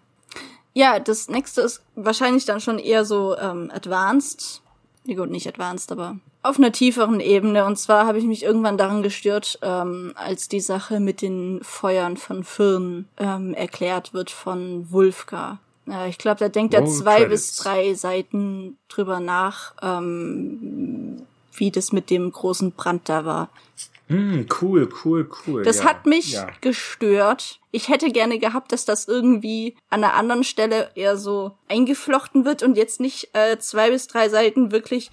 Ja, 0.74 1.00
das 1.00 1.28
nächste 1.28 1.62
ist 1.62 1.82
wahrscheinlich 1.96 2.44
dann 2.44 2.60
schon 2.60 2.78
eher 2.78 3.04
so 3.04 3.36
ähm, 3.36 3.70
advanced. 3.74 4.62
Ja 5.04 5.16
gut, 5.16 5.30
nicht 5.30 5.48
advanced, 5.48 5.90
aber 5.90 6.18
auf 6.42 6.58
einer 6.58 6.72
tieferen 6.72 7.20
Ebene. 7.20 7.64
Und 7.64 7.76
zwar 7.76 8.06
habe 8.06 8.18
ich 8.18 8.24
mich 8.24 8.42
irgendwann 8.42 8.78
daran 8.78 9.02
gestört, 9.02 9.58
ähm, 9.62 10.12
als 10.14 10.48
die 10.48 10.60
Sache 10.60 11.00
mit 11.00 11.20
den 11.22 11.60
Feuern 11.62 12.16
von 12.16 12.44
Firn 12.44 13.08
ähm, 13.16 13.54
erklärt 13.54 14.14
wird 14.14 14.30
von 14.30 14.90
Wulfgar. 14.90 15.58
Äh, 15.90 16.08
ich 16.08 16.18
glaube, 16.18 16.38
da 16.38 16.48
denkt 16.48 16.74
er 16.74 16.86
zwei 16.86 17.16
Credits. 17.22 17.30
bis 17.30 17.56
drei 17.56 17.94
Seiten 17.94 18.78
drüber 18.88 19.20
nach, 19.20 19.74
ähm, 19.82 21.22
wie 21.54 21.70
das 21.70 21.92
mit 21.92 22.10
dem 22.10 22.30
großen 22.30 22.72
Brand 22.72 23.08
da 23.08 23.24
war. 23.24 23.48
Hm, 24.08 24.46
cool, 24.62 24.88
cool, 25.04 25.28
cool. 25.46 25.62
Das 25.64 25.78
ja. 25.80 25.84
hat 25.84 26.06
mich 26.06 26.32
Ja. 26.32 26.46
gestört. 26.62 27.60
Ich 27.72 27.88
hätte 27.90 28.10
gerne 28.10 28.38
gehabt, 28.38 28.72
dass 28.72 28.86
das 28.86 29.06
irgendwie 29.06 29.76
an 29.90 30.02
einer 30.02 30.14
anderen 30.14 30.44
Stelle 30.44 30.90
eher 30.94 31.18
so 31.18 31.52
eingeflochten 31.68 32.46
wird 32.46 32.62
und 32.62 32.76
jetzt 32.78 33.00
nicht 33.00 33.28
äh, 33.34 33.58
zwei 33.58 33.90
bis 33.90 34.06
drei 34.06 34.30
Seiten 34.30 34.72
wirklich. 34.72 35.10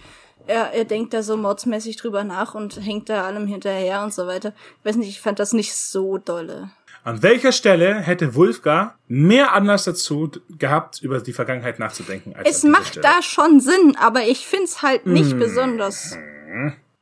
Er, 0.48 0.72
er 0.74 0.86
denkt 0.86 1.14
da 1.14 1.24
so 1.24 1.36
mordsmäßig 1.36 1.98
drüber 1.98 2.24
nach 2.24 2.56
und 2.56 2.78
hängt 2.86 3.10
da 3.10 3.26
allem 3.26 3.48
hinterher 3.48 4.04
und 4.04 4.14
so 4.14 4.28
weiter. 4.28 4.54
Ich 4.80 4.86
weiß 4.86 4.96
nicht, 4.96 5.10
ich 5.10 5.20
fand 5.20 5.40
das 5.40 5.52
nicht 5.54 5.74
so 5.76 6.18
dolle. 6.18 6.70
An 7.06 7.22
welcher 7.22 7.52
Stelle 7.52 7.94
hätte 8.00 8.34
Wolfgar 8.34 8.98
mehr 9.08 9.54
Anlass 9.54 9.84
dazu 9.84 10.32
gehabt, 10.58 11.04
über 11.04 11.20
die 11.22 11.34
Vergangenheit 11.34 11.78
nachzudenken? 11.78 12.36
Als 12.36 12.50
Es 12.50 12.64
macht 12.64 12.88
Stelle? 12.88 13.04
da 13.04 13.22
schon 13.22 13.60
Sinn, 13.60 13.96
aber 14.00 14.24
ich 14.24 14.48
find's 14.48 14.82
halt 14.82 15.06
nicht 15.06 15.34
Hm. 15.34 15.40
besonders 15.40 16.18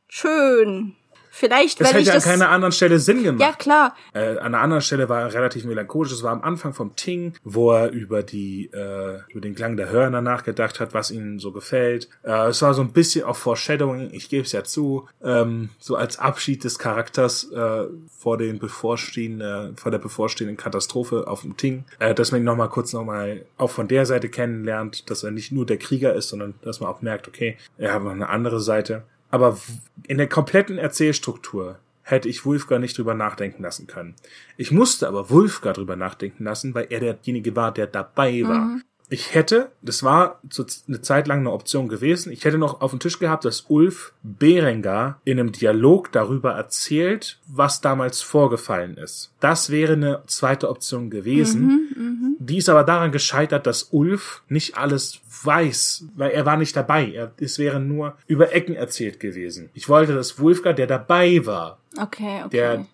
schön. 0.08 0.94
Vielleicht, 1.36 1.80
weil 1.80 1.88
ich 1.88 1.94
hätte 1.94 2.10
an 2.12 2.14
das. 2.14 2.24
keiner 2.24 2.48
anderen 2.50 2.70
Stelle 2.70 3.00
Sinn 3.00 3.24
gemacht. 3.24 3.40
ja, 3.40 3.52
klar. 3.56 3.96
Äh, 4.12 4.38
an 4.38 4.54
einer 4.54 4.60
anderen 4.60 4.82
Stelle 4.82 5.08
war 5.08 5.22
er 5.22 5.34
relativ 5.34 5.64
melancholisch. 5.64 6.12
Das 6.12 6.22
war 6.22 6.30
am 6.30 6.42
Anfang 6.42 6.74
vom 6.74 6.94
Ting, 6.94 7.34
wo 7.42 7.72
er 7.72 7.90
über 7.90 8.22
die 8.22 8.66
äh, 8.72 9.18
über 9.30 9.40
den 9.40 9.56
Klang 9.56 9.76
der 9.76 9.90
Hörner 9.90 10.20
nachgedacht 10.20 10.78
hat, 10.78 10.94
was 10.94 11.10
ihm 11.10 11.40
so 11.40 11.50
gefällt. 11.50 12.08
Äh, 12.22 12.50
es 12.50 12.62
war 12.62 12.72
so 12.72 12.82
ein 12.82 12.92
bisschen 12.92 13.24
auch 13.24 13.34
Foreshadowing. 13.34 14.10
Ich 14.12 14.28
gebe 14.28 14.44
es 14.44 14.52
ja 14.52 14.62
zu, 14.62 15.08
ähm, 15.24 15.70
so 15.80 15.96
als 15.96 16.20
Abschied 16.20 16.62
des 16.62 16.78
Charakters 16.78 17.50
äh, 17.50 17.86
vor 18.16 18.38
den 18.38 18.60
bevorstehenden 18.60 19.76
vor 19.76 19.90
der 19.90 19.98
bevorstehenden 19.98 20.56
Katastrophe 20.56 21.26
auf 21.26 21.40
dem 21.40 21.56
Ting, 21.56 21.84
äh, 21.98 22.14
dass 22.14 22.30
man 22.30 22.42
ihn 22.42 22.44
noch 22.44 22.56
mal 22.56 22.68
kurz 22.68 22.92
noch 22.92 23.04
mal 23.04 23.44
auch 23.58 23.70
von 23.70 23.88
der 23.88 24.06
Seite 24.06 24.28
kennenlernt, 24.28 25.10
dass 25.10 25.24
er 25.24 25.32
nicht 25.32 25.50
nur 25.50 25.66
der 25.66 25.78
Krieger 25.78 26.14
ist, 26.14 26.28
sondern 26.28 26.54
dass 26.62 26.78
man 26.78 26.88
auch 26.90 27.02
merkt, 27.02 27.26
okay, 27.26 27.56
er 27.76 27.92
hat 27.92 28.04
noch 28.04 28.12
eine 28.12 28.28
andere 28.28 28.60
Seite. 28.60 29.02
Aber 29.30 29.58
in 30.06 30.18
der 30.18 30.28
kompletten 30.28 30.78
Erzählstruktur 30.78 31.78
hätte 32.02 32.28
ich 32.28 32.44
Wulfgar 32.44 32.78
nicht 32.78 32.96
drüber 32.96 33.14
nachdenken 33.14 33.62
lassen 33.62 33.86
können. 33.86 34.14
Ich 34.56 34.70
musste 34.70 35.08
aber 35.08 35.30
Wulfgar 35.30 35.72
drüber 35.72 35.96
nachdenken 35.96 36.44
lassen, 36.44 36.74
weil 36.74 36.86
er 36.90 37.00
derjenige 37.00 37.56
war, 37.56 37.72
der 37.72 37.86
dabei 37.86 38.42
war. 38.46 38.78
Ich 39.10 39.34
hätte, 39.34 39.70
das 39.82 40.02
war 40.02 40.40
eine 40.88 41.00
Zeit 41.02 41.28
lang 41.28 41.40
eine 41.40 41.52
Option 41.52 41.88
gewesen, 41.88 42.32
ich 42.32 42.44
hätte 42.44 42.58
noch 42.58 42.80
auf 42.80 42.90
dem 42.90 43.00
Tisch 43.00 43.18
gehabt, 43.18 43.44
dass 43.44 43.66
Ulf 43.68 44.14
Berengar 44.22 45.20
in 45.24 45.38
einem 45.38 45.52
Dialog 45.52 46.10
darüber 46.10 46.52
erzählt, 46.52 47.38
was 47.46 47.80
damals 47.80 48.22
vorgefallen 48.22 48.96
ist. 48.96 49.32
Das 49.40 49.70
wäre 49.70 49.92
eine 49.92 50.22
zweite 50.26 50.70
Option 50.70 51.10
gewesen. 51.10 52.33
Die 52.46 52.58
ist 52.58 52.68
aber 52.68 52.84
daran 52.84 53.10
gescheitert, 53.12 53.66
dass 53.66 53.84
Ulf 53.90 54.42
nicht 54.48 54.76
alles 54.76 55.20
weiß, 55.42 56.06
weil 56.14 56.30
er 56.32 56.44
war 56.44 56.56
nicht 56.56 56.76
dabei. 56.76 57.10
Er, 57.10 57.32
es 57.40 57.58
wäre 57.58 57.80
nur 57.80 58.16
über 58.26 58.52
Ecken 58.52 58.74
erzählt 58.74 59.18
gewesen. 59.20 59.70
Ich 59.74 59.88
wollte, 59.88 60.14
dass 60.14 60.38
Wulfgar, 60.38 60.74
der 60.74 60.86
dabei 60.86 61.44
war, 61.46 61.78
Okay, 61.96 62.40
okay. 62.44 62.48
der, 62.50 62.86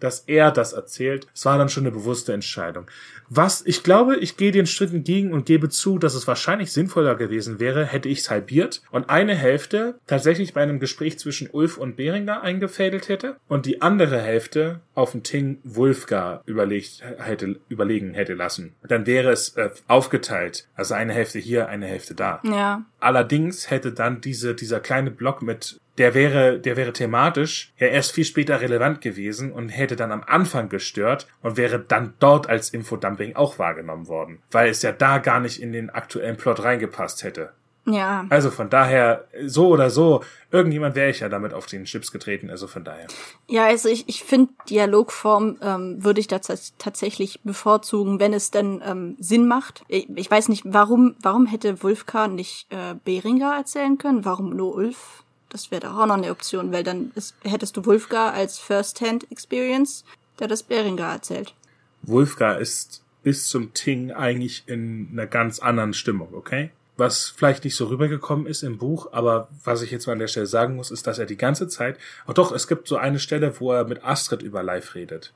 dass 0.00 0.24
er 0.26 0.50
das 0.50 0.72
erzählt. 0.72 1.26
Es 1.34 1.44
war 1.44 1.58
dann 1.58 1.68
schon 1.68 1.84
eine 1.84 1.92
bewusste 1.92 2.32
Entscheidung. 2.32 2.86
Was, 3.28 3.62
ich 3.64 3.84
glaube, 3.84 4.16
ich 4.16 4.36
gehe 4.36 4.50
den 4.50 4.66
Schritt 4.66 4.92
entgegen 4.92 5.32
und 5.32 5.46
gebe 5.46 5.68
zu, 5.68 5.98
dass 5.98 6.14
es 6.14 6.26
wahrscheinlich 6.26 6.72
sinnvoller 6.72 7.14
gewesen 7.14 7.60
wäre, 7.60 7.84
hätte 7.84 8.08
ich 8.08 8.20
es 8.20 8.30
halbiert 8.30 8.82
und 8.90 9.08
eine 9.08 9.36
Hälfte 9.36 9.94
tatsächlich 10.08 10.52
bei 10.52 10.62
einem 10.62 10.80
Gespräch 10.80 11.18
zwischen 11.20 11.48
Ulf 11.50 11.78
und 11.78 11.96
Beringer 11.96 12.42
eingefädelt 12.42 13.08
hätte 13.08 13.36
und 13.46 13.66
die 13.66 13.82
andere 13.82 14.20
Hälfte 14.20 14.80
auf 14.94 15.12
dem 15.12 15.22
Ting 15.22 15.58
Wulfgar 15.62 16.42
überlegt 16.44 17.04
hätte, 17.18 17.60
überlegen 17.68 18.14
hätte 18.14 18.34
lassen. 18.34 18.74
Dann 18.82 19.06
wäre 19.06 19.30
es 19.30 19.50
äh, 19.56 19.70
aufgeteilt. 19.86 20.66
Also 20.74 20.94
eine 20.94 21.12
Hälfte 21.12 21.38
hier, 21.38 21.68
eine 21.68 21.86
Hälfte 21.86 22.14
da. 22.14 22.40
ja. 22.42 22.84
Allerdings 22.98 23.70
hätte 23.70 23.92
dann 23.92 24.20
diese, 24.20 24.54
dieser 24.54 24.78
kleine 24.78 25.10
Block 25.10 25.40
mit, 25.40 25.80
der 25.98 26.14
wäre, 26.14 26.58
der 26.58 26.76
wäre 26.76 26.92
thematisch 26.92 27.72
ja 27.78 27.88
erst 27.88 28.12
viel 28.12 28.24
später 28.24 28.60
relevant 28.60 29.00
gewesen 29.00 29.52
und 29.52 29.68
hätte 29.68 29.96
dann 29.96 30.12
am 30.12 30.22
Anfang 30.26 30.68
gestört 30.68 31.26
und 31.42 31.56
wäre 31.56 31.78
dann 31.78 32.14
dort 32.20 32.48
als 32.48 32.70
Infodumping 32.70 33.36
auch 33.36 33.58
wahrgenommen 33.58 34.08
worden, 34.08 34.40
weil 34.50 34.70
es 34.70 34.82
ja 34.82 34.92
da 34.92 35.18
gar 35.18 35.40
nicht 35.40 35.60
in 35.60 35.72
den 35.72 35.90
aktuellen 35.90 36.36
Plot 36.36 36.62
reingepasst 36.62 37.22
hätte. 37.24 37.52
Ja. 37.86 38.26
Also 38.28 38.50
von 38.50 38.68
daher, 38.68 39.26
so 39.46 39.68
oder 39.68 39.88
so, 39.88 40.22
irgendjemand 40.50 40.94
wäre 40.94 41.10
ich 41.10 41.20
ja 41.20 41.30
damit 41.30 41.54
auf 41.54 41.64
den 41.64 41.84
Chips 41.84 42.12
getreten, 42.12 42.50
also 42.50 42.66
von 42.66 42.84
daher. 42.84 43.06
Ja, 43.48 43.64
also 43.64 43.88
ich, 43.88 44.06
ich 44.06 44.22
finde 44.22 44.52
Dialogform 44.68 45.58
ähm, 45.62 46.04
würde 46.04 46.20
ich 46.20 46.28
da 46.28 46.36
tats- 46.36 46.74
tatsächlich 46.78 47.40
bevorzugen, 47.42 48.20
wenn 48.20 48.34
es 48.34 48.50
denn 48.50 48.82
ähm, 48.84 49.16
Sinn 49.18 49.48
macht. 49.48 49.82
Ich, 49.88 50.08
ich 50.14 50.30
weiß 50.30 50.50
nicht, 50.50 50.64
warum 50.66 51.16
warum 51.22 51.46
hätte 51.46 51.82
Wulfkar 51.82 52.28
nicht 52.28 52.70
äh, 52.70 52.94
Beringer 53.02 53.56
erzählen 53.56 53.96
können? 53.96 54.26
Warum 54.26 54.54
nur 54.54 54.74
Ulf? 54.74 55.24
Das 55.50 55.70
wäre 55.70 55.82
doch 55.82 55.98
auch 55.98 56.06
noch 56.06 56.14
eine 56.14 56.30
Option, 56.30 56.72
weil 56.72 56.84
dann 56.84 57.10
ist, 57.16 57.34
hättest 57.42 57.76
du 57.76 57.84
Wulfgar 57.84 58.32
als 58.32 58.58
First-Hand-Experience, 58.58 60.04
der 60.38 60.48
das 60.48 60.62
Beringer 60.62 61.06
erzählt. 61.06 61.54
Wulfgar 62.02 62.58
ist 62.58 63.02
bis 63.22 63.48
zum 63.48 63.74
Ting 63.74 64.12
eigentlich 64.12 64.62
in 64.66 65.08
einer 65.12 65.26
ganz 65.26 65.58
anderen 65.58 65.92
Stimmung, 65.92 66.32
okay? 66.32 66.70
Was 66.96 67.28
vielleicht 67.28 67.64
nicht 67.64 67.76
so 67.76 67.86
rübergekommen 67.86 68.46
ist 68.46 68.62
im 68.62 68.78
Buch, 68.78 69.08
aber 69.12 69.48
was 69.64 69.82
ich 69.82 69.90
jetzt 69.90 70.06
mal 70.06 70.14
an 70.14 70.18
der 70.18 70.28
Stelle 70.28 70.46
sagen 70.46 70.76
muss, 70.76 70.90
ist, 70.90 71.06
dass 71.06 71.18
er 71.18 71.26
die 71.26 71.36
ganze 71.36 71.66
Zeit, 71.68 71.98
oh 72.26 72.32
doch, 72.32 72.52
es 72.52 72.68
gibt 72.68 72.88
so 72.88 72.96
eine 72.96 73.18
Stelle, 73.18 73.58
wo 73.60 73.72
er 73.72 73.84
mit 73.84 74.04
Astrid 74.04 74.42
über 74.42 74.62
Live 74.62 74.94
redet 74.94 75.32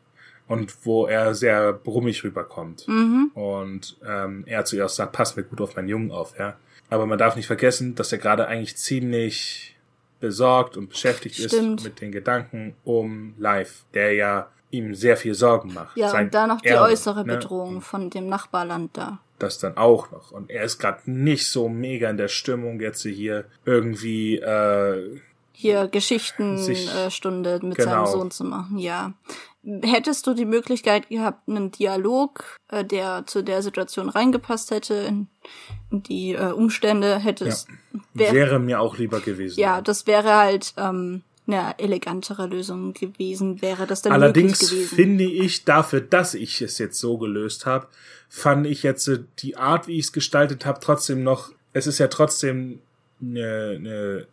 und 0.46 0.74
wo 0.84 1.06
er 1.06 1.34
sehr 1.34 1.72
brummig 1.72 2.22
rüberkommt 2.22 2.86
und 3.34 3.96
ähm, 4.06 4.44
er 4.46 4.64
zu 4.64 4.76
ihr 4.76 4.84
auch 4.84 4.90
sagt, 4.90 5.12
pass 5.12 5.36
mir 5.36 5.42
gut 5.42 5.60
auf 5.60 5.74
meinen 5.74 5.88
Jungen 5.88 6.12
auf, 6.12 6.38
ja. 6.38 6.56
Aber 6.90 7.06
man 7.06 7.18
darf 7.18 7.34
nicht 7.34 7.46
vergessen, 7.46 7.94
dass 7.94 8.12
er 8.12 8.18
gerade 8.18 8.46
eigentlich 8.46 8.76
ziemlich 8.76 9.73
besorgt 10.24 10.78
und 10.78 10.88
beschäftigt 10.88 11.36
Stimmt. 11.36 11.80
ist 11.80 11.84
mit 11.84 12.00
den 12.00 12.10
Gedanken 12.10 12.74
um 12.84 13.34
Live, 13.36 13.84
der 13.92 14.14
ja 14.14 14.48
ihm 14.70 14.94
sehr 14.94 15.18
viel 15.18 15.34
Sorgen 15.34 15.74
macht. 15.74 15.94
Ja, 15.98 16.08
Sein 16.08 16.26
und 16.26 16.34
da 16.34 16.46
noch 16.46 16.62
die 16.62 16.68
Erbe, 16.68 16.84
äußere 16.90 17.26
ne? 17.26 17.34
Bedrohung 17.34 17.82
von 17.82 18.08
dem 18.08 18.26
Nachbarland 18.28 18.96
da. 18.96 19.18
Das 19.38 19.58
dann 19.58 19.76
auch 19.76 20.10
noch. 20.12 20.30
Und 20.30 20.50
er 20.50 20.64
ist 20.64 20.78
gerade 20.78 21.10
nicht 21.10 21.46
so 21.48 21.68
mega 21.68 22.08
in 22.08 22.16
der 22.16 22.28
Stimmung, 22.28 22.80
jetzt 22.80 23.02
hier 23.02 23.44
irgendwie 23.66 24.38
äh, 24.38 25.20
Hier 25.52 25.88
Geschichtenstunde 25.88 27.60
äh, 27.62 27.66
mit 27.66 27.76
Genau. 27.76 27.90
seinem 27.90 28.06
Sohn 28.06 28.30
zu 28.30 28.44
machen, 28.44 28.78
ja. 28.78 29.12
Hättest 29.82 30.26
du 30.26 30.34
die 30.34 30.44
Möglichkeit 30.44 31.08
gehabt, 31.08 31.48
einen 31.48 31.70
Dialog, 31.70 32.58
äh, 32.68 32.84
der 32.84 33.24
zu 33.26 33.42
der 33.42 33.62
Situation 33.62 34.08
reingepasst 34.08 34.70
hätte, 34.70 34.94
in, 34.94 35.28
in 35.90 36.02
die 36.02 36.32
äh, 36.32 36.52
Umstände, 36.52 37.18
hättest, 37.18 37.68
wär, 38.12 38.32
wäre 38.32 38.58
mir 38.58 38.80
auch 38.80 38.98
lieber 38.98 39.20
gewesen. 39.20 39.58
ja, 39.58 39.80
das 39.80 40.06
wäre 40.06 40.34
halt 40.34 40.74
ähm, 40.76 41.22
eine 41.46 41.78
elegantere 41.78 42.46
Lösung 42.46 42.92
gewesen, 42.94 43.62
wäre 43.62 43.86
das 43.86 44.02
dann 44.02 44.12
Allerdings 44.12 44.62
möglich 44.62 44.70
gewesen. 44.70 44.96
finde 44.96 45.24
ich 45.24 45.64
dafür, 45.64 46.00
dass 46.00 46.34
ich 46.34 46.60
es 46.60 46.78
jetzt 46.78 46.98
so 46.98 47.18
gelöst 47.18 47.66
habe, 47.66 47.88
fand 48.28 48.66
ich 48.66 48.82
jetzt 48.82 49.08
äh, 49.08 49.20
die 49.38 49.56
Art, 49.56 49.86
wie 49.88 49.98
ich 49.98 50.06
es 50.06 50.12
gestaltet 50.12 50.66
habe, 50.66 50.80
trotzdem 50.80 51.22
noch, 51.22 51.52
es 51.72 51.86
ist 51.86 51.98
ja 51.98 52.08
trotzdem 52.08 52.80
eine, 53.20 53.76
eine 53.76 54.26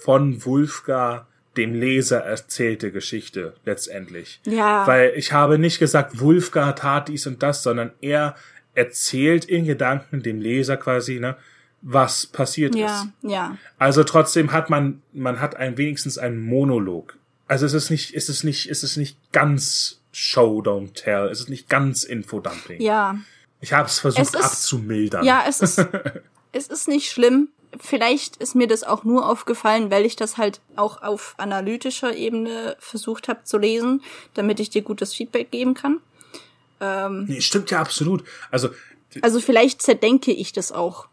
von 0.00 0.44
Wulfgar 0.44 1.28
dem 1.56 1.74
Leser 1.74 2.20
erzählte 2.20 2.92
Geschichte 2.92 3.54
letztendlich. 3.64 4.40
Ja. 4.44 4.86
Weil 4.86 5.12
ich 5.16 5.32
habe 5.32 5.58
nicht 5.58 5.78
gesagt, 5.78 6.20
Wulfgar 6.20 6.74
tat 6.74 7.08
dies 7.08 7.26
und 7.26 7.42
das, 7.42 7.62
sondern 7.62 7.92
er 8.00 8.36
erzählt 8.74 9.44
in 9.44 9.66
Gedanken 9.66 10.22
dem 10.22 10.40
Leser 10.40 10.76
quasi, 10.76 11.20
ne, 11.20 11.36
was 11.82 12.26
passiert 12.26 12.74
ist. 12.74 12.80
ja, 12.80 13.06
ja. 13.22 13.56
Also 13.78 14.04
trotzdem 14.04 14.52
hat 14.52 14.70
man, 14.70 15.02
man 15.12 15.40
hat 15.40 15.56
ein 15.56 15.76
wenigstens 15.76 16.16
einen 16.16 16.40
Monolog. 16.40 17.16
Also 17.48 17.66
es 17.66 17.74
ist 17.74 17.90
nicht, 17.90 18.14
es 18.14 18.28
ist 18.28 18.44
nicht, 18.44 18.70
es 18.70 18.82
ist 18.82 18.96
nicht 18.96 19.18
ganz 19.32 20.00
Show 20.12 20.62
Don't 20.62 20.94
Tell, 20.94 21.28
es 21.28 21.40
ist 21.40 21.48
nicht 21.50 21.68
ganz 21.68 22.04
Infodumping. 22.04 22.80
Ja, 22.80 23.16
Ich 23.60 23.72
habe 23.72 23.88
es 23.88 23.98
versucht 23.98 24.36
abzumildern. 24.36 25.24
Ja, 25.24 25.44
es 25.48 25.60
ist, 25.60 25.78
es 26.52 26.68
ist 26.68 26.88
nicht 26.88 27.10
schlimm. 27.10 27.48
Vielleicht 27.80 28.36
ist 28.36 28.54
mir 28.54 28.66
das 28.66 28.84
auch 28.84 29.04
nur 29.04 29.28
aufgefallen, 29.28 29.90
weil 29.90 30.04
ich 30.04 30.16
das 30.16 30.36
halt 30.36 30.60
auch 30.76 31.02
auf 31.02 31.34
analytischer 31.38 32.14
Ebene 32.14 32.76
versucht 32.78 33.28
habe 33.28 33.44
zu 33.44 33.58
lesen, 33.58 34.02
damit 34.34 34.60
ich 34.60 34.70
dir 34.70 34.82
gutes 34.82 35.14
Feedback 35.14 35.50
geben 35.50 35.74
kann. 35.74 36.00
Nee, 37.28 37.40
stimmt 37.40 37.70
ja 37.70 37.80
absolut. 37.80 38.24
Also 38.50 38.70
Also 39.22 39.40
vielleicht 39.40 39.82
zerdenke 39.82 40.32
ich 40.32 40.52
das 40.52 40.72
auch. 40.72 41.06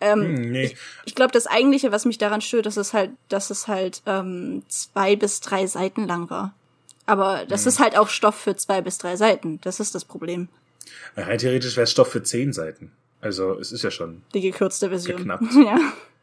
hm, 0.00 0.50
nee, 0.52 0.76
Ich 1.04 1.14
glaube, 1.14 1.32
das 1.32 1.46
Eigentliche, 1.46 1.90
was 1.90 2.04
mich 2.04 2.18
daran 2.18 2.40
stört, 2.40 2.66
ist 2.66 2.76
es 2.76 2.92
halt, 2.92 3.10
dass 3.28 3.50
es 3.50 3.66
halt 3.66 4.02
ähm, 4.06 4.62
zwei 4.68 5.16
bis 5.16 5.40
drei 5.40 5.66
Seiten 5.66 6.06
lang 6.06 6.30
war. 6.30 6.54
Aber 7.06 7.44
das 7.46 7.66
ist 7.66 7.80
halt 7.80 7.98
auch 7.98 8.08
Stoff 8.08 8.34
für 8.36 8.56
zwei 8.56 8.80
bis 8.80 8.98
drei 8.98 9.16
Seiten. 9.16 9.60
Das 9.62 9.80
ist 9.80 9.94
das 9.94 10.04
Problem. 10.04 10.48
rein 11.16 11.38
theoretisch 11.38 11.76
wäre 11.76 11.84
es 11.84 11.90
Stoff 11.90 12.08
für 12.08 12.22
zehn 12.22 12.52
Seiten. 12.52 12.92
Also 13.24 13.58
es 13.58 13.72
ist 13.72 13.82
ja 13.82 13.90
schon. 13.90 14.22
Die 14.34 14.42
gekürzte 14.42 14.90
Version. 14.90 15.16
Geknappt. 15.16 15.44
Ja. 15.54 15.78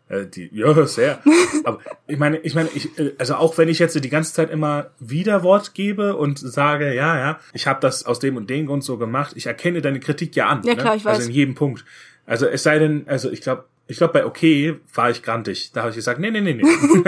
Äh, 0.08 0.28
die, 0.28 0.49
ja, 0.54 0.86
sehr. 0.86 1.20
Aber 1.64 1.80
ich 2.06 2.18
meine, 2.18 2.38
ich 2.39 2.54
meine, 2.54 2.70
ich, 2.76 2.97
äh, 2.99 3.14
also 3.18 3.36
auch 3.36 3.58
wenn 3.58 3.70
ich 3.70 3.80
jetzt 3.80 3.95
die 3.95 4.10
ganze 4.10 4.34
Zeit 4.34 4.52
immer 4.52 4.91
Widerwort 4.99 5.74
gebe 5.74 6.16
und 6.16 6.38
sage, 6.38 6.93
ja, 6.93 7.18
ja, 7.18 7.39
ich 7.54 7.66
habe 7.66 7.80
das 7.80 8.06
aus 8.06 8.20
dem 8.20 8.36
und 8.36 8.49
dem 8.49 8.68
Grund 8.68 8.84
so 8.84 8.97
gemacht, 8.97 9.34
ich 9.36 9.45
erkenne 9.45 9.82
deine 9.82 9.99
Kritik 9.99 10.36
ja 10.36 10.47
an. 10.47 10.62
Ja, 10.64 10.76
klar, 10.76 10.91
ne? 10.91 10.97
ich 10.97 11.06
weiß. 11.06 11.18
Also 11.18 11.30
in 11.30 11.34
jedem 11.34 11.56
Punkt. 11.56 11.86
Also 12.26 12.45
es 12.45 12.62
sei 12.62 12.78
denn, 12.78 13.08
also 13.08 13.32
ich 13.32 13.41
glaube, 13.41 13.66
ich 13.88 13.97
glaube 13.97 14.14
bei 14.14 14.26
okay 14.26 14.76
war 14.93 15.10
ich 15.10 15.24
grantig. 15.24 15.72
Da 15.72 15.82
habe 15.82 15.89
ich 15.89 15.95
gesagt, 15.95 16.20
nee, 16.20 16.30
nee, 16.30 16.41
nee, 16.41 16.54
nee. 16.54 16.64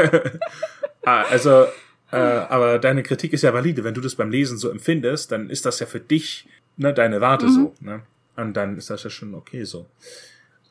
ah, 1.05 1.23
also, 1.29 1.65
äh, 2.11 2.15
aber 2.15 2.79
deine 2.79 3.03
Kritik 3.03 3.33
ist 3.33 3.43
ja 3.43 3.53
valide. 3.53 3.83
Wenn 3.83 3.93
du 3.93 4.01
das 4.01 4.15
beim 4.15 4.31
Lesen 4.31 4.57
so 4.57 4.69
empfindest, 4.69 5.31
dann 5.31 5.49
ist 5.49 5.65
das 5.65 5.79
ja 5.79 5.85
für 5.85 5.99
dich 5.99 6.47
ne, 6.77 6.93
deine 6.93 7.21
Warte 7.21 7.49
so. 7.49 7.73
Ne? 7.79 8.01
Und 8.35 8.53
dann 8.53 8.77
ist 8.77 8.89
das 8.89 9.03
ja 9.03 9.09
schon 9.09 9.35
okay 9.35 9.63
so. 9.63 9.85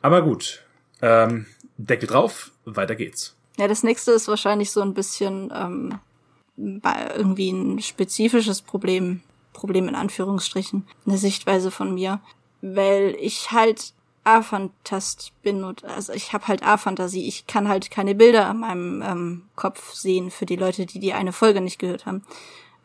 Aber 0.01 0.23
gut. 0.23 0.63
Ähm, 1.01 1.47
Deckel 1.77 2.09
drauf, 2.09 2.53
weiter 2.65 2.95
geht's. 2.95 3.37
Ja, 3.59 3.69
das 3.69 3.83
nächste 3.83 4.13
ist 4.13 4.29
wahrscheinlich 4.29 4.71
so 4.71 4.81
ein 4.81 4.95
bisschen 4.95 5.53
ähm, 5.55 5.99
irgendwie 6.57 7.51
ein 7.51 7.81
spezifisches 7.81 8.63
Problem, 8.63 9.21
Problem 9.53 9.89
in 9.89 9.95
Anführungsstrichen, 9.95 10.87
eine 11.07 11.19
Sichtweise 11.19 11.71
von 11.71 11.95
mir, 11.95 12.21
weil 12.61 13.17
ich 13.19 13.51
halt 13.53 13.95
A-Fantast 14.25 15.33
bin 15.43 15.65
und 15.65 15.85
also 15.85 16.13
ich 16.13 16.33
habe 16.33 16.47
halt 16.47 16.63
A-Fantasie. 16.63 17.27
Ich 17.27 17.47
kann 17.47 17.69
halt 17.69 17.91
keine 17.91 18.15
Bilder 18.15 18.49
in 18.51 18.59
meinem 18.59 19.03
ähm, 19.03 19.43
Kopf 19.57 19.95
sehen 19.95 20.31
für 20.31 20.47
die 20.47 20.57
Leute, 20.57 20.87
die 20.87 21.01
die 21.01 21.13
eine 21.13 21.33
Folge 21.33 21.61
nicht 21.61 21.81
gehört 21.81 22.07
haben. 22.07 22.23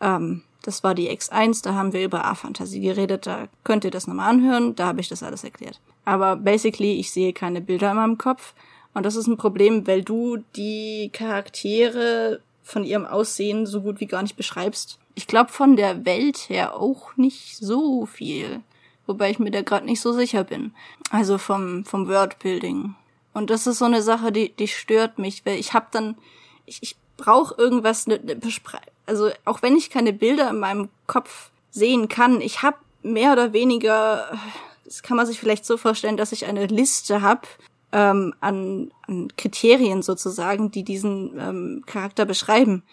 Ähm, 0.02 0.44
das 0.64 0.84
war 0.84 0.96
die 0.96 1.10
X1, 1.10 1.64
da 1.64 1.74
haben 1.74 1.94
wir 1.94 2.04
über 2.04 2.26
A-Fantasie 2.26 2.82
geredet, 2.82 3.26
da 3.26 3.48
könnt 3.64 3.86
ihr 3.86 3.92
das 3.92 4.08
nochmal 4.08 4.30
anhören, 4.30 4.76
da 4.76 4.88
habe 4.88 5.00
ich 5.00 5.10
das 5.10 5.24
alles 5.24 5.44
erklärt. 5.44 5.80
Aber 6.06 6.36
basically, 6.36 7.00
ich 7.00 7.12
sehe 7.12 7.34
keine 7.34 7.62
Bilder 7.62 7.92
in 7.92 7.98
meinem 7.98 8.18
Kopf 8.18 8.54
und 8.94 9.06
das 9.06 9.16
ist 9.16 9.28
ein 9.28 9.38
Problem, 9.38 9.86
weil 9.88 10.04
du 10.04 10.38
die 10.56 11.10
Charaktere 11.14 12.42
von 12.64 12.84
ihrem 12.84 13.06
Aussehen 13.06 13.66
so 13.66 13.82
gut 13.82 14.00
wie 14.00 14.08
gar 14.08 14.22
nicht 14.22 14.36
beschreibst. 14.36 15.00
Ich 15.16 15.28
glaube 15.28 15.52
von 15.52 15.76
der 15.76 16.06
Welt 16.06 16.50
her 16.50 16.76
auch 16.76 17.16
nicht 17.16 17.58
so 17.58 18.06
viel, 18.06 18.62
wobei 19.06 19.30
ich 19.30 19.40
mir 19.40 19.52
da 19.52 19.62
gerade 19.62 19.86
nicht 19.86 20.02
so 20.02 20.12
sicher 20.12 20.44
bin. 20.44 20.74
Also 21.12 21.38
vom 21.38 21.86
vom 21.86 22.08
Wordbuilding. 22.08 22.96
Und 23.34 23.50
das 23.50 23.68
ist 23.68 23.78
so 23.80 23.86
eine 23.86 24.02
Sache, 24.02 24.32
die 24.32 24.50
die 24.50 24.68
stört 24.68 25.18
mich, 25.18 25.46
weil 25.46 25.60
ich 25.60 25.74
habe 25.74 25.88
dann 25.92 26.18
ich, 26.66 26.80
ich 26.82 26.96
brauche 27.16 27.56
irgendwas 27.58 28.08
ne, 28.08 28.20
ne 28.24 28.36
Bespre 28.36 28.80
also 29.08 29.32
auch 29.46 29.62
wenn 29.62 29.76
ich 29.76 29.90
keine 29.90 30.14
Bilder 30.14 30.50
in 30.52 30.60
meinem 30.60 30.90
Kopf 31.08 31.50
sehen 31.72 32.08
kann, 32.08 32.42
ich 32.42 32.62
habe 32.62 32.78
mehr 33.02 33.32
oder 33.34 33.54
weniger 33.54 34.38
das 34.88 35.04
kann 35.04 35.18
man 35.18 35.26
sich 35.26 35.40
vielleicht 35.40 35.66
so 35.66 35.78
vorstellen, 35.78 36.18
dass 36.18 36.32
ich 36.32 36.46
eine 36.46 36.66
Liste 36.66 37.22
habe 37.22 37.42
ähm, 37.92 38.34
an, 38.40 38.92
an 39.06 39.28
Kriterien 39.38 40.02
sozusagen, 40.02 40.72
die 40.72 40.84
diesen 40.84 41.38
ähm, 41.38 41.84
Charakter 41.86 42.26
beschreiben. 42.26 42.84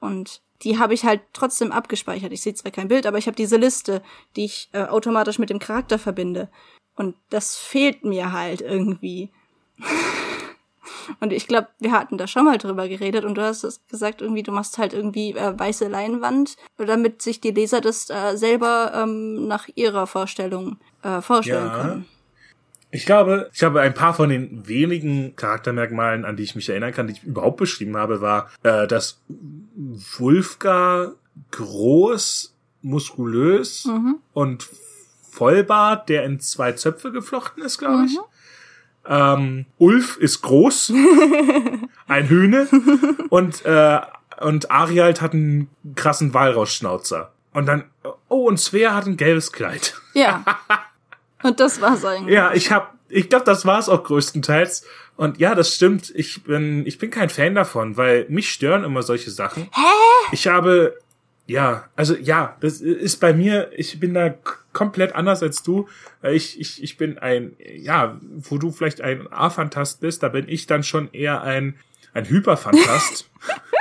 Und 0.00 0.40
die 0.62 0.78
habe 0.78 0.94
ich 0.94 1.04
halt 1.04 1.20
trotzdem 1.34 1.70
abgespeichert. 1.70 2.32
Ich 2.32 2.40
sehe 2.40 2.54
zwar 2.54 2.72
kein 2.72 2.88
Bild, 2.88 3.06
aber 3.06 3.18
ich 3.18 3.26
habe 3.26 3.36
diese 3.36 3.58
Liste, 3.58 4.02
die 4.36 4.46
ich 4.46 4.70
äh, 4.72 4.84
automatisch 4.84 5.38
mit 5.38 5.50
dem 5.50 5.58
Charakter 5.58 5.98
verbinde. 5.98 6.48
Und 6.96 7.14
das 7.28 7.56
fehlt 7.56 8.04
mir 8.04 8.32
halt 8.32 8.62
irgendwie. 8.62 9.30
Und 11.20 11.32
ich 11.32 11.46
glaube, 11.48 11.68
wir 11.78 11.92
hatten 11.92 12.18
da 12.18 12.26
schon 12.26 12.44
mal 12.44 12.58
drüber 12.58 12.88
geredet 12.88 13.24
und 13.24 13.36
du 13.36 13.42
hast 13.42 13.64
es 13.64 13.80
gesagt, 13.88 14.20
irgendwie, 14.22 14.42
du 14.42 14.52
machst 14.52 14.78
halt 14.78 14.92
irgendwie 14.92 15.32
äh, 15.32 15.58
weiße 15.58 15.88
Leinwand, 15.88 16.56
damit 16.76 17.22
sich 17.22 17.40
die 17.40 17.50
Leser 17.50 17.80
das 17.80 18.10
äh, 18.10 18.36
selber 18.36 18.92
ähm, 18.94 19.46
nach 19.46 19.68
ihrer 19.74 20.06
Vorstellung 20.06 20.78
äh, 21.02 21.20
vorstellen 21.20 21.68
Ja. 21.68 21.80
können. 21.80 22.06
Ich 22.90 23.06
glaube, 23.06 23.50
ich 23.52 23.64
habe 23.64 23.80
ein 23.80 23.92
paar 23.92 24.14
von 24.14 24.28
den 24.28 24.68
wenigen 24.68 25.34
Charaktermerkmalen, 25.34 26.24
an 26.24 26.36
die 26.36 26.44
ich 26.44 26.54
mich 26.54 26.68
erinnern 26.68 26.92
kann, 26.92 27.08
die 27.08 27.14
ich 27.14 27.24
überhaupt 27.24 27.56
beschrieben 27.56 27.96
habe, 27.96 28.20
war, 28.20 28.50
äh, 28.62 28.86
dass 28.86 29.20
Wulfgar 30.18 31.14
groß, 31.50 32.54
muskulös 32.82 33.88
und 34.32 34.68
Vollbart, 35.30 36.08
der 36.08 36.24
in 36.24 36.38
zwei 36.38 36.72
Zöpfe 36.72 37.10
geflochten 37.10 37.64
ist, 37.64 37.78
glaube 37.78 38.04
ich. 38.06 38.16
Ähm, 39.06 39.66
Ulf 39.78 40.16
ist 40.16 40.42
groß, 40.42 40.92
ein 42.08 42.28
Hühne 42.28 42.68
und 43.28 43.64
äh, 43.64 44.00
und 44.40 44.70
Ariald 44.70 45.20
hat 45.20 45.32
einen 45.32 45.68
krassen 45.94 46.34
Walrossschnauzer. 46.34 47.32
Und 47.52 47.66
dann, 47.66 47.84
oh, 48.28 48.48
und 48.48 48.58
Svea 48.58 48.94
hat 48.94 49.06
ein 49.06 49.16
gelbes 49.16 49.52
Kleid. 49.52 49.94
Ja. 50.12 50.44
Und 51.42 51.60
das 51.60 51.80
war's 51.80 52.04
eigentlich. 52.04 52.34
Ja, 52.34 52.52
ich 52.54 52.72
hab, 52.72 52.94
ich 53.08 53.28
glaube, 53.28 53.44
das 53.44 53.66
war's 53.66 53.90
auch 53.90 54.02
größtenteils. 54.02 54.84
Und 55.16 55.38
ja, 55.38 55.54
das 55.54 55.74
stimmt. 55.74 56.10
Ich 56.16 56.42
bin, 56.42 56.86
ich 56.86 56.98
bin 56.98 57.10
kein 57.10 57.28
Fan 57.28 57.54
davon, 57.54 57.96
weil 57.96 58.26
mich 58.28 58.50
stören 58.50 58.82
immer 58.82 59.02
solche 59.02 59.30
Sachen. 59.30 59.64
Hä? 59.64 60.32
Ich 60.32 60.46
habe, 60.46 60.98
ja, 61.46 61.88
also 61.94 62.16
ja, 62.16 62.56
das 62.60 62.80
ist 62.80 63.20
bei 63.20 63.32
mir. 63.32 63.70
Ich 63.76 64.00
bin 64.00 64.14
da 64.14 64.34
komplett 64.72 65.14
anders 65.14 65.42
als 65.42 65.62
du. 65.62 65.88
Weil 66.22 66.34
Ich, 66.34 66.58
ich, 66.58 66.82
ich 66.82 66.96
bin 66.96 67.18
ein, 67.18 67.56
ja, 67.58 68.18
wo 68.20 68.58
du 68.58 68.70
vielleicht 68.70 69.00
ein 69.00 69.30
A-Fantast 69.30 70.00
bist, 70.00 70.22
da 70.22 70.28
bin 70.28 70.48
ich 70.48 70.66
dann 70.66 70.82
schon 70.82 71.12
eher 71.12 71.42
ein, 71.42 71.76
ein 72.14 72.28
Hyperfantast. 72.28 73.30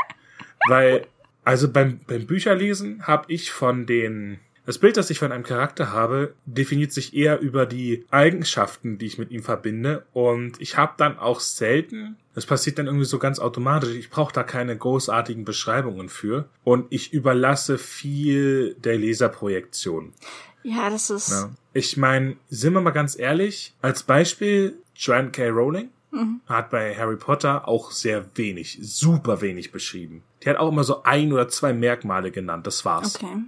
weil, 0.67 1.07
also 1.45 1.71
beim, 1.71 1.99
beim 2.05 2.27
Bücherlesen 2.27 3.07
habe 3.07 3.31
ich 3.31 3.51
von 3.51 3.85
den 3.85 4.39
das 4.65 4.77
Bild, 4.77 4.95
das 4.95 5.09
ich 5.09 5.19
von 5.19 5.31
einem 5.31 5.43
Charakter 5.43 5.91
habe, 5.91 6.33
definiert 6.45 6.91
sich 6.91 7.13
eher 7.13 7.39
über 7.39 7.65
die 7.65 8.05
Eigenschaften, 8.11 8.97
die 8.97 9.05
ich 9.05 9.17
mit 9.17 9.31
ihm 9.31 9.43
verbinde. 9.43 10.05
Und 10.13 10.61
ich 10.61 10.77
habe 10.77 10.93
dann 10.97 11.17
auch 11.17 11.41
selten, 11.41 12.15
das 12.33 12.45
passiert 12.45 12.79
dann 12.79 12.85
irgendwie 12.85 13.05
so 13.05 13.19
ganz 13.19 13.39
automatisch, 13.39 13.93
ich 13.95 14.09
brauche 14.09 14.33
da 14.33 14.43
keine 14.43 14.77
großartigen 14.77 15.43
Beschreibungen 15.43 16.07
für. 16.07 16.47
Und 16.63 16.85
ich 16.91 17.11
überlasse 17.13 17.77
viel 17.77 18.75
der 18.75 18.97
Leserprojektion. 18.97 20.13
Ja, 20.63 20.89
das 20.89 21.09
ist. 21.09 21.31
Ja. 21.31 21.49
Ich 21.73 21.97
meine, 21.97 22.37
sind 22.49 22.73
wir 22.73 22.81
mal 22.81 22.91
ganz 22.91 23.19
ehrlich, 23.19 23.73
als 23.81 24.03
Beispiel 24.03 24.75
Joanne 24.95 25.31
K. 25.31 25.49
Rowling 25.49 25.89
hat 26.45 26.69
bei 26.69 26.95
Harry 26.95 27.15
Potter 27.15 27.67
auch 27.67 27.91
sehr 27.91 28.25
wenig, 28.35 28.77
super 28.81 29.41
wenig 29.41 29.71
beschrieben. 29.71 30.23
Die 30.43 30.49
hat 30.49 30.57
auch 30.57 30.69
immer 30.69 30.83
so 30.83 31.03
ein 31.03 31.33
oder 31.33 31.47
zwei 31.47 31.73
Merkmale 31.73 32.31
genannt, 32.31 32.67
das 32.67 32.85
war's. 32.85 33.15
Okay. 33.15 33.43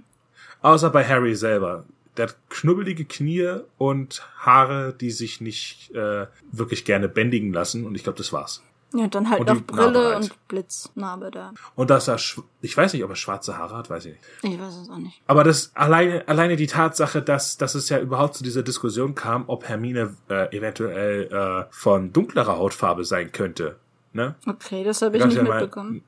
Außer 0.66 0.90
bei 0.90 1.04
Harry 1.04 1.34
selber. 1.36 1.84
Der 2.16 2.28
hat 2.28 2.36
knubbelige 2.48 3.04
Knie 3.04 3.60
und 3.78 4.26
Haare, 4.38 4.92
die 4.98 5.10
sich 5.10 5.40
nicht 5.40 5.94
äh, 5.94 6.26
wirklich 6.50 6.84
gerne 6.84 7.08
bändigen 7.08 7.52
lassen. 7.52 7.84
Und 7.86 7.94
ich 7.94 8.02
glaube, 8.04 8.18
das 8.18 8.32
war's. 8.32 8.62
Ja, 8.94 9.06
dann 9.08 9.28
halt 9.28 9.40
Und 9.40 9.48
noch 9.48 9.60
Brille 9.62 10.04
halt. 10.14 10.16
und 10.22 10.48
Blitznarbe 10.48 11.30
da. 11.30 11.52
Und 11.74 11.90
dass 11.90 12.08
er, 12.08 12.16
ich 12.62 12.76
weiß 12.76 12.92
nicht, 12.94 13.04
ob 13.04 13.10
er 13.10 13.16
schwarze 13.16 13.58
Haare 13.58 13.76
hat, 13.76 13.90
weiß 13.90 14.06
ich 14.06 14.12
nicht. 14.12 14.24
Ich 14.54 14.60
weiß 14.60 14.74
es 14.76 14.88
auch 14.90 14.96
nicht. 14.96 15.20
Aber 15.26 15.44
das 15.44 15.72
alleine, 15.74 16.26
alleine 16.26 16.56
die 16.56 16.66
Tatsache, 16.68 17.20
dass, 17.20 17.58
dass 17.58 17.74
es 17.74 17.88
ja 17.90 17.98
überhaupt 17.98 18.34
zu 18.36 18.42
dieser 18.44 18.62
Diskussion 18.62 19.14
kam, 19.14 19.44
ob 19.48 19.68
Hermine 19.68 20.14
äh, 20.30 20.56
eventuell 20.56 21.30
äh, 21.30 21.64
von 21.70 22.12
dunklerer 22.12 22.56
Hautfarbe 22.56 23.04
sein 23.04 23.30
könnte. 23.32 23.76
Ne? 24.12 24.34
Okay, 24.46 24.82
das 24.84 25.02
habe 25.02 25.16
ich 25.16 25.20
Kannst 25.22 25.36
nicht 25.36 25.44
ja 25.46 25.48
mal- 25.52 25.60
mitbekommen. 25.60 26.02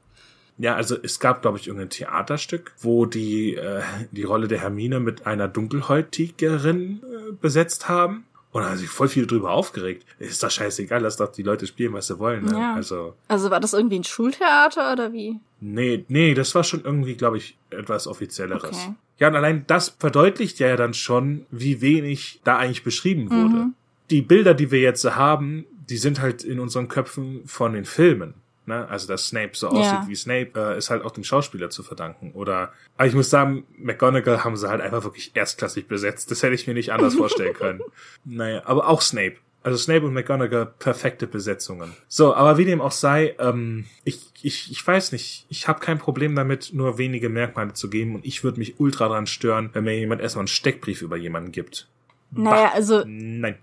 Ja, 0.59 0.75
also 0.75 0.97
es 1.01 1.21
gab, 1.21 1.43
glaube 1.43 1.59
ich, 1.59 1.69
irgendein 1.69 1.91
Theaterstück, 1.91 2.73
wo 2.81 3.07
die 3.07 3.55
äh, 3.55 3.81
die 4.11 4.25
Rolle 4.25 4.49
der 4.49 4.61
Hermine 4.61 4.99
mit 5.01 5.27
einer 5.27 5.49
Dunkelhäutigerin 5.49 7.01
äh, 7.03 7.33
besetzt 7.41 7.89
haben. 7.89 8.25
Und 8.51 8.63
da 8.63 8.71
haben 8.71 8.79
sich 8.79 8.89
voll 8.89 9.09
viel 9.09 9.27
drüber 9.27 9.51
aufgeregt. 9.51 10.07
Ist 10.19 10.43
doch 10.43 10.51
scheißegal, 10.51 11.03
lass 11.03 11.19
doch 11.19 11.31
die 11.31 11.43
Leute 11.43 11.67
spielen, 11.67 11.93
was 11.93 12.07
sie 12.07 12.19
wollen. 12.19 12.45
Ne? 12.47 12.53
Ja. 12.59 12.75
Also, 12.75 13.15
Also 13.29 13.51
war 13.51 13.61
das 13.61 13.75
irgendwie 13.75 13.99
ein 13.99 14.05
Schultheater 14.05 14.93
oder 14.93 15.13
wie? 15.13 15.39
nee, 15.61 16.05
nee, 16.09 16.35
das 16.35 16.55
war 16.55 16.65
schon 16.65 16.83
irgendwie, 16.85 17.15
glaube 17.15 17.37
ich, 17.37 17.57
etwas 17.71 18.07
Offizielleres. 18.07 18.65
Okay. 18.65 18.95
Ja, 19.19 19.29
und 19.29 19.37
allein 19.37 19.65
das 19.67 19.97
verdeutlicht 19.99 20.61
ja 20.61 20.77
dann 20.77 20.95
schon, 20.95 21.47
wie 21.51 21.81
wenig 21.81 22.41
da 22.45 22.57
eigentlich 22.57 22.85
beschrieben 22.85 23.31
wurde. 23.31 23.67
Die 24.11 24.23
Bilder, 24.23 24.55
die 24.55 24.71
wir 24.71 24.81
jetzt 24.81 25.05
haben, 25.05 25.67
die 25.91 25.97
sind 25.97 26.21
halt 26.21 26.45
in 26.45 26.61
unseren 26.61 26.89
Köpfen 26.89 27.43
von 27.47 27.73
den 27.73 27.85
Filmen. 27.85 28.35
Ne? 28.69 28.87
Also, 28.89 29.09
dass 29.09 29.27
Snape 29.27 29.51
so 29.55 29.69
aussieht 29.69 29.83
Ja. 30.03 30.05
wie 30.07 30.15
Snape, 30.15 30.51
äh, 30.55 30.79
ist 30.79 30.91
halt 30.91 31.05
auch 31.05 31.11
dem 31.11 31.25
Schauspieler 31.25 31.71
zu 31.71 31.83
verdanken. 31.83 32.31
Oder, 32.35 32.73
aber 32.97 33.09
ich 33.09 33.15
muss 33.15 33.31
sagen, 33.31 33.65
McGonagall 33.77 34.45
haben 34.45 34.57
sie 34.57 34.69
halt 34.69 34.81
einfach 34.81 35.03
wirklich 35.03 35.33
erstklassig 35.35 35.89
besetzt. 35.89 36.31
Das 36.31 36.43
hätte 36.45 36.55
ich 36.55 36.67
mir 36.69 36.75
nicht 36.75 36.93
anders 36.93 37.15
vorstellen 37.17 37.55
können. 37.59 37.81
Naja, 38.25 38.63
aber 38.65 38.87
auch 38.89 39.03
Snape. 39.03 39.37
Also 39.65 39.77
Snape 39.77 40.07
und 40.07 40.13
McGonagall, 40.15 40.67
perfekte 40.79 41.27
Besetzungen. 41.27 41.93
So, 42.07 42.33
aber 42.35 42.59
wie 42.59 42.65
dem 42.65 42.81
auch 42.81 42.93
sei, 42.93 43.35
ähm, 43.41 43.87
ich, 44.05 44.21
ich, 44.43 44.71
ich 44.71 44.87
weiß 44.87 45.11
nicht, 45.13 45.47
ich 45.49 45.67
habe 45.67 45.81
kein 45.81 45.99
Problem 45.99 46.37
damit, 46.37 46.71
nur 46.73 46.97
wenige 46.97 47.29
Merkmale 47.29 47.73
zu 47.73 47.91
geben 47.91 48.15
und 48.15 48.25
ich 48.25 48.45
würde 48.45 48.61
mich 48.61 48.79
ultra 48.79 49.09
dran 49.09 49.27
stören, 49.27 49.71
wenn 49.73 49.83
mir 49.85 49.99
jemand 49.99 50.21
erstmal 50.21 50.43
einen 50.43 50.49
Steckbrief 50.49 51.03
über 51.03 51.17
jemanden 51.17 51.51
gibt. 51.51 51.89
Naja, 52.31 52.71
also 52.73 53.03
Nein. 53.07 53.57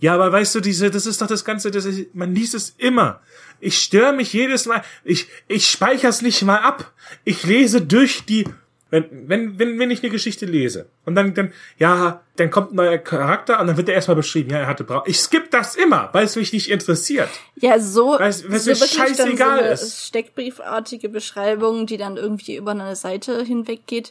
Ja, 0.00 0.14
aber 0.14 0.32
weißt 0.32 0.54
du, 0.54 0.60
diese, 0.60 0.90
das 0.90 1.04
ist 1.04 1.20
doch 1.20 1.26
das 1.26 1.44
Ganze, 1.44 1.70
das 1.70 1.84
ist, 1.84 2.14
man 2.14 2.34
liest 2.34 2.54
es 2.54 2.74
immer. 2.78 3.20
Ich 3.60 3.78
störe 3.78 4.12
mich 4.12 4.32
jedes 4.32 4.66
Mal. 4.66 4.82
Ich, 5.04 5.28
ich 5.48 5.66
speichere 5.70 6.08
es 6.08 6.22
nicht 6.22 6.42
mal 6.42 6.58
ab. 6.58 6.92
Ich 7.24 7.44
lese 7.44 7.80
durch 7.82 8.24
die 8.24 8.44
wenn, 8.92 9.28
wenn, 9.28 9.56
wenn, 9.56 9.78
wenn 9.78 9.90
ich 9.92 10.02
eine 10.02 10.10
Geschichte 10.10 10.46
lese 10.46 10.86
und 11.04 11.14
dann, 11.14 11.32
dann, 11.32 11.52
ja, 11.78 12.22
dann 12.34 12.50
kommt 12.50 12.72
ein 12.72 12.74
neuer 12.74 12.98
Charakter 12.98 13.60
und 13.60 13.68
dann 13.68 13.76
wird 13.76 13.88
er 13.88 13.94
erstmal 13.94 14.16
beschrieben, 14.16 14.50
ja, 14.50 14.58
er 14.58 14.66
hatte 14.66 14.82
Braun. 14.82 15.02
Ich 15.06 15.20
skipp 15.20 15.48
das 15.52 15.76
immer, 15.76 16.08
weil 16.12 16.24
es 16.24 16.34
mich 16.34 16.52
nicht 16.52 16.68
interessiert. 16.68 17.28
Ja, 17.54 17.78
so, 17.78 18.16
Weil 18.18 18.30
es- 18.30 18.48
weil 18.50 18.56
es 18.56 18.64
so 18.64 18.70
mir 18.72 18.76
scheißegal 18.76 19.58
so 19.58 19.64
eine 19.64 19.72
ist. 19.74 20.06
Steckbriefartige 20.08 21.08
Beschreibung, 21.08 21.86
die 21.86 21.98
dann 21.98 22.16
irgendwie 22.16 22.56
über 22.56 22.72
eine 22.72 22.96
Seite 22.96 23.44
hinweg 23.44 23.86
geht. 23.86 24.10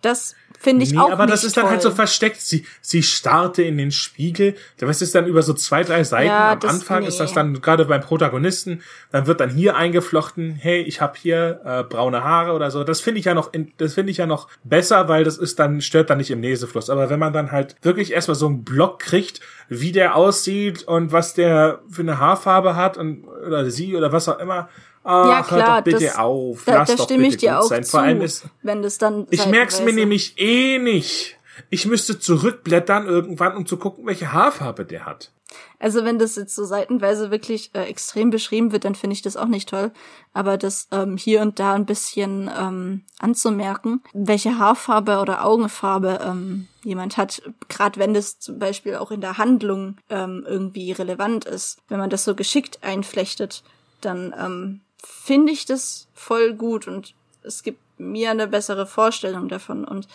Das 0.00 0.36
finde 0.62 0.84
ich 0.84 0.92
nee, 0.92 0.98
auch 0.98 1.10
aber 1.10 1.24
nicht 1.24 1.32
das 1.32 1.44
ist 1.44 1.56
dann 1.56 1.70
halt 1.70 1.80
so 1.80 1.88
toll. 1.88 1.96
versteckt. 1.96 2.40
Sie, 2.42 2.66
sie 2.82 3.02
starrte 3.02 3.62
in 3.62 3.78
den 3.78 3.90
Spiegel. 3.90 4.54
Das 4.78 5.00
ist 5.00 5.14
dann 5.14 5.26
über 5.26 5.40
so 5.42 5.54
zwei, 5.54 5.82
drei 5.84 6.04
Seiten. 6.04 6.26
Ja, 6.26 6.52
Am 6.52 6.68
Anfang 6.68 7.04
ist 7.04 7.18
das 7.18 7.30
nee. 7.30 7.34
dann 7.36 7.60
gerade 7.62 7.86
beim 7.86 8.02
Protagonisten. 8.02 8.82
Dann 9.10 9.26
wird 9.26 9.40
dann 9.40 9.48
hier 9.50 9.74
eingeflochten, 9.76 10.52
hey, 10.52 10.82
ich 10.82 11.00
habe 11.00 11.14
hier 11.20 11.60
äh, 11.64 11.82
braune 11.82 12.22
Haare 12.22 12.52
oder 12.52 12.70
so. 12.70 12.84
Das 12.84 13.00
finde 13.00 13.20
ich 13.20 13.24
ja 13.24 13.32
noch, 13.34 13.50
das 13.78 13.94
finde 13.94 14.10
ich 14.12 14.18
ja 14.18 14.26
noch 14.26 14.48
besser, 14.62 15.08
weil 15.08 15.24
das 15.24 15.38
ist 15.38 15.58
dann, 15.58 15.80
stört 15.80 16.10
dann 16.10 16.18
nicht 16.18 16.30
im 16.30 16.42
Lesefluss. 16.42 16.90
Aber 16.90 17.08
wenn 17.08 17.18
man 17.18 17.32
dann 17.32 17.50
halt 17.52 17.76
wirklich 17.82 18.12
erstmal 18.12 18.34
so 18.34 18.46
einen 18.46 18.62
Block 18.62 18.98
kriegt, 18.98 19.40
wie 19.70 19.92
der 19.92 20.14
aussieht 20.14 20.82
und 20.82 21.10
was 21.12 21.32
der 21.34 21.80
für 21.88 22.02
eine 22.02 22.18
Haarfarbe 22.18 22.76
hat 22.76 22.98
und, 22.98 23.24
oder 23.46 23.70
sie 23.70 23.96
oder 23.96 24.12
was 24.12 24.28
auch 24.28 24.38
immer. 24.38 24.68
Ach, 25.02 25.30
ja, 25.30 25.42
klar, 25.42 25.58
hört 25.58 25.78
doch 25.78 25.84
bitte 25.84 26.04
das, 26.04 26.18
auf. 26.18 26.62
da, 26.66 26.74
Lass 26.74 26.90
da 26.90 26.96
doch 26.96 27.04
stimme 27.04 27.26
ich 27.26 27.38
dir 27.38 27.58
auch 27.58 27.62
sein. 27.62 27.82
zu, 27.84 27.92
Vor 27.92 28.00
allem 28.00 28.20
ist, 28.20 28.44
wenn 28.62 28.82
das 28.82 28.98
dann 28.98 29.26
ich 29.30 29.46
merk's 29.46 29.76
mir 29.80 29.86
seitenweise- 29.86 29.94
nämlich 29.96 30.34
eh 30.38 30.49
nicht. 30.78 31.36
Ich 31.68 31.86
müsste 31.86 32.18
zurückblättern 32.18 33.06
irgendwann, 33.06 33.56
um 33.56 33.66
zu 33.66 33.76
gucken, 33.76 34.06
welche 34.06 34.32
Haarfarbe 34.32 34.84
der 34.84 35.04
hat. 35.06 35.30
Also 35.78 36.04
wenn 36.04 36.18
das 36.18 36.36
jetzt 36.36 36.54
so 36.54 36.64
seitenweise 36.64 37.30
wirklich 37.30 37.70
äh, 37.74 37.84
extrem 37.84 38.30
beschrieben 38.30 38.70
wird, 38.70 38.84
dann 38.84 38.94
finde 38.94 39.14
ich 39.14 39.22
das 39.22 39.36
auch 39.36 39.46
nicht 39.46 39.68
toll. 39.68 39.90
Aber 40.32 40.58
das 40.58 40.88
ähm, 40.92 41.16
hier 41.16 41.40
und 41.40 41.58
da 41.58 41.74
ein 41.74 41.86
bisschen 41.86 42.50
ähm, 42.56 43.02
anzumerken, 43.18 44.02
welche 44.12 44.58
Haarfarbe 44.58 45.18
oder 45.18 45.44
Augenfarbe 45.44 46.20
ähm, 46.22 46.68
jemand 46.84 47.16
hat, 47.16 47.42
gerade 47.68 47.98
wenn 47.98 48.14
das 48.14 48.38
zum 48.38 48.58
Beispiel 48.58 48.96
auch 48.96 49.10
in 49.10 49.20
der 49.20 49.38
Handlung 49.38 49.96
ähm, 50.08 50.44
irgendwie 50.46 50.92
relevant 50.92 51.46
ist, 51.46 51.78
wenn 51.88 51.98
man 51.98 52.10
das 52.10 52.24
so 52.24 52.34
geschickt 52.34 52.78
einflechtet, 52.82 53.64
dann 54.00 54.34
ähm, 54.38 54.80
finde 55.02 55.52
ich 55.52 55.64
das 55.64 56.08
voll 56.14 56.54
gut 56.54 56.86
und 56.86 57.14
es 57.42 57.62
gibt 57.62 57.80
mir 57.98 58.30
eine 58.30 58.46
bessere 58.46 58.86
Vorstellung 58.86 59.48
davon 59.48 59.84
und 59.84 60.08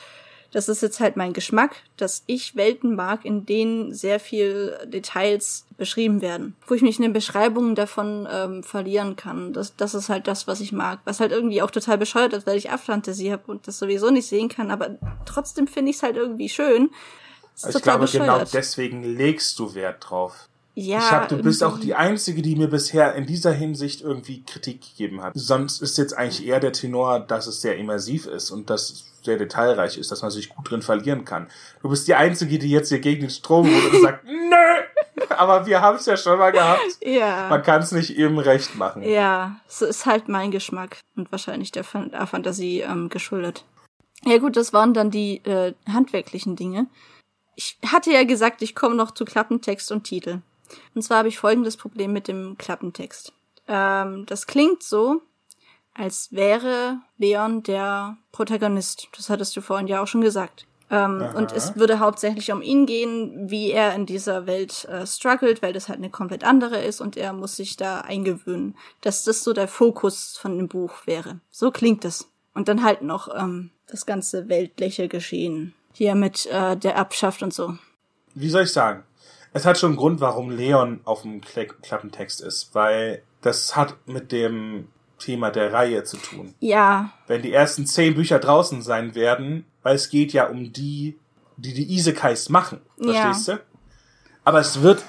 das 0.56 0.70
ist 0.70 0.82
jetzt 0.82 1.02
halt 1.02 1.18
mein 1.18 1.34
Geschmack, 1.34 1.76
dass 1.98 2.24
ich 2.28 2.56
Welten 2.56 2.96
mag, 2.96 3.26
in 3.26 3.46
denen 3.46 3.94
sehr 3.94 4.22
viel 4.22 4.78
Details 4.86 5.66
beschrieben 5.76 6.22
werden, 6.22 6.56
wo 6.66 6.76
ich 6.76 6.82
mich 6.82 6.96
in 6.96 7.02
den 7.02 7.12
Beschreibungen 7.12 7.76
davon 7.76 8.26
ähm, 8.32 8.64
verlieren 8.64 9.18
kann. 9.18 9.52
Das, 9.52 9.76
das 9.76 9.94
ist 9.94 10.08
halt 10.08 10.28
das, 10.28 10.48
was 10.48 10.62
ich 10.62 10.72
mag, 10.72 11.00
was 11.04 11.20
halt 11.20 11.34
irgendwie 11.34 11.62
auch 11.62 11.72
total 11.72 11.98
bescheuert 11.98 12.32
ist, 12.32 12.48
weil 12.48 12.58
ich 12.58 12.72
Abfantasie 12.72 13.34
habe 13.34 13.44
und 13.48 13.68
das 13.68 13.80
sowieso 13.80 14.12
nicht 14.12 14.30
sehen 14.30 14.48
kann, 14.48 14.72
aber 14.72 14.92
trotzdem 15.26 15.68
finde 15.68 15.90
ich 15.90 15.98
es 15.98 16.04
halt 16.04 16.16
irgendwie 16.16 16.48
schön. 16.48 16.90
Ich 17.58 17.82
glaube, 17.82 18.06
genau 18.06 18.40
bescheuert. 18.40 18.54
deswegen 18.54 19.04
legst 19.04 19.60
du 19.60 19.76
Wert 19.76 20.06
drauf. 20.10 20.48
Ja, 20.78 20.98
ich 21.00 21.12
hab, 21.12 21.30
du 21.30 21.38
bist 21.38 21.64
auch 21.64 21.80
die 21.80 21.96
Einzige, 21.96 22.42
die 22.42 22.58
mir 22.58 22.68
bisher 22.68 23.16
in 23.16 23.26
dieser 23.26 23.54
Hinsicht 23.54 24.02
irgendwie 24.02 24.44
Kritik 24.44 24.82
gegeben 24.82 25.22
hat. 25.22 25.32
Sonst 25.34 25.82
ist 25.82 25.98
jetzt 25.98 26.18
eigentlich 26.18 26.46
eher 26.46 26.60
der 26.60 26.74
Tenor, 26.74 27.22
dass 27.22 27.48
es 27.48 27.62
sehr 27.62 27.78
immersiv 27.78 28.26
ist 28.26 28.52
und 28.52 28.70
dass 28.70 28.90
es 28.90 29.06
sehr 29.24 29.38
detailreich 29.38 29.98
ist, 29.98 30.12
dass 30.12 30.22
man 30.22 30.32
sich 30.32 30.50
gut 30.50 30.70
drin 30.70 30.82
verlieren 30.82 31.24
kann. 31.24 31.48
Du 31.82 31.90
bist 31.90 32.10
die 32.10 32.16
Einzige, 32.16 32.60
die 32.60 32.70
jetzt 32.70 32.90
hier 32.90 33.00
gegen 33.00 33.22
den 33.22 33.30
Strom 33.30 33.68
geht 33.68 33.94
und 33.94 34.02
sagt, 34.02 34.26
nö! 34.26 35.30
Aber 35.30 35.66
wir 35.66 35.82
haben 35.82 35.96
es 35.96 36.06
ja 36.06 36.18
schon 36.18 36.38
mal 36.38 36.52
gehabt. 36.52 36.82
Ja. 37.02 37.48
Man 37.50 37.64
kann 37.64 37.82
es 37.82 37.94
nicht 37.94 38.18
eben 38.18 38.38
recht 38.38 38.76
machen. 38.76 39.02
Ja, 39.02 39.56
so 39.68 39.86
ist 39.86 40.06
halt 40.06 40.28
mein 40.28 40.52
Geschmack 40.52 41.00
und 41.16 41.32
wahrscheinlich 41.32 41.72
der, 41.72 41.86
Fan 41.86 42.12
der 42.12 42.28
Fantasie 42.28 42.82
ähm, 42.82 43.08
geschuldet. 43.08 43.64
Ja 44.26 44.40
gut, 44.40 44.58
das 44.58 44.74
waren 44.74 44.94
dann 44.94 45.10
die 45.10 45.38
äh, 45.46 45.74
handwerklichen 45.88 46.58
Dinge. 46.58 46.88
Ich 47.56 47.78
hatte 47.86 48.12
ja 48.12 48.26
gesagt, 48.26 48.62
ich 48.62 48.76
komme 48.76 48.96
noch 48.96 49.12
zu 49.12 49.24
Klappentext 49.24 49.90
und 49.92 50.04
Titel. 50.04 50.42
Und 50.94 51.02
zwar 51.02 51.20
habe 51.20 51.28
ich 51.28 51.38
folgendes 51.38 51.78
Problem 51.78 52.14
mit 52.14 52.28
dem 52.28 52.58
Klappentext. 52.58 53.34
Ähm, 53.68 54.26
das 54.26 54.48
klingt 54.48 54.84
so, 54.84 55.22
als 55.94 56.32
wäre 56.32 57.00
Leon 57.18 57.64
der 57.64 58.18
Protagonist. 58.32 59.08
Das 59.16 59.30
hattest 59.30 59.56
du 59.56 59.62
vorhin 59.62 59.88
ja 59.88 60.02
auch 60.02 60.08
schon 60.08 60.22
gesagt. 60.22 60.68
Ähm, 60.92 61.28
und 61.36 61.52
es 61.52 61.76
würde 61.76 62.00
hauptsächlich 62.00 62.52
um 62.52 62.62
ihn 62.62 62.86
gehen, 62.86 63.50
wie 63.50 63.72
er 63.72 63.96
in 63.96 64.06
dieser 64.06 64.46
Welt 64.46 64.86
äh, 64.86 65.08
struggelt, 65.08 65.64
weil 65.64 65.74
das 65.74 65.90
halt 65.90 65.98
eine 65.98 66.12
komplett 66.12 66.44
andere 66.44 66.84
ist 66.84 67.02
und 67.02 67.18
er 67.18 67.34
muss 67.34 67.56
sich 67.56 67.76
da 67.76 68.02
eingewöhnen. 68.02 68.76
Dass 69.02 69.24
das 69.24 69.44
so 69.44 69.54
der 69.54 69.68
Fokus 69.68 70.38
von 70.38 70.58
dem 70.58 70.68
Buch 70.68 70.94
wäre. 71.06 71.40
So 71.50 71.72
klingt 71.72 72.06
es. 72.06 72.28
Und 72.54 72.68
dann 72.68 72.84
halt 72.84 73.02
noch 73.02 73.34
ähm, 73.36 73.72
das 73.88 74.06
ganze 74.06 74.48
weltliche 74.48 75.08
Geschehen. 75.08 75.74
Hier 75.92 76.14
mit 76.14 76.46
äh, 76.48 76.78
der 76.78 76.96
Erbschaft 76.96 77.42
und 77.42 77.54
so. 77.54 77.78
wie 78.36 78.50
soll 78.50 78.64
ich 78.64 78.72
sagen? 78.72 79.04
Es 79.56 79.66
hat 79.66 79.78
schon 79.78 79.92
einen 79.92 79.98
Grund, 79.98 80.20
warum 80.20 80.50
Leon 80.52 81.00
auf 81.06 81.22
dem 81.22 81.40
Kle 81.40 81.68
Klappentext 81.68 82.42
ist, 82.42 82.76
weil 82.76 83.22
das 83.40 83.74
hat 83.78 83.96
mit 84.06 84.34
dem 84.34 84.90
Thema 85.18 85.50
der 85.50 85.72
Reihe 85.72 86.04
zu 86.04 86.18
tun. 86.18 86.54
Ja, 86.60 87.12
Wenn 87.28 87.42
die 87.42 87.54
ersten 87.54 87.86
zehn 87.86 88.16
Bücher 88.16 88.40
draußen 88.40 88.82
sein 88.82 89.16
werden, 89.16 89.64
weil 89.82 89.96
es 89.96 90.10
geht 90.10 90.34
ja 90.34 90.48
um 90.48 90.74
die, 90.74 91.18
die 91.56 91.74
die 91.74 91.96
Isekais 91.96 92.50
machen, 92.50 92.82
Ja. 92.98 93.14
verstehst 93.14 93.48
du? 93.48 93.60
Aber 94.44 94.60
es 94.60 94.82
wird, 94.82 95.06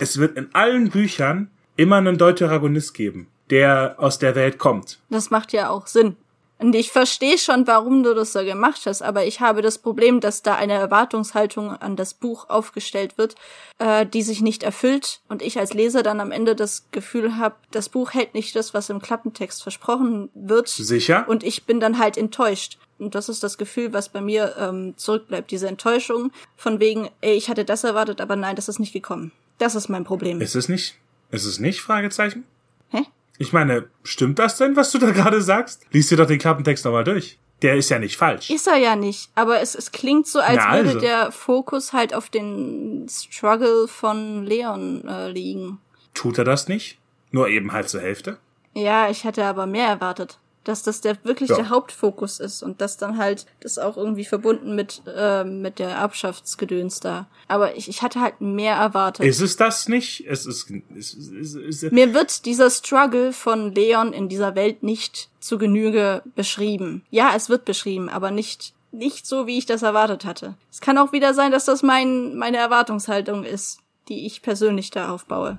es 0.00 0.16
wird 0.16 0.38
in 0.38 0.48
allen 0.54 0.88
Büchern 0.88 1.50
immer 1.76 1.96
einen 1.96 2.16
Deuteragonist 2.16 2.94
geben, 2.94 3.28
der 3.50 3.96
aus 3.98 4.18
der 4.18 4.34
Welt 4.36 4.56
kommt. 4.56 5.00
Das 5.10 5.28
macht 5.28 5.52
ja 5.52 5.68
auch 5.68 5.86
Sinn. 5.86 6.16
Und 6.60 6.74
ich 6.74 6.90
verstehe 6.90 7.38
schon, 7.38 7.66
warum 7.66 8.02
du 8.02 8.14
das 8.14 8.34
so 8.34 8.44
gemacht 8.44 8.82
hast, 8.84 9.00
aber 9.00 9.24
ich 9.24 9.40
habe 9.40 9.62
das 9.62 9.78
Problem, 9.78 10.20
dass 10.20 10.42
da 10.42 10.56
eine 10.56 10.74
Erwartungshaltung 10.74 11.70
an 11.70 11.96
das 11.96 12.12
Buch 12.12 12.50
aufgestellt 12.50 13.16
wird, 13.16 13.34
äh, 13.78 14.04
die 14.04 14.22
sich 14.22 14.42
nicht 14.42 14.62
erfüllt 14.62 15.20
und 15.28 15.40
ich 15.40 15.58
als 15.58 15.72
Leser 15.72 16.02
dann 16.02 16.20
am 16.20 16.30
Ende 16.30 16.54
das 16.54 16.84
Gefühl 16.90 17.38
habe, 17.38 17.54
das 17.70 17.88
Buch 17.88 18.12
hält 18.12 18.34
nicht 18.34 18.54
das, 18.56 18.74
was 18.74 18.90
im 18.90 19.00
Klappentext 19.00 19.62
versprochen 19.62 20.28
wird. 20.34 20.68
Sicher? 20.68 21.26
Und 21.28 21.44
ich 21.44 21.64
bin 21.64 21.80
dann 21.80 21.98
halt 21.98 22.18
enttäuscht. 22.18 22.78
Und 22.98 23.14
das 23.14 23.30
ist 23.30 23.42
das 23.42 23.56
Gefühl, 23.56 23.94
was 23.94 24.10
bei 24.10 24.20
mir 24.20 24.54
ähm, 24.58 24.92
zurückbleibt, 24.98 25.50
diese 25.50 25.66
Enttäuschung 25.66 26.30
von 26.56 26.78
wegen, 26.78 27.08
ey, 27.22 27.32
ich 27.32 27.48
hatte 27.48 27.64
das 27.64 27.84
erwartet, 27.84 28.20
aber 28.20 28.36
nein, 28.36 28.56
das 28.56 28.68
ist 28.68 28.78
nicht 28.78 28.92
gekommen. 28.92 29.32
Das 29.56 29.74
ist 29.74 29.88
mein 29.88 30.04
Problem. 30.04 30.42
Ist 30.42 30.54
es 30.54 30.68
nicht? 30.68 30.96
Ist 31.30 31.46
es 31.46 31.58
nicht? 31.58 31.80
Fragezeichen? 31.80 32.44
Hä? 32.90 33.06
Ich 33.40 33.54
meine, 33.54 33.88
stimmt 34.02 34.38
das 34.38 34.58
denn, 34.58 34.76
was 34.76 34.92
du 34.92 34.98
da 34.98 35.12
gerade 35.12 35.40
sagst? 35.40 35.86
Lies 35.92 36.10
dir 36.10 36.18
doch 36.18 36.26
den 36.26 36.38
Klappentext 36.38 36.84
nochmal 36.84 37.04
durch. 37.04 37.38
Der 37.62 37.74
ist 37.74 37.88
ja 37.88 37.98
nicht 37.98 38.18
falsch. 38.18 38.50
Ist 38.50 38.66
er 38.66 38.76
ja 38.76 38.96
nicht, 38.96 39.30
aber 39.34 39.62
es, 39.62 39.74
es 39.74 39.92
klingt 39.92 40.26
so, 40.26 40.40
als 40.40 40.58
Na, 40.58 40.74
würde 40.74 40.88
also. 40.88 41.00
der 41.00 41.32
Fokus 41.32 41.94
halt 41.94 42.12
auf 42.12 42.28
den 42.28 43.06
Struggle 43.08 43.88
von 43.88 44.44
Leon 44.44 45.08
äh, 45.08 45.30
liegen. 45.30 45.78
Tut 46.12 46.36
er 46.36 46.44
das 46.44 46.68
nicht? 46.68 46.98
Nur 47.30 47.48
eben 47.48 47.72
halt 47.72 47.88
zur 47.88 48.02
Hälfte? 48.02 48.36
Ja, 48.74 49.08
ich 49.08 49.24
hätte 49.24 49.42
aber 49.46 49.64
mehr 49.66 49.88
erwartet. 49.88 50.38
Dass 50.64 50.82
das 50.82 51.00
der 51.00 51.16
wirklich 51.24 51.48
Ja. 51.48 51.56
der 51.56 51.70
Hauptfokus 51.70 52.38
ist 52.38 52.62
und 52.62 52.82
das 52.82 52.98
dann 52.98 53.16
halt 53.16 53.46
das 53.60 53.78
auch 53.78 53.96
irgendwie 53.96 54.26
verbunden 54.26 54.74
mit, 54.74 55.00
äh, 55.06 55.42
mit 55.42 55.78
der 55.78 55.88
Erbschaftsgedöns 55.90 57.00
da. 57.00 57.28
Aber 57.48 57.76
ich, 57.76 57.88
ich 57.88 58.02
hatte 58.02 58.20
halt 58.20 58.40
mehr 58.42 58.74
erwartet. 58.76 59.24
Ist 59.24 59.40
es 59.40 59.56
das 59.56 59.88
nicht? 59.88 60.26
Es 60.28 60.44
ist, 60.44 60.70
es 60.96 61.14
ist, 61.14 61.54
es 61.54 61.82
ist 61.82 61.92
Mir 61.92 62.12
wird 62.12 62.44
dieser 62.44 62.68
Struggle 62.68 63.32
von 63.32 63.74
Leon 63.74 64.12
in 64.12 64.28
dieser 64.28 64.54
Welt 64.54 64.82
nicht 64.82 65.30
zu 65.40 65.56
Genüge 65.56 66.22
beschrieben. 66.36 67.04
Ja, 67.10 67.32
es 67.34 67.48
wird 67.48 67.64
beschrieben, 67.64 68.10
aber 68.10 68.30
nicht, 68.30 68.74
nicht 68.92 69.26
so, 69.26 69.46
wie 69.46 69.56
ich 69.56 69.64
das 69.66 69.82
erwartet 69.82 70.26
hatte. 70.26 70.56
Es 70.70 70.82
kann 70.82 70.98
auch 70.98 71.12
wieder 71.12 71.32
sein, 71.32 71.52
dass 71.52 71.64
das 71.64 71.82
mein, 71.82 72.36
meine 72.36 72.58
Erwartungshaltung 72.58 73.44
ist, 73.44 73.78
die 74.08 74.26
ich 74.26 74.42
persönlich 74.42 74.90
da 74.90 75.10
aufbaue. 75.10 75.58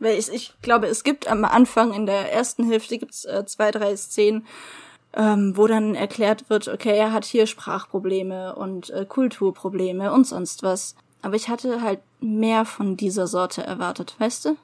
Weil 0.00 0.18
ich, 0.18 0.28
ich 0.32 0.54
glaube, 0.62 0.86
es 0.86 1.04
gibt 1.04 1.28
am 1.28 1.44
Anfang 1.44 1.92
in 1.92 2.06
der 2.06 2.32
ersten 2.32 2.68
Hälfte 2.68 2.98
gibt's 2.98 3.24
äh, 3.24 3.44
zwei, 3.46 3.70
drei 3.70 3.96
Szenen, 3.96 4.46
ähm, 5.14 5.56
wo 5.56 5.66
dann 5.66 5.94
erklärt 5.94 6.48
wird, 6.50 6.68
okay, 6.68 6.96
er 6.96 7.12
hat 7.12 7.24
hier 7.24 7.46
Sprachprobleme 7.46 8.54
und 8.54 8.90
äh, 8.90 9.04
Kulturprobleme 9.06 10.12
und 10.12 10.26
sonst 10.26 10.62
was. 10.62 10.94
Aber 11.22 11.34
ich 11.34 11.48
hatte 11.48 11.82
halt 11.82 12.00
mehr 12.20 12.64
von 12.64 12.96
dieser 12.96 13.26
Sorte 13.26 13.62
erwartet, 13.62 14.14
weißt 14.18 14.44
du? 14.44 14.56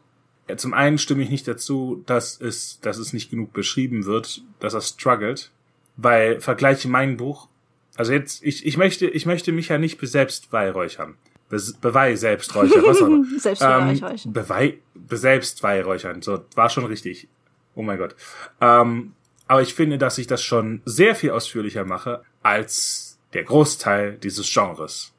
Ja, 0.48 0.56
zum 0.56 0.74
einen 0.74 0.98
stimme 0.98 1.22
ich 1.22 1.30
nicht 1.30 1.48
dazu, 1.48 2.02
dass 2.06 2.40
es, 2.40 2.78
dass 2.80 2.98
es 2.98 3.12
nicht 3.12 3.30
genug 3.30 3.52
beschrieben 3.52 4.04
wird, 4.04 4.42
dass 4.60 4.74
er 4.74 4.82
struggelt, 4.82 5.50
weil 5.96 6.40
vergleiche 6.40 6.88
mein 6.88 7.16
Buch. 7.16 7.48
Also 7.96 8.12
jetzt, 8.12 8.42
ich, 8.44 8.66
ich 8.66 8.76
möchte, 8.76 9.06
ich 9.06 9.24
möchte 9.24 9.52
mich 9.52 9.68
ja 9.68 9.78
nicht 9.78 9.98
selbst 10.02 10.50
beweihräuchern. 10.50 11.16
Be 11.48 11.60
Beweih 11.80 12.16
selbsträuchern, 12.16 12.82
was 12.84 13.02
auch 13.02 13.06
immer. 13.06 13.24
Selbstbeweihräuchern. 13.38 14.18
Ähm, 14.24 14.32
Beweih, 14.32 14.78
be 14.94 15.16
selbst 15.16 15.60
beweihräuchern. 15.60 16.22
So, 16.22 16.44
war 16.54 16.70
schon 16.70 16.84
richtig. 16.86 17.28
Oh 17.74 17.82
mein 17.82 17.98
Gott. 17.98 18.14
Ähm, 18.60 19.12
aber 19.46 19.62
ich 19.62 19.74
finde, 19.74 19.98
dass 19.98 20.18
ich 20.18 20.26
das 20.26 20.42
schon 20.42 20.80
sehr 20.84 21.14
viel 21.14 21.30
ausführlicher 21.30 21.84
mache 21.84 22.22
als 22.42 23.18
der 23.34 23.44
Großteil 23.44 24.16
dieses 24.16 24.50
Genres. 24.52 25.12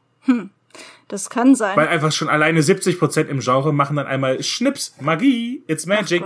Das 1.07 1.29
kann 1.29 1.55
sein. 1.55 1.77
Weil 1.77 1.87
einfach 1.87 2.11
schon 2.11 2.29
alleine 2.29 2.61
70% 2.61 3.27
im 3.27 3.39
Genre 3.39 3.73
machen 3.73 3.97
dann 3.97 4.07
einmal 4.07 4.41
Schnips, 4.41 4.95
Magie, 4.99 5.63
it's 5.67 5.85
magic. 5.85 6.23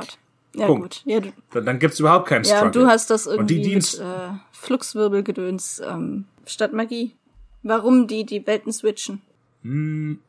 Ja, 0.55 0.65
Punkt. 0.65 0.81
gut. 0.81 1.01
Ja, 1.05 1.19
du, 1.19 1.31
Dann, 1.51 1.65
dann 1.65 1.79
gibt's 1.79 1.99
überhaupt 1.99 2.27
keinen 2.27 2.43
ja, 2.43 2.57
Struggle. 2.57 2.65
und 2.67 2.75
du 2.75 2.91
hast 2.91 3.09
das 3.09 3.27
irgendwie 3.27 3.61
die 3.61 3.75
mit 3.75 3.99
äh, 3.99 4.29
Fluxwirbelgedöns 4.51 5.81
ähm, 5.85 6.25
statt 6.45 6.73
Magie. 6.73 7.15
Warum 7.61 8.07
die 8.07 8.25
die 8.25 8.45
Welten 8.47 8.71
switchen? 8.71 9.21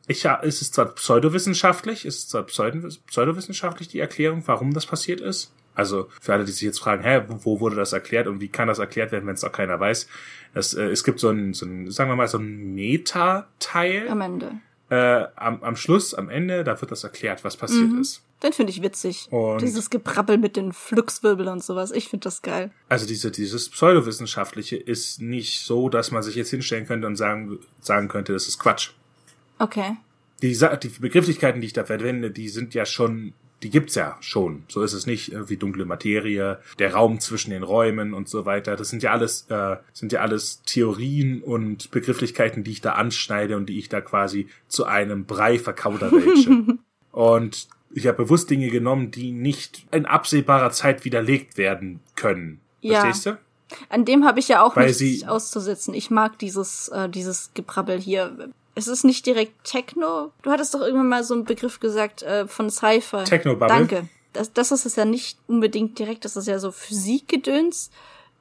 Ich, 0.07 0.23
ja, 0.23 0.39
es 0.43 0.61
ist 0.61 0.73
zwar 0.75 0.87
pseudowissenschaftlich, 0.87 2.05
es 2.05 2.17
ist 2.17 2.29
zwar 2.31 2.43
pseudo- 2.43 2.87
pseudowissenschaftlich 3.07 3.87
die 3.87 3.99
Erklärung, 3.99 4.43
warum 4.45 4.73
das 4.73 4.85
passiert 4.85 5.21
ist. 5.21 5.53
Also 5.73 6.09
für 6.19 6.33
alle, 6.33 6.43
die 6.43 6.51
sich 6.51 6.63
jetzt 6.63 6.79
fragen, 6.79 7.01
hä, 7.03 7.21
wo 7.29 7.61
wurde 7.61 7.77
das 7.77 7.93
erklärt 7.93 8.27
und 8.27 8.41
wie 8.41 8.49
kann 8.49 8.67
das 8.67 8.79
erklärt 8.79 9.13
werden, 9.13 9.25
wenn 9.25 9.35
es 9.35 9.43
auch 9.45 9.53
keiner 9.53 9.79
weiß. 9.79 10.07
Das, 10.53 10.73
äh, 10.73 10.83
es 10.89 11.05
gibt 11.05 11.21
so 11.21 11.29
ein, 11.29 11.53
so 11.53 11.65
ein, 11.65 11.89
sagen 11.89 12.09
wir 12.09 12.17
mal, 12.17 12.27
so 12.27 12.39
ein 12.39 12.75
Meta-Teil 12.75 14.09
Am 14.09 14.19
Ende. 14.19 14.51
äh, 14.89 15.25
am, 15.37 15.63
am 15.63 15.77
Schluss, 15.77 16.13
am 16.13 16.29
Ende, 16.29 16.65
da 16.65 16.79
wird 16.81 16.91
das 16.91 17.05
erklärt, 17.05 17.45
was 17.45 17.55
passiert 17.55 17.89
ist. 18.01 18.21
Den 18.43 18.51
finde 18.51 18.71
ich 18.73 18.81
witzig. 18.81 19.27
Und- 19.31 19.61
Dieses 19.61 19.89
Gebrabbel 19.89 20.37
mit 20.39 20.57
den 20.57 20.73
Fluxwirbeln 20.73 21.47
und 21.47 21.63
sowas. 21.63 21.91
Ich 21.91 22.09
finde 22.09 22.25
das 22.25 22.41
geil. 22.41 22.71
Also 22.89 23.07
diese, 23.07 23.31
dieses 23.31 23.69
Pseudowissenschaftliche 23.69 24.75
ist 24.75 25.21
nicht 25.21 25.63
so, 25.63 25.87
dass 25.87 26.11
man 26.11 26.21
sich 26.21 26.35
jetzt 26.35 26.49
hinstellen 26.49 26.85
könnte 26.85 27.07
und 27.07 27.15
sagen, 27.15 27.59
sagen 27.79 28.09
könnte, 28.09 28.33
das 28.33 28.47
ist 28.49 28.59
Quatsch. 28.59 28.89
Okay. 29.61 29.95
die, 30.41 30.57
die 30.57 30.89
Begrifflichkeiten, 30.99 31.61
die 31.61 31.67
ich 31.67 31.73
da 31.73 31.85
verwende, 31.85 32.31
die 32.31 32.49
sind 32.49 32.73
ja 32.73 32.85
schon, 32.85 33.33
die 33.61 33.69
gibt's 33.69 33.93
ja 33.93 34.17
schon. 34.21 34.63
So 34.67 34.81
ist 34.81 34.93
es 34.93 35.05
nicht 35.05 35.31
irgendwie 35.31 35.57
dunkle 35.57 35.85
Materie, 35.85 36.59
der 36.79 36.93
Raum 36.93 37.19
zwischen 37.19 37.51
den 37.51 37.61
Räumen 37.61 38.15
und 38.15 38.27
so 38.27 38.45
weiter. 38.45 38.75
Das 38.75 38.89
sind 38.89 39.03
ja 39.03 39.11
alles, 39.11 39.45
äh, 39.49 39.77
sind 39.93 40.11
ja 40.11 40.21
alles 40.21 40.63
Theorien 40.65 41.43
und 41.43 41.91
Begrifflichkeiten, 41.91 42.63
die 42.63 42.71
ich 42.71 42.81
da 42.81 42.93
anschneide 42.93 43.55
und 43.55 43.67
die 43.67 43.77
ich 43.77 43.87
da 43.87 44.01
quasi 44.01 44.47
zu 44.67 44.85
einem 44.85 45.25
Brei 45.25 45.59
verkauderwelche. 45.59 46.77
und 47.11 47.67
ich 47.93 48.07
habe 48.07 48.23
bewusst 48.23 48.49
Dinge 48.49 48.69
genommen, 48.69 49.11
die 49.11 49.31
nicht 49.31 49.85
in 49.91 50.07
absehbarer 50.07 50.71
Zeit 50.71 51.05
widerlegt 51.05 51.57
werden 51.57 51.99
können. 52.15 52.61
Ja. 52.81 53.01
Verstehst 53.01 53.25
du? 53.27 53.37
An 53.89 54.05
dem 54.05 54.25
habe 54.25 54.39
ich 54.39 54.47
ja 54.47 54.63
auch 54.63 54.75
Weil 54.75 54.87
nichts 54.87 55.27
auszusetzen. 55.27 55.93
Ich 55.93 56.09
mag 56.09 56.39
dieses, 56.39 56.89
äh, 56.89 57.09
dieses 57.09 57.51
Gebrabbel 57.53 57.99
hier. 57.99 58.49
Es 58.75 58.87
ist 58.87 59.03
nicht 59.03 59.25
direkt 59.25 59.63
Techno. 59.63 60.31
Du 60.43 60.51
hattest 60.51 60.73
doch 60.73 60.81
irgendwann 60.81 61.09
mal 61.09 61.23
so 61.23 61.33
einen 61.33 61.45
Begriff 61.45 61.79
gesagt 61.79 62.23
äh, 62.23 62.47
von 62.47 62.69
Cypher. 62.69 63.25
Technobubble. 63.25 63.67
Danke. 63.67 64.09
Das, 64.33 64.53
das 64.53 64.71
ist 64.71 64.85
es 64.85 64.95
ja 64.95 65.05
nicht 65.05 65.37
unbedingt 65.47 65.99
direkt, 65.99 66.23
das 66.23 66.37
ist 66.37 66.47
ja 66.47 66.57
so 66.57 66.71
Physikgedöns. 66.71 67.91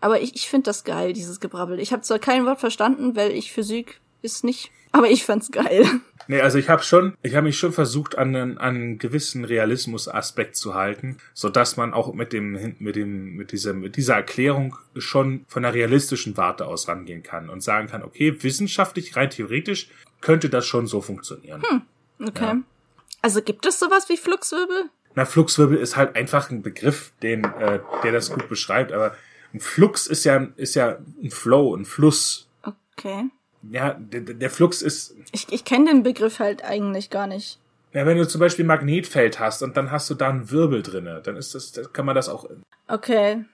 Aber 0.00 0.20
ich, 0.20 0.34
ich 0.34 0.48
finde 0.48 0.66
das 0.66 0.84
geil, 0.84 1.12
dieses 1.12 1.40
Gebrabbel. 1.40 1.80
Ich 1.80 1.92
habe 1.92 2.02
zwar 2.02 2.18
kein 2.18 2.46
Wort 2.46 2.60
verstanden, 2.60 3.16
weil 3.16 3.32
ich 3.32 3.52
Physik 3.52 4.00
ist 4.22 4.44
nicht, 4.44 4.70
aber 4.92 5.08
ich 5.08 5.24
fand's 5.24 5.50
geil. 5.50 5.86
Nee, 6.26 6.40
also 6.40 6.58
ich 6.58 6.68
habe 6.68 6.82
schon, 6.82 7.14
ich 7.22 7.34
habe 7.34 7.46
mich 7.46 7.58
schon 7.58 7.72
versucht, 7.72 8.16
an 8.16 8.34
einen, 8.36 8.58
an 8.58 8.74
einen 8.74 8.98
gewissen 8.98 9.44
Realismus-Aspekt 9.44 10.56
zu 10.56 10.74
halten, 10.74 11.18
so 11.34 11.48
dass 11.48 11.76
man 11.76 11.92
auch 11.92 12.12
mit 12.14 12.32
dem, 12.32 12.76
mit 12.78 12.96
dem, 12.96 13.36
mit 13.36 13.52
dieser, 13.52 13.72
mit 13.72 13.96
dieser 13.96 14.14
Erklärung 14.14 14.76
schon 14.96 15.44
von 15.48 15.64
einer 15.64 15.74
realistischen 15.74 16.36
Warte 16.36 16.66
aus 16.66 16.88
rangehen 16.88 17.22
kann 17.22 17.50
und 17.50 17.62
sagen 17.62 17.88
kann, 17.88 18.02
okay, 18.02 18.42
wissenschaftlich, 18.42 19.16
rein 19.16 19.30
theoretisch 19.30 19.88
könnte 20.20 20.50
das 20.50 20.66
schon 20.66 20.86
so 20.86 21.00
funktionieren. 21.00 21.62
Okay. 22.22 22.60
Also 23.22 23.42
gibt 23.42 23.66
es 23.66 23.78
sowas 23.78 24.08
wie 24.08 24.16
Fluxwirbel? 24.16 24.90
Na, 25.14 25.24
Fluxwirbel 25.24 25.78
ist 25.78 25.96
halt 25.96 26.16
einfach 26.16 26.50
ein 26.50 26.62
Begriff, 26.62 27.12
den, 27.22 27.44
äh, 27.44 27.80
der 28.02 28.12
das 28.12 28.30
gut 28.30 28.48
beschreibt, 28.48 28.92
aber 28.92 29.16
ein 29.52 29.60
Flux 29.60 30.06
ist 30.06 30.24
ja, 30.24 30.46
ist 30.56 30.74
ja 30.74 30.98
ein 31.22 31.30
Flow, 31.30 31.74
ein 31.74 31.84
Fluss. 31.84 32.48
Okay. 32.62 33.30
Ja, 33.70 33.94
der, 33.98 34.20
der 34.20 34.50
Flux 34.50 34.82
ist, 34.82 35.14
Ich, 35.32 35.46
ich 35.52 35.64
kenne 35.64 35.90
den 35.90 36.02
Begriff 36.02 36.38
halt 36.38 36.64
eigentlich 36.64 37.10
gar 37.10 37.26
nicht. 37.26 37.58
ja, 37.92 38.06
wenn 38.06 38.16
du 38.16 38.26
zum 38.26 38.40
Beispiel 38.40 38.64
ein 38.64 38.68
Magnetfeld 38.68 39.38
hast 39.38 39.62
und 39.62 39.76
dann 39.76 39.90
hast 39.90 40.08
du 40.08 40.14
da 40.14 40.28
einen 40.30 40.50
Wirbel 40.50 40.82
drinne, 40.82 41.20
dann 41.22 41.36
ist 41.36 41.54
das, 41.54 41.72
dann 41.72 41.92
kann 41.92 42.06
man 42.06 42.14
das 42.14 42.28
auch 42.28 42.48
Okay. 42.88 43.44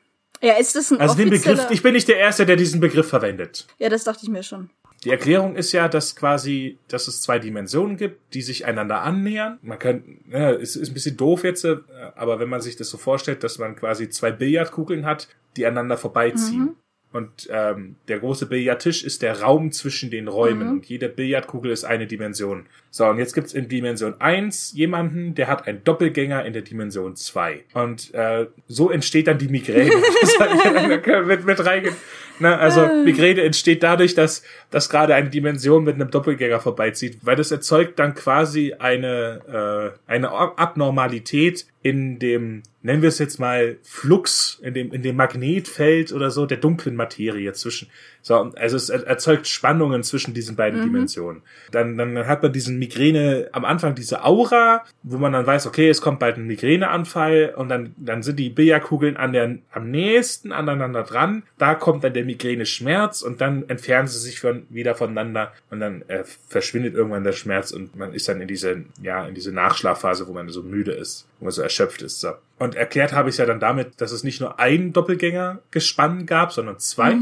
Ja, 0.43 0.55
ist 0.55 0.77
das 0.77 0.91
ein 0.93 1.01
Also 1.01 1.15
den. 1.15 1.31
Begriff, 1.31 1.67
ich 1.71 1.83
bin 1.83 1.95
nicht 1.95 2.09
der 2.09 2.19
Erste, 2.19 2.45
der 2.47 2.57
diesen 2.57 2.81
Begriff 2.81 3.09
verwendet. 3.09 3.67
ja, 3.79 3.89
das 3.89 4.05
dachte 4.05 4.21
ich 4.23 4.29
mir 4.29 4.43
schon. 4.43 4.71
Die 5.05 5.11
Erklärung 5.11 5.57
ist 5.57 5.73
ja, 5.73 5.89
dass 5.89 6.17
quasi, 6.17 6.79
dass 6.89 7.07
es 7.07 7.21
zwei 7.21 7.39
Dimensionen 7.39 7.97
gibt, 7.97 8.35
die 8.35 8.43
sich 8.43 8.65
einander 8.67 9.03
annähern. 9.03 9.59
Man 9.63 9.79
kann, 9.79 10.19
ja, 10.31 10.51
es 10.53 10.75
ist 10.75 10.89
ein 10.89 10.95
bisschen 10.95 11.17
doof 11.17 11.45
jetzt, 11.45 11.65
äh, 11.65 11.77
aber 12.17 12.41
wenn 12.41 12.49
man 12.49 12.61
sich 12.61 12.77
das 12.77 12.89
so 12.89 12.97
vorstellt, 12.97 13.45
dass 13.45 13.59
man 13.59 13.77
quasi 13.77 14.09
zwei 14.09 14.33
Billardkugeln 14.33 15.05
hat, 15.05 15.29
die 15.57 15.67
aneinander 15.67 15.97
vorbeiziehen. 15.97 16.77
Und 17.17 17.49
ähm, 17.51 17.97
der 18.09 18.19
große 18.19 18.45
Billardtisch 18.45 19.03
ist 19.03 19.23
der 19.23 19.41
Raum 19.41 19.73
zwischen 19.73 20.11
den 20.11 20.29
Räumen 20.29 20.69
und 20.69 20.87
jede 20.87 21.09
Billardkugel 21.09 21.71
ist 21.71 21.85
eine 21.85 22.07
Dimension. 22.07 22.67
So, 22.91 23.07
und 23.07 23.19
jetzt 23.19 23.33
gibt's 23.33 23.55
in 23.55 23.69
Dimension 23.69 24.21
1 24.21 24.73
jemanden, 24.75 25.35
der 25.35 25.47
hat 25.47 25.67
einen 25.67 25.83
Doppelgänger 25.83 26.45
in 26.45 26.53
der 26.53 26.61
Dimension 26.61 27.17
2. 27.17 27.65
Und 27.73 28.13
äh, 28.13 28.49
so 28.69 28.91
entsteht 28.91 29.29
dann 29.29 29.39
die 29.39 29.49
Migräne. 29.49 29.91
Mit, 31.27 31.47
mit 31.47 31.65
reingehen. 31.65 31.97
Na, 32.39 32.59
also 32.59 32.87
Migräne 33.05 33.43
entsteht 33.43 33.83
dadurch, 33.83 34.15
dass, 34.15 34.43
dass 34.71 34.91
gerade 34.91 35.15
eine 35.15 35.31
Dimension 35.31 35.85
mit 35.85 35.95
einem 35.95 36.11
Doppelgänger 36.11 36.61
vorbeizieht, 36.61 37.21
weil 37.23 37.37
das 37.37 37.51
erzeugt 37.51 37.99
dann 37.99 38.15
quasi 38.15 38.75
eine, 38.79 39.95
äh, 40.07 40.11
eine 40.11 40.31
Abnormalität 40.31 41.67
in 41.87 42.19
dem, 42.19 42.65
nennen 42.83 43.01
wir 43.01 43.11
es 43.11 43.21
jetzt 43.21 43.39
mal, 43.39 43.77
Flux, 43.85 44.59
in 44.61 44.75
dem, 44.75 44.93
in 44.93 45.03
dem 45.03 45.15
Magnetfeld 45.15 46.13
oder 46.13 46.33
so 46.33 46.45
der 46.45 46.57
dunklen 46.57 46.97
Materie 46.97 47.53
zwischen. 47.53 47.89
So, 48.23 48.35
also 48.57 48.77
es 48.77 48.89
er- 48.89 49.07
erzeugt 49.07 49.47
Spannungen 49.47 50.03
zwischen 50.03 50.35
diesen 50.35 50.57
beiden 50.57 50.81
Dimensionen. 50.83 51.43
Dann, 51.71 51.97
dann 51.97 52.27
hat 52.27 52.43
man 52.43 52.53
diesen 52.53 52.81
Migräne, 52.81 53.51
am 53.53 53.65
Anfang 53.65 53.95
diese 53.95 54.25
Aura, 54.25 54.83
wo 55.05 55.17
man 55.19 55.33
dann 55.33 55.47
weiß, 55.47 55.69
okay, 55.69 55.89
es 55.89 56.01
kommt 56.01 56.19
bald 56.19 56.39
ein 56.39 56.49
Migräneanfall 56.49 57.55
und 57.57 57.69
dann, 57.69 57.95
dann 57.99 58.25
sind 58.25 58.41
die 58.41 58.51
Billardkugeln 58.51 59.17
an 59.17 59.33
der, 59.33 59.59
am 59.71 59.89
nächsten 59.93 60.51
aneinander 60.51 61.05
dran. 61.05 61.45
Da 61.59 61.77
kommt 61.77 62.03
dann 62.03 62.15
der 62.15 62.25
Migräne-Schmerz 62.25 63.23
und 63.23 63.41
dann 63.41 63.69
entfernen 63.69 64.09
sie 64.09 64.19
sich 64.19 64.41
von, 64.41 64.67
wieder 64.71 64.97
voneinander 64.97 65.53
und 65.71 65.79
dann 65.79 66.03
äh, 66.09 66.25
verschwindet 66.49 66.95
irgendwann 66.95 67.23
der 67.23 67.31
Schmerz 67.31 67.71
und 67.71 67.95
man 67.95 68.13
ist 68.13 68.29
dann 68.29 68.41
in 68.41 68.49
diese, 68.49 68.87
ja, 69.01 69.25
in 69.29 69.37
diese 69.37 69.53
Nachschlafphase, 69.53 70.27
wo 70.27 70.33
man 70.33 70.49
so 70.49 70.65
müde 70.65 70.91
ist, 70.91 71.29
wo 71.39 71.47
man 71.47 71.53
so 71.53 71.63
erschöpft 71.63 72.03
ist. 72.03 72.21
So. 72.21 72.33
Und 72.59 72.75
erklärt 72.75 73.13
habe 73.13 73.29
ich 73.29 73.35
es 73.35 73.39
ja 73.39 73.47
dann 73.47 73.61
damit, 73.61 74.01
dass 74.01 74.13
es 74.13 74.25
nicht 74.25 74.41
nur 74.41 74.59
ein 74.59 74.93
Doppelgängergespann 74.93 76.27
gab, 76.27 76.53
sondern 76.53 76.79
zwei. 76.79 77.17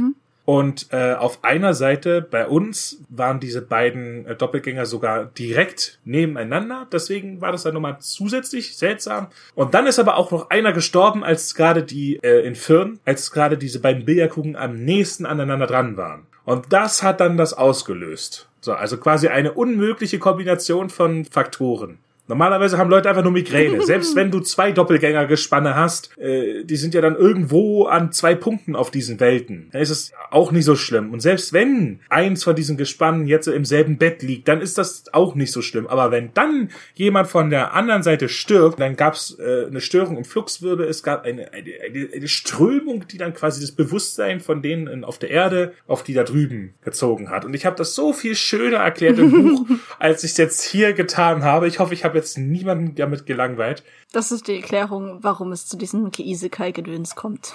Und 0.46 0.88
äh, 0.92 1.14
auf 1.14 1.42
einer 1.42 1.72
Seite 1.72 2.20
bei 2.20 2.46
uns 2.46 2.98
waren 3.08 3.40
diese 3.40 3.62
beiden 3.62 4.26
äh, 4.26 4.36
Doppelgänger 4.36 4.84
sogar 4.84 5.24
direkt 5.24 5.98
nebeneinander. 6.04 6.86
Deswegen 6.92 7.40
war 7.40 7.50
das 7.50 7.62
dann 7.62 7.72
nochmal 7.72 7.96
zusätzlich 8.00 8.76
seltsam. 8.76 9.28
Und 9.54 9.72
dann 9.72 9.86
ist 9.86 9.98
aber 9.98 10.18
auch 10.18 10.30
noch 10.30 10.50
einer 10.50 10.72
gestorben, 10.72 11.24
als 11.24 11.54
gerade 11.54 11.82
die 11.82 12.16
äh, 12.22 12.46
in 12.46 12.56
Firn, 12.56 13.00
als 13.06 13.30
gerade 13.30 13.56
diese 13.56 13.80
beiden 13.80 14.04
Billardkugeln 14.04 14.54
am 14.54 14.84
nächsten 14.84 15.24
aneinander 15.24 15.66
dran 15.66 15.96
waren. 15.96 16.26
Und 16.44 16.74
das 16.74 17.02
hat 17.02 17.20
dann 17.20 17.38
das 17.38 17.54
ausgelöst. 17.54 18.46
So, 18.60 18.74
also 18.74 18.98
quasi 18.98 19.28
eine 19.28 19.52
unmögliche 19.52 20.18
Kombination 20.18 20.90
von 20.90 21.24
Faktoren. 21.24 21.98
Normalerweise 22.26 22.78
haben 22.78 22.88
Leute 22.88 23.08
einfach 23.08 23.22
nur 23.22 23.32
Migräne. 23.32 23.82
Selbst 23.86 24.16
wenn 24.16 24.30
du 24.30 24.40
zwei 24.40 24.72
Doppelgängergespanne 24.72 25.74
hast, 25.74 26.16
äh, 26.18 26.64
die 26.64 26.76
sind 26.76 26.94
ja 26.94 27.00
dann 27.00 27.16
irgendwo 27.16 27.84
an 27.84 28.12
zwei 28.12 28.34
Punkten 28.34 28.74
auf 28.74 28.90
diesen 28.90 29.20
Welten. 29.20 29.68
Dann 29.72 29.82
ist 29.82 29.90
es 29.90 30.12
auch 30.30 30.50
nicht 30.50 30.64
so 30.64 30.74
schlimm. 30.74 31.12
Und 31.12 31.20
selbst 31.20 31.52
wenn 31.52 32.00
eins 32.08 32.44
von 32.44 32.56
diesen 32.56 32.76
Gespannen 32.76 33.26
jetzt 33.26 33.46
im 33.46 33.64
selben 33.64 33.98
Bett 33.98 34.22
liegt, 34.22 34.48
dann 34.48 34.60
ist 34.60 34.78
das 34.78 35.04
auch 35.12 35.34
nicht 35.34 35.52
so 35.52 35.60
schlimm. 35.60 35.86
Aber 35.86 36.10
wenn 36.10 36.32
dann 36.32 36.70
jemand 36.94 37.28
von 37.28 37.50
der 37.50 37.74
anderen 37.74 38.02
Seite 38.02 38.28
stirbt, 38.28 38.80
dann 38.80 38.96
gab 38.96 39.14
es 39.14 39.38
äh, 39.38 39.66
eine 39.66 39.80
Störung 39.80 40.16
im 40.16 40.24
Fluxwirbel. 40.24 40.86
Es 40.86 41.02
gab 41.02 41.24
eine, 41.24 41.52
eine, 41.52 42.08
eine, 42.14 42.28
Strömung, 42.28 43.06
die 43.06 43.18
dann 43.18 43.34
quasi 43.34 43.60
das 43.60 43.72
Bewusstsein 43.72 44.40
von 44.40 44.62
denen 44.62 45.04
auf 45.04 45.18
der 45.18 45.30
Erde 45.30 45.74
auf 45.86 46.02
die 46.02 46.14
da 46.14 46.24
drüben 46.24 46.74
gezogen 46.82 47.30
hat. 47.30 47.44
Und 47.44 47.54
ich 47.54 47.66
habe 47.66 47.76
das 47.76 47.94
so 47.94 48.12
viel 48.12 48.34
schöner 48.34 48.78
erklärt 48.78 49.18
im 49.18 49.30
Buch, 49.30 49.66
als 49.98 50.24
ich 50.24 50.32
es 50.32 50.36
jetzt 50.38 50.62
hier 50.62 50.94
getan 50.94 51.44
habe. 51.44 51.68
Ich 51.68 51.78
hoffe, 51.78 51.92
ich 51.92 52.04
habe 52.04 52.13
jetzt 52.18 52.38
niemanden 52.38 52.94
damit 52.94 53.26
gelangweilt. 53.26 53.82
Das 54.12 54.32
ist 54.32 54.48
die 54.48 54.56
Erklärung, 54.56 55.18
warum 55.22 55.52
es 55.52 55.66
zu 55.66 55.76
diesem 55.76 56.10
Isekai-Gedöns 56.16 57.14
kommt. 57.14 57.52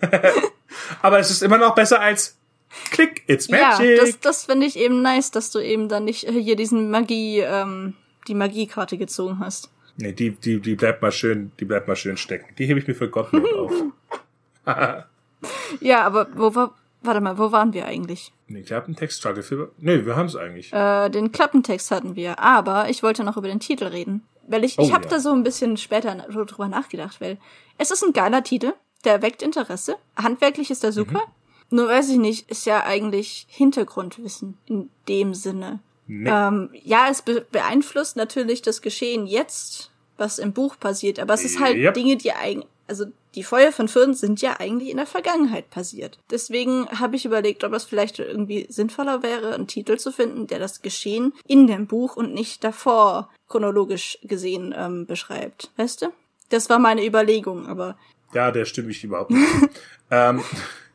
Aber 1.02 1.18
es 1.18 1.30
ist 1.30 1.42
immer 1.42 1.58
noch 1.58 1.74
besser 1.74 2.00
als 2.00 2.36
Klick, 2.90 3.22
it's 3.26 3.48
Ja, 3.48 3.78
magic. 3.78 3.98
das, 3.98 4.20
das 4.20 4.44
finde 4.44 4.66
ich 4.66 4.76
eben 4.78 5.00
nice, 5.02 5.30
dass 5.30 5.50
du 5.50 5.58
eben 5.58 5.88
dann 5.88 6.04
nicht 6.04 6.28
hier 6.28 6.54
diesen 6.56 6.90
Magie, 6.90 7.40
ähm, 7.40 7.94
die 8.28 8.34
Magiekarte 8.34 8.98
gezogen 8.98 9.38
hast. 9.40 9.70
nee, 9.96 10.12
die, 10.12 10.30
die, 10.32 10.60
die 10.60 10.74
bleibt 10.74 11.00
mal 11.02 11.10
schön, 11.12 11.50
die 11.60 11.64
bleibt 11.64 11.88
mal 11.88 11.96
schön 11.96 12.16
stecken. 12.18 12.54
Die 12.58 12.66
hebe 12.66 12.78
ich 12.78 12.86
mir 12.86 12.94
für 12.94 13.08
Gott 13.08 13.30
auf. 13.34 13.72
Ja, 15.80 16.02
aber 16.02 16.26
wo 16.34 16.54
war, 16.54 16.74
warte 17.02 17.20
mal, 17.20 17.38
wo 17.38 17.52
waren 17.52 17.72
wir 17.72 17.86
eigentlich? 17.86 18.32
Nee, 18.46 18.62
Klappentext, 18.62 19.18
Struggle 19.18 19.42
für, 19.42 19.72
nee, 19.78 20.04
wir 20.04 20.16
haben 20.16 20.26
es 20.26 20.36
eigentlich. 20.36 20.72
Äh, 20.72 21.08
den 21.10 21.32
Klappentext 21.32 21.90
hatten 21.90 22.16
wir, 22.16 22.38
aber 22.40 22.88
ich 22.88 23.02
wollte 23.02 23.24
noch 23.24 23.36
über 23.36 23.48
den 23.48 23.60
Titel 23.60 23.84
reden. 23.84 24.22
Weil 24.46 24.64
ich, 24.64 24.78
ich 24.78 24.90
Oh, 24.90 24.92
habe 24.94 25.04
ja. 25.04 25.10
da 25.10 25.20
so 25.20 25.30
ein 25.32 25.42
bisschen 25.42 25.76
später 25.76 26.14
drüber 26.14 26.68
nachgedacht, 26.68 27.20
weil 27.20 27.36
es 27.76 27.90
ist 27.90 28.02
ein 28.02 28.14
geiler 28.14 28.42
Titel, 28.42 28.72
der 29.04 29.20
weckt 29.20 29.42
Interesse. 29.42 29.96
Handwerklich 30.16 30.70
ist 30.70 30.82
er 30.84 30.92
super. 30.92 31.20
Nur 31.70 31.86
weiß 31.88 32.08
ich 32.08 32.16
nicht, 32.16 32.50
ist 32.50 32.64
ja 32.64 32.82
eigentlich 32.84 33.46
Hintergrundwissen 33.50 34.56
in 34.66 34.88
dem 35.06 35.34
Sinne. 35.34 35.80
Nee. 36.06 36.30
Ähm, 36.30 36.70
ja, 36.72 37.08
es 37.10 37.20
be 37.20 37.46
beeinflusst 37.52 38.16
natürlich 38.16 38.62
das 38.62 38.80
Geschehen 38.80 39.26
jetzt, 39.26 39.90
was 40.16 40.38
im 40.38 40.54
Buch 40.54 40.76
passiert, 40.80 41.20
aber 41.20 41.34
es 41.34 41.44
ist 41.44 41.60
halt 41.60 41.76
Yep. 41.76 41.92
Dinge, 41.94 42.16
die 42.16 42.32
eigen 42.32 42.64
also 42.88 43.06
die 43.34 43.42
Feuer 43.42 43.70
von 43.70 43.88
Firn 43.88 44.14
sind 44.14 44.40
ja 44.40 44.58
eigentlich 44.58 44.90
in 44.90 44.96
der 44.96 45.06
Vergangenheit 45.06 45.70
passiert. 45.70 46.18
Deswegen 46.30 46.88
habe 46.88 47.16
ich 47.16 47.24
überlegt, 47.24 47.62
ob 47.62 47.72
es 47.72 47.84
vielleicht 47.84 48.18
irgendwie 48.18 48.66
sinnvoller 48.68 49.22
wäre, 49.22 49.54
einen 49.54 49.66
Titel 49.66 49.98
zu 49.98 50.10
finden, 50.10 50.46
der 50.46 50.58
das 50.58 50.82
Geschehen 50.82 51.32
in 51.46 51.66
dem 51.66 51.86
Buch 51.86 52.16
und 52.16 52.34
nicht 52.34 52.64
davor 52.64 53.30
chronologisch 53.48 54.18
gesehen 54.22 54.74
ähm, 54.76 55.06
beschreibt. 55.06 55.70
Weißt 55.76 56.02
du? 56.02 56.06
Das 56.48 56.70
war 56.70 56.78
meine 56.78 57.04
Überlegung, 57.04 57.66
aber. 57.66 57.96
Ja, 58.32 58.50
der 58.50 58.64
stimme 58.64 58.90
ich 58.90 59.04
überhaupt 59.04 59.30
nicht. 59.30 59.46
ähm, 60.10 60.42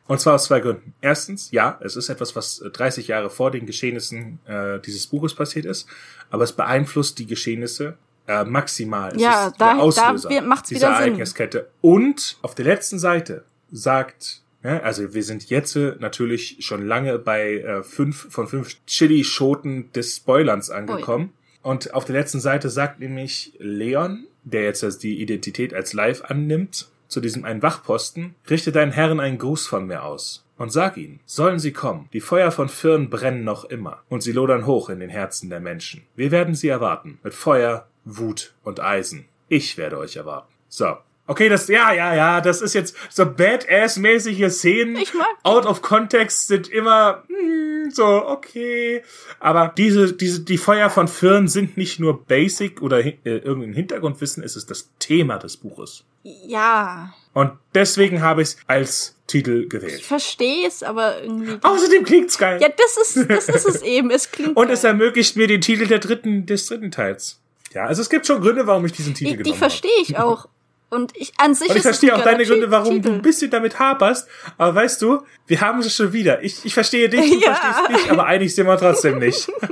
und 0.06 0.20
zwar 0.20 0.34
aus 0.34 0.44
zwei 0.44 0.60
Gründen. 0.60 0.94
Erstens, 1.00 1.50
ja, 1.50 1.78
es 1.82 1.96
ist 1.96 2.08
etwas, 2.08 2.36
was 2.36 2.58
30 2.58 3.08
Jahre 3.08 3.30
vor 3.30 3.50
den 3.50 3.64
Geschehnissen 3.64 4.38
äh, 4.46 4.80
dieses 4.80 5.06
Buches 5.06 5.34
passiert 5.34 5.64
ist, 5.64 5.88
aber 6.30 6.44
es 6.44 6.52
beeinflusst 6.52 7.18
die 7.18 7.26
Geschehnisse 7.26 7.96
äh, 8.26 8.44
maximal. 8.44 9.14
Es 9.14 9.22
ja, 9.22 9.46
ist 9.48 9.60
da, 9.60 9.74
der 9.74 9.82
Auslöser 9.82 10.28
da 10.28 10.40
macht's 10.42 10.68
dieser 10.68 10.88
wieder 10.88 10.96
Sinn. 10.96 11.06
Ereigniskette. 11.06 11.70
Und 11.80 12.38
auf 12.42 12.54
der 12.54 12.64
letzten 12.64 12.98
Seite 12.98 13.44
sagt, 13.70 14.42
also 14.62 15.12
wir 15.12 15.22
sind 15.22 15.50
jetzt 15.50 15.76
äh, 15.76 15.94
natürlich 15.98 16.56
schon 16.60 16.86
lange 16.86 17.18
bei 17.18 17.58
äh, 17.58 17.82
fünf 17.82 18.28
von 18.30 18.46
fünf 18.46 18.76
Chili-Schoten 18.86 19.92
des 19.92 20.16
Spoilerns 20.16 20.70
angekommen. 20.70 21.34
Und 21.62 21.94
auf 21.94 22.04
der 22.04 22.14
letzten 22.14 22.40
Seite 22.40 22.70
sagt 22.70 23.00
nämlich 23.00 23.54
Leon, 23.58 24.26
der 24.42 24.62
jetzt 24.62 25.02
die 25.02 25.20
Identität 25.20 25.74
als 25.74 25.92
Live 25.92 26.22
annimmt, 26.22 26.88
zu 27.08 27.20
diesem 27.20 27.44
einen 27.44 27.62
Wachposten, 27.62 28.34
richte 28.48 28.72
deinen 28.72 28.92
Herren 28.92 29.20
einen 29.20 29.38
Gruß 29.38 29.66
von 29.66 29.86
mir 29.86 30.02
aus. 30.02 30.44
Und 30.56 30.72
sag 30.72 30.96
ihnen, 30.96 31.20
sollen 31.26 31.58
sie 31.58 31.72
kommen. 31.72 32.08
Die 32.12 32.20
Feuer 32.20 32.50
von 32.50 32.68
Firn 32.68 33.10
brennen 33.10 33.44
noch 33.44 33.64
immer. 33.64 34.02
Und 34.08 34.22
sie 34.22 34.32
lodern 34.32 34.66
hoch 34.66 34.88
in 34.88 35.00
den 35.00 35.10
Herzen 35.10 35.50
der 35.50 35.60
Menschen. 35.60 36.02
Wir 36.16 36.30
werden 36.30 36.54
sie 36.54 36.68
erwarten. 36.68 37.18
Mit 37.24 37.34
Feuer, 37.34 37.88
Wut 38.04 38.54
und 38.62 38.80
Eisen. 38.80 39.26
Ich 39.48 39.76
werde 39.76 39.98
euch 39.98 40.16
erwarten. 40.16 40.52
So. 40.68 40.96
Okay, 41.26 41.48
das, 41.48 41.68
ja, 41.68 41.90
ja, 41.94 42.14
ja, 42.14 42.40
das 42.42 42.60
ist 42.60 42.74
jetzt 42.74 42.94
so 43.08 43.24
badass-mäßige 43.24 44.50
Szenen. 44.50 44.96
Ich 44.96 45.14
mag. 45.14 45.26
Out 45.42 45.64
of 45.64 45.80
context 45.80 46.48
sind 46.48 46.68
immer, 46.68 47.22
hm, 47.28 47.90
so, 47.90 48.04
okay. 48.26 49.02
Aber 49.40 49.72
diese, 49.74 50.12
diese, 50.12 50.40
die 50.40 50.58
Feuer 50.58 50.90
von 50.90 51.08
Firn 51.08 51.48
sind 51.48 51.78
nicht 51.78 51.98
nur 51.98 52.24
basic 52.26 52.82
oder 52.82 53.02
äh, 53.02 53.14
irgendein 53.24 53.72
Hintergrundwissen, 53.72 54.42
es 54.42 54.54
ist 54.54 54.70
das 54.70 54.90
Thema 54.98 55.38
des 55.38 55.56
Buches. 55.56 56.04
Ja, 56.22 57.14
Und 57.34 57.52
deswegen 57.74 58.22
habe 58.22 58.42
ich 58.42 58.48
es 58.48 58.56
als 58.66 59.16
Titel 59.26 59.68
gewählt. 59.68 60.00
ich 60.00 60.06
verstehe 60.06 60.66
es, 60.66 60.82
aber 60.82 61.22
irgendwie. 61.22 61.58
Außerdem 61.62 62.04
klingt's 62.04 62.36
geil. 62.36 62.60
Ja, 62.60 62.68
das 62.68 63.16
ist, 63.16 63.30
das 63.30 63.48
ist 63.48 63.66
es 63.66 63.82
eben. 63.82 64.10
Es 64.10 64.30
klingt. 64.30 64.56
Und 64.56 64.70
es 64.70 64.84
ermöglicht 64.84 65.36
mir 65.36 65.46
den 65.46 65.60
Titel 65.62 65.86
der 65.86 65.98
dritten, 65.98 66.44
des 66.46 66.66
dritten 66.66 66.90
Teils. 66.90 67.40
Ja, 67.74 67.86
also 67.86 68.00
es 68.02 68.08
gibt 68.08 68.26
schon 68.26 68.40
Gründe, 68.40 68.66
warum 68.66 68.84
ich 68.86 68.92
diesen 68.92 69.14
Titel 69.14 69.30
die, 69.32 69.36
die 69.38 69.42
genommen 69.42 69.58
verstehe 69.58 69.90
ich 70.00 70.16
auch. 70.18 70.48
Und 70.90 71.10
ich 71.16 71.32
an 71.38 71.54
sich 71.54 71.62
habe. 71.70 71.72
Und 71.72 71.76
ich 71.78 71.82
verstehe 71.82 72.14
auch 72.14 72.22
deine 72.22 72.44
Gründe, 72.44 72.70
warum 72.70 72.96
du 72.96 73.00
Titel. 73.02 73.14
ein 73.14 73.22
bisschen 73.22 73.50
damit 73.50 73.80
haperst. 73.80 74.28
Aber 74.58 74.76
weißt 74.76 75.02
du, 75.02 75.22
wir 75.48 75.60
haben 75.60 75.80
es 75.80 75.92
schon 75.92 76.12
wieder. 76.12 76.44
Ich, 76.44 76.64
ich 76.64 76.72
verstehe 76.72 77.08
dich, 77.08 77.32
du 77.32 77.38
Ja. 77.44 77.54
verstehst 77.54 77.90
mich, 78.04 78.10
aber 78.12 78.26
einig 78.26 78.54
sind 78.54 78.66
wir 78.68 78.76
trotzdem 78.78 79.18
nicht. 79.18 79.50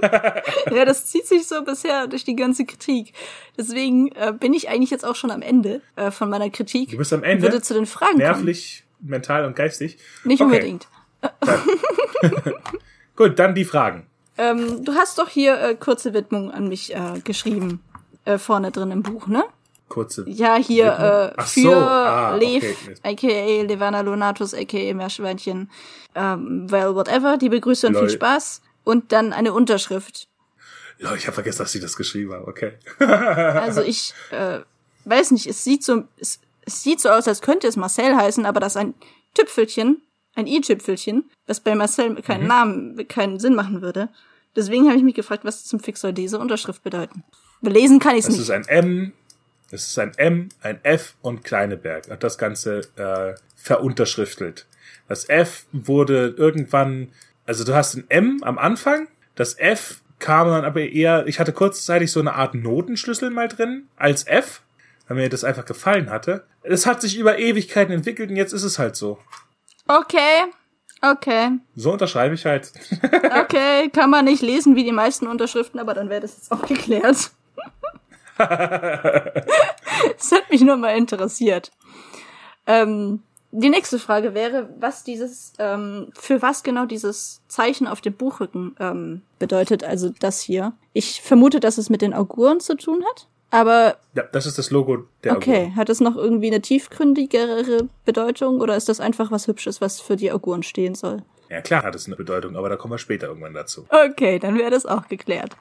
Ja, 0.73 0.85
das 0.85 1.07
zieht 1.07 1.27
sich 1.27 1.47
so 1.47 1.63
bisher 1.63 2.09
durch 2.09 2.25
die 2.25 2.35
ganze 2.35 2.65
Kritik. 2.65 3.13
Deswegen 3.57 4.09
äh, 4.13 4.33
bin 4.33 4.53
ich 4.55 4.69
eigentlich 4.69 4.91
jetzt 4.91 5.05
auch 5.05 5.15
schon 5.15 5.31
am 5.31 5.43
Ende 5.43 5.81
äh, 5.97 6.11
von 6.11 6.29
meiner 6.29 6.51
Kritik. 6.51 6.91
Du 6.91 6.97
bist 6.97 7.13
am 7.13 7.23
Ende. 7.23 7.43
Würde 7.45 7.61
zu 7.63 7.75
den 7.75 7.87
Fragen 7.87 8.13
kommen. 8.13 8.23
Nervlich, 8.25 8.85
mental 9.01 9.45
und 9.45 9.55
geistig. 9.55 9.99
Nicht 10.25 10.41
Okay. 10.41 10.45
unbedingt. 10.51 10.89
Gut, 13.17 13.39
dann 13.39 13.55
die 13.55 13.65
Fragen. 13.65 14.07
Ähm, 14.39 14.85
du 14.85 14.95
hast 14.95 15.19
doch 15.19 15.29
hier 15.29 15.61
äh, 15.61 15.75
kurze 15.77 16.15
Widmung 16.15 16.51
an 16.51 16.69
mich 16.69 16.95
äh, 16.95 17.21
geschrieben. 17.23 17.81
Äh, 18.25 18.39
vorne 18.39 18.71
drin 18.71 18.91
im 18.91 19.03
Buch, 19.03 19.27
ne? 19.27 19.45
Kurze. 19.89 20.25
Ja, 20.27 20.57
hier 20.57 21.35
äh, 21.37 21.43
für 21.43 21.61
so, 21.61 21.73
ah, 21.75 22.35
Lev, 22.37 22.65
okay. 22.65 22.97
aka 23.03 23.63
Levana 23.67 24.01
Lonatus, 24.01 24.55
aka 24.55 24.95
Meerschweinchen, 24.95 25.71
ähm, 26.15 26.71
well, 26.71 26.95
whatever, 26.95 27.37
die 27.37 27.49
Begrüße 27.51 27.89
und 27.89 27.95
Lol. 27.95 28.09
viel 28.09 28.17
Spaß. 28.17 28.63
Und 28.85 29.13
dann 29.13 29.33
eine 29.33 29.53
Unterschrift. 29.53 30.29
Ja, 30.99 31.15
ich 31.15 31.27
habe 31.27 31.35
vergessen, 31.35 31.59
dass 31.59 31.73
sie 31.73 31.81
das 31.81 31.97
geschrieben 31.97 32.33
haben. 32.33 32.49
Okay. 32.49 32.73
Also 32.99 33.83
ich 33.83 34.15
äh, 34.31 34.61
weiß 35.05 35.33
nicht, 35.33 35.47
es 35.47 35.63
sieht 35.63 35.85
so, 35.85 36.05
es, 36.17 36.41
es 36.65 36.83
sieht 36.83 37.01
so 37.01 37.09
aus, 37.11 37.29
als 37.29 37.43
könnte 37.43 37.67
es 37.67 37.77
Marcel 37.77 38.17
heißen, 38.17 38.47
aber 38.47 38.61
das 38.61 38.73
ist 38.73 38.77
ein 38.79 38.95
Tüpfelchen, 39.35 40.03
ein 40.35 40.47
i-Tüpfelchen, 40.47 41.31
was 41.47 41.61
bei 41.61 41.75
Marcel 41.75 42.11
Mhm. 42.11 42.23
keinen 42.23 42.47
Namen, 42.47 43.09
keinen 43.09 43.39
Sinn 43.39 43.55
machen 43.55 43.83
würde. 43.83 44.09
Deswegen 44.57 44.87
habe 44.87 44.97
ich 44.97 45.03
mich 45.03 45.15
gefragt, 45.15 45.45
was 45.45 45.65
zum 45.65 45.81
Fix 45.81 46.01
soll 46.01 46.13
diese 46.13 46.39
Unterschrift 46.39 46.83
bedeuten. 46.83 47.25
Belesen 47.63 47.99
kann 47.99 48.13
ich 48.17 48.21
es 48.21 48.27
Das 48.27 48.35
nicht. 48.35 48.43
ist 48.43 48.51
ein 48.51 48.69
M, 48.69 49.13
das 49.71 49.87
ist 49.89 49.99
ein 49.99 50.13
M, 50.19 50.49
ein 50.61 50.81
F 50.85 51.15
und 51.23 51.45
Kleineberg. 51.45 52.11
Hat 52.11 52.23
das 52.23 52.37
Ganze 52.39 52.81
äh, 52.97 53.35
verunterschriftelt. 53.57 54.67
Das 55.09 55.29
F 55.29 55.65
wurde 55.73 56.35
irgendwann, 56.37 57.09
also 57.47 57.65
du 57.65 57.75
hast 57.75 57.95
ein 57.95 58.05
M 58.09 58.39
am 58.43 58.59
Anfang, 58.59 59.09
das 59.35 59.59
F 59.59 60.01
kam 60.19 60.49
dann 60.49 60.65
aber 60.65 60.81
eher, 60.83 61.27
ich 61.27 61.41
hatte 61.41 61.53
kurzzeitig 61.53 62.13
so 62.13 62.21
eine 62.21 62.35
Art 62.35 62.55
Notenschlüssel 62.55 63.31
mal 63.31 63.49
drin 63.49 63.89
als 63.97 64.27
F, 64.27 64.63
weil 65.09 65.17
mir 65.17 65.29
das 65.29 65.43
einfach 65.45 65.65
gefallen 65.65 66.11
hatte. 66.11 66.45
Es 66.63 66.87
hat 66.87 67.01
sich 67.01 67.19
über 67.19 67.39
Ewigkeiten 67.39 67.93
entwickelt 67.93 68.31
und 68.31 68.37
jetzt 68.37 68.53
ist 68.53 68.63
es 68.63 68.79
halt 68.79 68.95
so. 68.95 69.19
Okay, 69.89 70.45
okay, 71.03 71.59
So 71.75 71.93
unterschreibe 71.93 72.35
ich 72.37 72.47
halt. 72.47 72.73
okay, 73.43 73.91
kann 73.91 74.11
man 74.11 74.25
nicht 74.27 74.43
lesen 74.43 74.77
wie 74.77 74.85
die 74.85 74.93
meisten 74.93 75.27
Unterschriften, 75.27 75.81
aber 75.81 75.95
dann 75.95 76.09
wäre 76.09 76.21
das 76.21 76.37
jetzt 76.37 76.53
auch 76.53 76.65
geklärt. 76.67 77.33
Das 80.17 80.33
hat 80.33 80.51
mich 80.51 80.63
nur 80.63 80.77
mal 80.77 80.97
interessiert. 80.97 81.71
Ähm, 82.67 83.23
die 83.51 83.69
nächste 83.69 83.99
Frage 83.99 84.35
wäre, 84.35 84.69
was 84.79 85.05
dieses, 85.05 85.53
ähm, 85.59 86.11
für 86.19 86.41
was 86.41 86.63
genau 86.63 86.87
dieses 86.87 87.43
Zeichen 87.49 87.87
auf 87.87 88.01
dem 88.01 88.15
Buchrücken 88.15 88.75
ähm, 88.81 89.23
bedeutet, 89.39 89.85
also 89.85 90.11
das 90.21 90.41
hier. 90.41 90.73
Ich 90.93 91.21
vermute, 91.21 91.61
dass 91.61 91.77
es 91.79 91.91
mit 91.91 92.01
den 92.03 92.15
Auguren 92.15 92.61
zu 92.61 92.77
tun 92.77 93.05
hat, 93.11 93.29
aber 93.51 93.97
Ja, 94.15 94.23
das 94.33 94.47
ist 94.47 94.57
das 94.57 94.71
Logo 94.71 95.05
der 95.23 95.37
okay, 95.37 95.57
Auguren. 95.65 95.77
hat 95.77 95.91
es 95.91 96.01
noch 96.01 96.17
irgendwie 96.17 96.47
eine 96.49 96.63
tiefgründigere 96.63 97.89
Bedeutung 98.07 98.61
oder 98.61 98.77
ist 98.77 98.89
das 98.89 99.01
einfach 99.01 99.31
was 99.31 99.47
Hübsches, 99.47 99.81
was 99.83 100.01
für 100.01 100.17
die 100.17 100.33
Auguren 100.33 100.63
stehen 100.63 100.95
soll? 100.95 101.23
Ja, 101.51 101.61
klar 101.61 101.83
hat 101.83 101.95
es 101.95 102.07
eine 102.07 102.17
Bedeutung, 102.17 102.57
aber 102.57 102.71
da 102.71 102.77
kommen 102.77 102.95
wir 102.95 102.99
später 102.99 103.27
irgendwann 103.27 103.53
dazu. 103.53 103.85
Okay, 103.91 104.39
dann 104.39 104.59
wäre 104.59 104.71
das 104.71 104.87
auch 104.87 105.09
geklärt. 105.09 105.55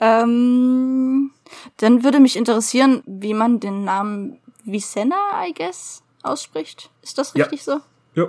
Ähm, 0.00 1.30
dann 1.78 2.04
würde 2.04 2.20
mich 2.20 2.36
interessieren, 2.36 3.02
wie 3.06 3.34
man 3.34 3.60
den 3.60 3.84
Namen 3.84 4.38
Vicenna, 4.64 5.16
I 5.46 5.52
guess, 5.54 6.02
ausspricht. 6.22 6.90
Ist 7.02 7.18
das 7.18 7.32
Ja. 7.34 7.44
richtig 7.44 7.62
so? 7.64 7.80
Ja, 8.14 8.26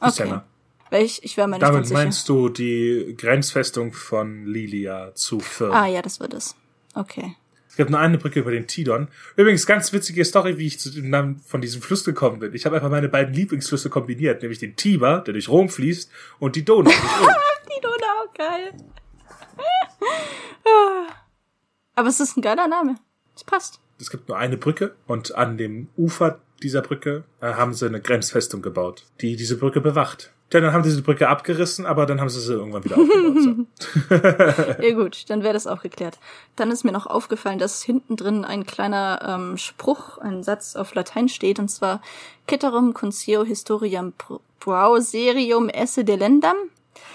Okay. 0.00 0.10
Senna. 0.12 0.44
Weil 0.90 1.04
ich, 1.04 1.24
ich 1.24 1.36
wäre 1.36 1.48
mir 1.48 1.56
nicht 1.56 1.62
Damit 1.66 1.90
meinst 1.90 2.28
du 2.28 2.48
die 2.48 3.14
Grenzfestung 3.18 3.92
von 3.92 4.46
Lilia 4.46 5.12
zu 5.14 5.40
Firn. 5.40 5.72
ah 5.72 5.86
ja, 5.86 6.00
das 6.02 6.20
wird 6.20 6.32
es. 6.34 6.54
Okay. 6.94 7.34
Es 7.68 7.76
gibt 7.76 7.90
nur 7.90 7.98
eine 8.00 8.16
Brücke 8.18 8.40
über 8.40 8.52
den 8.52 8.66
Tidon. 8.66 9.08
Übrigens, 9.36 9.66
ganz 9.66 9.92
witzige 9.92 10.24
Story, 10.24 10.56
wie 10.58 10.66
ich 10.66 10.78
zu 10.78 10.90
dem 10.90 11.10
Namen 11.10 11.40
von 11.40 11.60
diesem 11.60 11.82
Fluss 11.82 12.04
gekommen 12.04 12.38
bin. 12.38 12.54
Ich 12.54 12.64
habe 12.64 12.76
einfach 12.76 12.88
meine 12.90 13.08
beiden 13.08 13.34
Lieblingsflüsse 13.34 13.90
kombiniert, 13.90 14.40
nämlich 14.42 14.60
den 14.60 14.76
Tiber, 14.76 15.20
der 15.20 15.32
durch 15.32 15.48
Rom 15.48 15.68
fließt, 15.68 16.10
und 16.38 16.56
die 16.56 16.64
Donau. 16.64 16.90
Die 17.68 17.80
Donau, 17.82 18.32
geil. 18.34 18.72
Aber 21.94 22.08
es 22.08 22.20
ist 22.20 22.36
ein 22.36 22.42
geiler 22.42 22.68
Name. 22.68 22.96
Es 23.34 23.44
passt. 23.44 23.80
es 24.00 24.10
gibt 24.10 24.28
nur 24.28 24.36
eine 24.38 24.56
Brücke 24.56 24.94
und 25.06 25.34
an 25.34 25.56
dem 25.58 25.88
Ufer 25.96 26.38
dieser 26.62 26.80
Brücke 26.82 27.24
äh, 27.40 27.52
haben 27.54 27.74
sie 27.74 27.86
eine 27.86 28.00
Grenzfestung 28.00 28.62
gebaut, 28.62 29.04
die 29.20 29.36
diese 29.36 29.58
Brücke 29.58 29.80
bewacht. 29.80 30.32
Denn 30.52 30.62
dann 30.62 30.72
haben 30.72 30.84
sie 30.84 30.90
diese 30.90 31.02
Brücke 31.02 31.28
abgerissen, 31.28 31.86
aber 31.86 32.06
dann 32.06 32.20
haben 32.20 32.28
sie 32.28 32.40
sie 32.40 32.52
irgendwann 32.52 32.84
wieder 32.84 32.96
aufgebaut. 32.96 33.42
So. 33.42 34.82
Ja 34.82 34.94
gut, 34.94 35.28
dann 35.28 35.42
wäre 35.42 35.52
das 35.54 35.66
auch 35.66 35.82
geklärt. 35.82 36.18
Dann 36.54 36.70
ist 36.70 36.84
mir 36.84 36.92
noch 36.92 37.06
aufgefallen, 37.06 37.58
dass 37.58 37.82
hinten 37.82 38.16
drin 38.16 38.44
ein 38.44 38.64
kleiner 38.64 39.20
ähm, 39.26 39.56
Spruch, 39.58 40.18
ein 40.18 40.42
Satz 40.44 40.76
auf 40.76 40.94
Latein 40.94 41.28
steht, 41.28 41.58
und 41.58 41.68
zwar 41.68 42.00
Ceterum 42.48 42.94
consio 42.94 43.44
historiam 43.44 44.12
pro- 44.16 44.40
brauserium 44.60 45.68
esse 45.68 46.04
delendam. 46.04 46.56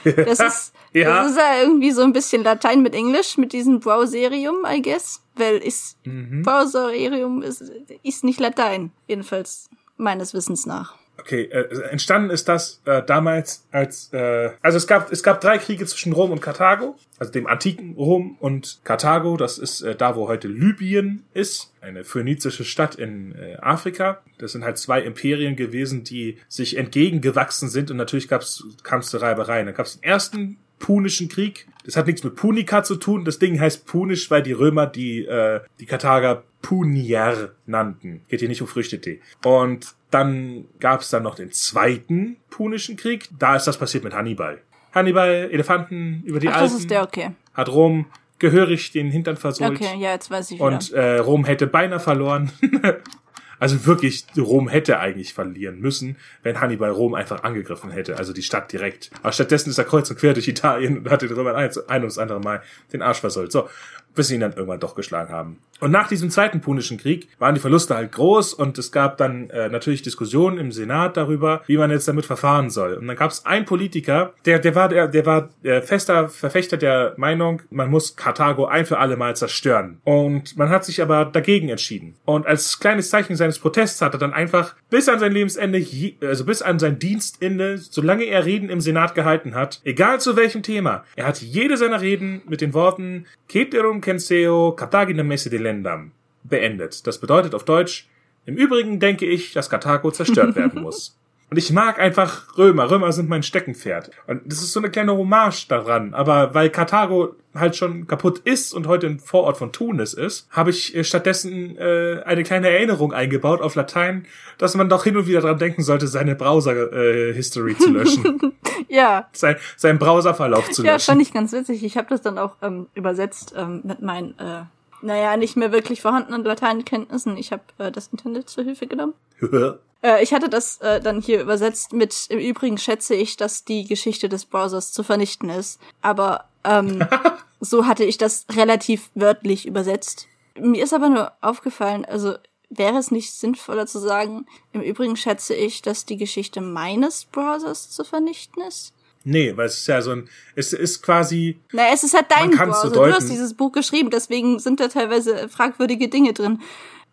Das 0.03 0.39
ist, 0.39 0.73
Ja. 0.93 1.23
das 1.23 1.31
ist 1.31 1.37
ja 1.37 1.61
irgendwie 1.61 1.91
so 1.91 2.01
ein 2.01 2.13
bisschen 2.13 2.43
Latein 2.43 2.81
mit 2.81 2.93
Englisch, 2.95 3.37
mit 3.37 3.53
diesem 3.53 3.79
brauserium, 3.79 4.65
I 4.67 4.81
guess. 4.81 5.21
Weil 5.35 5.57
ist, 5.57 5.97
Mhm. 6.05 6.41
brauserium 6.43 7.41
ist, 7.41 7.63
ist 8.03 8.23
nicht 8.23 8.39
Latein. 8.39 8.91
Jedenfalls 9.07 9.69
meines 9.97 10.33
Wissens 10.33 10.65
nach. 10.65 10.95
Okay, 11.17 11.43
äh, 11.43 11.89
entstanden 11.89 12.31
ist 12.31 12.47
das 12.47 12.81
äh, 12.85 13.03
damals 13.03 13.67
als 13.71 14.11
äh, 14.11 14.51
also 14.61 14.77
es 14.77 14.87
gab 14.87 15.11
es 15.11 15.21
gab 15.21 15.39
drei 15.39 15.59
Kriege 15.59 15.85
zwischen 15.85 16.13
Rom 16.13 16.31
und 16.31 16.41
Karthago, 16.41 16.95
also 17.19 17.31
dem 17.31 17.45
antiken 17.45 17.93
Rom 17.95 18.37
und 18.39 18.79
Karthago. 18.83 19.37
Das 19.37 19.59
ist 19.59 19.81
äh, 19.81 19.95
da, 19.95 20.15
wo 20.15 20.27
heute 20.27 20.47
Libyen 20.47 21.23
ist, 21.33 21.73
eine 21.79 22.03
phönizische 22.03 22.63
Stadt 22.63 22.95
in 22.95 23.35
äh, 23.35 23.57
Afrika. 23.61 24.21
Das 24.39 24.53
sind 24.53 24.63
halt 24.63 24.79
zwei 24.79 25.01
Imperien 25.01 25.55
gewesen, 25.55 26.03
die 26.03 26.37
sich 26.47 26.77
entgegengewachsen 26.77 27.69
sind 27.69 27.91
und 27.91 27.97
natürlich 27.97 28.27
gab's 28.27 28.63
kam 28.83 29.01
es 29.01 29.07
zu 29.07 29.17
Reibereien. 29.17 29.67
Dann 29.67 29.75
gab 29.75 29.85
es 29.85 29.99
den 29.99 30.03
ersten 30.03 30.57
Punischen 30.79 31.29
Krieg. 31.29 31.67
Das 31.85 31.95
hat 31.95 32.07
nichts 32.07 32.23
mit 32.23 32.35
Punika 32.35 32.83
zu 32.83 32.95
tun. 32.95 33.25
Das 33.25 33.37
Ding 33.37 33.59
heißt 33.59 33.85
Punisch, 33.85 34.31
weil 34.31 34.41
die 34.41 34.53
Römer 34.53 34.87
die 34.87 35.25
äh, 35.25 35.61
die 35.79 35.85
Karthager 35.85 36.43
Punier 36.61 37.53
nannten. 37.65 38.21
Geht 38.27 38.39
hier 38.39 38.49
nicht 38.49 38.61
um 38.61 38.67
Früchtetee. 38.67 39.21
Und 39.43 39.93
dann 40.11 40.65
gab 40.79 41.01
es 41.01 41.09
dann 41.09 41.23
noch 41.23 41.35
den 41.35 41.51
zweiten 41.51 42.37
Punischen 42.49 42.97
Krieg. 42.97 43.29
Da 43.37 43.55
ist 43.55 43.65
das 43.65 43.77
passiert 43.77 44.03
mit 44.03 44.13
Hannibal. 44.13 44.61
Hannibal, 44.93 45.49
Elefanten 45.51 46.21
über 46.25 46.39
die 46.39 46.49
Ach, 46.49 46.55
Alpen, 46.55 46.65
das 46.65 46.79
ist 46.81 46.91
der, 46.91 47.03
okay. 47.03 47.31
hat 47.53 47.69
Rom 47.69 48.05
gehörig 48.39 48.91
den 48.91 49.09
Hintern 49.09 49.37
versohlt. 49.37 49.71
Okay, 49.71 49.97
ja, 49.97 50.11
jetzt 50.11 50.29
weiß 50.29 50.51
ich 50.51 50.57
wieder. 50.57 50.65
Und 50.65 50.91
äh, 50.91 51.19
Rom 51.19 51.45
hätte 51.45 51.67
beinahe 51.67 51.99
verloren. 51.99 52.51
also 53.59 53.85
wirklich, 53.85 54.25
Rom 54.35 54.67
hätte 54.67 54.99
eigentlich 54.99 55.33
verlieren 55.33 55.79
müssen, 55.79 56.17
wenn 56.43 56.59
Hannibal 56.59 56.89
Rom 56.89 57.13
einfach 57.13 57.43
angegriffen 57.43 57.91
hätte, 57.91 58.17
also 58.17 58.33
die 58.33 58.41
Stadt 58.41 58.71
direkt. 58.71 59.11
Aber 59.21 59.31
stattdessen 59.31 59.69
ist 59.69 59.77
er 59.77 59.85
kreuz 59.85 60.09
und 60.09 60.17
quer 60.19 60.33
durch 60.33 60.47
Italien 60.47 60.97
und 60.97 61.09
hat 61.09 61.21
den 61.21 61.31
Römern 61.31 61.55
ein, 61.55 61.69
ein 61.87 62.01
und 62.01 62.09
das 62.09 62.17
andere 62.17 62.39
Mal 62.39 62.63
den 62.91 63.01
Arsch 63.01 63.19
versollt. 63.19 63.51
So, 63.51 63.69
bis 64.15 64.27
sie 64.27 64.35
ihn 64.35 64.41
dann 64.41 64.53
irgendwann 64.53 64.79
doch 64.79 64.95
geschlagen 64.95 65.31
haben. 65.31 65.57
Und 65.81 65.89
nach 65.89 66.07
diesem 66.07 66.29
zweiten 66.29 66.61
Punischen 66.61 66.99
Krieg 66.99 67.27
waren 67.39 67.55
die 67.55 67.59
Verluste 67.59 67.95
halt 67.95 68.11
groß 68.11 68.53
und 68.53 68.77
es 68.77 68.91
gab 68.91 69.17
dann 69.17 69.49
äh, 69.49 69.67
natürlich 69.67 70.03
Diskussionen 70.03 70.59
im 70.59 70.71
Senat 70.71 71.17
darüber, 71.17 71.63
wie 71.65 71.75
man 71.75 71.89
jetzt 71.89 72.07
damit 72.07 72.25
verfahren 72.25 72.69
soll. 72.69 72.93
Und 72.93 73.07
dann 73.07 73.15
gab 73.15 73.31
es 73.31 73.47
einen 73.47 73.65
Politiker, 73.65 74.33
der, 74.45 74.59
der 74.59 74.75
war 74.75 74.89
der, 74.89 75.07
der 75.07 75.25
war 75.25 75.49
der 75.63 75.81
fester 75.81 76.29
Verfechter 76.29 76.77
der 76.77 77.15
Meinung, 77.17 77.63
man 77.71 77.89
muss 77.89 78.15
Karthago 78.15 78.65
ein 78.65 78.85
für 78.85 78.99
alle 78.99 79.17
Mal 79.17 79.35
zerstören. 79.35 79.99
Und 80.03 80.55
man 80.55 80.69
hat 80.69 80.85
sich 80.85 81.01
aber 81.01 81.25
dagegen 81.25 81.69
entschieden. 81.69 82.15
Und 82.25 82.45
als 82.45 82.79
kleines 82.79 83.09
Zeichen 83.09 83.35
seines 83.35 83.57
Protests 83.57 84.01
hat 84.01 84.13
er 84.13 84.19
dann 84.19 84.33
einfach 84.33 84.75
bis 84.91 85.09
an 85.09 85.19
sein 85.19 85.31
Lebensende, 85.31 85.83
also 86.21 86.45
bis 86.45 86.61
an 86.61 86.77
sein 86.77 86.99
Dienstende, 86.99 87.79
solange 87.79 88.25
er 88.25 88.45
Reden 88.45 88.69
im 88.69 88.81
Senat 88.81 89.15
gehalten 89.15 89.55
hat, 89.55 89.81
egal 89.83 90.19
zu 90.19 90.35
welchem 90.35 90.61
Thema, 90.61 91.05
er 91.15 91.25
hat 91.25 91.41
jede 91.41 91.75
seiner 91.75 92.01
Reden 92.01 92.43
mit 92.47 92.61
den 92.61 92.75
Worten 92.75 93.25
Ceterum 93.49 94.00
censeo 94.03 94.73
Carthaginem 94.73 95.27
messe 95.27 95.49
delendam 95.49 96.11
beendet. 96.43 97.05
Das 97.05 97.19
bedeutet 97.19 97.55
auf 97.55 97.65
Deutsch, 97.65 98.07
im 98.45 98.55
Übrigen 98.55 98.99
denke 98.99 99.25
ich, 99.25 99.53
dass 99.53 99.69
Karthago 99.69 100.11
zerstört 100.11 100.55
werden 100.55 100.81
muss. 100.81 101.17
Und 101.51 101.57
ich 101.57 101.69
mag 101.73 101.99
einfach 101.99 102.57
Römer. 102.57 102.89
Römer 102.89 103.11
sind 103.11 103.27
mein 103.27 103.43
Steckenpferd. 103.43 104.09
Und 104.25 104.41
das 104.45 104.59
ist 104.59 104.71
so 104.71 104.79
eine 104.79 104.89
kleine 104.89 105.17
Hommage 105.17 105.67
daran. 105.67 106.13
Aber 106.13 106.53
weil 106.53 106.69
Karthago 106.69 107.35
halt 107.53 107.75
schon 107.75 108.07
kaputt 108.07 108.39
ist 108.39 108.73
und 108.73 108.87
heute 108.87 109.07
ein 109.07 109.19
Vorort 109.19 109.57
von 109.57 109.73
Tunis 109.73 110.13
ist, 110.13 110.47
habe 110.49 110.69
ich 110.69 110.95
äh, 110.95 111.03
stattdessen 111.03 111.77
äh, 111.77 112.21
eine 112.23 112.43
kleine 112.43 112.69
Erinnerung 112.69 113.11
eingebaut 113.11 113.59
auf 113.59 113.75
Latein, 113.75 114.25
dass 114.59 114.75
man 114.75 114.87
doch 114.87 115.03
hin 115.03 115.17
und 115.17 115.27
wieder 115.27 115.41
dran 115.41 115.57
denken 115.57 115.83
sollte, 115.83 116.07
seine 116.07 116.35
Browser-History 116.35 117.77
zu 117.77 117.91
löschen. 117.91 118.53
ja, 118.87 119.27
sein, 119.33 119.57
seinen 119.75 119.99
Browserverlauf 119.99 120.71
zu 120.71 120.85
ja, 120.85 120.93
löschen. 120.93 121.07
fand 121.07 121.21
ich 121.21 121.33
ganz 121.33 121.51
witzig. 121.51 121.83
Ich 121.83 121.97
habe 121.97 122.07
das 122.09 122.21
dann 122.21 122.37
auch 122.37 122.55
ähm, 122.61 122.87
übersetzt 122.93 123.53
ähm, 123.57 123.81
mit 123.83 124.01
meinen, 124.01 124.39
äh, 124.39 124.63
naja, 125.01 125.35
nicht 125.35 125.57
mehr 125.57 125.73
wirklich 125.73 126.01
vorhandenen 126.01 126.45
Lateinkenntnissen. 126.45 127.35
Ich 127.35 127.51
habe 127.51 127.63
äh, 127.77 127.91
das 127.91 128.07
Internet 128.07 128.47
zur 128.47 128.63
Hilfe 128.63 128.87
genommen. 128.87 129.15
Äh, 130.01 130.23
ich 130.23 130.33
hatte 130.33 130.49
das 130.49 130.77
äh, 130.77 130.99
dann 130.99 131.21
hier 131.21 131.41
übersetzt 131.41 131.93
mit, 131.93 132.27
im 132.29 132.39
Übrigen 132.39 132.77
schätze 132.77 133.15
ich, 133.15 133.37
dass 133.37 133.63
die 133.63 133.85
Geschichte 133.85 134.29
des 134.29 134.45
Browsers 134.45 134.91
zu 134.91 135.03
vernichten 135.03 135.49
ist. 135.49 135.79
Aber 136.01 136.45
ähm, 136.63 137.05
so 137.59 137.85
hatte 137.87 138.03
ich 138.03 138.17
das 138.17 138.45
relativ 138.51 139.09
wörtlich 139.15 139.65
übersetzt. 139.65 140.27
Mir 140.59 140.83
ist 140.83 140.93
aber 140.93 141.09
nur 141.09 141.31
aufgefallen, 141.41 142.05
also 142.05 142.35
wäre 142.69 142.97
es 142.97 143.11
nicht 143.11 143.33
sinnvoller 143.33 143.85
zu 143.85 143.99
sagen, 143.99 144.45
im 144.73 144.81
Übrigen 144.81 145.17
schätze 145.17 145.53
ich, 145.53 145.81
dass 145.81 146.05
die 146.05 146.17
Geschichte 146.17 146.61
meines 146.61 147.25
Browsers 147.25 147.89
zu 147.89 148.03
vernichten 148.03 148.63
ist? 148.63 148.93
nee, 149.23 149.55
weil 149.55 149.67
es 149.67 149.77
ist 149.77 149.87
ja 149.87 150.01
so 150.01 150.11
ein, 150.11 150.29
es 150.55 150.73
ist 150.73 151.01
quasi, 151.01 151.59
Na, 151.71 151.83
es 151.93 152.03
ist 152.03 152.13
halt 152.13 152.27
dein 152.29 152.51
Browser. 152.51 152.89
so 152.89 153.05
du 153.05 153.13
hast 153.13 153.29
dieses 153.29 153.53
Buch 153.53 153.71
geschrieben, 153.71 154.09
deswegen 154.09 154.59
sind 154.59 154.79
da 154.79 154.87
teilweise 154.87 155.49
fragwürdige 155.49 156.07
Dinge 156.07 156.33
drin. 156.33 156.61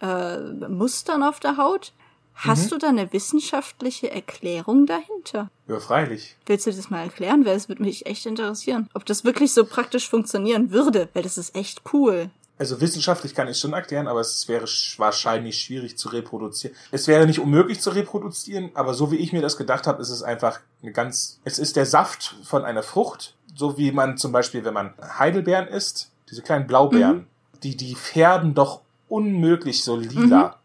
äh, 0.00 0.38
Mustern 0.68 1.24
auf 1.24 1.40
der 1.40 1.56
Haut. 1.56 1.92
Hast 2.36 2.70
du 2.70 2.78
da 2.78 2.88
eine 2.88 3.12
wissenschaftliche 3.12 4.10
Erklärung 4.10 4.86
dahinter? 4.86 5.50
ja, 5.68 5.80
freilich. 5.80 6.36
Willst 6.46 6.66
du 6.66 6.72
das 6.72 6.90
mal 6.90 7.02
erklären? 7.02 7.44
Weil 7.44 7.56
es 7.56 7.68
würde 7.68 7.82
mich 7.82 8.06
echt 8.06 8.26
interessieren. 8.26 8.88
Ob 8.94 9.04
das 9.06 9.24
wirklich 9.24 9.52
so 9.52 9.64
praktisch 9.64 10.08
funktionieren 10.08 10.70
würde, 10.70 11.08
weil 11.14 11.22
das 11.22 11.38
ist 11.38 11.56
echt 11.56 11.82
cool. 11.92 12.30
Also 12.58 12.80
wissenschaftlich 12.80 13.34
kann 13.34 13.48
ich 13.48 13.58
schon 13.58 13.74
erklären, 13.74 14.08
aber 14.08 14.20
es 14.20 14.48
wäre 14.48 14.66
sch 14.66 14.98
wahrscheinlich 14.98 15.58
schwierig 15.58 15.98
zu 15.98 16.08
reproduzieren. 16.08 16.74
Es 16.90 17.06
wäre 17.06 17.26
nicht 17.26 17.38
unmöglich 17.38 17.80
zu 17.80 17.90
reproduzieren, 17.90 18.70
aber 18.74 18.94
so 18.94 19.10
wie 19.12 19.16
ich 19.16 19.32
mir 19.32 19.42
das 19.42 19.58
gedacht 19.58 19.86
habe, 19.86 20.00
ist 20.00 20.08
es 20.08 20.22
einfach 20.22 20.60
eine 20.82 20.92
ganz. 20.92 21.38
Es 21.44 21.58
ist 21.58 21.76
der 21.76 21.84
Saft 21.84 22.36
von 22.44 22.64
einer 22.64 22.82
Frucht, 22.82 23.34
so 23.54 23.76
wie 23.76 23.92
man 23.92 24.16
zum 24.16 24.32
Beispiel, 24.32 24.64
wenn 24.64 24.72
man 24.72 24.94
Heidelbeeren 25.18 25.68
isst, 25.68 26.10
diese 26.30 26.42
kleinen 26.42 26.66
Blaubeeren, 26.66 27.26
die 27.62 27.76
die 27.76 27.94
färben 27.94 28.54
doch 28.54 28.80
unmöglich 29.08 29.84
so 29.84 29.96
lila. 29.96 30.58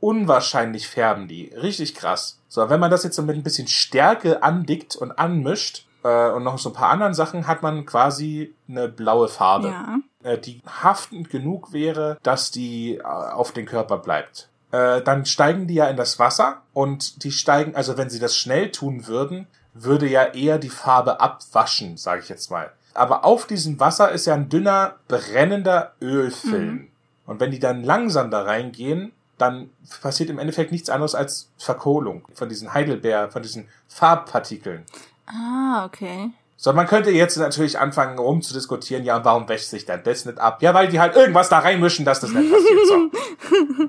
Unwahrscheinlich 0.00 0.88
färben 0.88 1.26
die, 1.28 1.52
richtig 1.60 1.94
krass. 1.94 2.38
So, 2.48 2.70
wenn 2.70 2.80
man 2.80 2.90
das 2.90 3.04
jetzt 3.04 3.16
so 3.16 3.22
mit 3.22 3.36
ein 3.36 3.42
bisschen 3.42 3.68
Stärke 3.68 4.42
andickt 4.42 4.96
und 4.96 5.18
anmischt 5.18 5.86
äh, 6.04 6.30
und 6.30 6.44
noch 6.44 6.58
so 6.58 6.70
ein 6.70 6.74
paar 6.74 6.90
anderen 6.90 7.14
Sachen, 7.14 7.46
hat 7.46 7.62
man 7.62 7.84
quasi 7.84 8.54
eine 8.68 8.88
blaue 8.88 9.28
Farbe 9.28 9.68
Ja. 9.68 9.98
äh, 10.22 10.38
die 10.38 10.62
haftend 10.66 11.30
genug 11.30 11.72
wäre, 11.72 12.16
dass 12.22 12.50
die 12.50 12.96
äh, 12.96 13.02
auf 13.02 13.52
den 13.52 13.66
Körper 13.66 13.98
bleibt. 13.98 14.48
Äh, 14.70 15.02
dann 15.02 15.26
steigen 15.26 15.66
die 15.66 15.74
ja 15.74 15.88
in 15.88 15.96
das 15.96 16.18
Wasser 16.18 16.62
und 16.72 17.24
die 17.24 17.32
steigen, 17.32 17.74
also 17.74 17.96
wenn 17.96 18.10
sie 18.10 18.20
das 18.20 18.36
schnell 18.36 18.70
tun 18.70 19.06
würden, 19.08 19.46
würde 19.74 20.08
ja 20.08 20.24
eher 20.24 20.58
die 20.58 20.68
Farbe 20.70 21.20
abwaschen, 21.20 21.96
sage 21.96 22.22
ich 22.22 22.28
jetzt 22.28 22.50
mal. 22.50 22.70
Aber 22.94 23.24
auf 23.24 23.46
diesem 23.46 23.78
Wasser 23.80 24.10
ist 24.10 24.26
ja 24.26 24.34
ein 24.34 24.48
dünner, 24.48 24.94
brennender 25.06 25.92
Ölfilm. 26.00 26.88
Und 27.26 27.40
wenn 27.40 27.50
die 27.50 27.58
dann 27.60 27.84
langsam 27.84 28.30
da 28.30 28.42
reingehen, 28.42 29.12
dann 29.38 29.70
passiert 30.02 30.30
im 30.30 30.38
Endeffekt 30.38 30.72
nichts 30.72 30.90
anderes 30.90 31.14
als 31.14 31.50
Verkohlung 31.56 32.26
von 32.34 32.48
diesen 32.48 32.74
Heidelbeer, 32.74 33.30
von 33.30 33.42
diesen 33.42 33.68
Farbpartikeln. 33.88 34.84
Ah, 35.26 35.84
okay. 35.84 36.30
So, 36.56 36.72
man 36.72 36.88
könnte 36.88 37.10
jetzt 37.10 37.36
natürlich 37.36 37.78
anfangen 37.78 38.18
rumzudiskutieren, 38.18 39.04
ja, 39.04 39.24
warum 39.24 39.48
wäscht 39.48 39.68
sich 39.68 39.84
dann 39.84 40.02
das 40.02 40.24
nicht 40.24 40.40
ab? 40.40 40.60
Ja, 40.60 40.74
weil 40.74 40.88
die 40.88 40.98
halt 40.98 41.14
irgendwas 41.14 41.48
da 41.48 41.60
reinmischen, 41.60 42.04
dass 42.04 42.18
das 42.18 42.30
nicht 42.32 42.50
passiert. 42.50 42.80
So. 42.88 43.88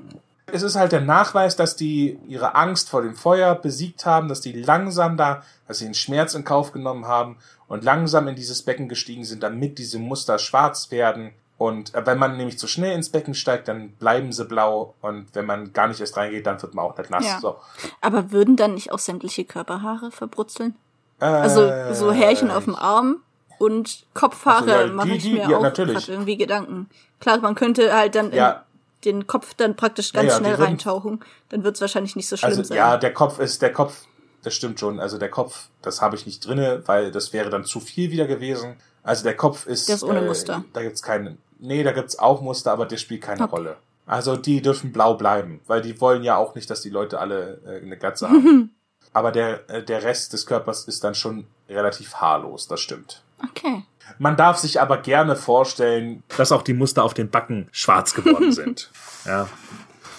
es 0.52 0.62
ist 0.62 0.76
halt 0.76 0.92
der 0.92 1.00
Nachweis, 1.00 1.56
dass 1.56 1.76
die 1.76 2.18
ihre 2.28 2.54
Angst 2.54 2.88
vor 2.88 3.02
dem 3.02 3.14
Feuer 3.16 3.54
besiegt 3.54 4.06
haben, 4.06 4.28
dass 4.28 4.40
die 4.40 4.52
langsam 4.52 5.16
da, 5.16 5.42
dass 5.66 5.78
sie 5.78 5.84
den 5.84 5.94
Schmerz 5.94 6.34
in 6.34 6.44
Kauf 6.44 6.72
genommen 6.72 7.06
haben 7.06 7.38
und 7.68 7.84
langsam 7.84 8.28
in 8.28 8.36
dieses 8.36 8.62
Becken 8.62 8.88
gestiegen 8.88 9.24
sind, 9.24 9.42
damit 9.42 9.78
diese 9.78 9.98
Muster 9.98 10.38
schwarz 10.38 10.90
werden. 10.90 11.32
Und 11.60 11.94
äh, 11.94 12.06
wenn 12.06 12.16
man 12.18 12.38
nämlich 12.38 12.58
zu 12.58 12.66
schnell 12.66 12.94
ins 12.94 13.10
Becken 13.10 13.34
steigt, 13.34 13.68
dann 13.68 13.90
bleiben 13.90 14.32
sie 14.32 14.46
blau. 14.46 14.94
Und 15.02 15.26
wenn 15.34 15.44
man 15.44 15.74
gar 15.74 15.88
nicht 15.88 16.00
erst 16.00 16.16
reingeht, 16.16 16.46
dann 16.46 16.60
wird 16.62 16.72
man 16.72 16.86
auch 16.86 16.96
nicht 16.96 17.10
nass. 17.10 17.26
Ja. 17.26 17.38
So. 17.38 17.56
Aber 18.00 18.32
würden 18.32 18.56
dann 18.56 18.72
nicht 18.72 18.92
auch 18.92 18.98
sämtliche 18.98 19.44
Körperhaare 19.44 20.10
verbrutzeln? 20.10 20.74
Äh, 21.20 21.26
Also 21.26 21.70
so 21.92 22.12
Härchen 22.12 22.50
auf 22.50 22.64
dem 22.64 22.74
Arm 22.76 23.16
und 23.58 24.06
Kopfhaare 24.14 24.56
Ach 24.56 24.64
so, 24.64 24.70
ja, 24.70 24.86
die- 24.86 24.92
mache 24.94 25.08
ich 25.10 25.22
die- 25.22 25.32
mir 25.34 25.50
ja, 25.50 25.58
auch 25.58 25.62
natürlich. 25.62 26.08
irgendwie 26.08 26.38
Gedanken. 26.38 26.88
Klar, 27.20 27.36
man 27.40 27.54
könnte 27.54 27.92
halt 27.94 28.14
dann 28.14 28.32
Ja. 28.32 28.64
in 29.04 29.18
den 29.20 29.26
Kopf 29.26 29.52
dann 29.52 29.76
praktisch 29.76 30.14
ganz 30.14 30.34
schnell 30.34 30.52
die 30.54 30.58
würden- 30.60 30.64
reintauchen. 30.64 31.20
Dann 31.50 31.62
wird 31.62 31.74
es 31.74 31.82
wahrscheinlich 31.82 32.16
nicht 32.16 32.26
so 32.28 32.38
schlimm 32.38 32.48
Also 32.52 32.62
sein. 32.62 32.78
ja, 32.78 32.96
der 32.96 33.12
Kopf 33.12 33.38
ist 33.38 33.60
der 33.60 33.70
Kopf, 33.74 34.04
das 34.44 34.54
stimmt 34.54 34.80
schon. 34.80 34.98
Also 34.98 35.18
der 35.18 35.28
Kopf, 35.28 35.68
das 35.82 36.00
habe 36.00 36.16
ich 36.16 36.24
nicht 36.24 36.40
drinne, 36.46 36.82
weil 36.86 37.10
das 37.10 37.34
wäre 37.34 37.50
dann 37.50 37.64
zu 37.66 37.80
viel 37.80 38.10
wieder 38.10 38.26
gewesen. 38.26 38.76
Also 39.02 39.24
der 39.24 39.36
Kopf 39.36 39.66
ist. 39.66 39.88
Der 39.88 39.96
ist 39.96 40.02
ohne 40.02 40.22
Muster. 40.22 40.64
Da 40.72 40.82
gibt's 40.82 41.02
keine. 41.02 41.36
Nee, 41.58 41.82
da 41.82 41.92
gibt's 41.92 42.18
auch 42.18 42.40
Muster, 42.40 42.72
aber 42.72 42.86
der 42.86 42.96
spielt 42.96 43.22
keine 43.22 43.42
Okay. 43.44 43.50
Rolle. 43.54 43.76
Also 44.06 44.36
die 44.36 44.60
dürfen 44.60 44.92
blau 44.92 45.14
bleiben, 45.14 45.60
weil 45.66 45.82
die 45.82 46.00
wollen 46.00 46.22
ja 46.24 46.36
auch 46.36 46.54
nicht, 46.54 46.68
dass 46.68 46.80
die 46.80 46.90
Leute 46.90 47.20
alle 47.20 47.60
äh, 47.66 47.82
eine 47.84 47.96
Glatze 47.96 48.28
haben. 48.28 48.74
aber 49.12 49.30
der 49.30 49.68
äh, 49.70 49.82
der 49.82 50.02
Rest 50.02 50.32
des 50.32 50.46
Körpers 50.46 50.84
ist 50.84 51.04
dann 51.04 51.14
schon 51.14 51.46
relativ 51.68 52.14
haarlos. 52.14 52.66
Das 52.66 52.80
stimmt. 52.80 53.22
Okay. 53.50 53.84
Man 54.18 54.36
darf 54.36 54.58
sich 54.58 54.80
aber 54.80 54.98
gerne 54.98 55.36
vorstellen, 55.36 56.22
dass 56.36 56.50
auch 56.50 56.62
die 56.62 56.74
Muster 56.74 57.04
auf 57.04 57.14
den 57.14 57.30
Backen 57.30 57.68
schwarz 57.70 58.14
geworden 58.14 58.52
sind. 58.60 58.90
Ja. 59.24 59.48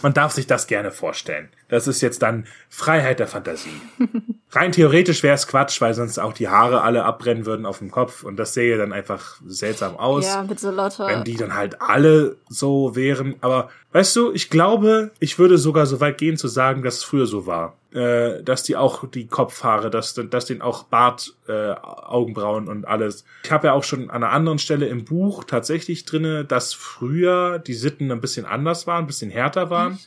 Man 0.02 0.14
darf 0.14 0.32
sich 0.32 0.48
das 0.48 0.66
gerne 0.68 0.92
vorstellen. 0.92 1.50
Das 1.72 1.88
ist 1.88 2.02
jetzt 2.02 2.22
dann 2.22 2.48
Freiheit 2.68 3.20
der 3.20 3.28
Fantasie. 3.28 3.70
Rein 4.52 4.74
theoretisch 4.74 5.24
wäre 5.24 5.36
es 5.36 5.48
Quatsch, 5.48 5.80
weil 5.80 5.94
sonst 5.94 6.20
auch 6.20 6.34
die 6.34 6.50
Haare 6.50 6.82
alle 6.82 7.06
abbrennen 7.06 7.46
würden 7.46 7.66
auf 7.66 7.78
dem 7.78 7.90
Kopf 7.90 8.24
und 8.24 8.36
das 8.36 8.54
sähe 8.54 8.78
dann 8.78 8.92
einfach 8.92 9.40
seltsam 9.48 9.96
aus. 9.96 10.26
Ja, 10.26 10.44
mit 10.44 10.60
so 10.60 10.70
lauter. 10.70 11.08
Wenn 11.08 11.24
die 11.24 11.38
dann 11.38 11.56
halt 11.56 11.82
alle 11.82 12.36
so 12.50 12.94
wären. 12.98 13.36
Aber 13.40 13.70
weißt 13.94 14.14
du, 14.18 14.34
ich 14.34 14.50
glaube, 14.50 15.12
ich 15.20 15.40
würde 15.40 15.58
sogar 15.58 15.86
so 15.86 16.02
weit 16.02 16.18
gehen 16.18 16.36
zu 16.36 16.50
sagen, 16.50 16.84
dass 16.84 16.98
es 16.98 17.04
früher 17.06 17.26
so 17.26 17.48
war. 17.48 17.78
Äh, 17.94 18.44
dass 18.44 18.64
die 18.64 18.76
auch 18.76 19.08
die 19.08 19.28
Kopfhaare, 19.28 19.90
dass, 19.90 20.14
dass 20.14 20.46
denen 20.46 20.62
auch 20.62 20.84
Bart, 20.84 21.36
äh, 21.48 21.72
Augenbrauen 21.72 22.68
und 22.68 22.86
alles. 22.86 23.24
Ich 23.46 23.52
habe 23.52 23.68
ja 23.68 23.74
auch 23.74 23.86
schon 23.86 24.10
an 24.10 24.24
einer 24.24 24.34
anderen 24.34 24.60
Stelle 24.60 24.88
im 24.88 25.06
Buch 25.06 25.46
tatsächlich 25.46 26.04
drinne, 26.04 26.44
dass 26.44 26.74
früher 26.74 27.60
die 27.60 27.76
Sitten 27.76 28.12
ein 28.12 28.20
bisschen 28.20 28.46
anders 28.46 28.88
waren, 28.88 29.06
ein 29.06 29.08
bisschen 29.08 29.32
härter 29.32 29.70
waren. 29.70 29.98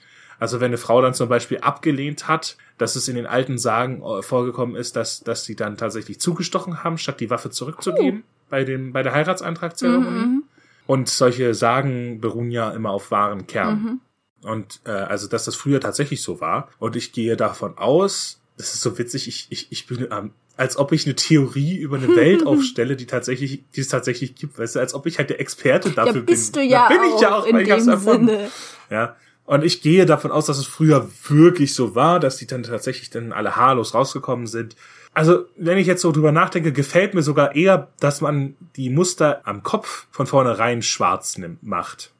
Also 0.44 0.60
wenn 0.60 0.66
eine 0.66 0.76
Frau 0.76 1.00
dann 1.00 1.14
zum 1.14 1.30
Beispiel 1.30 1.56
abgelehnt 1.60 2.28
hat, 2.28 2.58
dass 2.76 2.96
es 2.96 3.08
in 3.08 3.16
den 3.16 3.24
alten 3.24 3.56
Sagen 3.56 4.02
äh, 4.02 4.20
vorgekommen 4.20 4.76
ist, 4.76 4.94
dass, 4.94 5.20
dass 5.20 5.46
sie 5.46 5.56
dann 5.56 5.78
tatsächlich 5.78 6.20
zugestochen 6.20 6.84
haben, 6.84 6.98
statt 6.98 7.18
die 7.20 7.30
Waffe 7.30 7.48
zurückzugeben 7.48 8.24
bei 8.50 8.62
dem, 8.62 8.92
bei 8.92 9.02
der 9.02 9.14
Heiratsantragzeremonie. 9.14 10.42
Und 10.86 11.08
solche 11.08 11.54
Sagen 11.54 12.20
beruhen 12.20 12.50
ja 12.50 12.72
immer 12.72 12.90
auf 12.90 13.10
wahren 13.10 13.46
Kernen. 13.46 14.02
Und 14.42 14.82
äh, 14.84 14.90
also, 14.90 15.28
dass 15.28 15.46
das 15.46 15.54
früher 15.56 15.80
tatsächlich 15.80 16.20
so 16.20 16.42
war. 16.42 16.68
Und 16.78 16.94
ich 16.94 17.12
gehe 17.12 17.38
davon 17.38 17.78
aus, 17.78 18.42
das 18.58 18.74
ist 18.74 18.82
so 18.82 18.98
witzig, 18.98 19.26
ich, 19.26 19.46
ich, 19.48 19.72
ich 19.72 19.86
bin 19.86 20.08
ähm, 20.10 20.32
als 20.58 20.76
ob 20.76 20.92
ich 20.92 21.06
eine 21.06 21.14
Theorie 21.14 21.78
über 21.78 21.96
eine 21.96 22.14
Welt 22.14 22.44
aufstelle, 22.46 22.96
die 22.96 23.06
tatsächlich, 23.06 23.64
die 23.74 23.80
es 23.80 23.88
tatsächlich 23.88 24.34
gibt, 24.34 24.58
weißt 24.58 24.76
du, 24.76 24.80
als 24.80 24.92
ob 24.92 25.06
ich 25.06 25.16
halt 25.16 25.30
der 25.30 25.40
Experte 25.40 25.88
ja, 25.88 25.94
dafür 25.94 26.20
bist 26.20 26.52
bin. 26.52 26.64
du 26.64 26.68
ja, 26.68 26.88
bin 26.88 26.98
auch 26.98 27.16
ich 27.16 27.22
ja 27.22 27.34
auch, 27.34 27.46
in 27.46 27.56
weil 27.56 27.62
ich 27.62 27.70
hab's 27.70 27.86
dem. 27.86 27.98
Sinne. 27.98 28.50
Ja. 28.90 29.16
Und 29.46 29.64
ich 29.64 29.82
gehe 29.82 30.06
davon 30.06 30.30
aus, 30.30 30.46
dass 30.46 30.58
es 30.58 30.66
früher 30.66 31.08
wirklich 31.28 31.74
so 31.74 31.94
war, 31.94 32.18
dass 32.18 32.36
die 32.36 32.46
dann 32.46 32.62
tatsächlich 32.62 33.10
dann 33.10 33.32
alle 33.32 33.56
haarlos 33.56 33.94
rausgekommen 33.94 34.46
sind. 34.46 34.74
Also, 35.12 35.44
wenn 35.56 35.78
ich 35.78 35.86
jetzt 35.86 36.02
so 36.02 36.12
drüber 36.12 36.32
nachdenke, 36.32 36.72
gefällt 36.72 37.14
mir 37.14 37.22
sogar 37.22 37.54
eher, 37.54 37.88
dass 38.00 38.20
man 38.20 38.56
die 38.76 38.90
Muster 38.90 39.42
am 39.44 39.62
Kopf 39.62 40.06
von 40.10 40.26
vornherein 40.26 40.82
schwarz 40.82 41.38
nimmt, 41.38 41.62
macht. 41.62 42.10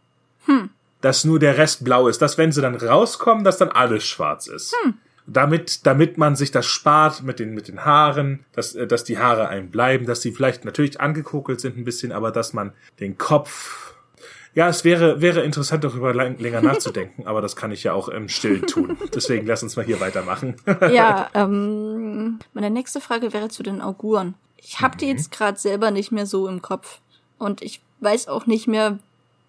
Hm. 0.44 0.70
Dass 1.00 1.24
nur 1.24 1.38
der 1.38 1.58
Rest 1.58 1.82
blau 1.82 2.08
ist. 2.08 2.20
Dass, 2.20 2.38
wenn 2.38 2.52
sie 2.52 2.60
dann 2.60 2.76
rauskommen, 2.76 3.42
dass 3.42 3.58
dann 3.58 3.70
alles 3.70 4.04
schwarz 4.04 4.46
ist. 4.46 4.74
Hm. 4.84 4.94
Damit, 5.26 5.86
damit 5.86 6.18
man 6.18 6.36
sich 6.36 6.50
das 6.50 6.66
spart 6.66 7.22
mit 7.22 7.38
den, 7.38 7.54
mit 7.54 7.68
den 7.68 7.86
Haaren, 7.86 8.44
dass, 8.52 8.74
äh, 8.74 8.86
dass 8.86 9.04
die 9.04 9.18
Haare 9.18 9.48
einem 9.48 9.70
bleiben, 9.70 10.04
dass 10.04 10.20
die 10.20 10.32
vielleicht 10.32 10.66
natürlich 10.66 11.00
angekokelt 11.00 11.60
sind 11.60 11.78
ein 11.78 11.84
bisschen, 11.84 12.12
aber 12.12 12.30
dass 12.30 12.52
man 12.52 12.74
den 13.00 13.16
Kopf 13.16 13.93
ja, 14.54 14.68
es 14.68 14.84
wäre, 14.84 15.20
wäre 15.20 15.42
interessant, 15.42 15.84
darüber 15.84 16.14
lang, 16.14 16.38
länger 16.38 16.62
nachzudenken, 16.62 17.26
aber 17.26 17.40
das 17.40 17.56
kann 17.56 17.72
ich 17.72 17.82
ja 17.82 17.92
auch 17.92 18.08
im 18.08 18.28
Stillen 18.28 18.66
tun. 18.66 18.96
Deswegen 19.14 19.46
lass 19.46 19.62
uns 19.62 19.76
mal 19.76 19.84
hier 19.84 20.00
weitermachen. 20.00 20.56
Ja, 20.92 21.28
ähm, 21.34 22.38
meine 22.52 22.70
nächste 22.70 23.00
Frage 23.00 23.32
wäre 23.32 23.48
zu 23.48 23.62
den 23.62 23.80
Auguren. 23.80 24.34
Ich 24.56 24.80
habe 24.80 24.96
die 24.96 25.06
jetzt 25.06 25.30
gerade 25.30 25.58
selber 25.58 25.90
nicht 25.90 26.12
mehr 26.12 26.26
so 26.26 26.48
im 26.48 26.62
Kopf. 26.62 27.00
Und 27.38 27.62
ich 27.62 27.80
weiß 28.00 28.28
auch 28.28 28.46
nicht 28.46 28.66
mehr, 28.66 28.98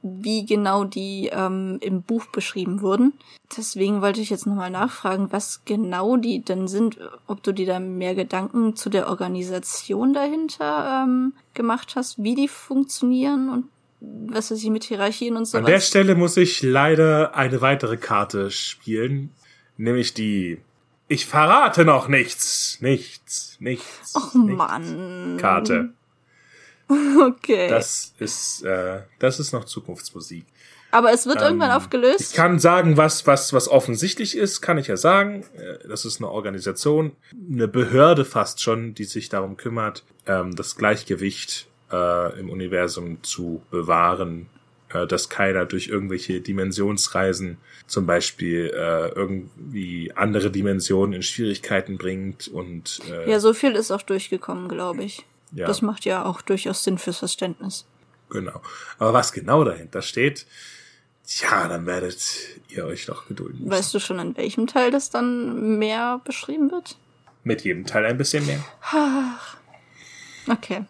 wie 0.02 0.46
genau 0.46 0.84
die 0.84 1.30
ähm, 1.34 1.78
im 1.82 2.04
Buch 2.04 2.28
beschrieben 2.28 2.82
wurden. 2.82 3.14
Deswegen 3.58 4.02
wollte 4.02 4.22
ich 4.22 4.30
jetzt 4.30 4.46
nochmal 4.46 4.70
nachfragen, 4.70 5.32
was 5.32 5.62
genau 5.66 6.18
die 6.18 6.42
denn 6.42 6.68
sind, 6.68 7.00
ob 7.26 7.42
du 7.42 7.54
dir 7.54 7.66
da 7.66 7.80
mehr 7.80 8.14
Gedanken 8.14 8.76
zu 8.76 8.90
der 8.90 9.10
Organisation 9.10 10.14
dahinter 10.14 11.04
ähm, 11.04 11.34
gemacht 11.56 11.96
hast, 11.96 12.22
wie 12.22 12.36
die 12.36 12.48
funktionieren 12.48 13.50
und 13.50 13.66
was 14.02 14.52
weiß 14.52 14.62
ich 14.64 14.70
mit 14.70 14.84
Hierarchien 14.84 15.36
und 15.38 15.46
so 15.46 15.58
An 15.58 15.66
der 15.66 15.80
Stelle 15.80 16.16
muss 16.16 16.38
ich 16.38 16.62
leider 16.62 17.36
eine 17.36 17.62
weitere 17.62 17.98
Karte 17.98 18.52
spielen, 18.52 19.32
nämlich 19.78 20.14
die 20.14 20.60
Ich 21.08 21.26
verrate 21.26 21.86
noch 21.86 22.08
nichts, 22.08 22.78
nichts, 22.82 23.58
nichts. 23.60 24.16
Och 24.16 24.34
nichts 24.36 24.58
Mann. 24.58 25.38
Karte. 25.40 25.90
Okay. 27.20 27.68
Das 27.68 28.14
ist, 28.20 28.64
äh, 28.64 29.02
das 29.18 29.40
ist 29.40 29.54
noch 29.54 29.66
Zukunftsmusik. 29.66 30.46
Aber 30.92 31.12
es 31.12 31.26
wird 31.26 31.42
irgendwann 31.42 31.72
Ich 31.72 31.76
aufgelöst. 31.76 32.36
kann 32.36 32.60
sagen, 32.60 32.96
was, 32.96 33.26
was, 33.26 33.54
was 33.54 33.68
offensichtlich 33.68 34.38
ist, 34.38 34.62
kann 34.62 34.78
ich 34.78 34.86
ja 34.88 34.96
sagen. 34.96 35.44
Äh, 35.58 35.88
Das 35.88 36.06
ist 36.06 36.18
eine 36.22 36.30
Organisation, 36.30 37.14
eine 37.52 37.68
Behörde 37.68 38.24
fast 38.24 38.62
schon, 38.62 38.94
die 38.94 39.06
sich 39.06 39.30
darum 39.30 39.58
kümmert, 39.58 40.04
ähm, 40.28 40.56
das 40.56 40.76
Gleichgewicht 40.76 41.68
äh, 41.92 42.40
im 42.40 42.50
Universum 42.50 43.22
zu 43.24 43.62
bewahren, 43.72 44.48
äh, 44.90 45.06
dass 45.08 45.30
keiner 45.30 45.66
durch 45.66 45.88
irgendwelche 45.88 46.42
Dimensionsreisen 46.42 47.58
zum 47.88 48.06
Beispiel 48.06 48.72
äh, 48.74 49.10
irgendwie 49.10 50.12
andere 50.16 50.50
Dimensionen 50.52 51.14
in 51.14 51.22
Schwierigkeiten 51.24 51.98
bringt 51.98 52.48
und 52.48 53.00
äh, 53.12 53.30
Ja, 53.30 53.40
so 53.40 53.54
viel 53.54 53.74
ist 53.74 53.92
auch 53.92 54.02
durchgekommen, 54.02 54.68
glaube 54.70 55.04
ich. 55.04 55.26
Ja. 55.52 55.68
Das 55.68 55.82
macht 55.82 56.06
ja 56.06 56.26
auch 56.26 56.42
durchaus 56.42 56.84
Sinn 56.84 56.98
fürs 56.98 57.20
Verständnis. 57.20 57.86
genau. 58.30 58.62
Aber 58.98 59.14
was 59.14 59.32
genau 59.32 59.64
dahinter 59.64 60.02
steht, 60.02 60.46
tja, 61.26 61.68
dann 61.68 61.86
werdet 61.86 62.20
ihr 62.70 62.86
euch 62.86 63.08
noch 63.08 63.28
gedulden. 63.28 63.60
müssen. 63.60 63.72
Weißt 63.72 63.94
du 63.94 64.00
schon, 64.00 64.20
in 64.20 64.36
welchem 64.38 64.68
Teil 64.68 64.92
das 64.92 65.10
dann 65.12 65.78
mehr 65.78 66.20
beschrieben 66.26 66.72
wird? 66.72 66.98
Mit 67.44 67.64
jedem 67.64 67.86
Teil 67.86 68.06
ein 68.06 68.18
bisschen 68.18 68.46
mehr. 68.46 68.64
Okay. 70.48 70.86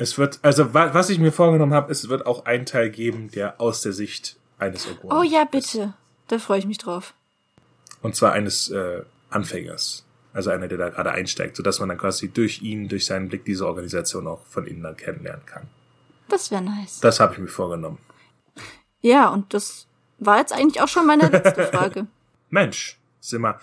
Es 0.00 0.16
wird, 0.16 0.38
also 0.40 0.72
wa 0.72 0.94
was 0.94 1.10
ich 1.10 1.18
mir 1.18 1.30
vorgenommen 1.30 1.74
habe, 1.74 1.92
es 1.92 2.08
wird 2.08 2.24
auch 2.24 2.46
einen 2.46 2.64
Teil 2.64 2.88
geben, 2.88 3.30
der 3.30 3.60
aus 3.60 3.82
der 3.82 3.92
Sicht 3.92 4.36
eines 4.58 4.88
Oguren. 4.90 5.14
Oh 5.14 5.22
ja, 5.22 5.44
bitte. 5.44 5.92
Da 6.26 6.38
freue 6.38 6.58
ich 6.58 6.64
mich 6.64 6.78
drauf. 6.78 7.12
Und 8.00 8.16
zwar 8.16 8.32
eines 8.32 8.70
äh, 8.70 9.02
Anfängers. 9.28 10.06
Also 10.32 10.48
einer, 10.48 10.68
der 10.68 10.78
da 10.78 10.88
gerade 10.88 11.10
einsteigt, 11.10 11.54
sodass 11.54 11.80
man 11.80 11.90
dann 11.90 11.98
quasi 11.98 12.30
durch 12.30 12.62
ihn, 12.62 12.88
durch 12.88 13.04
seinen 13.04 13.28
Blick 13.28 13.44
diese 13.44 13.66
Organisation 13.66 14.26
auch 14.26 14.42
von 14.46 14.66
innen 14.66 14.82
dann 14.82 14.96
kennenlernen 14.96 15.44
kann. 15.44 15.68
Das 16.30 16.50
wäre 16.50 16.62
nice. 16.62 17.00
Das 17.00 17.20
habe 17.20 17.34
ich 17.34 17.38
mir 17.38 17.48
vorgenommen. 17.48 17.98
Ja, 19.02 19.28
und 19.28 19.52
das 19.52 19.86
war 20.18 20.38
jetzt 20.38 20.54
eigentlich 20.54 20.80
auch 20.80 20.88
schon 20.88 21.06
meine 21.06 21.28
letzte 21.28 21.64
Frage. 21.74 22.06
Mensch, 22.48 22.98
sind 23.20 23.42
wir, 23.42 23.60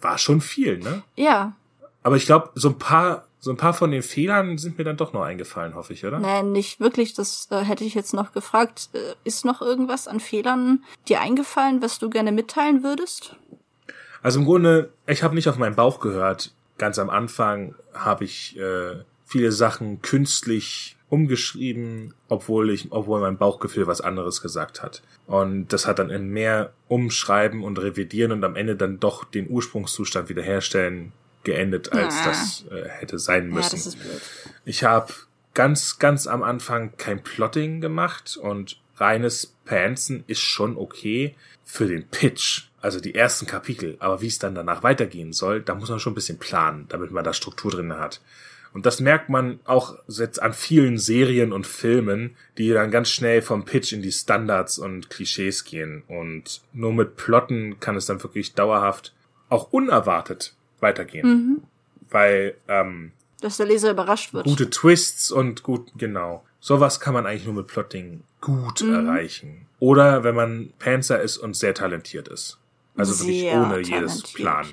war 0.00 0.18
schon 0.18 0.40
viel, 0.40 0.78
ne? 0.78 1.04
Ja. 1.14 1.54
Aber 2.02 2.16
ich 2.16 2.26
glaube, 2.26 2.50
so 2.56 2.70
ein 2.70 2.78
paar, 2.78 3.25
so 3.46 3.52
ein 3.52 3.56
paar 3.56 3.74
von 3.74 3.92
den 3.92 4.02
Fehlern 4.02 4.58
sind 4.58 4.76
mir 4.76 4.82
dann 4.82 4.96
doch 4.96 5.12
noch 5.12 5.22
eingefallen, 5.22 5.76
hoffe 5.76 5.92
ich, 5.92 6.04
oder? 6.04 6.18
Nein, 6.18 6.50
nicht 6.50 6.80
wirklich. 6.80 7.14
Das 7.14 7.46
äh, 7.52 7.60
hätte 7.60 7.84
ich 7.84 7.94
jetzt 7.94 8.12
noch 8.12 8.32
gefragt. 8.32 8.88
Äh, 8.92 9.14
ist 9.22 9.44
noch 9.44 9.62
irgendwas 9.62 10.08
an 10.08 10.18
Fehlern 10.18 10.82
dir 11.08 11.20
eingefallen, 11.20 11.80
was 11.80 12.00
du 12.00 12.10
gerne 12.10 12.32
mitteilen 12.32 12.82
würdest? 12.82 13.36
Also 14.20 14.40
im 14.40 14.46
Grunde, 14.46 14.90
ich 15.06 15.22
habe 15.22 15.36
nicht 15.36 15.48
auf 15.48 15.58
meinen 15.58 15.76
Bauch 15.76 16.00
gehört. 16.00 16.54
Ganz 16.76 16.98
am 16.98 17.08
Anfang 17.08 17.76
habe 17.94 18.24
ich 18.24 18.58
äh, 18.58 18.96
viele 19.24 19.52
Sachen 19.52 20.02
künstlich 20.02 20.96
umgeschrieben, 21.08 22.14
obwohl 22.28 22.70
ich, 22.70 22.88
obwohl 22.90 23.20
mein 23.20 23.38
Bauchgefühl 23.38 23.86
was 23.86 24.00
anderes 24.00 24.42
gesagt 24.42 24.82
hat. 24.82 25.04
Und 25.28 25.68
das 25.68 25.86
hat 25.86 26.00
dann 26.00 26.10
in 26.10 26.30
mehr 26.30 26.72
Umschreiben 26.88 27.62
und 27.62 27.78
Revidieren 27.78 28.32
und 28.32 28.42
am 28.42 28.56
Ende 28.56 28.74
dann 28.74 28.98
doch 28.98 29.22
den 29.22 29.48
Ursprungszustand 29.48 30.28
wiederherstellen 30.28 31.12
geendet, 31.46 31.92
als 31.92 32.14
Ah. 32.14 32.24
das 32.26 32.64
äh, 32.70 32.86
hätte 32.88 33.18
sein 33.18 33.48
Ja, 33.48 33.54
müssen. 33.54 33.76
das 33.76 33.86
ist 33.86 33.98
blöd. 33.98 34.20
Ich 34.66 34.84
habe 34.84 35.12
ganz, 35.54 35.98
ganz 35.98 36.26
am 36.26 36.42
Anfang 36.42 36.92
kein 36.98 37.22
Plotting 37.22 37.80
gemacht 37.80 38.36
und 38.36 38.78
reines 38.98 39.54
Panzen 39.64 40.24
ist 40.26 40.40
schon 40.40 40.76
okay 40.76 41.34
für 41.64 41.86
den 41.86 42.06
Pitch, 42.08 42.64
also 42.82 43.00
die 43.00 43.14
ersten 43.14 43.46
Kapitel. 43.46 43.96
Aber 43.98 44.20
wie 44.20 44.26
es 44.26 44.38
dann 44.38 44.54
danach 44.54 44.82
weitergehen 44.82 45.32
soll, 45.32 45.62
da 45.62 45.74
muss 45.74 45.88
man 45.88 45.98
schon 45.98 46.12
ein 46.12 46.14
bisschen 46.16 46.38
planen, 46.38 46.86
damit 46.90 47.10
man 47.10 47.24
da 47.24 47.32
Struktur 47.32 47.70
drin 47.70 47.92
hat. 47.98 48.20
Und 48.72 48.84
das 48.84 49.00
merkt 49.00 49.30
man 49.30 49.58
auch 49.64 49.96
jetzt 50.06 50.42
an 50.42 50.52
vielen 50.52 50.98
Serien 50.98 51.52
und 51.54 51.66
Filmen, 51.66 52.36
die 52.58 52.68
dann 52.70 52.90
ganz 52.90 53.08
schnell 53.08 53.40
vom 53.40 53.64
Pitch 53.64 53.92
in 53.94 54.02
die 54.02 54.12
Standards 54.12 54.78
und 54.78 55.08
Klischees 55.08 55.64
gehen. 55.64 56.02
Und 56.08 56.60
nur 56.74 56.92
mit 56.92 57.16
Plotten 57.16 57.80
kann 57.80 57.96
es 57.96 58.04
dann 58.04 58.22
wirklich 58.22 58.52
dauerhaft, 58.52 59.14
auch 59.48 59.72
unerwartet 59.72 60.54
weitergehen. 60.80 61.62
Weil 62.10 62.54
ähm, 62.68 63.12
Dass 63.40 63.56
der 63.56 63.66
Leser 63.66 63.90
überrascht 63.90 64.32
wird. 64.32 64.46
gute 64.46 64.70
Twists 64.70 65.30
und 65.30 65.62
gut, 65.62 65.90
genau. 65.96 66.44
Sowas 66.60 67.00
kann 67.00 67.14
man 67.14 67.26
eigentlich 67.26 67.44
nur 67.44 67.54
mit 67.54 67.66
Plotting 67.68 68.22
gut 68.40 68.80
erreichen. 68.80 69.66
Oder 69.78 70.24
wenn 70.24 70.34
man 70.34 70.72
Panzer 70.78 71.20
ist 71.20 71.36
und 71.36 71.54
sehr 71.56 71.74
talentiert 71.74 72.28
ist. 72.28 72.58
Also 72.96 73.18
wirklich 73.20 73.40
Sehr 73.40 73.60
ohne 73.60 73.76
jedes 73.78 73.90
talentiert. 73.90 74.34
Plan. 74.34 74.66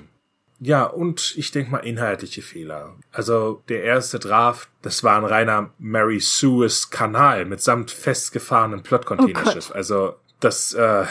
Ja, 0.60 0.84
und 0.84 1.34
ich 1.36 1.50
denke 1.50 1.72
mal 1.72 1.78
inhaltliche 1.78 2.40
Fehler. 2.40 2.94
Also 3.12 3.62
der 3.68 3.82
erste 3.82 4.18
Draft, 4.18 4.68
das 4.82 5.02
war 5.04 5.18
ein 5.18 5.24
reiner 5.24 5.70
Mary 5.78 6.20
Suez 6.20 6.88
Kanal 6.90 7.44
mitsamt 7.44 7.90
festgefahrenem 7.90 8.80
Oh 8.80 8.82
Plot-Containerschiff. 8.82 9.72
also 9.72 10.14
das, 10.40 10.72
äh, 10.72 11.04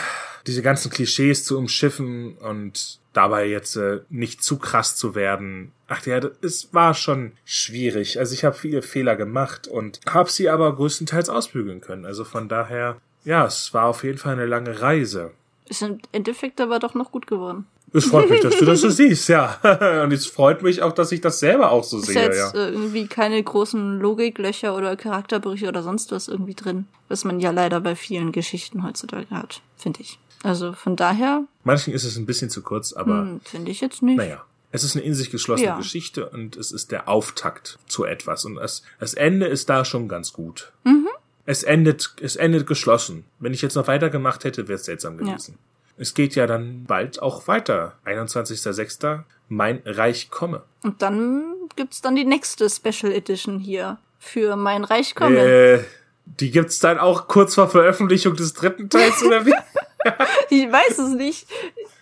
diese 0.47 0.61
ganzen 0.61 0.91
Klischees 0.91 1.45
zu 1.45 1.57
umschiffen 1.57 2.37
und 2.37 2.99
dabei 3.13 3.47
jetzt 3.47 3.75
äh, 3.75 4.01
nicht 4.09 4.43
zu 4.43 4.57
krass 4.57 4.95
zu 4.95 5.15
werden. 5.15 5.71
Ach 5.87 6.05
ja, 6.05 6.19
es 6.41 6.73
war 6.73 6.93
schon 6.93 7.33
schwierig. 7.45 8.19
Also 8.19 8.33
ich 8.33 8.43
habe 8.43 8.55
viele 8.55 8.81
Fehler 8.81 9.15
gemacht 9.15 9.67
und 9.67 9.99
habe 10.07 10.29
sie 10.29 10.49
aber 10.49 10.75
größtenteils 10.75 11.29
ausbügeln 11.29 11.81
können. 11.81 12.05
Also 12.05 12.23
von 12.23 12.49
daher, 12.49 12.97
ja, 13.23 13.45
es 13.45 13.73
war 13.73 13.85
auf 13.85 14.03
jeden 14.03 14.17
Fall 14.17 14.33
eine 14.33 14.47
lange 14.47 14.81
Reise. 14.81 15.31
Ist 15.69 15.83
im 15.83 15.99
Endeffekt 16.11 16.59
aber 16.59 16.79
doch 16.79 16.93
noch 16.93 17.11
gut 17.11 17.27
geworden. 17.27 17.65
Es 17.95 18.05
freut 18.05 18.27
mich, 18.27 18.41
dass 18.41 18.57
du 18.57 18.65
das 18.65 18.81
so 18.81 18.89
siehst, 18.89 19.29
ja. 19.29 19.59
Und 20.03 20.11
es 20.11 20.25
freut 20.25 20.63
mich 20.63 20.81
auch, 20.81 20.93
dass 20.93 21.11
ich 21.11 21.21
das 21.21 21.39
selber 21.39 21.71
auch 21.71 21.83
so 21.83 21.99
Ist 21.99 22.07
sehe, 22.07 22.23
jetzt 22.23 22.55
ja. 22.55 22.59
äh, 22.59 22.69
irgendwie 22.69 23.05
keine 23.05 23.41
großen 23.41 23.99
Logiklöcher 23.99 24.75
oder 24.75 24.95
Charakterbrüche 24.95 25.67
oder 25.67 25.83
sonst 25.83 26.11
was 26.11 26.27
irgendwie 26.27 26.55
drin, 26.55 26.87
was 27.07 27.23
man 27.23 27.39
ja 27.39 27.51
leider 27.51 27.79
bei 27.81 27.95
vielen 27.95 28.31
Geschichten 28.31 28.83
heutzutage 28.83 29.29
hat, 29.29 29.61
finde 29.77 30.01
ich. 30.01 30.17
Also 30.43 30.73
von 30.73 30.95
daher 30.95 31.43
Manchen 31.63 31.93
ist 31.93 32.03
es 32.03 32.17
ein 32.17 32.25
bisschen 32.25 32.49
zu 32.49 32.61
kurz, 32.61 32.93
aber 32.93 33.21
hm, 33.21 33.41
finde 33.43 33.71
ich 33.71 33.81
jetzt 33.81 34.03
nicht. 34.03 34.17
naja. 34.17 34.43
Es 34.75 34.83
ist 34.83 34.95
eine 34.95 35.05
in 35.05 35.13
sich 35.13 35.29
geschlossene 35.29 35.67
Ja. 35.69 35.77
Geschichte 35.77 36.27
und 36.29 36.55
es 36.57 36.71
ist 36.71 36.91
der 36.91 37.07
Auftakt 37.07 37.77
zu 37.87 38.05
etwas. 38.05 38.43
Und 38.43 38.55
das, 38.55 38.81
das 38.99 39.13
Ende 39.13 39.45
ist 39.45 39.69
da 39.69 39.85
schon 39.85 40.07
ganz 40.07 40.33
gut. 40.33 40.71
Mhm. 40.83 41.07
Es 41.45 41.61
endet, 41.61 42.15
es 42.21 42.35
endet 42.35 42.65
geschlossen. 42.65 43.23
Wenn 43.39 43.53
ich 43.53 43.61
jetzt 43.61 43.75
noch 43.75 43.85
weitergemacht 43.87 44.43
hätte, 44.45 44.67
wäre 44.67 44.79
es 44.79 44.85
seltsam 44.85 45.17
gewesen. 45.17 45.59
Es 45.97 46.15
geht 46.15 46.33
ja 46.33 46.47
dann 46.47 46.85
bald 46.85 47.21
auch 47.21 47.47
weiter. 47.47 47.93
21.06. 48.05 49.23
Mein 49.47 49.81
Reich 49.85 50.31
komme. 50.31 50.63
Und 50.81 51.03
dann 51.03 51.43
gibt's 51.75 52.01
dann 52.01 52.15
die 52.15 52.25
nächste 52.25 52.67
Special 52.69 53.11
Edition 53.11 53.59
hier 53.59 53.99
für 54.17 54.55
mein 54.55 54.83
Reich 54.83 55.13
komme. 55.13 55.37
Äh, 55.37 55.83
die 56.25 56.49
gibt's 56.49 56.79
dann 56.79 56.97
auch 56.97 57.27
kurz 57.27 57.53
vor 57.55 57.69
Veröffentlichung 57.69 58.35
des 58.35 58.53
dritten 58.53 58.89
Teils 58.89 59.21
oder 59.21 59.45
wie? 59.45 59.53
Ich 60.49 60.71
weiß 60.71 60.99
es 60.99 61.13
nicht. 61.15 61.47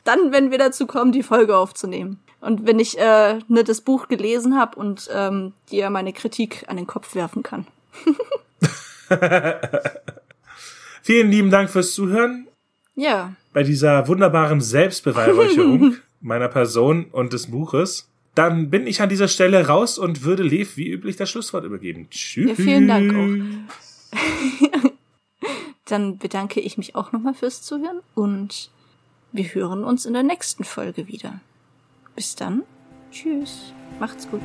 Dann, 0.04 0.32
wenn 0.32 0.52
wir 0.52 0.58
dazu 0.58 0.88
kommen, 0.88 1.12
die 1.12 1.24
Folge 1.24 1.56
aufzunehmen. 1.56 2.20
Und 2.40 2.66
wenn 2.66 2.80
ich 2.80 2.98
äh, 2.98 3.40
ne, 3.48 3.64
das 3.64 3.82
Buch 3.82 4.08
gelesen 4.08 4.58
habe 4.58 4.78
und 4.78 5.10
ähm, 5.14 5.54
dir 5.72 5.90
meine 5.90 6.12
Kritik 6.12 6.66
an 6.68 6.78
den 6.78 6.88
Kopf 6.88 7.14
werfen 7.16 7.44
kann. 7.44 7.68
Vielen 11.04 11.30
lieben 11.30 11.52
Dank 11.52 11.70
fürs 11.70 11.94
Zuhören 11.94 12.48
Ja, 12.96 13.34
bei 13.54 13.64
dieser 13.64 14.08
wunderbaren 14.08 14.62
Selbstbeweihräucherung 14.62 15.98
meiner 16.22 16.48
Person 16.48 17.06
und 17.12 17.34
des 17.34 17.52
Buches. 17.52 18.08
Dann 18.34 18.70
bin 18.70 18.88
ich 18.88 19.02
an 19.02 19.10
dieser 19.10 19.28
Stelle 19.28 19.68
raus 19.68 19.98
und 19.98 20.24
würde 20.24 20.44
Lev 20.44 20.78
wie 20.78 20.90
üblich 20.90 21.18
das 21.18 21.30
Schlusswort 21.30 21.66
übergeben. 21.66 22.08
Tschüss. 22.10 22.50
Ja, 22.50 22.56
vielen 22.56 22.88
Dank 22.88 23.14
auch. 23.14 24.90
Dann 25.92 26.18
bedanke 26.18 26.60
ich 26.60 26.78
mich 26.78 26.96
auch 26.96 27.12
nochmal 27.12 27.34
fürs 27.34 27.62
Zuhören 27.62 28.02
und 28.16 28.70
wir 29.32 29.46
hören 29.54 29.84
uns 29.84 30.06
in 30.06 30.14
der 30.14 30.24
nächsten 30.24 30.64
Folge 30.64 31.08
wieder. 31.08 31.40
Bis 32.16 32.36
dann. 32.36 32.64
Tschüss. 33.12 33.74
Macht's 34.00 34.30
gut. 34.30 34.42